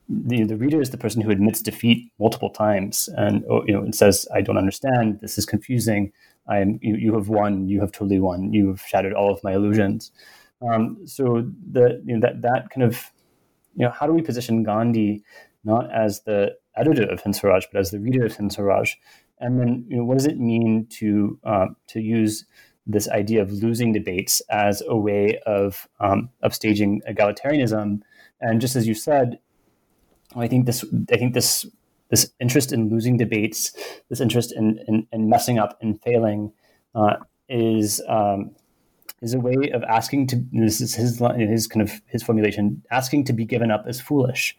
the, 0.08 0.44
the 0.44 0.56
reader 0.56 0.80
is 0.80 0.90
the 0.90 0.98
person 0.98 1.20
who 1.20 1.30
admits 1.30 1.60
defeat 1.60 2.10
multiple 2.18 2.50
times 2.50 3.08
and 3.16 3.44
you 3.66 3.74
know 3.74 3.82
and 3.82 3.94
says, 3.94 4.26
"I 4.34 4.40
don't 4.40 4.58
understand. 4.58 5.20
This 5.20 5.36
is 5.38 5.46
confusing. 5.46 6.12
I 6.48 6.58
am 6.58 6.78
you, 6.80 6.96
you 6.96 7.14
have 7.14 7.28
won. 7.28 7.68
You 7.68 7.80
have 7.80 7.92
totally 7.92 8.18
won. 8.18 8.52
You 8.52 8.68
have 8.68 8.80
shattered 8.80 9.12
all 9.12 9.32
of 9.32 9.42
my 9.44 9.52
illusions." 9.52 10.10
Um, 10.62 11.06
so 11.06 11.50
the 11.70 12.02
you 12.04 12.14
know, 12.14 12.20
that 12.20 12.42
that 12.42 12.70
kind 12.70 12.84
of 12.84 13.12
you 13.74 13.84
know 13.84 13.90
how 13.90 14.06
do 14.06 14.12
we 14.12 14.22
position 14.22 14.62
Gandhi 14.62 15.22
not 15.64 15.92
as 15.92 16.22
the 16.22 16.56
editor 16.76 17.04
of 17.10 17.20
Hind 17.20 17.36
Swaraj 17.36 17.66
but 17.72 17.80
as 17.80 17.90
the 17.90 18.00
reader 18.00 18.24
of 18.24 18.36
Hind 18.36 18.52
Swaraj, 18.52 18.94
and 19.38 19.60
then 19.60 19.84
you 19.88 19.96
know 19.96 20.04
what 20.04 20.18
does 20.18 20.26
it 20.26 20.38
mean 20.38 20.86
to 20.90 21.38
uh, 21.44 21.66
to 21.88 22.00
use 22.00 22.46
this 22.86 23.08
idea 23.08 23.42
of 23.42 23.50
losing 23.50 23.92
debates 23.92 24.40
as 24.48 24.82
a 24.86 24.96
way 24.96 25.40
of 25.46 25.88
um, 26.00 26.30
of 26.42 26.54
staging 26.54 27.02
egalitarianism? 27.08 28.00
And 28.40 28.60
just 28.60 28.76
as 28.76 28.86
you 28.86 28.94
said, 28.94 29.38
I 30.34 30.48
think 30.48 30.66
this 30.66 30.84
I 31.12 31.16
think 31.16 31.34
this 31.34 31.66
this 32.08 32.30
interest 32.40 32.72
in 32.72 32.88
losing 32.88 33.16
debates, 33.16 33.72
this 34.08 34.20
interest 34.20 34.52
in 34.52 34.80
in, 34.88 35.06
in 35.12 35.28
messing 35.28 35.58
up 35.58 35.76
and 35.82 36.00
failing, 36.02 36.52
uh, 36.94 37.16
is 37.48 38.00
um, 38.08 38.54
is 39.22 39.34
a 39.34 39.40
way 39.40 39.70
of 39.72 39.82
asking 39.84 40.26
to 40.28 40.44
this 40.52 40.80
is 40.80 40.94
his 40.94 41.20
his 41.36 41.66
kind 41.66 41.82
of 41.82 42.00
his 42.06 42.22
formulation 42.22 42.82
asking 42.90 43.24
to 43.24 43.32
be 43.32 43.44
given 43.44 43.70
up 43.70 43.84
as 43.86 44.00
foolish. 44.00 44.56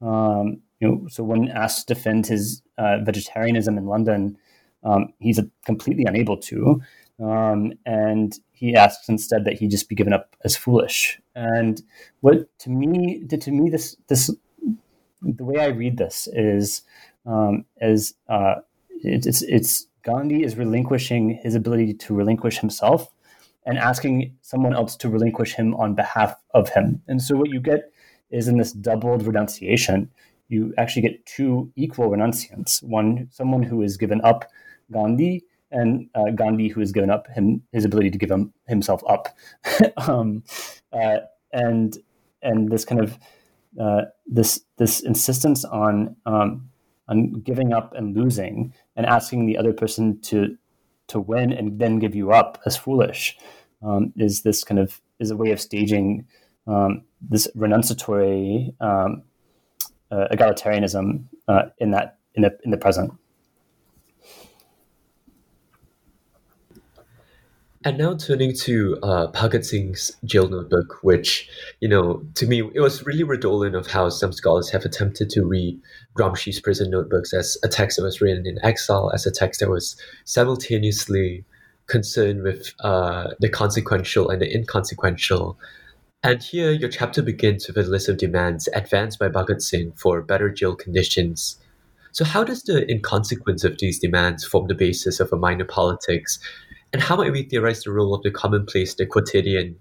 Um, 0.00 0.62
you 0.80 0.88
know, 0.88 1.06
so 1.08 1.22
when 1.22 1.48
asked 1.48 1.88
to 1.88 1.94
defend 1.94 2.26
his 2.26 2.62
uh, 2.78 2.98
vegetarianism 3.04 3.76
in 3.76 3.86
London, 3.86 4.38
um, 4.82 5.12
he's 5.18 5.38
completely 5.66 6.04
unable 6.06 6.38
to, 6.38 6.80
um, 7.22 7.74
and 7.84 8.38
he 8.50 8.74
asks 8.74 9.08
instead 9.08 9.44
that 9.44 9.58
he 9.58 9.68
just 9.68 9.90
be 9.90 9.94
given 9.94 10.14
up 10.14 10.34
as 10.42 10.56
foolish. 10.56 11.20
And 11.34 11.82
what 12.20 12.58
to 12.60 12.70
me, 12.70 13.24
to, 13.28 13.36
to 13.36 13.50
me, 13.50 13.68
this 13.68 13.96
this 14.08 14.30
the 15.22 15.44
way 15.44 15.60
I 15.60 15.66
read 15.66 15.98
this 15.98 16.28
is 16.32 16.82
um, 17.26 17.66
as 17.80 18.14
uh, 18.28 18.56
it, 18.88 19.26
it's 19.26 19.42
it's 19.42 19.86
Gandhi 20.02 20.42
is 20.44 20.56
relinquishing 20.56 21.38
his 21.42 21.54
ability 21.54 21.92
to 21.92 22.14
relinquish 22.14 22.58
himself 22.58 23.10
and 23.64 23.78
asking 23.78 24.36
someone 24.40 24.74
else 24.74 24.96
to 24.96 25.08
relinquish 25.08 25.54
him 25.54 25.74
on 25.74 25.94
behalf 25.94 26.34
of 26.54 26.68
him. 26.70 27.02
And 27.08 27.22
so 27.22 27.36
what 27.36 27.50
you 27.50 27.60
get 27.60 27.92
is 28.30 28.48
in 28.48 28.56
this 28.56 28.72
doubled 28.72 29.26
renunciation, 29.26 30.10
you 30.48 30.74
actually 30.78 31.02
get 31.02 31.24
two 31.26 31.70
equal 31.76 32.10
renunciants. 32.10 32.82
One, 32.82 33.28
someone 33.30 33.62
who 33.62 33.82
has 33.82 33.96
given 33.96 34.20
up 34.22 34.50
Gandhi, 34.90 35.44
and 35.70 36.08
uh, 36.14 36.30
Gandhi 36.34 36.68
who 36.68 36.80
has 36.80 36.92
given 36.92 37.10
up 37.10 37.28
him 37.28 37.62
his 37.72 37.84
ability 37.84 38.10
to 38.10 38.18
give 38.18 38.30
him, 38.30 38.52
himself 38.66 39.02
up. 39.08 39.28
um, 39.96 40.42
uh, 40.92 41.18
and 41.52 41.96
and 42.42 42.70
this 42.70 42.84
kind 42.84 43.00
of 43.00 43.18
uh, 43.80 44.02
this 44.26 44.60
this 44.78 45.00
insistence 45.00 45.64
on 45.64 46.16
um, 46.26 46.68
on 47.08 47.40
giving 47.40 47.72
up 47.72 47.94
and 47.94 48.16
losing 48.16 48.72
and 48.96 49.06
asking 49.06 49.46
the 49.46 49.56
other 49.56 49.72
person 49.72 50.20
to 50.22 50.56
to 51.10 51.20
win 51.20 51.52
and 51.52 51.78
then 51.78 51.98
give 51.98 52.14
you 52.14 52.32
up 52.32 52.60
as 52.66 52.76
foolish 52.76 53.36
um, 53.82 54.12
is 54.16 54.42
this 54.42 54.64
kind 54.64 54.78
of 54.78 55.00
is 55.18 55.30
a 55.30 55.36
way 55.36 55.50
of 55.52 55.60
staging 55.60 56.26
um, 56.66 57.02
this 57.20 57.48
renunciatory 57.56 58.74
um, 58.80 59.22
uh, 60.10 60.26
egalitarianism 60.32 61.24
uh, 61.48 61.62
in 61.78 61.90
that 61.90 62.18
in 62.34 62.42
the 62.42 62.58
in 62.64 62.70
the 62.70 62.76
present. 62.76 63.12
And 67.82 67.96
now 67.96 68.14
turning 68.14 68.54
to 68.56 68.98
uh, 69.02 69.28
Bhagat 69.28 69.64
Singh's 69.64 70.14
jail 70.26 70.50
notebook, 70.50 70.98
which, 71.02 71.48
you 71.80 71.88
know, 71.88 72.22
to 72.34 72.46
me, 72.46 72.60
it 72.74 72.80
was 72.80 73.06
really 73.06 73.22
redolent 73.22 73.74
of 73.74 73.86
how 73.86 74.10
some 74.10 74.34
scholars 74.34 74.68
have 74.68 74.84
attempted 74.84 75.30
to 75.30 75.46
read 75.46 75.80
Gramsci's 76.14 76.60
prison 76.60 76.90
notebooks 76.90 77.32
as 77.32 77.56
a 77.64 77.68
text 77.68 77.96
that 77.96 78.02
was 78.02 78.20
written 78.20 78.46
in 78.46 78.62
exile, 78.62 79.10
as 79.14 79.24
a 79.24 79.30
text 79.30 79.60
that 79.60 79.70
was 79.70 79.96
simultaneously 80.26 81.42
concerned 81.86 82.42
with 82.42 82.74
uh, 82.80 83.28
the 83.40 83.48
consequential 83.48 84.28
and 84.28 84.42
the 84.42 84.54
inconsequential. 84.54 85.58
And 86.22 86.42
here, 86.42 86.72
your 86.72 86.90
chapter 86.90 87.22
begins 87.22 87.66
with 87.66 87.78
a 87.78 87.82
list 87.84 88.10
of 88.10 88.18
demands 88.18 88.68
advanced 88.74 89.18
by 89.18 89.28
Bhagat 89.30 89.62
Singh 89.62 89.92
for 89.92 90.20
better 90.20 90.50
jail 90.50 90.76
conditions. 90.76 91.56
So, 92.12 92.26
how 92.26 92.44
does 92.44 92.64
the 92.64 92.86
inconsequence 92.90 93.64
of 93.64 93.78
these 93.78 93.98
demands 93.98 94.44
form 94.44 94.66
the 94.66 94.74
basis 94.74 95.18
of 95.18 95.32
a 95.32 95.36
minor 95.36 95.64
politics 95.64 96.38
and 96.92 97.02
how 97.02 97.16
might 97.16 97.32
we 97.32 97.42
theorize 97.42 97.82
the 97.82 97.92
role 97.92 98.14
of 98.14 98.22
the 98.22 98.30
commonplace, 98.30 98.94
the 98.94 99.06
quotidian, 99.06 99.76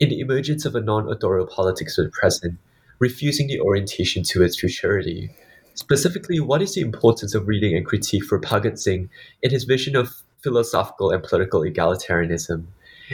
in 0.00 0.08
the 0.08 0.20
emergence 0.20 0.64
of 0.64 0.74
a 0.74 0.80
non 0.80 1.10
authorial 1.10 1.46
politics 1.46 1.98
of 1.98 2.06
the 2.06 2.10
present, 2.10 2.58
refusing 2.98 3.48
the 3.48 3.60
orientation 3.60 4.22
to 4.24 4.42
its 4.42 4.58
futurity? 4.58 5.30
Specifically, 5.74 6.40
what 6.40 6.62
is 6.62 6.74
the 6.74 6.80
importance 6.80 7.34
of 7.34 7.48
reading 7.48 7.76
and 7.76 7.84
critique 7.84 8.24
for 8.24 8.40
Bhagat 8.40 8.78
Singh 8.78 9.10
in 9.42 9.50
his 9.50 9.64
vision 9.64 9.96
of 9.96 10.22
philosophical 10.42 11.10
and 11.10 11.22
political 11.22 11.60
egalitarianism? 11.60 12.64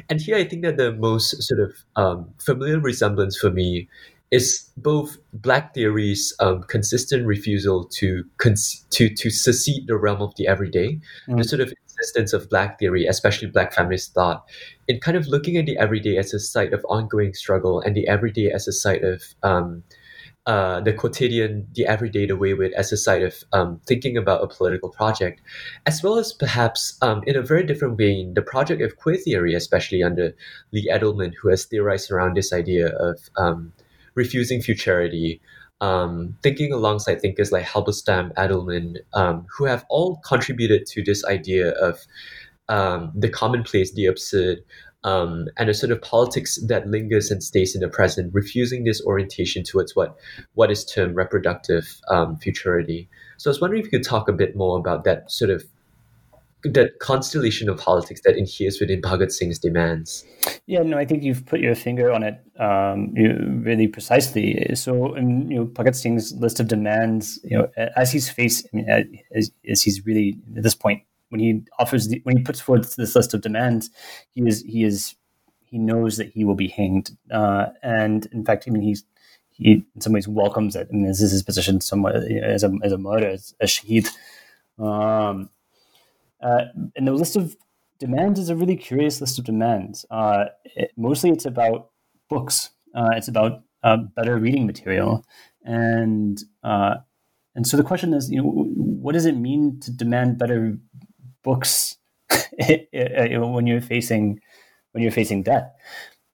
And 0.09 0.21
here 0.21 0.37
I 0.37 0.45
think 0.45 0.63
that 0.63 0.77
the 0.77 0.93
most 0.93 1.43
sort 1.43 1.61
of 1.61 1.73
um, 1.97 2.31
familiar 2.39 2.79
resemblance 2.79 3.37
for 3.37 3.51
me 3.51 3.89
is 4.31 4.71
both 4.77 5.19
Black 5.33 5.75
theory's 5.75 6.33
um, 6.39 6.63
consistent 6.65 7.27
refusal 7.27 7.85
to, 7.85 8.25
con- 8.39 8.55
to 8.91 9.09
to 9.09 9.31
secede 9.31 9.89
the 9.89 9.97
realm 9.97 10.23
of 10.23 10.33
the 10.37 10.47
everyday, 10.47 11.01
mm. 11.29 11.39
the 11.39 11.45
sort 11.45 11.61
of 11.61 11.73
existence 12.01 12.33
of 12.33 12.49
Black 12.49 12.79
theory, 12.79 13.07
especially 13.07 13.49
Black 13.49 13.73
feminist 13.73 14.15
thought, 14.15 14.45
in 14.89 15.01
kind 15.01 15.17
of 15.17 15.29
looking 15.29 15.57
at 15.57 15.67
the 15.67 15.77
everyday 15.77 16.17
as 16.17 16.33
a 16.33 16.41
site 16.41 16.73
of 16.73 16.85
ongoing 16.89 17.35
struggle 17.35 17.81
and 17.81 17.95
the 17.95 18.09
everyday 18.09 18.51
as 18.51 18.67
a 18.67 18.73
site 18.73 19.05
of 19.05 19.23
um, 19.43 19.83
uh, 20.47 20.81
the 20.81 20.93
quotidian, 20.93 21.67
the 21.75 21.87
everyday, 21.87 22.27
the 22.27 22.37
wayward 22.37 22.73
as 22.73 22.91
a 22.93 22.97
site 22.97 23.23
of 23.23 23.45
um, 23.53 23.81
thinking 23.87 24.17
about 24.17 24.43
a 24.43 24.49
political 24.49 24.89
project, 24.89 25.41
as 25.87 26.03
well 26.03 26.19
as 26.19 26.33
perhaps 26.33 26.97
um, 27.03 27.23
in 27.27 27.37
a 27.37 27.43
very 27.43 27.65
different 27.65 27.99
vein, 27.99 28.33
the 28.35 28.43
project 28.43 28.81
of 28.81 28.97
queer 28.97 29.17
theory, 29.17 29.55
especially 29.55 30.03
under 30.03 30.35
Lee 30.73 30.91
Edelman, 30.91 31.35
who 31.41 31.51
has 31.51 31.67
theorized 31.67 32.11
around 32.11 32.37
this 32.37 32.53
idea 32.53 32.89
of 32.97 33.21
um, 33.37 33.73
refusing 34.15 34.63
futurity, 34.63 35.41
um, 35.81 36.37
thinking 36.43 36.73
alongside 36.73 37.21
thinkers 37.21 37.53
like 37.53 37.65
Halberstam, 37.65 38.33
Adelman, 38.35 38.97
um, 39.15 39.47
who 39.57 39.65
have 39.65 39.85
all 39.89 40.21
contributed 40.25 40.87
to 40.87 41.03
this 41.03 41.25
idea 41.25 41.71
of 41.73 42.01
um, 42.69 43.13
the 43.15 43.29
commonplace, 43.29 43.93
the 43.93 44.07
absurd, 44.07 44.59
um, 45.03 45.49
and 45.57 45.71
a 45.71 45.75
sort 45.75 45.93
of 45.93 46.03
politics 46.03 46.59
that 46.67 46.87
lingers 46.87 47.31
and 47.31 47.43
stays 47.43 47.75
in 47.75 47.81
the 47.81 47.89
present, 47.89 48.33
refusing 48.35 48.85
this 48.85 49.03
orientation 49.05 49.63
towards 49.65 49.97
what 49.97 50.17
what 50.55 50.71
is 50.71 50.85
termed 50.85 51.17
reproductive 51.17 52.01
um, 52.09 52.37
futurity. 52.37 53.09
So 53.39 53.49
I 53.49 53.53
was 53.53 53.61
wondering 53.61 53.81
if 53.81 53.87
you 53.87 53.99
could 53.99 54.07
talk 54.07 54.29
a 54.29 54.33
bit 54.33 54.55
more 54.55 54.79
about 54.79 55.05
that 55.05 55.31
sort 55.31 55.51
of 55.51 55.65
that 56.65 56.99
constellation 57.01 57.69
of 57.69 57.79
politics 57.79 58.21
that 58.25 58.37
inheres 58.37 58.81
within 58.81 59.01
Bhagat 59.01 59.33
Singh's 59.33 59.59
demands. 59.59 60.25
Yeah, 60.67 60.83
no, 60.83 60.99
I 60.99 61.05
think 61.05 61.23
you've 61.23 61.47
put 61.47 61.61
your 61.61 61.75
finger 61.75 62.13
on 62.13 62.23
it 62.23 62.39
um, 62.59 63.13
really 63.65 63.89
precisely. 63.89 64.75
So, 64.75 65.15
in, 65.15 65.51
you 65.51 65.59
know, 65.59 65.67
Bhagat 65.67 65.97
Singh's 65.97 66.33
list 66.35 66.61
of 66.61 66.69
demands, 66.69 67.41
you 67.45 67.59
know, 67.59 67.69
as 67.97 68.13
he's 68.13 68.29
faced, 68.29 68.67
I 68.73 68.77
mean, 68.77 69.17
as, 69.35 69.51
as 69.69 69.83
he's 69.83 70.05
really 70.07 70.39
at 70.57 70.63
this 70.63 70.75
point 70.75 71.03
when 71.31 71.41
he 71.41 71.63
offers 71.79 72.09
the, 72.09 72.21
when 72.25 72.37
he 72.37 72.43
puts 72.43 72.61
forward 72.61 72.85
this 72.85 73.17
list 73.17 73.35
of 73.35 73.41
demands, 73.41 73.91
he 74.35 74.43
is 74.43 74.63
he 74.63 74.85
is 74.85 75.15
he 75.65 75.79
knows 75.79 76.17
that 76.17 76.31
he 76.31 76.45
will 76.45 76.55
be 76.55 76.69
hanged, 76.69 77.17
uh, 77.31 77.67
and 77.83 78.27
in 78.33 78.45
fact, 78.45 78.65
I 78.67 78.71
mean, 78.71 78.83
he's 78.83 79.05
he 79.51 79.85
in 79.95 80.01
some 80.01 80.13
ways 80.13 80.29
welcomes 80.29 80.77
it. 80.77 80.89
I 80.91 80.93
mean, 80.93 81.07
this 81.07 81.23
is 81.23 81.33
his 81.33 81.43
position 81.43 81.81
somewhat 81.81 82.17
as 82.17 82.63
a 82.63 82.73
as 82.83 82.93
a 82.93 82.99
martyr, 82.99 83.31
as 83.31 83.55
a 83.61 83.67
shaheed. 83.67 84.09
Um, 84.79 85.51
uh, 86.43 86.65
and 86.97 87.07
the 87.07 87.13
list 87.13 87.37
of 87.37 87.57
demands 87.99 88.41
is 88.41 88.49
a 88.49 88.57
really 88.57 88.77
curious 88.77 89.21
list 89.21 89.39
of 89.39 89.45
demands. 89.45 90.05
Uh, 90.11 90.47
it, 90.65 90.91
mostly 90.97 91.31
it's 91.31 91.45
about 91.45 91.91
books. 92.29 92.71
Uh, 92.95 93.11
it's 93.15 93.29
about 93.29 93.63
uh, 93.83 93.99
better 94.17 94.39
reading 94.39 94.67
material, 94.67 95.25
and 95.65 96.43
uh, 96.65 96.97
and 97.55 97.67
so 97.67 97.77
the 97.77 97.83
question 97.83 98.13
is, 98.15 98.31
you 98.31 98.43
know, 98.43 98.49
what 98.49 99.13
does 99.13 99.27
it 99.27 99.37
mean 99.37 99.79
to 99.81 99.93
demand 99.93 100.39
better 100.39 100.79
books 101.43 101.97
when 102.59 103.67
you're 103.67 103.81
facing 103.81 104.41
when 104.93 105.03
you're 105.03 105.13
facing 105.13 105.43
death? 105.43 105.71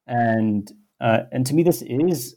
And 0.07 0.71
uh, 0.99 1.23
and 1.31 1.45
to 1.45 1.53
me, 1.53 1.63
this 1.63 1.83
is 1.83 2.35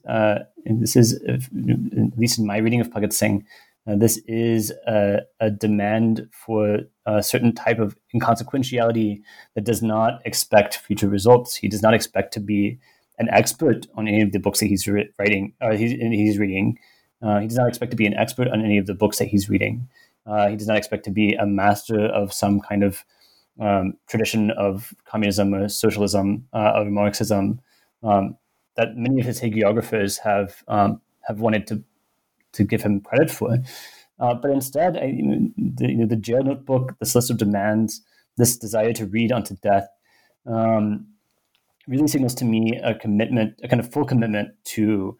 this 0.66 0.97
is 0.97 1.14
at 1.26 2.18
least 2.18 2.38
in 2.38 2.47
my 2.47 2.59
reading 2.59 2.80
of 2.80 2.90
Bhagat 2.90 3.12
Singh, 3.12 3.44
uh, 3.86 3.97
this 3.97 4.19
is 4.27 4.73
a, 4.86 5.20
a, 5.40 5.51
demand 5.51 6.28
for 6.32 6.81
a 7.07 7.23
certain 7.23 7.55
type 7.55 7.78
of 7.78 7.97
inconsequentiality 8.15 9.23
that 9.55 9.65
does 9.65 9.82
not 9.82 10.20
expect 10.24 10.77
future 10.77 11.09
results. 11.09 11.57
He 11.57 11.69
does 11.69 11.82
not 11.82 11.94
expect 11.94 12.32
to 12.35 12.40
be 12.40 12.78
an 13.19 13.28
expert 13.31 13.86
on 13.94 14.07
any 14.07 14.23
of 14.23 14.32
the 14.32 14.39
books 14.39 14.61
that 14.61 14.66
he's 14.66 14.86
writing 14.86 15.55
or 15.61 15.73
he's, 15.73 15.93
he's 15.93 16.39
reading. 16.39 16.78
Uh, 17.23 17.40
he 17.40 17.47
does 17.47 17.57
not 17.57 17.69
expect 17.69 17.90
to 17.90 17.97
be 17.97 18.07
an 18.07 18.15
expert 18.15 18.48
on 18.48 18.65
any 18.65 18.78
of 18.78 18.86
the 18.86 18.94
books 18.94 19.19
that 19.19 19.28
he's 19.28 19.48
reading. 19.48 19.89
Uh, 20.27 20.48
he 20.48 20.57
does 20.57 20.66
not 20.66 20.77
expect 20.77 21.05
to 21.05 21.11
be 21.11 21.35
a 21.35 21.47
master 21.47 22.07
of 22.07 22.32
some 22.32 22.61
kind 22.61 22.85
of 22.85 23.05
um, 23.61 23.94
tradition 24.07 24.51
of 24.52 24.94
communism 25.05 25.55
or 25.55 25.69
socialism 25.69 26.47
uh, 26.52 26.73
or 26.77 26.85
Marxism 26.86 27.61
um, 28.02 28.36
that 28.77 28.97
many 28.97 29.20
of 29.20 29.27
his 29.27 29.40
hagiographers 29.40 30.19
have 30.20 30.62
um, 30.69 31.01
have 31.23 31.40
wanted 31.40 31.66
to 31.66 31.82
to 32.52 32.64
give 32.64 32.82
him 32.82 33.01
credit 33.01 33.31
for. 33.31 33.59
Uh, 34.18 34.35
but 34.35 34.51
instead, 34.51 34.97
I, 34.97 35.12
the, 35.56 35.89
you 35.89 35.97
know, 35.97 36.06
the 36.06 36.16
jail 36.16 36.43
notebook, 36.43 36.97
this 36.98 37.14
list 37.14 37.31
of 37.31 37.39
demands, 37.39 38.02
this 38.36 38.56
desire 38.56 38.93
to 38.93 39.06
read 39.06 39.32
unto 39.32 39.56
death, 39.56 39.89
um, 40.47 41.06
really 41.89 42.06
signals 42.06 42.35
to 42.36 42.44
me 42.44 42.78
a 42.82 42.94
commitment, 42.94 43.55
a 43.62 43.68
kind 43.68 43.81
of 43.81 43.90
full 43.90 44.05
commitment 44.05 44.51
to 44.64 45.18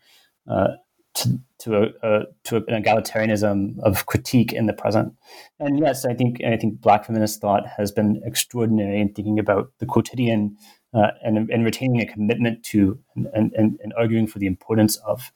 uh, 0.49 0.69
to 1.15 1.41
to 1.59 1.77
a, 1.77 1.87
a, 2.03 2.23
to 2.45 2.57
an 2.57 2.83
egalitarianism 2.83 3.79
of 3.81 4.07
critique 4.07 4.53
in 4.53 4.67
the 4.67 4.73
present. 4.73 5.15
And 5.59 5.79
yes, 5.79 6.05
I 6.05 6.15
think 6.15 6.43
I 6.45 6.57
think 6.57 6.81
Black 6.81 7.07
feminist 7.07 7.41
thought 7.41 7.67
has 7.67 7.91
been 7.91 8.23
extraordinary 8.25 9.01
in 9.01 9.13
thinking 9.13 9.39
about 9.39 9.73
the 9.79 9.87
quotidian 9.87 10.57
uh, 10.95 11.11
and 11.23 11.51
and 11.51 11.65
retaining 11.65 12.01
a 12.01 12.07
commitment 12.07 12.63
to 12.65 12.99
and, 13.17 13.53
and, 13.55 13.79
and 13.83 13.93
arguing 13.99 14.27
for 14.27 14.39
the 14.39 14.47
importance 14.47 14.97
of 14.99 15.33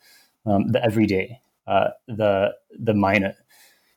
um, 0.47 0.69
the 0.69 0.85
everyday, 0.85 1.41
uh, 1.67 1.89
the 2.07 2.55
the 2.79 2.95
minor. 2.95 3.35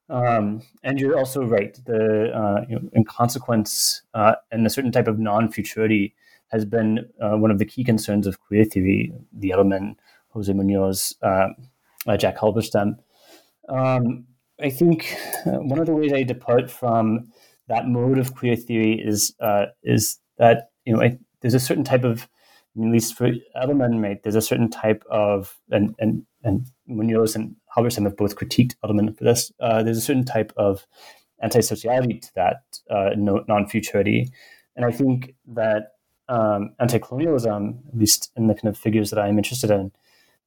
Um, 0.09 0.61
and 0.83 0.99
you're 0.99 1.17
also 1.17 1.43
right. 1.43 1.77
The 1.85 2.31
uh, 2.33 2.65
you 2.69 2.75
know, 2.75 2.89
in 2.93 3.03
consequence 3.03 4.01
uh, 4.13 4.35
and 4.51 4.65
a 4.65 4.69
certain 4.69 4.91
type 4.91 5.07
of 5.07 5.19
non-futurity 5.19 6.15
has 6.49 6.63
been 6.63 7.09
uh, 7.21 7.35
one 7.37 7.51
of 7.51 7.59
the 7.59 7.65
key 7.65 7.83
concerns 7.83 8.25
of 8.25 8.39
queer 8.39 8.63
theory. 8.63 9.13
The 9.33 9.49
Edelman, 9.49 9.95
Jose 10.29 10.51
Munoz, 10.51 11.13
uh, 11.21 11.49
uh, 12.05 12.15
Jack 12.15 12.37
Halberstam. 12.37 12.99
Um, 13.67 14.25
I 14.61 14.69
think 14.69 15.17
one 15.45 15.79
of 15.79 15.85
the 15.85 15.95
ways 15.95 16.13
I 16.13 16.23
depart 16.23 16.71
from 16.71 17.31
that 17.67 17.87
mode 17.87 18.17
of 18.17 18.33
queer 18.33 18.55
theory 18.55 18.93
is 18.93 19.33
is 19.83 20.19
that 20.37 20.69
you 20.85 20.93
know 20.93 21.01
I, 21.01 21.17
there's 21.41 21.53
a 21.53 21.59
certain 21.59 21.83
type 21.83 22.05
of 22.05 22.29
at 22.79 22.91
least 22.91 23.15
for 23.15 23.31
Edelman, 23.55 24.01
right, 24.01 24.21
there's 24.23 24.35
a 24.35 24.41
certain 24.41 24.69
type 24.69 25.03
of 25.09 25.57
and 25.71 25.95
and 25.99 26.25
and 26.43 26.67
Munoz 26.87 27.35
and 27.35 27.55
Halberstam 27.75 28.03
have 28.03 28.17
both 28.17 28.35
critiqued 28.35 28.75
Edelman 28.83 29.17
for 29.17 29.23
this. 29.23 29.51
Uh, 29.59 29.83
there's 29.83 29.97
a 29.97 30.01
certain 30.01 30.25
type 30.25 30.53
of 30.57 30.85
anti-sociality 31.41 32.19
to 32.19 32.31
that 32.35 32.63
uh, 32.89 33.09
non-futurity, 33.15 34.31
and 34.75 34.85
I 34.85 34.91
think 34.91 35.35
that 35.47 35.93
um, 36.29 36.73
anti-colonialism, 36.79 37.79
at 37.87 37.97
least 37.97 38.31
in 38.35 38.47
the 38.47 38.53
kind 38.53 38.67
of 38.67 38.77
figures 38.77 39.09
that 39.11 39.19
I'm 39.19 39.37
interested 39.37 39.71
in, 39.71 39.91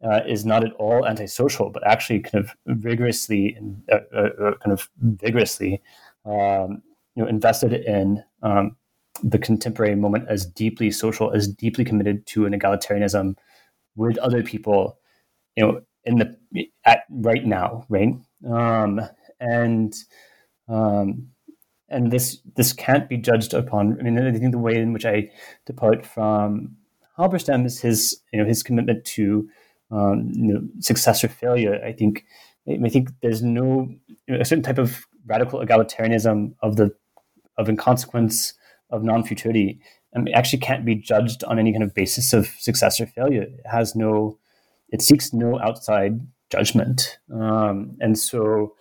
uh, 0.02 0.20
is 0.26 0.44
not 0.44 0.64
at 0.64 0.72
all 0.74 1.06
antisocial, 1.06 1.70
but 1.70 1.86
actually 1.86 2.20
kind 2.20 2.44
of 2.44 2.56
vigorously, 2.66 3.58
uh, 3.92 3.98
uh, 4.14 4.28
uh, 4.42 4.54
kind 4.58 4.72
of 4.72 4.88
vigorously, 4.98 5.82
um, 6.24 6.82
you 7.14 7.22
know, 7.22 7.28
invested 7.28 7.72
in 7.72 8.22
um, 8.42 8.76
the 9.22 9.38
contemporary 9.38 9.94
moment 9.94 10.26
as 10.28 10.46
deeply 10.46 10.90
social, 10.90 11.32
as 11.32 11.48
deeply 11.48 11.84
committed 11.84 12.26
to 12.28 12.46
an 12.46 12.58
egalitarianism 12.58 13.34
with 13.96 14.18
other 14.18 14.42
people, 14.42 14.98
you 15.56 15.64
know, 15.64 15.80
in 16.04 16.16
the 16.16 16.68
at 16.84 17.04
right 17.10 17.44
now, 17.44 17.84
right? 17.88 18.14
Um, 18.48 19.00
and 19.40 19.94
um, 20.68 21.28
and 21.88 22.10
this 22.10 22.40
this 22.56 22.72
can't 22.72 23.08
be 23.08 23.16
judged 23.16 23.52
upon. 23.52 23.98
I 23.98 24.02
mean, 24.02 24.18
I 24.18 24.32
think 24.32 24.52
the 24.52 24.58
way 24.58 24.76
in 24.76 24.92
which 24.92 25.04
I 25.04 25.30
depart 25.66 26.06
from 26.06 26.76
Halberstam 27.18 27.66
is 27.66 27.80
his 27.80 28.20
you 28.32 28.40
know 28.40 28.46
his 28.46 28.62
commitment 28.62 29.04
to 29.06 29.48
um, 29.90 30.30
you 30.34 30.54
know, 30.54 30.62
success 30.78 31.24
or 31.24 31.28
failure. 31.28 31.82
I 31.84 31.92
think 31.92 32.24
I 32.68 32.88
think 32.88 33.10
there's 33.22 33.42
no 33.42 33.88
a 34.28 34.44
certain 34.44 34.62
type 34.62 34.78
of 34.78 35.06
radical 35.26 35.60
egalitarianism 35.60 36.54
of 36.62 36.76
the 36.76 36.94
of 37.58 37.68
inconsequence 37.68 38.54
of 38.90 39.02
non-futurity 39.02 39.80
um, 40.16 40.26
it 40.26 40.32
actually 40.32 40.58
can't 40.58 40.84
be 40.84 40.94
judged 40.94 41.44
on 41.44 41.58
any 41.58 41.72
kind 41.72 41.84
of 41.84 41.94
basis 41.94 42.32
of 42.32 42.48
success 42.58 43.00
or 43.00 43.06
failure. 43.06 43.42
It 43.42 43.66
has 43.66 43.94
no, 43.94 44.38
it 44.90 45.02
seeks 45.02 45.32
no 45.32 45.60
outside 45.60 46.20
judgment, 46.50 47.18
um, 47.32 47.96
and 48.00 48.18
so 48.18 48.74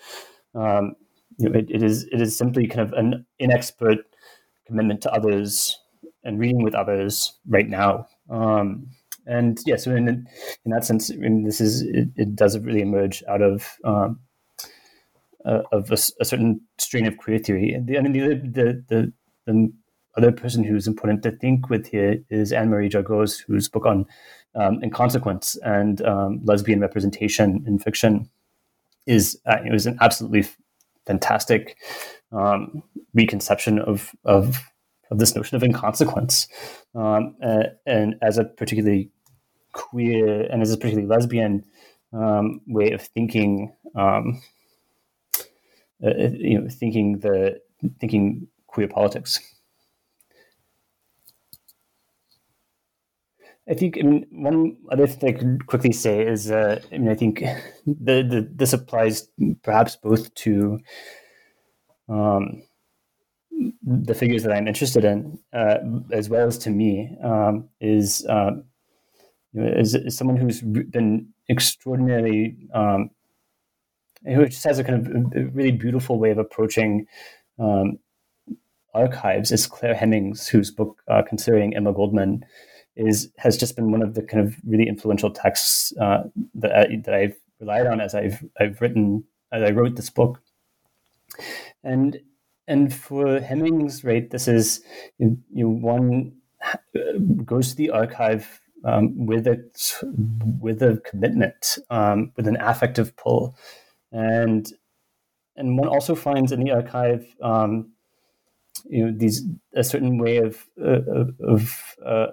um, 0.56 0.96
you 1.38 1.50
know, 1.50 1.60
it, 1.60 1.70
it 1.70 1.84
is 1.84 2.06
it 2.12 2.20
is 2.22 2.38
simply 2.38 2.68
kind 2.68 2.82
of 2.82 2.94
an 2.94 3.26
inexpert 3.40 4.00
commitment 4.66 5.02
to 5.02 5.12
others 5.12 5.80
and 6.24 6.40
reading 6.40 6.64
with 6.64 6.76
others 6.76 7.38
right 7.48 7.68
now. 7.68 8.08
Um, 8.30 8.88
and 9.28 9.60
yeah, 9.68 9.76
so 9.76 9.96
in 9.96 10.08
in 10.08 10.72
that 10.72 10.86
sense, 10.86 11.12
I 11.12 11.16
mean, 11.16 11.44
this 11.44 11.62
is 11.62 11.84
it, 11.84 12.10
it 12.16 12.36
does 12.36 12.58
really 12.58 12.82
emerge 12.82 13.24
out 13.28 13.44
of 13.44 13.78
um, 13.84 14.20
uh, 15.46 15.62
of 15.72 15.92
a, 15.92 15.98
a, 16.20 16.26
certain 16.26 16.62
strain 16.80 17.06
of 17.06 17.18
queer 17.18 17.38
theory. 17.38 17.72
And 17.72 17.88
the, 17.88 17.98
I 17.98 18.02
mean, 18.02 18.14
the, 18.14 18.36
the 18.36 18.84
the 18.88 19.14
the 19.46 19.72
other 20.20 20.32
person 20.32 20.64
who's 20.64 20.88
important 20.88 21.24
to 21.24 21.32
think 21.32 21.70
with 21.70 21.88
here 21.88 22.22
is 22.30 22.52
Annamarie 22.52 22.92
Jagose, 22.92 23.42
whose 23.48 23.70
book 23.70 23.86
on 23.86 24.06
um, 24.54 24.84
inconsequence 24.84 25.56
and 25.64 26.02
um, 26.02 26.42
lesbian 26.44 26.82
representation 26.82 27.64
in 27.66 27.80
fiction 27.80 28.30
is 29.06 29.40
uh, 29.46 29.58
it 29.66 29.72
was 29.72 29.86
an 29.86 29.98
absolutely 30.02 30.46
fantastic 31.06 31.78
um, 32.32 32.84
reconception 33.14 33.80
of, 33.80 34.12
of 34.26 34.60
of 35.12 35.18
this 35.18 35.36
notion 35.36 35.56
of 35.56 35.64
inconsequence, 35.64 36.48
um, 36.94 37.36
and, 37.42 37.72
and, 37.88 38.16
as 38.22 38.38
a 38.38 38.46
particularly 38.46 39.10
queer 39.74 40.44
and 40.52 40.62
as 40.62 40.72
a 40.72 40.78
particularly 40.78 41.08
lesbian 41.08 41.64
um, 42.14 42.62
way 42.68 42.92
of 42.92 43.02
thinking, 43.02 43.74
um, 43.96 44.40
uh, 46.04 46.14
you 46.34 46.60
know, 46.60 46.70
thinking 46.70 47.20
the 47.20 47.60
thinking 48.00 48.48
queer 48.68 48.88
politics. 48.88 49.40
I 53.70 53.76
think 53.76 53.98
I 54.00 54.02
mean, 54.02 54.26
one 54.32 54.78
other 54.92 55.06
thing 55.06 55.36
I 55.36 55.38
could 55.38 55.68
quickly 55.68 55.92
say 55.92 56.26
is, 56.26 56.50
uh, 56.50 56.82
I 56.92 56.98
mean, 56.98 57.10
I 57.10 57.16
think 57.16 57.40
the, 57.86 58.24
the 58.24 58.50
this 58.52 58.74
applies 58.74 59.30
perhaps 59.62 59.96
both 59.96 60.34
to 60.36 60.80
um, 62.10 62.64
the 63.84 64.16
figures 64.16 64.44
that 64.44 64.54
I'm 64.54 64.68
interested 64.68 65.06
in, 65.06 65.38
uh, 65.54 65.78
as 66.12 66.30
well 66.30 66.48
as 66.48 66.58
to 66.60 66.72
me, 66.72 67.16
um, 67.24 67.70
is, 67.80 68.26
um, 68.28 68.64
you 69.54 69.62
know, 69.62 69.72
is, 69.80 69.94
is 69.94 70.18
someone 70.18 70.38
who's 70.38 70.62
been 70.62 71.28
extraordinarily, 71.50 72.58
um, 72.74 73.12
who 74.26 74.46
just 74.48 74.64
has 74.64 74.80
a 74.80 74.84
kind 74.84 75.06
of 75.06 75.34
a 75.36 75.46
really 75.50 75.72
beautiful 75.72 76.18
way 76.18 76.32
of 76.32 76.40
approaching 76.40 77.06
um, 77.60 78.00
archives. 78.96 79.52
Is 79.52 79.68
Claire 79.68 79.94
Hemmings, 79.94 80.48
whose 80.48 80.72
book 80.72 81.04
uh, 81.08 81.22
"Considering 81.22 81.76
Emma 81.76 81.94
Goldman." 81.94 82.44
Is 82.96 83.32
has 83.38 83.58
just 83.58 83.76
been 83.76 83.92
one 83.92 84.02
of 84.02 84.14
the 84.14 84.22
kind 84.22 84.46
of 84.46 84.56
really 84.66 84.88
influential 84.88 85.32
texts 85.32 85.94
uh, 85.98 86.24
that 86.56 86.76
I, 86.76 86.96
that 87.06 87.14
I've 87.14 87.38
relied 87.60 87.88
on 87.88 88.02
as 88.02 88.14
I've 88.14 88.44
I've 88.60 88.82
written 88.82 89.24
as 89.52 89.64
I 89.64 89.72
wrote 89.72 89.96
this 89.96 90.10
book, 90.10 90.42
and 91.84 92.20
and 92.68 92.94
for 92.94 93.40
Hemmings, 93.40 94.04
right, 94.04 94.30
this 94.30 94.48
is 94.48 94.82
you, 95.18 95.38
know, 95.52 95.70
one 95.70 96.34
goes 97.46 97.70
to 97.70 97.76
the 97.76 97.90
archive 97.90 98.62
um, 98.84 99.26
with 99.26 99.48
a 99.48 99.64
with 100.60 100.82
a 100.82 101.02
commitment, 101.06 101.78
um, 101.90 102.32
with 102.36 102.48
an 102.48 102.58
affective 102.60 103.16
pull, 103.16 103.58
and 104.12 104.72
and 105.56 105.78
one 105.78 105.88
also 105.88 106.16
finds 106.16 106.52
in 106.52 106.64
the 106.64 106.72
archive. 106.72 107.26
Um, 107.42 107.92
you 108.86 109.06
know 109.06 109.18
these 109.18 109.44
a 109.76 109.84
certain 109.84 110.18
way 110.18 110.38
of 110.38 110.66
uh, 110.82 111.26
of 111.44 111.96
uh, 112.06 112.28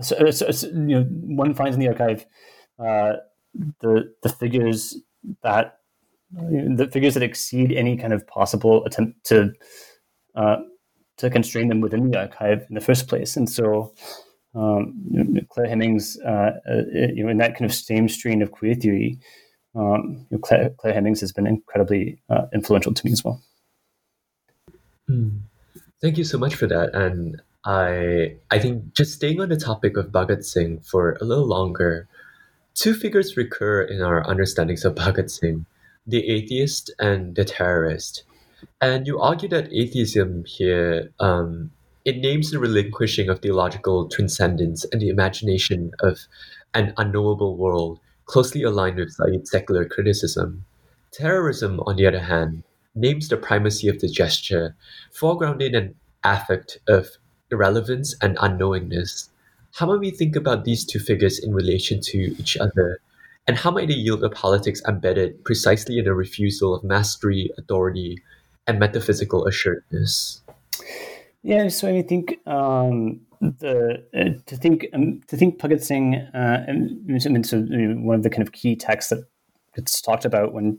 so, 0.00 0.30
so, 0.30 0.50
so, 0.50 0.66
you 0.68 0.72
know, 0.74 1.02
one 1.02 1.54
finds 1.54 1.74
in 1.74 1.80
the 1.80 1.88
archive 1.88 2.26
uh, 2.78 3.14
the 3.80 4.12
the 4.22 4.28
figures 4.28 4.96
that 5.42 5.78
the 6.30 6.88
figures 6.92 7.14
that 7.14 7.22
exceed 7.22 7.72
any 7.72 7.96
kind 7.96 8.12
of 8.12 8.26
possible 8.26 8.84
attempt 8.84 9.24
to 9.24 9.52
uh, 10.34 10.56
to 11.16 11.30
constrain 11.30 11.68
them 11.68 11.80
within 11.80 12.10
the 12.10 12.18
archive 12.18 12.66
in 12.68 12.74
the 12.74 12.80
first 12.80 13.08
place, 13.08 13.36
and 13.36 13.48
so. 13.48 13.92
Um, 14.54 15.38
Claire 15.50 15.68
Hemmings, 15.68 16.18
uh, 16.24 16.52
uh, 16.66 16.82
you 17.12 17.24
know, 17.24 17.28
in 17.28 17.36
that 17.36 17.56
kind 17.56 17.66
of 17.70 17.74
same 17.74 18.08
strain 18.08 18.40
of 18.40 18.52
queer 18.52 18.74
theory, 18.74 19.18
um, 19.76 20.26
you 20.30 20.36
know, 20.36 20.38
Claire, 20.38 20.70
Claire, 20.78 20.94
has 20.94 21.32
been 21.32 21.46
incredibly 21.46 22.18
uh, 22.30 22.46
influential 22.54 22.94
to 22.94 23.06
me 23.06 23.12
as 23.12 23.22
well. 23.22 23.42
Mm. 25.10 25.40
Thank 26.00 26.16
you 26.16 26.24
so 26.24 26.38
much 26.38 26.54
for 26.54 26.66
that, 26.66 26.94
and 26.94 27.40
I 27.66 28.36
I 28.50 28.60
think 28.60 28.94
just 28.94 29.14
staying 29.14 29.40
on 29.40 29.48
the 29.48 29.56
topic 29.56 29.96
of 29.96 30.12
Bhagat 30.12 30.44
Singh 30.44 30.78
for 30.80 31.18
a 31.20 31.24
little 31.24 31.46
longer, 31.46 32.06
two 32.74 32.94
figures 32.94 33.36
recur 33.36 33.82
in 33.82 34.00
our 34.02 34.22
understandings 34.26 34.84
of 34.84 34.94
Bhagat 34.94 35.30
Singh: 35.30 35.66
the 36.06 36.28
atheist 36.28 36.94
and 37.00 37.34
the 37.34 37.44
terrorist. 37.44 38.22
And 38.80 39.06
you 39.06 39.20
argue 39.20 39.48
that 39.48 39.72
atheism 39.72 40.44
here 40.46 41.10
um, 41.18 41.72
it 42.04 42.18
names 42.18 42.52
the 42.52 42.60
relinquishing 42.60 43.28
of 43.28 43.40
theological 43.40 44.08
transcendence 44.08 44.86
and 44.92 45.02
the 45.02 45.08
imagination 45.08 45.90
of 45.98 46.28
an 46.72 46.94
unknowable 46.96 47.56
world, 47.56 47.98
closely 48.26 48.62
aligned 48.62 48.96
with 48.96 49.18
secular 49.44 49.84
criticism. 49.84 50.64
Terrorism, 51.10 51.80
on 51.80 51.96
the 51.96 52.06
other 52.06 52.20
hand, 52.20 52.62
names 52.94 53.28
the 53.28 53.36
primacy 53.36 53.88
of 53.88 53.98
the 54.00 54.08
gesture, 54.08 54.76
foregrounding 55.12 55.76
an 55.76 55.96
affect 56.22 56.78
of 56.86 57.18
irrelevance 57.50 58.14
and 58.20 58.36
unknowingness. 58.38 59.28
How 59.74 59.86
might 59.86 60.00
we 60.00 60.10
think 60.10 60.36
about 60.36 60.64
these 60.64 60.84
two 60.84 60.98
figures 60.98 61.38
in 61.38 61.54
relation 61.54 62.00
to 62.00 62.18
each 62.38 62.56
other? 62.56 63.00
And 63.46 63.56
how 63.56 63.70
might 63.70 63.88
they 63.88 63.94
yield 63.94 64.24
a 64.24 64.30
politics 64.30 64.82
embedded 64.88 65.44
precisely 65.44 65.98
in 65.98 66.08
a 66.08 66.14
refusal 66.14 66.74
of 66.74 66.82
mastery, 66.82 67.50
authority, 67.58 68.22
and 68.66 68.80
metaphysical 68.80 69.46
assuredness? 69.46 70.42
Yeah, 71.42 71.68
so 71.68 71.88
I 71.88 72.02
think 72.02 72.38
um, 72.46 73.20
the 73.40 74.02
uh, 74.14 74.42
to 74.46 74.56
think 74.56 74.86
um, 74.92 75.20
to 75.28 75.36
think 75.36 75.58
Bhagat 75.58 75.82
Singh, 75.82 76.16
uh, 76.16 76.66
so 77.42 77.60
one 77.60 78.16
of 78.16 78.22
the 78.22 78.30
kind 78.30 78.42
of 78.42 78.52
key 78.52 78.74
texts 78.74 79.10
that 79.10 79.24
gets 79.76 80.00
talked 80.00 80.24
about 80.24 80.52
when 80.52 80.78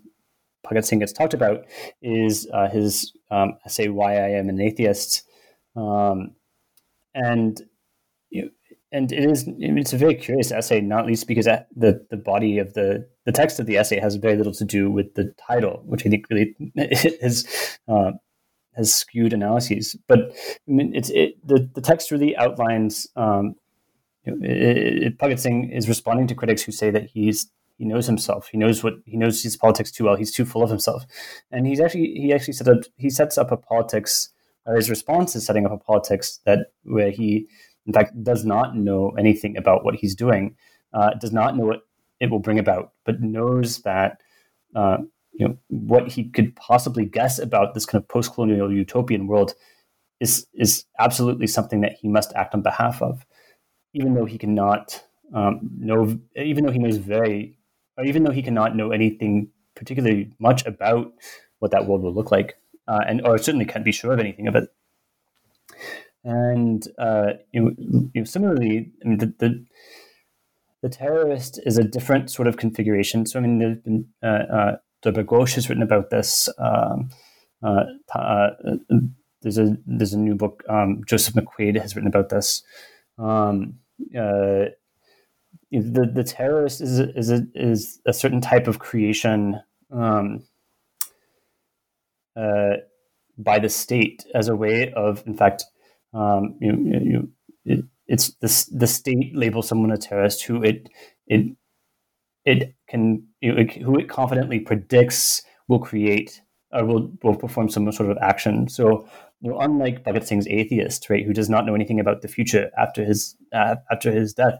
Bhagat 0.65 0.85
Singh 0.85 0.99
gets 0.99 1.13
talked 1.13 1.33
about 1.33 1.65
is 2.01 2.49
uh, 2.53 2.67
his 2.67 3.13
um, 3.31 3.57
essay 3.65 3.87
"Why 3.87 4.15
I 4.15 4.29
Am 4.31 4.49
an 4.49 4.59
Atheist," 4.59 5.23
um, 5.75 6.31
and 7.13 7.61
you 8.29 8.43
know, 8.43 8.49
and 8.91 9.11
it 9.11 9.29
is 9.29 9.45
it's 9.47 9.93
a 9.93 9.97
very 9.97 10.15
curious 10.15 10.51
essay, 10.51 10.81
not 10.81 11.05
least 11.05 11.27
because 11.27 11.45
the 11.45 12.05
the 12.09 12.17
body 12.17 12.57
of 12.57 12.73
the 12.73 13.07
the 13.25 13.31
text 13.31 13.59
of 13.59 13.65
the 13.65 13.77
essay 13.77 13.99
has 13.99 14.15
very 14.15 14.37
little 14.37 14.53
to 14.53 14.65
do 14.65 14.89
with 14.89 15.13
the 15.15 15.33
title, 15.47 15.83
which 15.85 16.05
I 16.05 16.09
think 16.09 16.25
really 16.29 16.55
has 17.21 17.79
uh, 17.87 18.11
has 18.75 18.93
skewed 18.93 19.33
analyses. 19.33 19.97
But 20.07 20.31
I 20.67 20.71
mean, 20.71 20.95
it's 20.95 21.09
it, 21.09 21.35
the 21.45 21.69
the 21.73 21.81
text 21.81 22.11
really 22.11 22.37
outlines. 22.37 23.07
Um, 23.15 23.55
you 24.23 24.35
know, 24.35 24.45
it, 24.45 25.15
it, 25.21 25.39
Singh 25.39 25.71
is 25.71 25.89
responding 25.89 26.27
to 26.27 26.35
critics 26.35 26.61
who 26.61 26.71
say 26.71 26.91
that 26.91 27.09
he's 27.09 27.49
he 27.77 27.85
knows 27.85 28.07
himself. 28.07 28.47
He 28.51 28.57
knows 28.57 28.83
what 28.83 28.93
he 29.05 29.17
knows 29.17 29.43
his 29.43 29.57
politics 29.57 29.91
too 29.91 30.05
well. 30.05 30.15
He's 30.15 30.31
too 30.31 30.45
full 30.45 30.63
of 30.63 30.69
himself, 30.69 31.05
and 31.51 31.67
he's 31.67 31.79
actually 31.79 32.13
he 32.15 32.33
actually 32.33 32.53
set 32.53 32.67
up 32.67 32.79
he 32.95 33.09
sets 33.09 33.37
up 33.37 33.51
a 33.51 33.57
politics. 33.57 34.29
Or 34.67 34.75
his 34.75 34.89
response 34.89 35.35
is 35.35 35.45
setting 35.45 35.65
up 35.65 35.71
a 35.71 35.77
politics 35.77 36.39
that 36.45 36.73
where 36.83 37.09
he 37.09 37.47
in 37.87 37.93
fact, 37.93 38.21
does 38.21 38.45
not 38.45 38.75
know 38.75 39.11
anything 39.17 39.57
about 39.57 39.83
what 39.83 39.95
he's 39.95 40.13
doing, 40.13 40.55
uh, 40.93 41.11
does 41.11 41.31
not 41.31 41.55
know 41.55 41.65
what 41.65 41.87
it 42.19 42.29
will 42.29 42.39
bring 42.39 42.59
about, 42.59 42.91
but 43.05 43.21
knows 43.21 43.81
that 43.83 44.19
uh, 44.75 44.97
you 45.31 45.47
know 45.47 45.57
what 45.69 46.09
he 46.09 46.25
could 46.25 46.55
possibly 46.55 47.05
guess 47.05 47.39
about 47.39 47.73
this 47.73 47.85
kind 47.85 48.03
of 48.03 48.07
post-colonial 48.09 48.71
utopian 48.71 49.27
world 49.27 49.53
is 50.19 50.47
is 50.53 50.85
absolutely 50.99 51.47
something 51.47 51.81
that 51.81 51.93
he 51.93 52.09
must 52.09 52.33
act 52.33 52.53
on 52.53 52.61
behalf 52.61 53.01
of, 53.01 53.25
even 53.93 54.13
though 54.13 54.25
he 54.25 54.37
cannot 54.37 55.01
um, 55.33 55.59
know, 55.79 56.19
even 56.35 56.65
though 56.65 56.71
he 56.71 56.79
knows 56.79 56.97
very, 56.97 57.57
or 57.97 58.05
even 58.05 58.23
though 58.23 58.31
he 58.31 58.41
cannot 58.41 58.75
know 58.75 58.91
anything 58.91 59.49
particularly 59.75 60.31
much 60.39 60.65
about 60.65 61.13
what 61.59 61.71
that 61.71 61.85
world 61.85 62.01
will 62.01 62.13
look 62.13 62.31
like, 62.31 62.57
uh, 62.87 63.01
and 63.07 63.25
or 63.25 63.37
certainly 63.37 63.65
can't 63.65 63.85
be 63.85 63.91
sure 63.91 64.13
of 64.13 64.19
anything 64.19 64.47
of 64.47 64.55
it. 64.55 64.69
And 66.23 66.85
uh, 66.97 67.33
you, 67.51 67.75
you 68.13 68.25
similarly, 68.25 68.91
I 69.03 69.07
mean, 69.07 69.17
the, 69.17 69.33
the, 69.37 69.65
the 70.81 70.89
terrorist 70.89 71.59
is 71.65 71.77
a 71.77 71.83
different 71.83 72.29
sort 72.29 72.47
of 72.47 72.57
configuration. 72.57 73.25
So 73.25 73.39
I 73.39 73.41
mean, 73.41 73.59
there's 73.59 73.77
been 73.77 74.07
uh, 74.21 74.27
uh, 74.27 74.77
Durba 75.03 75.53
has 75.53 75.69
written 75.69 75.83
about 75.83 76.09
this. 76.09 76.49
Um, 76.57 77.09
uh, 77.63 77.83
uh, 78.13 78.49
there's 79.41 79.57
a 79.57 79.77
there's 79.85 80.13
a 80.13 80.19
new 80.19 80.35
book. 80.35 80.63
Um, 80.69 81.01
Joseph 81.05 81.35
McQuade 81.35 81.79
has 81.79 81.95
written 81.95 82.07
about 82.07 82.29
this. 82.29 82.63
Um, 83.17 83.79
uh, 84.15 84.71
the 85.71 86.09
the 86.13 86.23
terrorist 86.23 86.81
is 86.81 86.99
is 86.99 87.31
a, 87.31 87.45
is 87.55 87.99
a 88.05 88.13
certain 88.13 88.41
type 88.41 88.67
of 88.67 88.79
creation 88.79 89.61
um, 89.91 90.43
uh, 92.37 92.77
by 93.37 93.59
the 93.59 93.69
state 93.69 94.25
as 94.33 94.47
a 94.47 94.55
way 94.55 94.91
of, 94.93 95.23
in 95.25 95.35
fact, 95.35 95.65
um, 96.13 96.55
you, 96.59 96.73
you, 97.03 97.29
it, 97.65 97.85
it's 98.07 98.33
the, 98.35 98.77
the 98.77 98.87
state 98.87 99.35
labels 99.35 99.67
someone 99.67 99.91
a 99.91 99.97
terrorist 99.97 100.43
who 100.43 100.63
it 100.63 100.89
it 101.27 101.55
it 102.45 102.73
can 102.87 103.27
you 103.41 103.53
know, 103.53 103.61
it, 103.61 103.71
who 103.73 103.99
it 103.99 104.07
confidently 104.07 104.59
predicts 104.59 105.41
will 105.67 105.79
create 105.79 106.41
or 106.71 106.85
will 106.85 107.11
will 107.23 107.35
perform 107.35 107.69
some 107.69 107.91
sort 107.91 108.09
of 108.09 108.17
action. 108.21 108.67
So 108.69 109.07
you 109.41 109.51
know, 109.51 109.59
unlike 109.59 110.03
Bhagat 110.03 110.25
Singh's 110.25 110.47
atheist, 110.47 111.09
right, 111.09 111.25
who 111.25 111.33
does 111.33 111.49
not 111.49 111.65
know 111.65 111.75
anything 111.75 111.99
about 111.99 112.21
the 112.21 112.27
future 112.27 112.71
after 112.77 113.03
his 113.03 113.35
uh, 113.53 113.75
after 113.91 114.11
his 114.11 114.33
death, 114.33 114.59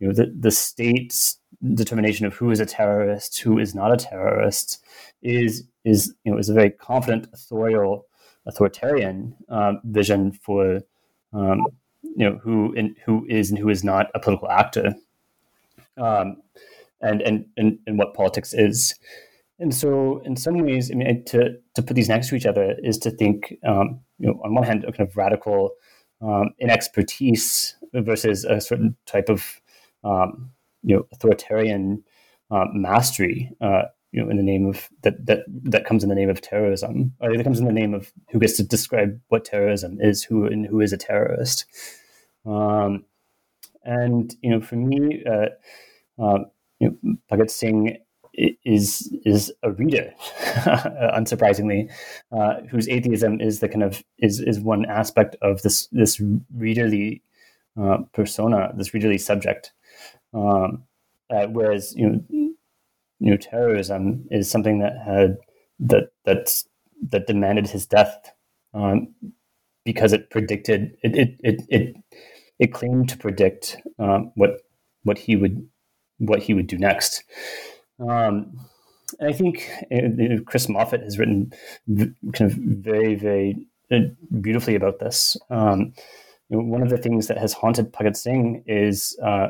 you 0.00 0.08
know, 0.08 0.14
the 0.14 0.34
the 0.38 0.50
state's 0.50 1.38
determination 1.74 2.26
of 2.26 2.34
who 2.34 2.50
is 2.50 2.60
a 2.60 2.66
terrorist, 2.66 3.40
who 3.40 3.58
is 3.58 3.74
not 3.74 3.92
a 3.92 3.96
terrorist, 3.96 4.82
is 5.22 5.64
is 5.86 6.12
you 6.24 6.32
know 6.32 6.38
is 6.38 6.48
a 6.48 6.54
very 6.54 6.70
confident 6.70 7.28
authorial 7.32 8.06
authoritarian 8.46 9.34
um, 9.48 9.80
vision 9.84 10.32
for 10.32 10.80
um, 11.32 11.66
you 12.02 12.28
know 12.28 12.38
who 12.42 12.74
and 12.76 12.96
who 13.04 13.24
is 13.28 13.50
and 13.50 13.58
who 13.58 13.68
is 13.68 13.84
not 13.84 14.10
a 14.14 14.20
political 14.20 14.50
actor, 14.50 14.94
um, 15.96 16.36
and, 17.00 17.22
and 17.22 17.46
and 17.56 17.78
and 17.86 17.98
what 17.98 18.14
politics 18.14 18.52
is. 18.52 18.94
And 19.58 19.74
so, 19.74 20.20
in 20.24 20.36
some 20.36 20.58
ways, 20.58 20.90
I 20.90 20.94
mean, 20.94 21.24
to 21.26 21.56
to 21.74 21.82
put 21.82 21.94
these 21.94 22.08
next 22.08 22.28
to 22.28 22.34
each 22.34 22.46
other 22.46 22.76
is 22.82 22.98
to 22.98 23.10
think, 23.10 23.54
um, 23.66 24.00
you 24.18 24.26
know, 24.26 24.40
on 24.44 24.54
one 24.54 24.64
hand, 24.64 24.84
a 24.84 24.92
kind 24.92 25.08
of 25.08 25.16
radical 25.16 25.70
um, 26.20 26.50
inexpertise 26.62 27.74
versus 27.94 28.44
a 28.44 28.60
certain 28.60 28.96
type 29.06 29.28
of, 29.28 29.60
um, 30.04 30.50
you 30.82 30.96
know, 30.96 31.06
authoritarian 31.12 32.04
uh, 32.50 32.66
mastery. 32.72 33.50
You 34.16 34.24
know, 34.24 34.30
in 34.30 34.38
the 34.38 34.42
name 34.42 34.64
of 34.66 34.88
that 35.02 35.26
that 35.26 35.40
that 35.46 35.84
comes 35.84 36.02
in 36.02 36.08
the 36.08 36.14
name 36.14 36.30
of 36.30 36.40
terrorism, 36.40 37.12
or 37.20 37.36
that 37.36 37.44
comes 37.44 37.60
in 37.60 37.66
the 37.66 37.72
name 37.72 37.92
of 37.92 38.10
who 38.30 38.38
gets 38.38 38.56
to 38.56 38.62
describe 38.62 39.20
what 39.28 39.44
terrorism 39.44 39.98
is, 40.00 40.24
who 40.24 40.46
and 40.46 40.66
who 40.66 40.80
is 40.80 40.94
a 40.94 40.96
terrorist. 40.96 41.66
Um, 42.46 43.04
and 43.84 44.34
you 44.40 44.48
know, 44.50 44.62
for 44.62 44.76
me, 44.76 45.22
uh, 45.26 45.48
uh, 46.18 46.44
you 46.80 46.98
know, 47.02 47.18
Bhagat 47.30 47.50
Singh 47.50 47.98
is 48.64 49.14
is 49.26 49.52
a 49.62 49.70
reader, 49.72 50.14
unsurprisingly, 51.14 51.90
uh, 52.32 52.62
whose 52.70 52.88
atheism 52.88 53.38
is 53.38 53.60
the 53.60 53.68
kind 53.68 53.82
of 53.82 54.02
is 54.18 54.40
is 54.40 54.58
one 54.58 54.86
aspect 54.86 55.36
of 55.42 55.60
this 55.60 55.88
this 55.88 56.22
readerly 56.56 57.20
uh, 57.78 57.98
persona, 58.14 58.72
this 58.74 58.90
readerly 58.90 59.20
subject. 59.20 59.72
Um, 60.32 60.84
uh, 61.28 61.48
whereas 61.48 61.94
you 61.94 62.08
know 62.08 62.45
new 63.20 63.36
terrorism 63.36 64.26
is 64.30 64.50
something 64.50 64.80
that 64.80 64.96
had 65.04 65.36
that 65.80 66.10
that's 66.24 66.66
that 67.10 67.26
demanded 67.26 67.68
his 67.68 67.86
death 67.86 68.32
um, 68.74 69.14
because 69.84 70.12
it 70.12 70.30
predicted 70.30 70.96
it 71.02 71.16
it 71.16 71.40
it 71.42 71.62
it, 71.68 71.96
it 72.58 72.72
claimed 72.72 73.08
to 73.08 73.18
predict 73.18 73.78
um, 73.98 74.32
what 74.34 74.60
what 75.02 75.18
he 75.18 75.36
would 75.36 75.68
what 76.18 76.42
he 76.42 76.54
would 76.54 76.66
do 76.66 76.78
next. 76.78 77.22
Um, 78.00 78.58
and 79.20 79.28
I 79.28 79.32
think 79.32 79.70
uh, 79.92 80.42
Chris 80.46 80.68
Moffat 80.68 81.02
has 81.02 81.18
written 81.18 81.52
kind 82.32 82.50
of 82.50 82.56
very 82.56 83.14
very 83.14 83.66
uh, 83.90 84.00
beautifully 84.40 84.74
about 84.74 84.98
this. 84.98 85.36
Um, 85.50 85.92
you 86.48 86.56
know, 86.56 86.64
one 86.64 86.82
of 86.82 86.90
the 86.90 86.98
things 86.98 87.28
that 87.28 87.38
has 87.38 87.52
haunted 87.52 87.92
Bhagat 87.92 88.16
Singh 88.16 88.64
is 88.66 89.18
uh, 89.22 89.48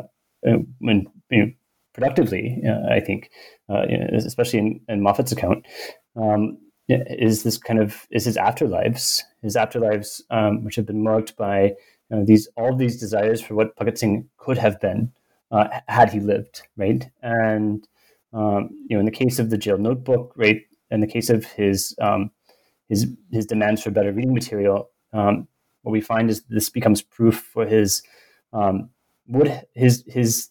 when 0.78 1.06
you 1.30 1.46
know, 1.46 1.52
productively, 1.96 2.62
uh, 2.68 2.92
I 2.92 3.00
think, 3.00 3.30
uh, 3.70 3.86
especially 4.12 4.58
in, 4.58 4.80
in, 4.88 5.00
Moffat's 5.00 5.32
account, 5.32 5.66
um, 6.14 6.58
is 6.88 7.42
this 7.42 7.56
kind 7.56 7.80
of 7.80 8.06
is 8.10 8.26
his 8.26 8.36
afterlives, 8.36 9.22
his 9.42 9.56
afterlives, 9.56 10.20
um, 10.30 10.62
which 10.62 10.76
have 10.76 10.86
been 10.86 11.02
marked 11.02 11.36
by 11.36 11.72
you 12.10 12.16
know, 12.16 12.24
these 12.24 12.48
all 12.56 12.76
these 12.76 13.00
desires 13.00 13.40
for 13.40 13.54
what 13.54 13.74
Bhagat 13.76 13.98
Singh 13.98 14.28
could 14.36 14.58
have 14.58 14.78
been 14.78 15.10
uh, 15.50 15.68
had 15.88 16.12
he 16.12 16.20
lived, 16.20 16.62
right? 16.76 17.08
And 17.22 17.88
um, 18.34 18.68
you 18.88 18.96
know, 18.96 19.00
in 19.00 19.06
the 19.06 19.10
case 19.10 19.38
of 19.38 19.48
the 19.48 19.58
jail 19.58 19.78
notebook, 19.78 20.34
right, 20.36 20.60
in 20.90 21.00
the 21.00 21.06
case 21.06 21.30
of 21.30 21.46
his 21.46 21.96
um, 22.00 22.30
his 22.90 23.06
his 23.32 23.46
demands 23.46 23.82
for 23.82 23.90
better 23.90 24.12
reading 24.12 24.34
material, 24.34 24.90
um, 25.14 25.48
what 25.82 25.92
we 25.92 26.02
find 26.02 26.28
is 26.28 26.42
this 26.50 26.68
becomes 26.68 27.00
proof 27.00 27.48
for 27.52 27.64
his 27.64 28.02
um, 28.52 28.90
would 29.28 29.62
his 29.74 30.04
his 30.06 30.50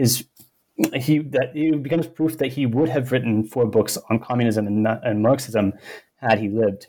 his 0.00 0.24
he 0.94 1.18
that 1.18 1.52
it 1.54 1.82
becomes 1.82 2.06
proof 2.06 2.38
that 2.38 2.52
he 2.52 2.64
would 2.66 2.88
have 2.88 3.12
written 3.12 3.44
four 3.44 3.66
books 3.66 3.98
on 4.08 4.18
communism 4.18 4.66
and, 4.66 4.86
and 4.86 5.22
Marxism 5.22 5.74
had 6.16 6.38
he 6.38 6.48
lived. 6.48 6.86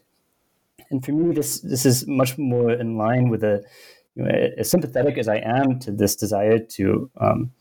And 0.90 1.04
for 1.04 1.12
me, 1.12 1.34
this 1.34 1.62
this 1.62 1.86
is 1.86 2.08
much 2.08 2.38
more 2.38 2.72
in 2.72 2.98
line 2.98 3.30
with 3.30 3.44
a 3.44 3.64
you 4.16 4.24
know, 4.24 4.32
as 4.58 4.70
sympathetic 4.70 5.18
as 5.18 5.28
I 5.28 5.38
am 5.38 5.80
to 5.80 5.92
this 5.92 6.16
desire 6.16 6.60
to 6.60 7.10
um, 7.20 7.52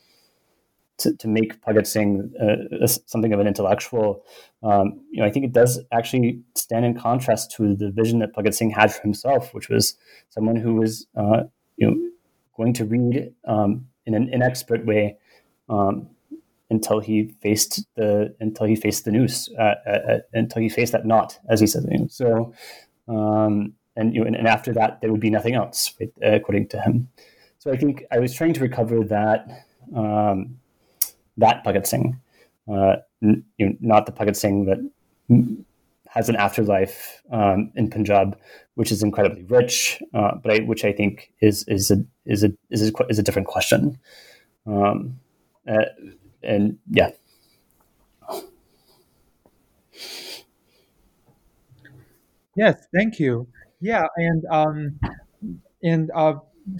to, 0.98 1.16
to 1.16 1.28
make 1.28 1.60
Bhagat 1.62 1.86
Singh 1.86 2.32
uh, 2.40 2.86
something 2.86 3.32
of 3.32 3.40
an 3.40 3.46
intellectual. 3.46 4.22
Um, 4.62 5.00
you 5.10 5.20
know, 5.20 5.26
I 5.26 5.30
think 5.30 5.46
it 5.46 5.52
does 5.52 5.80
actually 5.92 6.42
stand 6.54 6.84
in 6.84 6.98
contrast 6.98 7.52
to 7.56 7.74
the 7.74 7.90
vision 7.90 8.18
that 8.18 8.34
Bhagat 8.34 8.54
Singh 8.54 8.70
had 8.70 8.92
for 8.92 9.02
himself, 9.02 9.54
which 9.54 9.68
was 9.68 9.96
someone 10.28 10.56
who 10.56 10.74
was 10.74 11.06
uh, 11.16 11.44
you 11.76 11.86
know 11.86 11.96
going 12.56 12.72
to 12.74 12.84
read 12.84 13.32
um, 13.46 13.86
in 14.06 14.14
an 14.14 14.28
inexpert 14.28 14.84
way 14.84 15.16
um, 15.70 16.08
until 16.68 17.00
he 17.00 17.34
faced 17.42 17.84
the 17.96 18.34
until 18.40 18.66
he 18.66 18.76
faced 18.76 19.04
the 19.04 19.12
noose 19.12 19.48
uh, 19.58 19.74
uh, 19.86 19.90
uh 19.90 20.18
until 20.32 20.62
he 20.62 20.68
faced 20.68 20.92
that 20.92 21.06
knot, 21.06 21.38
as 21.48 21.60
he 21.60 21.66
said. 21.66 21.84
So, 22.10 22.52
um, 23.08 23.74
and 23.96 24.14
you 24.14 24.20
know, 24.20 24.26
and, 24.26 24.36
and, 24.36 24.46
after 24.46 24.72
that, 24.74 25.00
there 25.00 25.10
would 25.10 25.20
be 25.20 25.30
nothing 25.30 25.54
else, 25.54 25.92
right, 25.98 26.12
according 26.22 26.68
to 26.68 26.80
him. 26.80 27.08
So 27.58 27.72
I 27.72 27.76
think 27.76 28.04
I 28.10 28.18
was 28.18 28.34
trying 28.34 28.54
to 28.54 28.60
recover 28.60 29.04
that 29.04 29.66
um, 29.94 30.58
that 31.36 31.64
Bhagat 31.64 31.86
Singh, 31.86 32.20
uh, 32.70 32.96
you 33.20 33.42
know, 33.58 33.76
not 33.80 34.06
the 34.06 34.12
Bhagat 34.12 34.36
Singh 34.36 34.66
that 34.66 34.78
has 36.08 36.28
an 36.28 36.36
afterlife 36.36 37.22
um, 37.30 37.70
in 37.76 37.88
Punjab, 37.88 38.38
which 38.74 38.90
is 38.90 39.02
incredibly 39.02 39.44
rich, 39.44 40.02
uh, 40.14 40.32
but 40.42 40.52
I, 40.52 40.58
which 40.64 40.84
I 40.84 40.92
think 40.92 41.32
is 41.40 41.64
is 41.68 41.90
a 41.90 42.04
is 42.26 42.44
a 42.44 42.52
is 42.70 42.88
a, 42.88 42.92
is 43.08 43.18
a 43.18 43.22
different 43.22 43.48
question. 43.48 43.98
Um, 44.66 45.18
uh, 45.70 45.84
and 46.42 46.78
yeah. 46.90 47.10
Yes, 52.56 52.86
thank 52.94 53.18
you. 53.18 53.46
Yeah, 53.80 54.06
and 54.16 54.44
um, 54.50 54.98
and 55.82 56.10
uh, 56.14 56.34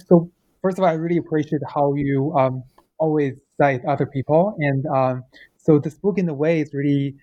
so 0.07 0.31
first 0.61 0.77
of 0.77 0.83
all, 0.83 0.89
I 0.89 0.93
really 0.93 1.17
appreciate 1.17 1.61
how 1.73 1.93
you 1.95 2.33
um, 2.37 2.63
always 2.99 3.35
cite 3.59 3.85
other 3.85 4.05
people, 4.05 4.55
and 4.59 4.85
um, 4.87 5.23
so 5.57 5.79
this 5.79 5.95
book 5.95 6.17
in 6.17 6.29
a 6.29 6.33
way 6.33 6.61
is 6.61 6.73
really 6.73 7.15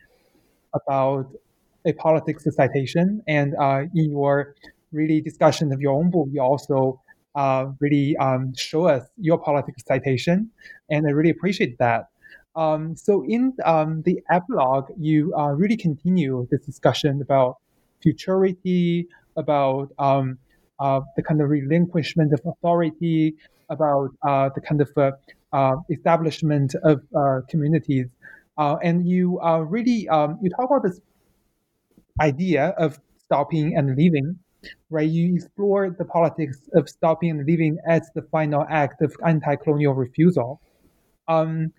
about 0.75 1.29
a 1.87 1.93
politics 1.95 2.47
citation. 2.51 3.23
And 3.29 3.57
uh, 3.57 3.85
in 3.95 4.11
your 4.13 4.55
really 4.93 5.21
discussion 5.21 5.73
of 5.73 5.81
your 5.81 5.95
own 5.95 6.11
book, 6.11 6.29
you 6.33 6.41
also 6.43 7.01
uh, 7.39 7.67
really 7.79 8.17
um, 8.17 8.53
show 8.57 8.87
us 8.87 9.05
your 9.17 9.39
politics 9.39 9.85
citation, 9.87 10.51
and 10.91 11.07
I 11.07 11.11
really 11.11 11.31
appreciate 11.31 11.79
that. 11.79 12.09
Um, 12.57 12.97
so 12.97 13.25
in 13.29 13.55
um, 13.65 14.03
the 14.03 14.21
epilogue, 14.29 14.89
you 14.99 15.33
uh, 15.39 15.53
really 15.53 15.77
continue 15.77 16.49
this 16.51 16.63
discussion 16.67 17.23
about 17.23 17.59
futurity, 18.03 19.07
about 19.37 19.91
um, 20.01 20.39
uh, 20.81 21.01
the 21.17 21.23
kind 21.23 21.41
of 21.41 21.49
relinquishment 21.49 22.33
of 22.33 22.41
authority, 22.45 23.37
about 23.69 24.11
uh, 24.27 24.51
the 24.57 24.61
kind 24.61 24.81
of 24.81 24.91
uh, 24.97 25.13
uh, 25.53 25.77
establishment 25.91 26.75
of 26.83 27.01
communities. 27.49 28.07
and 28.59 29.07
you 29.07 29.39
really 29.69 30.09
um, 30.09 30.39
you 30.43 30.51
talk 30.51 30.71
about 30.71 30.83
this 30.83 31.01
idea 32.21 32.75
of 32.85 32.99
stopping 33.27 33.77
and 33.77 33.97
leaving, 33.97 34.37
right? 34.91 35.09
You 35.09 35.35
explore 35.35 35.91
the 35.91 36.05
politics 36.05 36.69
of 36.75 36.89
stopping 36.89 37.31
and 37.31 37.47
leaving 37.47 37.79
as 37.87 38.11
the 38.15 38.23
final 38.23 38.67
act 38.71 39.03
of 39.03 39.15
anti-colonial 39.27 39.95
refusal. 39.95 40.61
Um, 41.29 41.73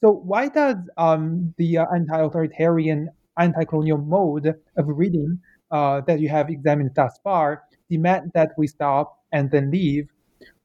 so 0.00 0.10
why 0.10 0.48
does 0.48 0.76
um, 0.96 1.54
the 1.58 1.78
uh, 1.78 1.86
anti-authoritarian, 1.94 3.08
anti-colonial 3.38 3.98
mode 3.98 4.54
of 4.76 4.88
reading 4.88 5.38
uh, 5.70 6.00
that 6.02 6.20
you 6.20 6.28
have 6.28 6.50
examined 6.50 6.90
thus 6.94 7.18
far 7.22 7.62
demand 7.88 8.32
that 8.34 8.50
we 8.56 8.66
stop 8.66 9.20
and 9.32 9.50
then 9.50 9.70
leave? 9.70 10.08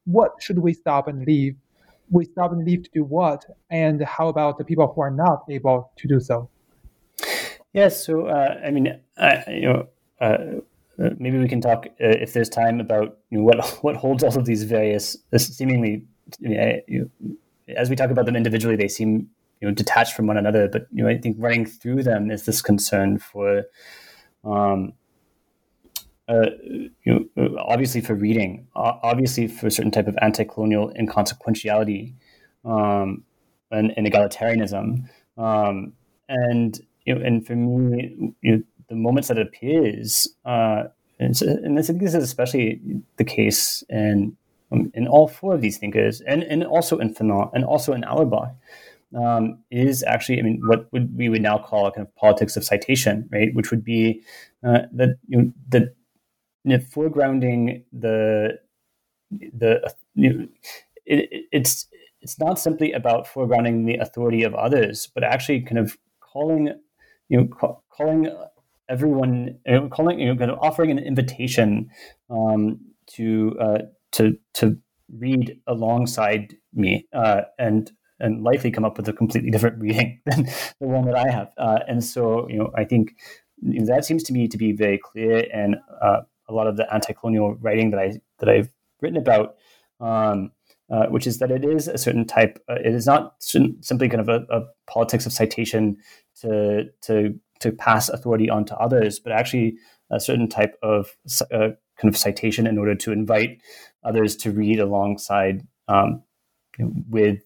What 0.04 0.32
should 0.40 0.58
we 0.58 0.72
stop 0.72 1.06
and 1.06 1.24
leave? 1.26 1.54
We 2.10 2.24
stop 2.24 2.52
and 2.52 2.64
leave 2.64 2.82
to 2.84 2.90
do 2.92 3.04
what? 3.04 3.44
And 3.70 4.02
how 4.02 4.28
about 4.28 4.58
the 4.58 4.64
people 4.64 4.90
who 4.92 5.00
are 5.02 5.10
not 5.10 5.44
able 5.50 5.92
to 5.96 6.08
do 6.08 6.18
so? 6.18 6.48
Yes. 7.72 8.04
So, 8.04 8.26
uh, 8.26 8.58
I 8.64 8.70
mean, 8.70 8.98
uh, 9.18 9.36
you 9.46 9.60
know, 9.62 9.88
uh, 10.98 11.04
uh, 11.04 11.10
maybe 11.18 11.38
we 11.38 11.48
can 11.48 11.60
talk 11.60 11.86
uh, 11.86 11.90
if 11.98 12.32
there's 12.32 12.48
time 12.48 12.80
about 12.80 13.18
you 13.30 13.38
know, 13.38 13.44
what 13.44 13.66
what 13.82 13.96
holds 13.96 14.22
all 14.22 14.36
of 14.36 14.44
these 14.44 14.64
various 14.64 15.16
seemingly, 15.36 16.04
you 16.40 16.80
know, 16.90 17.10
as 17.76 17.90
we 17.90 17.96
talk 17.96 18.10
about 18.10 18.26
them 18.26 18.36
individually, 18.36 18.76
they 18.76 18.88
seem 18.88 19.28
you 19.60 19.68
know 19.68 19.74
detached 19.74 20.14
from 20.14 20.26
one 20.26 20.36
another. 20.36 20.68
But 20.68 20.86
you 20.92 21.04
know, 21.04 21.10
I 21.10 21.18
think 21.18 21.36
running 21.38 21.66
through 21.66 22.02
them 22.02 22.30
is 22.30 22.44
this 22.44 22.62
concern 22.62 23.18
for, 23.18 23.64
um, 24.44 24.92
uh, 26.28 26.46
you 27.04 27.30
know, 27.36 27.56
obviously 27.58 28.00
for 28.00 28.14
reading, 28.14 28.66
obviously 28.74 29.46
for 29.46 29.66
a 29.66 29.70
certain 29.70 29.90
type 29.90 30.08
of 30.08 30.18
anti-colonial 30.20 30.92
inconsequentiality, 30.98 32.14
um, 32.64 33.24
and, 33.70 33.92
and 33.96 34.06
egalitarianism, 34.06 35.08
um, 35.36 35.92
and 36.28 36.80
you 37.04 37.14
know, 37.14 37.24
and 37.24 37.46
for 37.46 37.56
me, 37.56 38.34
you 38.42 38.56
know, 38.56 38.62
the 38.88 38.96
moments 38.96 39.28
that 39.28 39.38
it 39.38 39.46
appears, 39.46 40.28
uh, 40.44 40.84
and, 41.20 41.36
so, 41.36 41.46
and 41.46 41.78
I 41.78 41.82
think 41.82 42.00
this 42.00 42.14
is 42.14 42.22
especially 42.22 42.80
the 43.16 43.24
case 43.24 43.82
in 43.88 44.36
um, 44.70 44.92
in 44.94 45.08
all 45.08 45.28
four 45.28 45.54
of 45.54 45.62
these 45.62 45.78
thinkers, 45.78 46.20
and, 46.20 46.42
and 46.42 46.62
also 46.64 46.98
in 46.98 47.14
Fanon, 47.14 47.50
and 47.54 47.64
also 47.64 47.94
in 47.94 48.04
Auerbach, 48.04 48.54
um, 49.16 49.58
is 49.70 50.02
actually, 50.02 50.38
I 50.38 50.42
mean, 50.42 50.60
what 50.66 50.92
would 50.92 51.16
we 51.16 51.28
would 51.28 51.42
now 51.42 51.58
call 51.58 51.86
a 51.86 51.92
kind 51.92 52.06
of 52.06 52.14
politics 52.16 52.56
of 52.56 52.64
citation, 52.64 53.28
right? 53.32 53.54
Which 53.54 53.70
would 53.70 53.84
be 53.84 54.22
uh, 54.62 54.80
that 54.92 55.16
you 55.28 55.38
know, 55.38 55.52
the 55.68 55.94
you 56.64 56.76
know, 56.76 56.78
foregrounding 56.78 57.84
the 57.92 58.58
the 59.30 59.94
you 60.14 60.32
know, 60.32 60.48
it, 61.06 61.46
it's 61.50 61.86
it's 62.20 62.38
not 62.38 62.58
simply 62.58 62.92
about 62.92 63.26
foregrounding 63.26 63.86
the 63.86 63.96
authority 63.96 64.42
of 64.42 64.54
others, 64.54 65.08
but 65.14 65.24
actually 65.24 65.62
kind 65.62 65.78
of 65.78 65.96
calling 66.20 66.74
you 67.28 67.38
know, 67.38 67.46
ca- 67.46 67.76
calling 67.90 68.30
everyone, 68.88 69.58
calling, 69.90 70.18
you 70.18 70.26
know, 70.26 70.36
kind 70.36 70.50
of 70.50 70.58
offering 70.60 70.90
an 70.90 70.98
invitation 70.98 71.90
um, 72.30 72.80
to 73.08 73.56
uh, 73.60 73.78
to 74.12 74.36
to 74.54 74.78
read 75.16 75.58
alongside 75.66 76.54
me 76.74 77.06
uh, 77.12 77.42
and 77.58 77.90
and 78.20 78.42
likely 78.42 78.70
come 78.70 78.84
up 78.84 78.96
with 78.96 79.08
a 79.08 79.12
completely 79.12 79.50
different 79.50 79.78
reading 79.80 80.20
than 80.26 80.44
the 80.80 80.86
one 80.86 81.04
that 81.06 81.16
I 81.16 81.30
have. 81.30 81.52
Uh, 81.56 81.80
and 81.86 82.02
so, 82.02 82.48
you 82.48 82.58
know, 82.58 82.72
I 82.76 82.84
think 82.84 83.16
that 83.62 84.04
seems 84.04 84.22
to 84.24 84.32
me 84.32 84.48
to 84.48 84.56
be 84.56 84.72
very 84.72 84.98
clear, 84.98 85.46
and 85.52 85.76
uh, 86.00 86.20
a 86.48 86.54
lot 86.54 86.66
of 86.66 86.76
the 86.76 86.92
anti-colonial 86.92 87.54
writing 87.56 87.90
that 87.90 88.00
I 88.00 88.20
that 88.38 88.48
I've 88.48 88.70
written 89.00 89.18
about. 89.18 89.56
Um, 90.00 90.52
uh, 90.90 91.04
which 91.08 91.26
is 91.26 91.38
that 91.38 91.50
it 91.50 91.66
is 91.66 91.86
a 91.86 91.98
certain 91.98 92.24
type. 92.24 92.58
Uh, 92.66 92.76
it 92.82 92.94
is 92.94 93.04
not 93.04 93.34
simply 93.42 94.08
kind 94.08 94.22
of 94.22 94.28
a, 94.30 94.46
a, 94.48 94.62
politics 94.86 95.26
of 95.26 95.32
citation 95.34 95.98
to 96.40 96.84
to 97.02 97.38
to 97.60 97.72
pass 97.72 98.08
authority 98.08 98.48
on 98.48 98.64
to 98.66 98.76
others, 98.76 99.18
but 99.18 99.32
actually 99.32 99.76
a 100.10 100.20
certain 100.20 100.48
type 100.48 100.76
of 100.82 101.16
uh, 101.52 101.70
kind 101.96 102.14
of 102.14 102.16
citation 102.16 102.66
in 102.66 102.78
order 102.78 102.94
to 102.94 103.12
invite 103.12 103.60
others 104.04 104.36
to 104.36 104.50
read 104.50 104.78
alongside 104.78 105.66
um, 105.88 106.22
with 107.08 107.42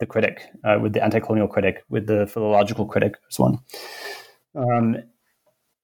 the 0.00 0.06
critic, 0.06 0.42
uh, 0.64 0.78
with 0.80 0.92
the 0.92 1.02
anti-colonial 1.02 1.48
critic, 1.48 1.82
with 1.88 2.06
the 2.06 2.26
philological 2.26 2.86
critic 2.86 3.16
as 3.30 3.38
one. 3.38 3.58
Um, 4.54 4.96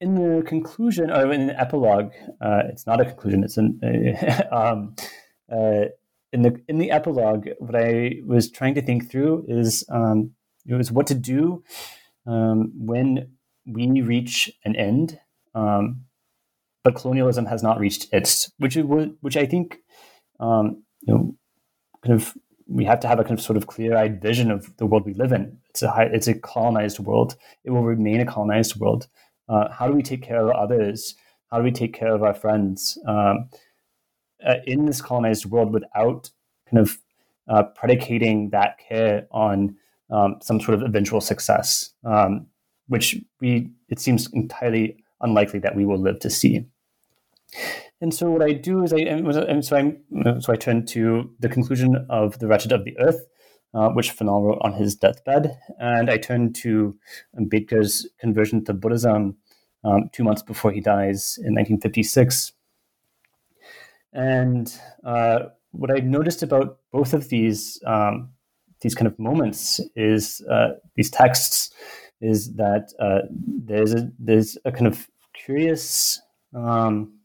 in 0.01 0.15
the 0.15 0.43
conclusion, 0.43 1.11
or 1.11 1.33
in 1.33 1.49
the 1.49 1.61
epilogue, 1.61 2.13
uh, 2.41 2.63
it's 2.69 2.87
not 2.87 3.01
a 3.01 3.05
conclusion. 3.05 3.45
It's 3.45 3.57
an 3.57 3.81
um, 4.53 4.95
uh, 5.51 5.87
in 6.33 6.43
the 6.43 6.61
in 6.69 6.79
the 6.79 6.91
epilogue. 6.91 7.49
What 7.59 7.77
I 7.77 8.17
was 8.27 8.51
trying 8.51 8.75
to 8.75 8.83
think 8.83 9.11
through 9.11 9.47
is 9.49 9.85
um, 9.89 10.33
it 10.67 10.75
was 10.75 10.93
what 10.93 11.07
to 11.09 11.15
do 11.15 11.63
um, 12.27 12.73
when 12.77 13.34
we 13.67 14.03
reach 14.03 14.51
an 14.65 14.77
end, 14.77 15.21
um, 15.55 16.05
but 16.83 16.95
colonialism 16.95 17.47
has 17.47 17.63
not 17.63 17.79
reached 17.79 18.13
its, 18.13 18.51
which 18.59 18.77
which 19.21 19.37
I 19.37 19.47
think, 19.47 19.79
um, 20.41 20.83
you 21.03 21.15
know, 21.15 21.37
kind 22.05 22.15
of 22.15 22.35
we 22.67 22.85
have 22.85 23.01
to 23.01 23.09
have 23.09 23.19
a 23.19 23.25
kind 23.25 23.39
of 23.39 23.45
sort 23.45 23.57
of 23.57 23.67
clear-eyed 23.67 24.23
vision 24.23 24.51
of 24.51 24.75
the 24.79 24.87
world 24.87 25.05
we 25.05 25.15
live 25.15 25.33
in. 25.33 25.59
It's 25.71 25.83
a 25.83 25.91
high, 25.91 26.05
it's 26.05 26.29
a 26.29 26.35
colonized 26.35 26.99
world. 26.99 27.37
It 27.65 27.71
will 27.71 27.85
remain 27.85 28.21
a 28.21 28.27
colonized 28.27 28.77
world. 28.77 29.07
Uh, 29.49 29.71
how 29.71 29.87
do 29.87 29.95
we 29.95 30.03
take 30.03 30.23
care 30.23 30.47
of 30.47 30.51
others? 30.51 31.15
How 31.51 31.59
do 31.59 31.65
we 31.65 31.73
take 31.73 31.93
care 31.93 32.15
of 32.15 32.23
our 32.23 32.35
friends 32.35 32.99
um, 33.07 33.49
uh, 34.45 34.57
in 34.67 34.87
this 34.87 35.03
colonized 35.03 35.47
world 35.47 35.73
without 35.73 36.31
kind 36.71 36.81
of 36.81 36.99
uh, 37.49 37.63
predicating 37.63 38.51
that 38.51 38.79
care 38.79 39.27
on 39.31 39.77
um, 40.11 40.37
some 40.43 40.61
sort 40.61 40.75
of 40.75 40.83
eventual 40.83 41.21
success, 41.21 41.91
um, 42.05 42.47
which 42.89 43.17
we 43.41 43.71
it 43.89 43.99
seems 44.01 44.29
entirely 44.33 45.05
unlikely 45.21 45.59
that 45.61 45.75
we 45.75 45.85
will 45.85 45.99
live 45.99 46.21
to 46.21 46.31
see. 46.31 46.67
And 48.01 48.13
so 48.13 48.31
what 48.31 48.43
I 48.43 48.53
do 48.53 48.83
is 48.83 48.93
I 48.93 48.99
and 48.99 49.65
so 49.65 49.77
I 49.77 50.41
so 50.41 50.53
I 50.53 50.57
turn 50.57 50.87
to 50.87 51.31
the 51.41 51.49
conclusion 51.49 52.07
of 52.11 52.39
the 52.39 52.47
Wretched 52.47 52.73
of 52.73 52.85
the 52.85 52.99
Earth, 52.99 53.25
uh, 53.73 53.89
which 53.91 54.15
Fanon 54.17 54.43
wrote 54.43 54.59
on 54.61 54.73
his 54.73 54.97
deathbed, 54.97 55.57
and 55.79 56.11
I 56.11 56.19
turn 56.19 56.53
to 56.55 56.99
Ambedkar's 57.39 58.09
conversion 58.19 58.65
to 58.65 58.75
Buddhism 58.75 59.37
um, 59.85 60.11
two 60.13 60.25
months 60.25 60.43
before 60.43 60.73
he 60.73 60.81
dies 60.81 61.39
in 61.39 61.55
1956. 61.55 62.53
And 64.13 64.73
uh, 65.05 65.41
what 65.73 65.91
I 65.91 66.01
noticed 66.01 66.43
about 66.43 66.79
both 66.93 67.15
of 67.15 67.29
these 67.29 67.81
um, 67.87 68.31
these 68.81 68.95
kind 68.95 69.07
of 69.07 69.19
moments 69.19 69.81
is 69.97 70.43
uh, 70.51 70.75
these 70.95 71.11
texts 71.11 71.73
is 72.25 72.55
that 72.55 72.93
uh, 72.99 73.21
there's 73.31 73.95
a 73.95 74.11
there's 74.19 74.57
a 74.65 74.73
kind 74.73 74.87
of 74.87 75.09
curious 75.35 76.21
um, 76.55 77.19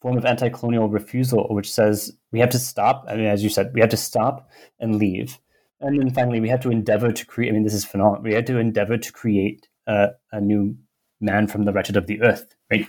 form 0.00 0.16
of 0.16 0.24
anti-colonial 0.24 0.88
refusal, 0.88 1.46
which 1.50 1.70
says 1.70 2.12
we 2.32 2.40
have 2.40 2.50
to 2.50 2.58
stop. 2.58 3.04
I 3.08 3.16
mean, 3.16 3.26
as 3.26 3.42
you 3.42 3.50
said, 3.50 3.72
we 3.74 3.80
have 3.80 3.90
to 3.90 3.96
stop 3.96 4.50
and 4.80 4.96
leave. 4.96 5.38
and 5.80 6.00
then 6.00 6.10
finally, 6.10 6.40
we 6.40 6.48
have 6.48 6.60
to 6.60 6.70
endeavor 6.70 7.12
to 7.12 7.26
create. 7.26 7.50
I 7.50 7.52
mean, 7.52 7.64
this 7.64 7.74
is 7.74 7.84
phenomenal. 7.84 8.22
We 8.22 8.34
have 8.34 8.46
to 8.46 8.58
endeavor 8.58 8.98
to 8.98 9.12
create 9.12 9.68
uh, 9.86 10.08
a 10.32 10.40
new 10.40 10.76
man 11.20 11.46
from 11.46 11.64
the 11.64 11.72
wretched 11.72 11.96
of 11.96 12.06
the 12.06 12.22
earth, 12.22 12.54
right? 12.70 12.86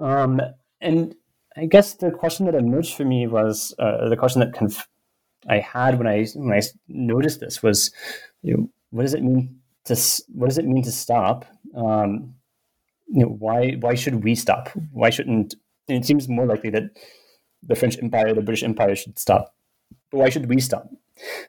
Um, 0.00 0.40
and 0.80 1.14
I 1.56 1.66
guess 1.66 1.94
the 1.94 2.10
question 2.10 2.46
that 2.46 2.54
emerged 2.54 2.94
for 2.94 3.04
me 3.04 3.26
was 3.26 3.74
uh, 3.78 4.08
the 4.08 4.16
question 4.16 4.40
that 4.40 4.52
kind 4.52 4.70
of 4.70 4.86
I 5.48 5.58
had 5.58 5.98
when 5.98 6.06
I 6.06 6.26
when 6.34 6.56
I 6.56 6.62
noticed 6.88 7.40
this 7.40 7.62
was, 7.62 7.90
you 8.42 8.56
know, 8.56 8.70
what 8.90 9.02
does 9.02 9.14
it 9.14 9.22
mean 9.22 9.61
to 9.86 9.96
what 10.28 10.48
does 10.48 10.58
it 10.58 10.66
mean 10.66 10.82
to 10.84 10.92
stop? 10.92 11.46
Um, 11.76 12.34
you 13.08 13.24
know, 13.24 13.36
why 13.38 13.72
why 13.80 13.94
should 13.94 14.24
we 14.24 14.34
stop? 14.34 14.70
Why 14.92 15.10
shouldn't? 15.10 15.54
it 15.88 16.04
seems 16.04 16.28
more 16.28 16.46
likely 16.46 16.70
that 16.70 16.84
the 17.62 17.74
French 17.74 17.98
Empire, 18.02 18.34
the 18.34 18.42
British 18.42 18.62
Empire 18.62 18.94
should 18.94 19.18
stop. 19.18 19.54
But 20.10 20.18
why 20.18 20.28
should 20.28 20.48
we 20.48 20.60
stop? 20.60 20.88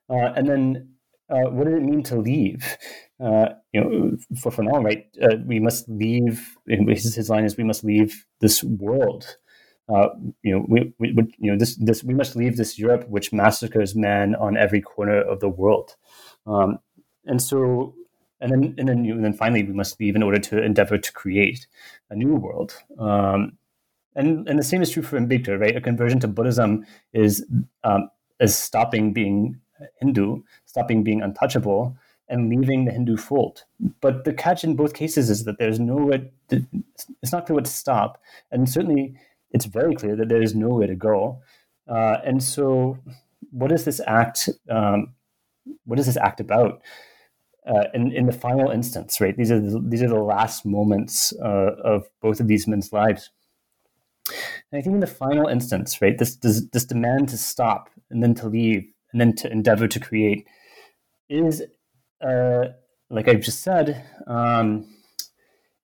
Uh, 0.10 0.34
and 0.36 0.48
then, 0.48 0.90
uh, 1.30 1.50
what 1.50 1.66
does 1.66 1.76
it 1.76 1.84
mean 1.84 2.04
to 2.04 2.20
leave? 2.20 2.78
Uh, 3.24 3.54
you 3.72 3.80
know, 3.80 4.18
for 4.42 4.52
Fanon, 4.52 4.84
right? 4.84 5.06
Uh, 5.22 5.38
we 5.46 5.60
must 5.60 5.88
leave. 5.88 6.58
His, 6.68 7.16
his 7.16 7.30
line 7.30 7.46
is, 7.46 7.56
"We 7.56 7.64
must 7.64 7.84
leave 7.84 8.26
this 8.42 8.64
world." 8.64 9.38
Uh, 9.88 10.10
you 10.42 10.54
know, 10.54 10.66
we, 10.68 10.94
we, 11.00 11.14
you 11.38 11.52
know, 11.52 11.58
this, 11.58 11.76
this, 11.76 12.04
we 12.04 12.14
must 12.14 12.36
leave 12.36 12.58
this 12.58 12.80
Europe 12.80 13.08
which 13.08 13.32
massacres 13.32 13.96
men 13.96 14.36
on 14.36 14.58
every 14.58 14.82
corner 14.82 15.22
of 15.22 15.40
the 15.40 15.48
world. 15.48 15.96
Um, 16.46 16.80
and 17.26 17.42
so, 17.42 17.94
and 18.44 18.52
then, 18.52 18.76
and 18.78 18.90
then, 18.90 19.06
and 19.06 19.24
then 19.24 19.34
finally, 19.34 19.64
we 19.64 19.74
must 19.74 20.00
leave 20.00 20.16
in 20.16 20.22
order 20.22 20.38
to 20.38 20.62
endeavor 20.62 20.98
to 20.98 21.14
create 21.14 21.66
a 22.10 22.16
new 22.16 22.36
world. 22.36 22.76
Um, 23.00 23.58
and 24.16 24.48
and 24.48 24.60
the 24.60 24.64
same 24.64 24.82
is 24.82 24.92
true 24.92 25.02
for 25.02 25.20
Ambedkar, 25.20 25.60
right? 25.60 25.76
A 25.76 25.82
conversion 25.82 26.20
to 26.20 26.28
Buddhism 26.28 26.86
is 27.14 27.46
um, 27.84 28.10
is 28.40 28.56
stopping 28.56 29.14
being 29.14 29.60
Hindu, 30.02 30.44
stopping 30.66 31.04
being 31.04 31.22
untouchable, 31.22 31.98
and 32.28 32.50
leaving 32.50 32.86
the 32.86 32.92
Hindu 32.92 33.18
fold. 33.18 33.64
But 34.02 34.26
the 34.26 34.34
catch 34.34 34.64
in 34.64 34.76
both 34.76 34.94
cases 34.94 35.30
is 35.30 35.46
that 35.46 35.58
there's 35.58 35.80
nowhere. 35.80 36.26
To, 36.50 36.66
it's 37.22 37.32
not 37.32 37.46
clear 37.46 37.56
what 37.56 37.66
to 37.66 37.72
stop, 37.72 38.22
and 38.52 38.70
certainly 38.70 39.16
it's 39.52 39.66
very 39.66 39.96
clear 39.96 40.16
that 40.18 40.28
there 40.28 40.42
is 40.42 40.54
nowhere 40.54 40.88
to 40.88 40.96
go. 40.96 41.42
Uh, 41.88 42.18
and 42.26 42.44
so, 42.44 43.00
what 43.52 43.72
is 43.72 43.86
this 43.86 44.02
act? 44.06 44.50
Um, 44.70 45.14
what 45.86 45.98
is 45.98 46.08
this 46.08 46.18
act 46.18 46.42
about? 46.42 46.82
Uh, 47.66 47.86
in, 47.94 48.12
in 48.12 48.26
the 48.26 48.34
final 48.34 48.70
instance, 48.70 49.22
right? 49.22 49.38
These 49.38 49.50
are 49.50 49.60
the, 49.60 49.82
these 49.82 50.04
are 50.04 50.10
the 50.10 50.22
last 50.22 50.66
moments 50.66 51.32
uh, 51.42 51.76
of 51.82 52.10
both 52.22 52.42
of 52.42 52.50
these 52.50 52.68
men's 52.68 52.92
lives. 52.92 53.30
And 54.28 54.80
I 54.80 54.82
think 54.82 54.96
in 54.96 55.00
the 55.00 55.08
final 55.08 55.48
instance, 55.48 56.02
right, 56.02 56.18
this, 56.18 56.36
this 56.36 56.66
this 56.74 56.84
demand 56.84 57.30
to 57.30 57.38
stop 57.38 57.90
and 58.10 58.22
then 58.22 58.36
to 58.36 58.48
leave 58.48 58.86
and 59.14 59.22
then 59.22 59.34
to 59.38 59.50
endeavor 59.50 59.88
to 59.88 60.00
create 60.00 60.46
is, 61.30 61.64
uh, 62.22 62.66
like 63.10 63.30
I've 63.30 63.40
just 63.42 63.64
said, 63.64 64.06
um, 64.28 64.86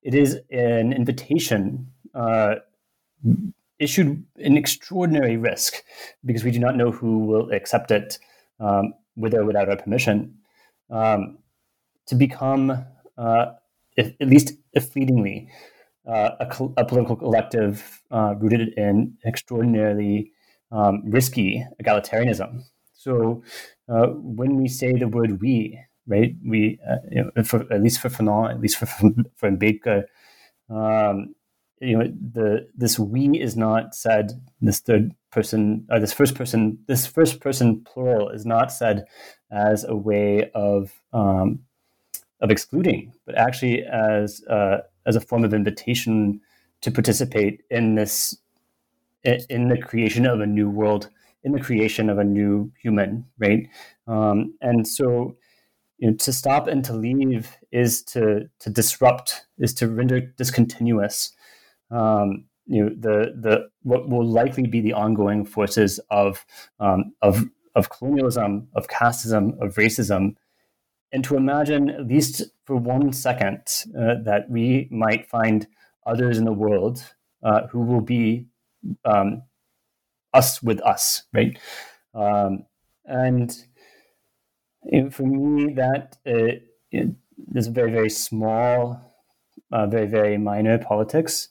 it 0.04 0.16
is 0.16 0.40
an 0.52 0.92
invitation 0.92 1.92
uh, 2.14 2.56
issued 3.80 4.24
an 4.38 4.58
extraordinary 4.58 5.38
risk 5.38 5.76
because 6.26 6.44
we 6.44 6.52
do 6.52 6.60
not 6.60 6.76
know 6.76 6.92
who 6.92 7.20
will 7.20 7.52
accept 7.52 7.92
it 7.92 8.20
um, 8.60 8.94
with 9.16 9.34
or 9.34 9.46
without 9.46 9.70
our 9.70 9.78
permission 9.78 10.36
um, 10.90 11.38
to 12.10 12.16
become, 12.16 12.86
uh, 13.18 13.46
at 13.98 14.16
least 14.20 14.54
fleetingly, 14.92 15.50
uh, 16.08 16.32
a, 16.40 16.64
a, 16.78 16.86
political 16.86 17.16
collective 17.16 18.02
uh, 18.10 18.34
rooted 18.40 18.74
in 18.78 19.16
extraordinarily 19.26 20.32
um, 20.72 21.04
risky 21.06 21.66
egalitarianism. 21.84 22.64
So 22.94 23.44
uh, 23.88 24.08
when 24.08 24.56
we 24.56 24.68
say 24.68 24.94
the 24.94 25.08
word 25.08 25.40
"we," 25.40 25.80
right, 26.08 26.36
we, 26.44 26.80
uh, 26.90 26.96
you 27.12 27.32
know, 27.36 27.44
for, 27.44 27.72
at 27.72 27.82
least 27.82 28.02
for 28.02 28.10
Fanon, 28.10 28.52
at 28.52 28.60
least 28.60 28.78
for 28.78 28.88
for 29.36 29.52
Ambedkar, 29.52 30.06
um, 30.70 31.36
you 31.82 31.98
know 31.98 32.12
the 32.34 32.68
this 32.76 33.00
we 33.00 33.40
is 33.40 33.56
not 33.56 33.96
said 33.96 34.32
this 34.62 34.80
third 34.80 35.14
person 35.32 35.86
or 35.90 36.00
this 36.00 36.14
first 36.14 36.36
person 36.36 36.78
this 36.88 37.06
first 37.08 37.40
person 37.40 37.82
plural 37.84 38.30
is 38.30 38.46
not 38.46 38.72
said 38.72 39.06
as 39.52 39.86
a 39.86 39.96
way 39.96 40.50
of 40.54 40.92
um, 41.14 41.60
of 42.42 42.52
excluding 42.52 43.14
but 43.26 43.36
actually 43.36 43.84
as 43.84 44.44
uh, 44.50 44.78
as 45.06 45.16
a 45.16 45.22
form 45.22 45.44
of 45.44 45.54
invitation 45.54 46.40
to 46.82 46.92
participate 46.92 47.62
in 47.70 47.96
this 47.96 48.38
in 49.24 49.68
the 49.68 49.78
creation 49.78 50.26
of 50.26 50.40
a 50.40 50.46
new 50.46 50.70
world 50.70 51.10
in 51.44 51.52
the 51.52 51.60
creation 51.60 52.10
of 52.10 52.18
a 52.18 52.24
new 52.24 52.72
human 52.82 53.26
right? 53.38 53.68
Um, 54.08 54.54
and 54.62 54.88
so 54.88 55.36
you 55.98 56.10
know, 56.10 56.18
to 56.18 56.34
stop 56.34 56.68
and 56.68 56.84
to 56.86 56.94
leave 56.94 57.58
is 57.72 58.04
to 58.04 58.50
to 58.60 58.70
disrupt 58.70 59.46
is 59.58 59.74
to 59.76 59.88
render 59.88 60.22
discontinuous. 60.22 61.34
Um, 61.92 62.46
you 62.66 62.84
know 62.84 62.90
the 62.90 63.34
the 63.40 63.70
what 63.84 64.10
will 64.10 64.26
likely 64.26 64.68
be 64.68 64.80
the 64.80 64.94
ongoing 64.94 65.46
forces 65.46 66.00
of 66.10 66.46
um, 66.80 67.14
of 67.22 67.46
of 67.76 67.90
colonialism, 67.90 68.68
of 68.76 68.88
casteism, 68.88 69.60
of 69.62 69.76
racism, 69.76 70.36
and 71.12 71.24
to 71.24 71.36
imagine 71.36 71.90
at 71.90 72.08
least 72.08 72.44
for 72.66 72.76
one 72.76 73.12
second 73.14 73.62
uh, 73.98 74.16
that 74.24 74.50
we 74.50 74.88
might 74.92 75.28
find 75.28 75.68
others 76.06 76.38
in 76.38 76.46
the 76.46 76.54
world 76.54 77.04
uh, 77.44 77.68
who 77.68 77.82
will 77.82 78.02
be 78.02 78.46
um, 79.06 79.42
us 80.34 80.62
with 80.62 80.82
us, 80.82 81.24
right? 81.34 81.58
Um, 82.14 82.66
and 83.06 83.56
for 85.12 85.24
me, 85.24 85.74
that 85.74 86.18
uh, 86.26 86.60
is 86.92 87.68
very 87.68 87.92
very 87.92 88.10
small, 88.10 89.02
uh, 89.72 89.88
very 89.88 90.08
very 90.08 90.38
minor 90.38 90.78
politics. 90.78 91.50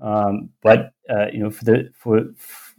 Um, 0.00 0.50
but 0.62 0.92
uh, 1.08 1.26
you 1.32 1.40
know, 1.40 1.50
for 1.50 1.64
the 1.64 1.90
for 1.94 2.24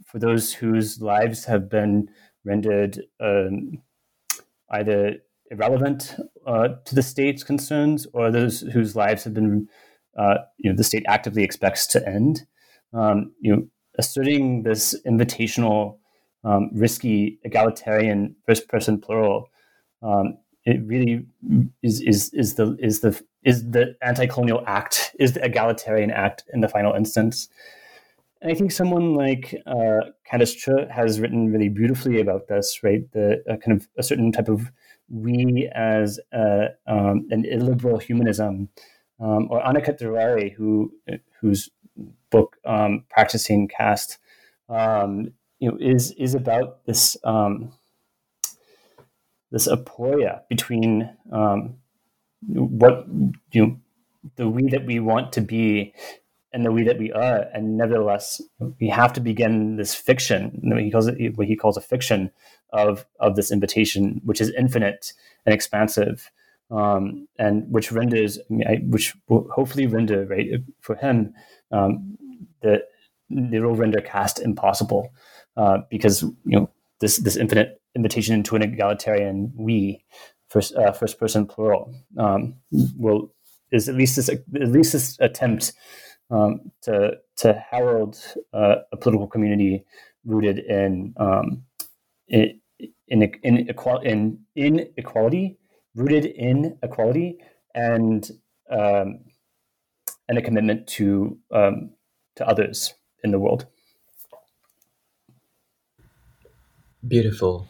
for 0.06 0.18
those 0.18 0.52
whose 0.52 1.00
lives 1.00 1.44
have 1.46 1.68
been 1.68 2.10
rendered 2.44 3.00
um, 3.20 3.82
either 4.70 5.16
irrelevant 5.52 6.16
uh, 6.46 6.68
to 6.84 6.94
the 6.94 7.02
state's 7.02 7.44
concerns, 7.44 8.06
or 8.12 8.30
those 8.30 8.60
whose 8.60 8.96
lives 8.96 9.24
have 9.24 9.34
been, 9.34 9.68
uh, 10.18 10.38
you 10.58 10.70
know, 10.70 10.76
the 10.76 10.84
state 10.84 11.04
actively 11.06 11.44
expects 11.44 11.86
to 11.88 12.08
end. 12.08 12.42
Um, 12.92 13.32
you 13.40 13.54
know, 13.54 13.66
asserting 13.98 14.64
this 14.64 14.94
invitational, 15.06 15.98
um, 16.44 16.70
risky, 16.74 17.38
egalitarian 17.44 18.34
first-person 18.46 19.00
plural 19.00 19.48
um, 20.02 20.38
it 20.64 20.80
really 20.84 21.26
is 21.82 22.00
is 22.00 22.32
is 22.34 22.54
the 22.54 22.76
is 22.80 23.00
the 23.00 23.20
is 23.44 23.70
the 23.70 23.96
anti-colonial 24.02 24.62
act 24.66 25.14
is 25.18 25.32
the 25.32 25.44
egalitarian 25.44 26.10
act 26.10 26.44
in 26.52 26.60
the 26.60 26.68
final 26.68 26.92
instance 26.92 27.48
and 28.40 28.50
i 28.50 28.54
think 28.54 28.70
someone 28.70 29.14
like 29.14 29.54
uh, 29.66 30.00
Kandice 30.30 30.90
has 30.90 31.20
written 31.20 31.52
really 31.52 31.68
beautifully 31.68 32.20
about 32.20 32.48
this 32.48 32.80
right 32.82 33.10
the 33.12 33.42
uh, 33.48 33.56
kind 33.56 33.80
of 33.80 33.88
a 33.98 34.02
certain 34.02 34.30
type 34.30 34.48
of 34.48 34.70
we 35.12 35.70
as 35.74 36.18
a, 36.32 36.68
um, 36.86 37.28
an 37.30 37.44
illiberal 37.44 37.98
humanism 37.98 38.70
um, 39.20 39.46
or 39.50 39.62
Aniket 39.62 40.00
Jaaware, 40.00 40.52
who 40.52 40.92
whose 41.40 41.70
book 42.30 42.56
um, 42.64 43.04
practicing 43.10 43.68
caste 43.68 44.18
um, 44.68 45.32
you 45.60 45.70
know 45.70 45.76
is 45.78 46.12
is 46.12 46.34
about 46.34 46.84
this 46.86 47.16
um, 47.24 47.72
this 49.50 49.68
aporia 49.68 50.40
between 50.48 51.08
um, 51.30 51.74
what 52.48 53.06
you 53.52 53.66
know, 53.66 53.76
the 54.36 54.48
we 54.48 54.68
that 54.70 54.86
we 54.86 54.98
want 54.98 55.32
to 55.32 55.40
be 55.40 55.92
and 56.52 56.64
the 56.64 56.72
we 56.72 56.82
that 56.84 56.98
we 56.98 57.12
are, 57.12 57.46
and 57.54 57.76
nevertheless, 57.76 58.40
we 58.80 58.88
have 58.88 59.12
to 59.14 59.20
begin 59.20 59.76
this 59.76 59.94
fiction. 59.94 60.60
He 60.78 60.90
calls 60.90 61.06
it 61.06 61.36
what 61.36 61.46
he 61.46 61.56
calls 61.56 61.76
a 61.76 61.80
fiction 61.80 62.30
of 62.72 63.06
of 63.20 63.36
this 63.36 63.50
invitation, 63.50 64.20
which 64.24 64.40
is 64.40 64.50
infinite 64.50 65.12
and 65.46 65.54
expansive, 65.54 66.30
um, 66.70 67.26
and 67.38 67.70
which 67.70 67.92
renders, 67.92 68.38
which 68.48 69.14
will 69.28 69.48
hopefully 69.54 69.86
render 69.86 70.26
right 70.26 70.48
for 70.80 70.96
him, 70.96 71.34
um, 71.70 72.18
the 72.62 72.82
it 73.30 73.62
will 73.62 73.74
render 73.74 74.00
caste 74.00 74.40
impossible 74.40 75.12
uh, 75.56 75.78
because 75.90 76.22
you 76.22 76.34
know 76.44 76.70
this 77.00 77.16
this 77.18 77.36
infinite 77.36 77.80
invitation 77.94 78.34
into 78.34 78.56
an 78.56 78.62
egalitarian 78.62 79.52
we, 79.56 80.04
first 80.48 80.74
uh, 80.74 80.92
first 80.92 81.18
person 81.18 81.46
plural, 81.46 81.94
um, 82.18 82.54
will 82.96 83.32
is 83.70 83.88
at 83.88 83.94
least 83.94 84.16
this 84.16 84.28
at 84.28 84.42
least 84.54 84.92
this 84.92 85.16
attempt 85.20 85.72
um, 86.32 86.72
to 86.82 87.12
to 87.36 87.52
herald 87.52 88.18
uh, 88.52 88.76
a 88.92 88.96
political 88.96 89.28
community 89.28 89.84
rooted 90.24 90.58
in 90.58 91.14
um, 91.18 91.62
in 92.28 92.60
in 93.08 93.22
in, 93.42 93.68
in 94.04 94.38
inequality, 94.56 95.58
rooted 95.94 96.24
in 96.24 96.78
equality, 96.82 97.38
and 97.74 98.30
um, 98.70 99.20
and 100.28 100.38
a 100.38 100.42
commitment 100.42 100.86
to 100.86 101.38
um, 101.52 101.90
to 102.36 102.48
others 102.48 102.94
in 103.22 103.30
the 103.30 103.38
world. 103.38 103.66
Beautiful. 107.06 107.68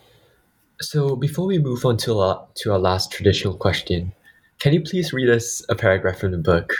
So 0.80 1.16
before 1.16 1.46
we 1.46 1.58
move 1.58 1.86
on 1.86 1.96
to 1.98 2.18
our, 2.18 2.46
to 2.56 2.72
our 2.72 2.78
last 2.78 3.10
traditional 3.12 3.54
question, 3.54 4.12
can 4.58 4.72
you 4.72 4.82
please 4.82 5.12
read 5.12 5.30
us 5.30 5.64
a 5.68 5.74
paragraph 5.74 6.18
from 6.18 6.32
the 6.32 6.38
book? 6.38 6.72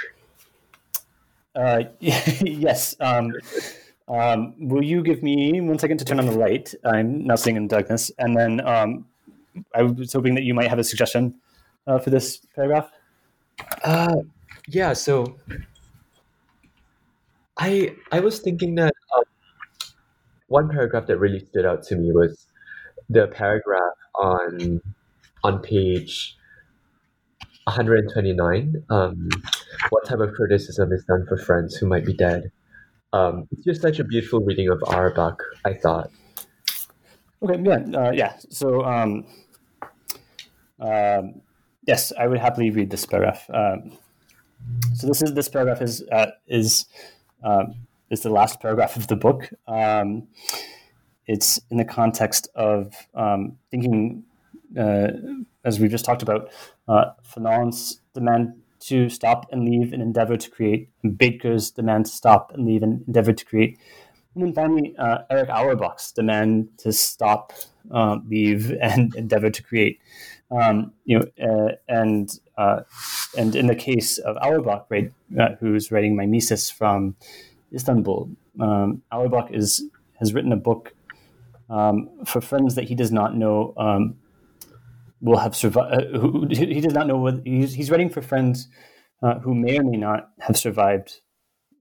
Uh, 1.55 1.85
yes. 2.01 2.97
Um, 3.01 3.33
um, 4.09 4.55
will 4.59 4.85
you 4.85 5.03
give 5.03 5.23
me 5.23 5.61
one 5.61 5.79
second 5.79 5.99
to 5.99 6.05
turn 6.05 6.19
on 6.19 6.27
the 6.27 6.33
light? 6.33 6.74
I'm 6.85 7.27
now 7.27 7.37
sitting 7.37 7.57
in 7.57 7.69
darkness, 7.69 8.11
and 8.19 8.37
then 8.37 8.66
um, 8.66 9.07
I 9.74 9.83
was 9.83 10.12
hoping 10.12 10.35
that 10.35 10.43
you 10.43 10.55
might 10.55 10.69
have 10.69 10.79
a 10.79 10.85
suggestion 10.85 11.35
uh, 11.87 11.99
for 11.99 12.11
this 12.11 12.39
paragraph. 12.55 12.91
Uh, 13.85 14.16
yeah. 14.69 14.93
So 14.93 15.37
I 17.59 17.95
I 18.11 18.20
was 18.20 18.41
thinking 18.41 18.74
that 18.77 18.95
um, 19.16 19.24
one 20.49 20.69
paragraph 20.69 21.07
that 21.07 21.19
really 21.19 21.41
stood 21.41 21.65
out 21.65 21.83
to 21.85 21.97
me 21.97 22.12
was 22.12 22.47
the 23.09 23.27
paragraph 23.29 23.97
on 24.15 24.81
on 25.45 25.61
page 25.61 26.37
129 27.64 28.84
um, 28.90 29.28
what 29.90 30.05
type 30.05 30.18
of 30.18 30.32
criticism 30.34 30.93
is 30.93 31.05
done 31.05 31.24
for 31.28 31.36
friends 31.36 31.76
who 31.76 31.86
might 31.86 32.05
be 32.05 32.14
dead 32.14 32.51
um, 33.12 33.47
it's 33.52 33.62
just 33.62 33.82
such 33.82 33.98
a 33.98 34.05
beautiful 34.05 34.40
reading 34.40 34.68
of 34.68 34.82
Auerbach, 34.86 35.43
I 35.64 35.74
thought. 35.74 36.10
Okay, 37.43 37.60
yeah, 37.62 37.98
uh, 37.98 38.10
yeah. 38.12 38.36
So, 38.48 38.84
um, 38.84 39.26
um, 40.80 41.43
yes, 41.86 42.12
I 42.18 42.26
would 42.26 42.39
happily 42.39 42.70
read 42.70 42.90
this 42.90 43.05
paragraph. 43.05 43.48
Um, 43.52 43.98
so 44.94 45.06
this 45.06 45.22
is 45.22 45.34
this 45.34 45.48
paragraph 45.48 45.82
is 45.82 46.05
uh, 46.10 46.30
is 46.47 46.86
um, 47.43 47.74
is 48.10 48.20
the 48.20 48.30
last 48.30 48.60
paragraph 48.60 48.97
of 48.97 49.09
the 49.09 49.16
book. 49.16 49.51
It's 51.26 51.60
in 51.70 51.76
the 51.76 51.84
context 51.84 52.48
of 52.55 52.94
thinking, 53.70 54.24
as 54.77 55.81
we 55.81 55.89
just 55.89 56.05
talked 56.05 56.23
about, 56.23 56.51
uh, 56.89 57.12
Fanon's 57.23 58.01
demand 58.15 58.55
to 58.81 59.09
stop 59.09 59.47
and 59.53 59.65
leave 59.65 59.93
and 59.93 60.03
endeavor 60.03 60.36
to 60.36 60.51
create, 60.51 60.89
and 61.03 61.16
Ambedkar's 61.16 61.70
demand 61.70 62.07
to 62.07 62.12
stop 62.12 62.53
and 62.53 62.66
leave 62.66 62.82
and 62.82 63.03
endeavor 63.07 63.32
to 63.32 63.44
create. 63.44 63.78
And 64.35 64.44
then 64.44 64.53
finally, 64.55 64.94
uh, 64.99 65.19
Erich 65.31 65.51
Auerbach's 65.51 66.11
demand 66.12 66.69
to 66.78 66.93
stop, 66.93 67.53
uh, 67.90 68.19
leave, 68.28 68.73
and 68.81 69.15
endeavor 69.15 69.51
to 69.51 69.62
create. 69.62 70.01
Um, 70.51 70.93
you 71.05 71.19
know, 71.19 71.24
uh, 71.43 71.77
and 71.89 72.31
uh, 72.59 72.81
and 73.39 73.57
in 73.57 73.66
the 73.66 73.74
case 73.74 74.19
of 74.19 74.36
Auerbach, 74.36 74.86
right, 74.90 75.12
uh, 75.39 75.55
who's 75.61 75.90
writing 75.90 76.16
Mimesis 76.16 76.70
from 76.70 77.16
Istanbul, 77.73 78.31
um, 78.61 79.03
Auerbach 79.11 79.51
is 79.51 79.85
has 80.19 80.35
written 80.35 80.53
a 80.53 80.57
book 80.57 80.93
um, 81.70 82.11
for 82.27 82.40
friends 82.40 82.74
that 82.74 82.85
he 82.85 82.94
does 82.94 83.11
not 83.11 83.35
know 83.35 83.73
um, 83.77 84.16
will 85.23 85.39
have 85.39 85.57
survived. 85.57 85.94
Uh, 86.15 86.47
he 86.51 86.81
does 86.81 86.93
not 86.93 87.07
know 87.07 87.16
what 87.16 87.40
he's, 87.44 87.73
he's 87.73 87.90
writing 87.90 88.11
for 88.11 88.20
friends 88.20 88.69
uh, 89.23 89.39
who 89.39 89.55
may 89.55 89.78
or 89.78 89.85
may 89.85 89.97
not 89.97 90.31
have 90.40 90.59
survived 90.59 91.20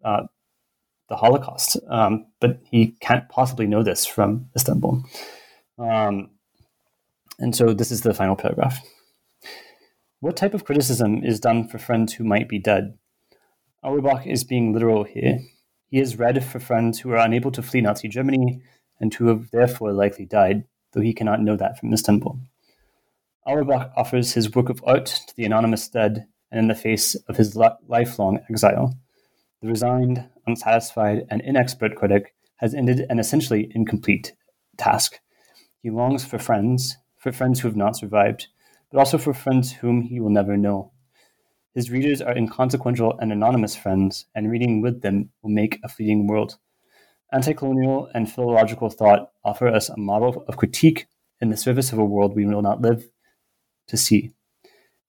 uh, 0.05 0.23
the 1.09 1.17
Holocaust, 1.17 1.77
um, 1.89 2.27
but 2.39 2.61
he 2.69 2.95
can't 3.01 3.27
possibly 3.27 3.67
know 3.67 3.83
this 3.83 4.05
from 4.05 4.47
Istanbul. 4.55 5.03
Um, 5.77 6.29
and 7.39 7.55
so 7.55 7.73
this 7.73 7.91
is 7.91 8.01
the 8.01 8.13
final 8.13 8.35
paragraph. 8.35 8.79
What 10.19 10.37
type 10.37 10.53
of 10.53 10.63
criticism 10.63 11.23
is 11.23 11.39
done 11.39 11.67
for 11.67 11.79
friends 11.79 12.13
who 12.13 12.23
might 12.23 12.47
be 12.47 12.59
dead? 12.59 12.97
Auerbach 13.83 14.27
is 14.27 14.43
being 14.43 14.71
literal 14.71 15.03
here. 15.03 15.39
He 15.87 15.99
is 15.99 16.19
read 16.19 16.45
for 16.45 16.59
friends 16.59 16.99
who 16.99 17.09
are 17.11 17.17
unable 17.17 17.51
to 17.51 17.63
flee 17.63 17.81
Nazi 17.81 18.07
Germany 18.07 18.61
and 18.99 19.11
who 19.11 19.27
have 19.27 19.49
therefore 19.49 19.91
likely 19.91 20.25
died, 20.25 20.65
though 20.93 21.01
he 21.01 21.13
cannot 21.13 21.41
know 21.41 21.57
that 21.57 21.79
from 21.79 21.91
Istanbul. 21.91 22.39
Auerbach 23.47 23.91
offers 23.97 24.33
his 24.33 24.53
work 24.53 24.69
of 24.69 24.83
art 24.85 25.07
to 25.07 25.35
the 25.35 25.45
anonymous 25.45 25.87
dead 25.87 26.27
and 26.51 26.59
in 26.59 26.67
the 26.67 26.75
face 26.75 27.15
of 27.27 27.37
his 27.37 27.55
lifelong 27.55 28.39
exile. 28.49 28.93
The 29.61 29.67
resigned, 29.67 30.29
unsatisfied, 30.45 31.25
and 31.29 31.41
inexpert 31.41 31.95
critic 31.95 32.35
has 32.57 32.75
ended 32.75 33.05
an 33.09 33.17
essentially 33.17 33.71
incomplete 33.73 34.33
task. 34.77 35.19
He 35.81 35.89
longs 35.89 36.23
for 36.23 36.37
friends, 36.37 36.97
for 37.17 37.31
friends 37.31 37.59
who 37.59 37.67
have 37.67 37.75
not 37.75 37.95
survived, 37.95 38.47
but 38.91 38.99
also 38.99 39.17
for 39.17 39.33
friends 39.33 39.71
whom 39.71 40.03
he 40.03 40.19
will 40.19 40.29
never 40.29 40.55
know. 40.55 40.91
His 41.73 41.89
readers 41.89 42.21
are 42.21 42.37
inconsequential 42.37 43.17
and 43.19 43.31
anonymous 43.31 43.75
friends, 43.75 44.25
and 44.35 44.51
reading 44.51 44.81
with 44.81 45.01
them 45.01 45.29
will 45.41 45.49
make 45.49 45.79
a 45.83 45.89
fleeting 45.89 46.27
world. 46.27 46.57
Anti 47.31 47.53
colonial 47.53 48.09
and 48.13 48.31
philological 48.31 48.89
thought 48.89 49.31
offer 49.43 49.67
us 49.67 49.89
a 49.89 49.97
model 49.97 50.43
of 50.47 50.57
critique 50.57 51.07
in 51.39 51.49
the 51.49 51.57
service 51.57 51.91
of 51.91 51.97
a 51.97 52.05
world 52.05 52.35
we 52.35 52.45
will 52.45 52.61
not 52.61 52.81
live 52.81 53.09
to 53.91 53.97
see. 53.97 54.33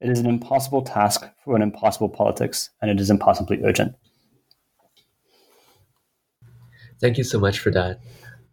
It 0.01 0.11
is 0.11 0.19
an 0.19 0.27
impossible 0.27 0.83
task 0.83 1.25
for 1.45 1.57
an 1.57 1.63
impossible 1.63 2.09
politics, 2.09 2.71
and 2.81 2.91
it 2.91 3.01
is 3.01 3.09
impossibly 3.09 3.63
urgent. 3.65 3.95
Thank 7.01 7.19
you 7.19 7.25
so 7.25 7.39
much 7.39 7.59
for 7.59 7.71
that. 7.71 8.01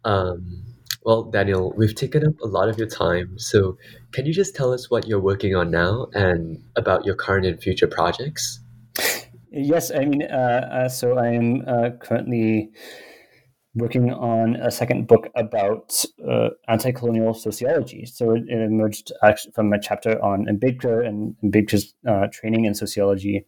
Um, 0.04 0.64
well, 1.04 1.24
Daniel, 1.24 1.72
we've 1.76 1.94
taken 1.94 2.26
up 2.26 2.40
a 2.40 2.46
lot 2.46 2.68
of 2.68 2.78
your 2.78 2.86
time. 2.88 3.38
So, 3.38 3.76
can 4.12 4.26
you 4.26 4.32
just 4.32 4.54
tell 4.54 4.72
us 4.72 4.90
what 4.90 5.06
you're 5.06 5.20
working 5.20 5.54
on 5.54 5.70
now 5.70 6.06
and 6.14 6.62
about 6.76 7.04
your 7.04 7.14
current 7.14 7.46
and 7.46 7.60
future 7.60 7.86
projects? 7.86 8.60
Yes, 9.50 9.90
I 9.90 10.04
mean, 10.04 10.22
uh, 10.22 10.68
uh, 10.72 10.88
so 10.88 11.18
I 11.18 11.28
am 11.28 11.62
uh, 11.66 11.90
currently 12.00 12.70
working 13.74 14.12
on 14.12 14.56
a 14.56 14.70
second 14.70 15.06
book 15.06 15.28
about 15.36 16.04
uh, 16.28 16.48
anti-colonial 16.68 17.34
sociology. 17.34 18.04
So 18.04 18.32
it, 18.32 18.44
it, 18.48 18.60
emerged 18.60 19.12
actually 19.22 19.52
from 19.52 19.72
a 19.72 19.80
chapter 19.80 20.22
on 20.22 20.46
Ambedkar 20.46 21.06
and 21.06 21.36
Ambedkar's 21.44 21.94
uh, 22.06 22.26
training 22.32 22.64
in 22.64 22.74
sociology. 22.74 23.44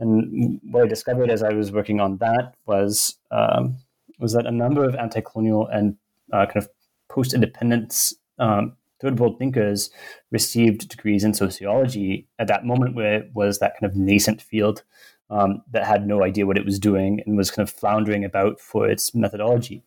And 0.00 0.60
what 0.70 0.84
I 0.84 0.86
discovered 0.88 1.30
as 1.30 1.42
I 1.42 1.52
was 1.52 1.70
working 1.70 2.00
on 2.00 2.18
that 2.18 2.54
was 2.66 3.16
um, 3.30 3.76
was 4.18 4.32
that 4.32 4.46
a 4.46 4.50
number 4.50 4.84
of 4.84 4.94
anti-colonial 4.94 5.68
and 5.68 5.96
uh, 6.32 6.46
kind 6.46 6.56
of 6.56 6.68
post-independence 7.08 8.14
um, 8.38 8.76
third 9.00 9.18
world 9.18 9.38
thinkers 9.38 9.90
received 10.30 10.88
degrees 10.88 11.24
in 11.24 11.34
sociology 11.34 12.26
at 12.38 12.46
that 12.48 12.64
moment 12.64 12.94
where 12.94 13.14
it 13.14 13.30
was 13.34 13.58
that 13.58 13.74
kind 13.78 13.90
of 13.90 13.96
nascent 13.96 14.40
field 14.40 14.82
um, 15.30 15.62
that 15.72 15.86
had 15.86 16.06
no 16.06 16.22
idea 16.22 16.46
what 16.46 16.58
it 16.58 16.64
was 16.64 16.78
doing 16.78 17.20
and 17.24 17.36
was 17.36 17.50
kind 17.50 17.66
of 17.66 17.74
floundering 17.74 18.24
about 18.24 18.60
for 18.60 18.88
its 18.88 19.14
methodology. 19.14 19.82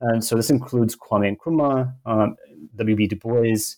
And 0.00 0.24
so 0.24 0.34
this 0.34 0.50
includes 0.50 0.96
Kwame 0.96 1.36
Nkrumah, 1.36 1.94
um, 2.06 2.36
W.B. 2.76 3.06
Du 3.06 3.16
Bois, 3.16 3.76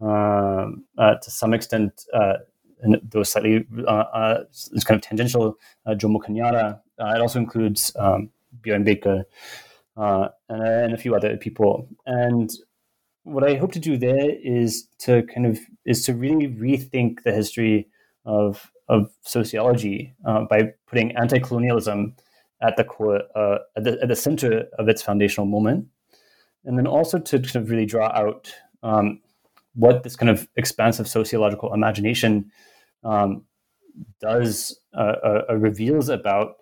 um, 0.00 0.84
uh, 0.98 1.14
to 1.14 1.30
some 1.30 1.54
extent, 1.54 2.04
uh, 2.12 2.34
and 2.82 3.00
those 3.10 3.30
slightly 3.30 3.64
uh, 3.86 3.90
uh, 3.90 4.44
kind 4.84 4.98
of 4.98 5.02
tangential, 5.02 5.56
uh, 5.86 5.92
Jomo 5.92 6.20
Kenyatta. 6.20 6.80
Uh, 6.98 7.14
it 7.14 7.20
also 7.20 7.38
includes 7.38 7.92
um, 7.96 8.30
Bjorn 8.60 8.86
uh, 8.88 10.28
and, 10.48 10.62
and, 10.62 10.92
a 10.92 10.96
few 10.96 11.14
other 11.14 11.36
people. 11.36 11.88
And 12.06 12.50
what 13.22 13.44
I 13.44 13.54
hope 13.54 13.72
to 13.72 13.78
do 13.78 13.96
there 13.96 14.30
is 14.42 14.88
to 15.00 15.22
kind 15.22 15.46
of 15.46 15.60
is 15.86 16.04
to 16.06 16.14
really 16.14 16.48
rethink 16.48 17.22
the 17.22 17.32
history 17.32 17.88
of 18.24 18.70
of 18.92 19.10
sociology 19.22 20.14
uh, 20.26 20.44
by 20.44 20.70
putting 20.86 21.16
anti-colonialism 21.16 22.14
at 22.60 22.76
the 22.76 22.84
core, 22.84 23.22
uh, 23.34 23.58
at, 23.76 23.84
the, 23.84 23.98
at 24.02 24.08
the 24.08 24.16
center 24.16 24.66
of 24.78 24.88
its 24.88 25.02
foundational 25.02 25.46
moment, 25.46 25.86
and 26.64 26.78
then 26.78 26.86
also 26.86 27.18
to 27.18 27.38
kind 27.38 27.56
of 27.56 27.70
really 27.70 27.86
draw 27.86 28.08
out 28.08 28.52
um, 28.82 29.20
what 29.74 30.02
this 30.02 30.14
kind 30.14 30.28
of 30.28 30.46
expansive 30.56 31.08
sociological 31.08 31.72
imagination 31.72 32.50
um, 33.02 33.44
does 34.20 34.78
uh, 34.94 35.16
uh, 35.24 35.42
uh 35.48 35.56
reveals 35.56 36.08
about 36.08 36.56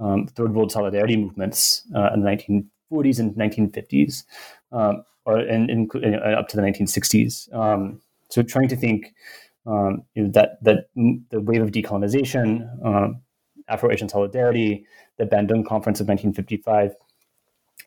um, 0.00 0.26
third 0.26 0.54
world 0.54 0.72
solidarity 0.72 1.16
movements 1.16 1.86
uh, 1.94 2.10
in 2.12 2.22
the 2.22 2.28
1940s 2.28 3.20
and 3.20 3.34
1950s, 3.34 4.24
um, 4.72 5.04
or 5.24 5.40
in, 5.40 5.88
up 6.36 6.48
to 6.48 6.56
the 6.56 6.62
1960s. 6.62 7.54
Um, 7.54 8.00
so 8.28 8.42
trying 8.42 8.68
to 8.68 8.76
think 8.76 9.14
um, 9.66 10.02
you 10.14 10.24
know, 10.24 10.30
that 10.32 10.62
that 10.62 10.88
the 10.94 11.40
wave 11.40 11.62
of 11.62 11.70
decolonization, 11.70 12.68
um, 12.84 13.22
Afro-Asian 13.68 14.08
solidarity, 14.08 14.86
the 15.18 15.24
Bandung 15.24 15.66
Conference 15.66 16.00
of 16.00 16.08
1955, 16.08 16.94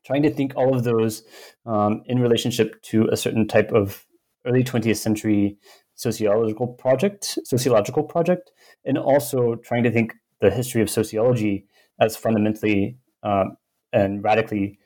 trying 0.06 0.24
to 0.24 0.30
think 0.30 0.54
all 0.56 0.76
of 0.76 0.84
those 0.84 1.24
um, 1.66 2.02
in 2.06 2.20
relationship 2.20 2.82
to 2.84 3.08
a 3.12 3.18
certain 3.18 3.48
type 3.48 3.72
of 3.72 4.06
early 4.46 4.64
20th 4.64 4.98
century 4.98 5.58
sociological 5.96 6.68
project, 6.68 7.38
sociological 7.44 8.04
project, 8.04 8.52
and 8.86 8.98
also 8.98 9.56
trying 9.56 9.84
to 9.84 9.92
think 9.92 10.14
the 10.40 10.50
history 10.50 10.82
of 10.82 10.90
sociology 10.90 11.66
as 12.00 12.16
fundamentally 12.16 12.98
um, 13.24 13.58
and 13.92 14.24
radically 14.24 14.80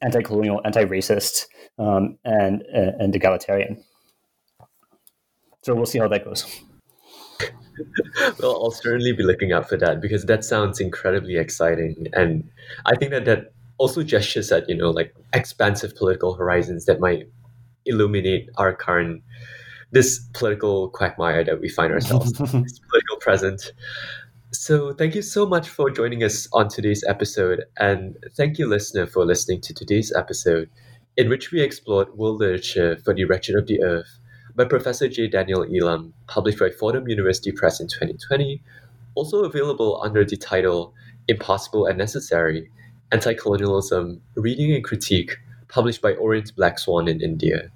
anti-colonial, 0.00 0.60
anti-racist, 0.64 1.46
um, 1.78 2.18
and 2.24 2.62
and 2.62 3.14
egalitarian. 3.14 3.82
So 5.68 5.74
we'll 5.74 5.84
see 5.84 5.98
how 5.98 6.08
that 6.08 6.24
goes. 6.24 6.46
well, 8.40 8.52
I'll 8.52 8.70
certainly 8.70 9.12
be 9.12 9.22
looking 9.22 9.52
out 9.52 9.68
for 9.68 9.76
that 9.76 10.00
because 10.00 10.24
that 10.24 10.42
sounds 10.42 10.80
incredibly 10.80 11.36
exciting, 11.36 12.06
and 12.14 12.50
I 12.86 12.96
think 12.96 13.10
that 13.10 13.26
that 13.26 13.52
also 13.76 14.02
gestures 14.02 14.50
at 14.50 14.66
you 14.66 14.74
know 14.74 14.88
like 14.88 15.14
expansive 15.34 15.94
political 15.94 16.32
horizons 16.32 16.86
that 16.86 17.00
might 17.00 17.28
illuminate 17.84 18.48
our 18.56 18.74
current 18.74 19.22
this 19.92 20.26
political 20.32 20.88
quagmire 20.88 21.44
that 21.44 21.60
we 21.60 21.68
find 21.68 21.92
ourselves 21.92 22.32
this 22.38 22.78
political 22.88 23.18
present. 23.20 23.72
So 24.52 24.94
thank 24.94 25.14
you 25.14 25.20
so 25.20 25.44
much 25.44 25.68
for 25.68 25.90
joining 25.90 26.24
us 26.24 26.48
on 26.54 26.70
today's 26.70 27.04
episode, 27.06 27.64
and 27.76 28.16
thank 28.38 28.58
you, 28.58 28.66
listener, 28.66 29.06
for 29.06 29.26
listening 29.26 29.60
to 29.60 29.74
today's 29.74 30.14
episode, 30.16 30.70
in 31.18 31.28
which 31.28 31.52
we 31.52 31.60
explored 31.60 32.08
world 32.16 32.40
literature 32.40 32.96
for 33.04 33.12
the 33.12 33.26
wretched 33.26 33.54
of 33.54 33.66
the 33.66 33.82
earth 33.82 34.17
by 34.58 34.64
Professor 34.64 35.08
J. 35.08 35.28
Daniel 35.28 35.64
Elam, 35.72 36.12
published 36.26 36.58
by 36.58 36.68
Fordham 36.68 37.06
University 37.06 37.52
Press 37.52 37.78
in 37.78 37.86
2020, 37.86 38.60
also 39.14 39.44
available 39.44 40.02
under 40.02 40.24
the 40.24 40.36
title 40.36 40.92
Impossible 41.28 41.86
and 41.86 41.96
Necessary 41.96 42.68
Anti 43.12 43.34
Colonialism 43.34 44.20
Reading 44.34 44.74
and 44.74 44.82
Critique, 44.82 45.36
published 45.68 46.02
by 46.02 46.14
Orient 46.14 46.56
Black 46.56 46.80
Swan 46.80 47.06
in 47.06 47.20
India. 47.20 47.70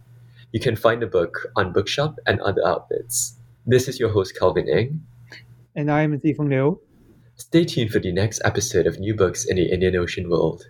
You 0.51 0.59
can 0.59 0.75
find 0.75 1.01
the 1.01 1.07
book 1.07 1.47
on 1.55 1.73
Bookshop 1.73 2.19
and 2.27 2.41
other 2.41 2.67
outlets. 2.67 3.35
This 3.65 3.87
is 3.87 4.01
your 4.01 4.11
host, 4.11 4.37
Calvin 4.37 4.69
Eng. 4.69 5.07
And 5.77 5.89
I'm 5.89 6.19
Zifeng 6.19 6.49
Liu. 6.49 6.81
Stay 7.37 7.65
tuned 7.65 7.93
for 7.93 8.01
the 8.01 8.11
next 8.11 8.43
episode 8.45 8.89
of 8.89 8.99
New 8.99 9.15
Books 9.15 9.45
in 9.45 9.55
the 9.55 9.73
Indian 9.73 9.95
Ocean 9.95 10.29
World. 10.29 10.67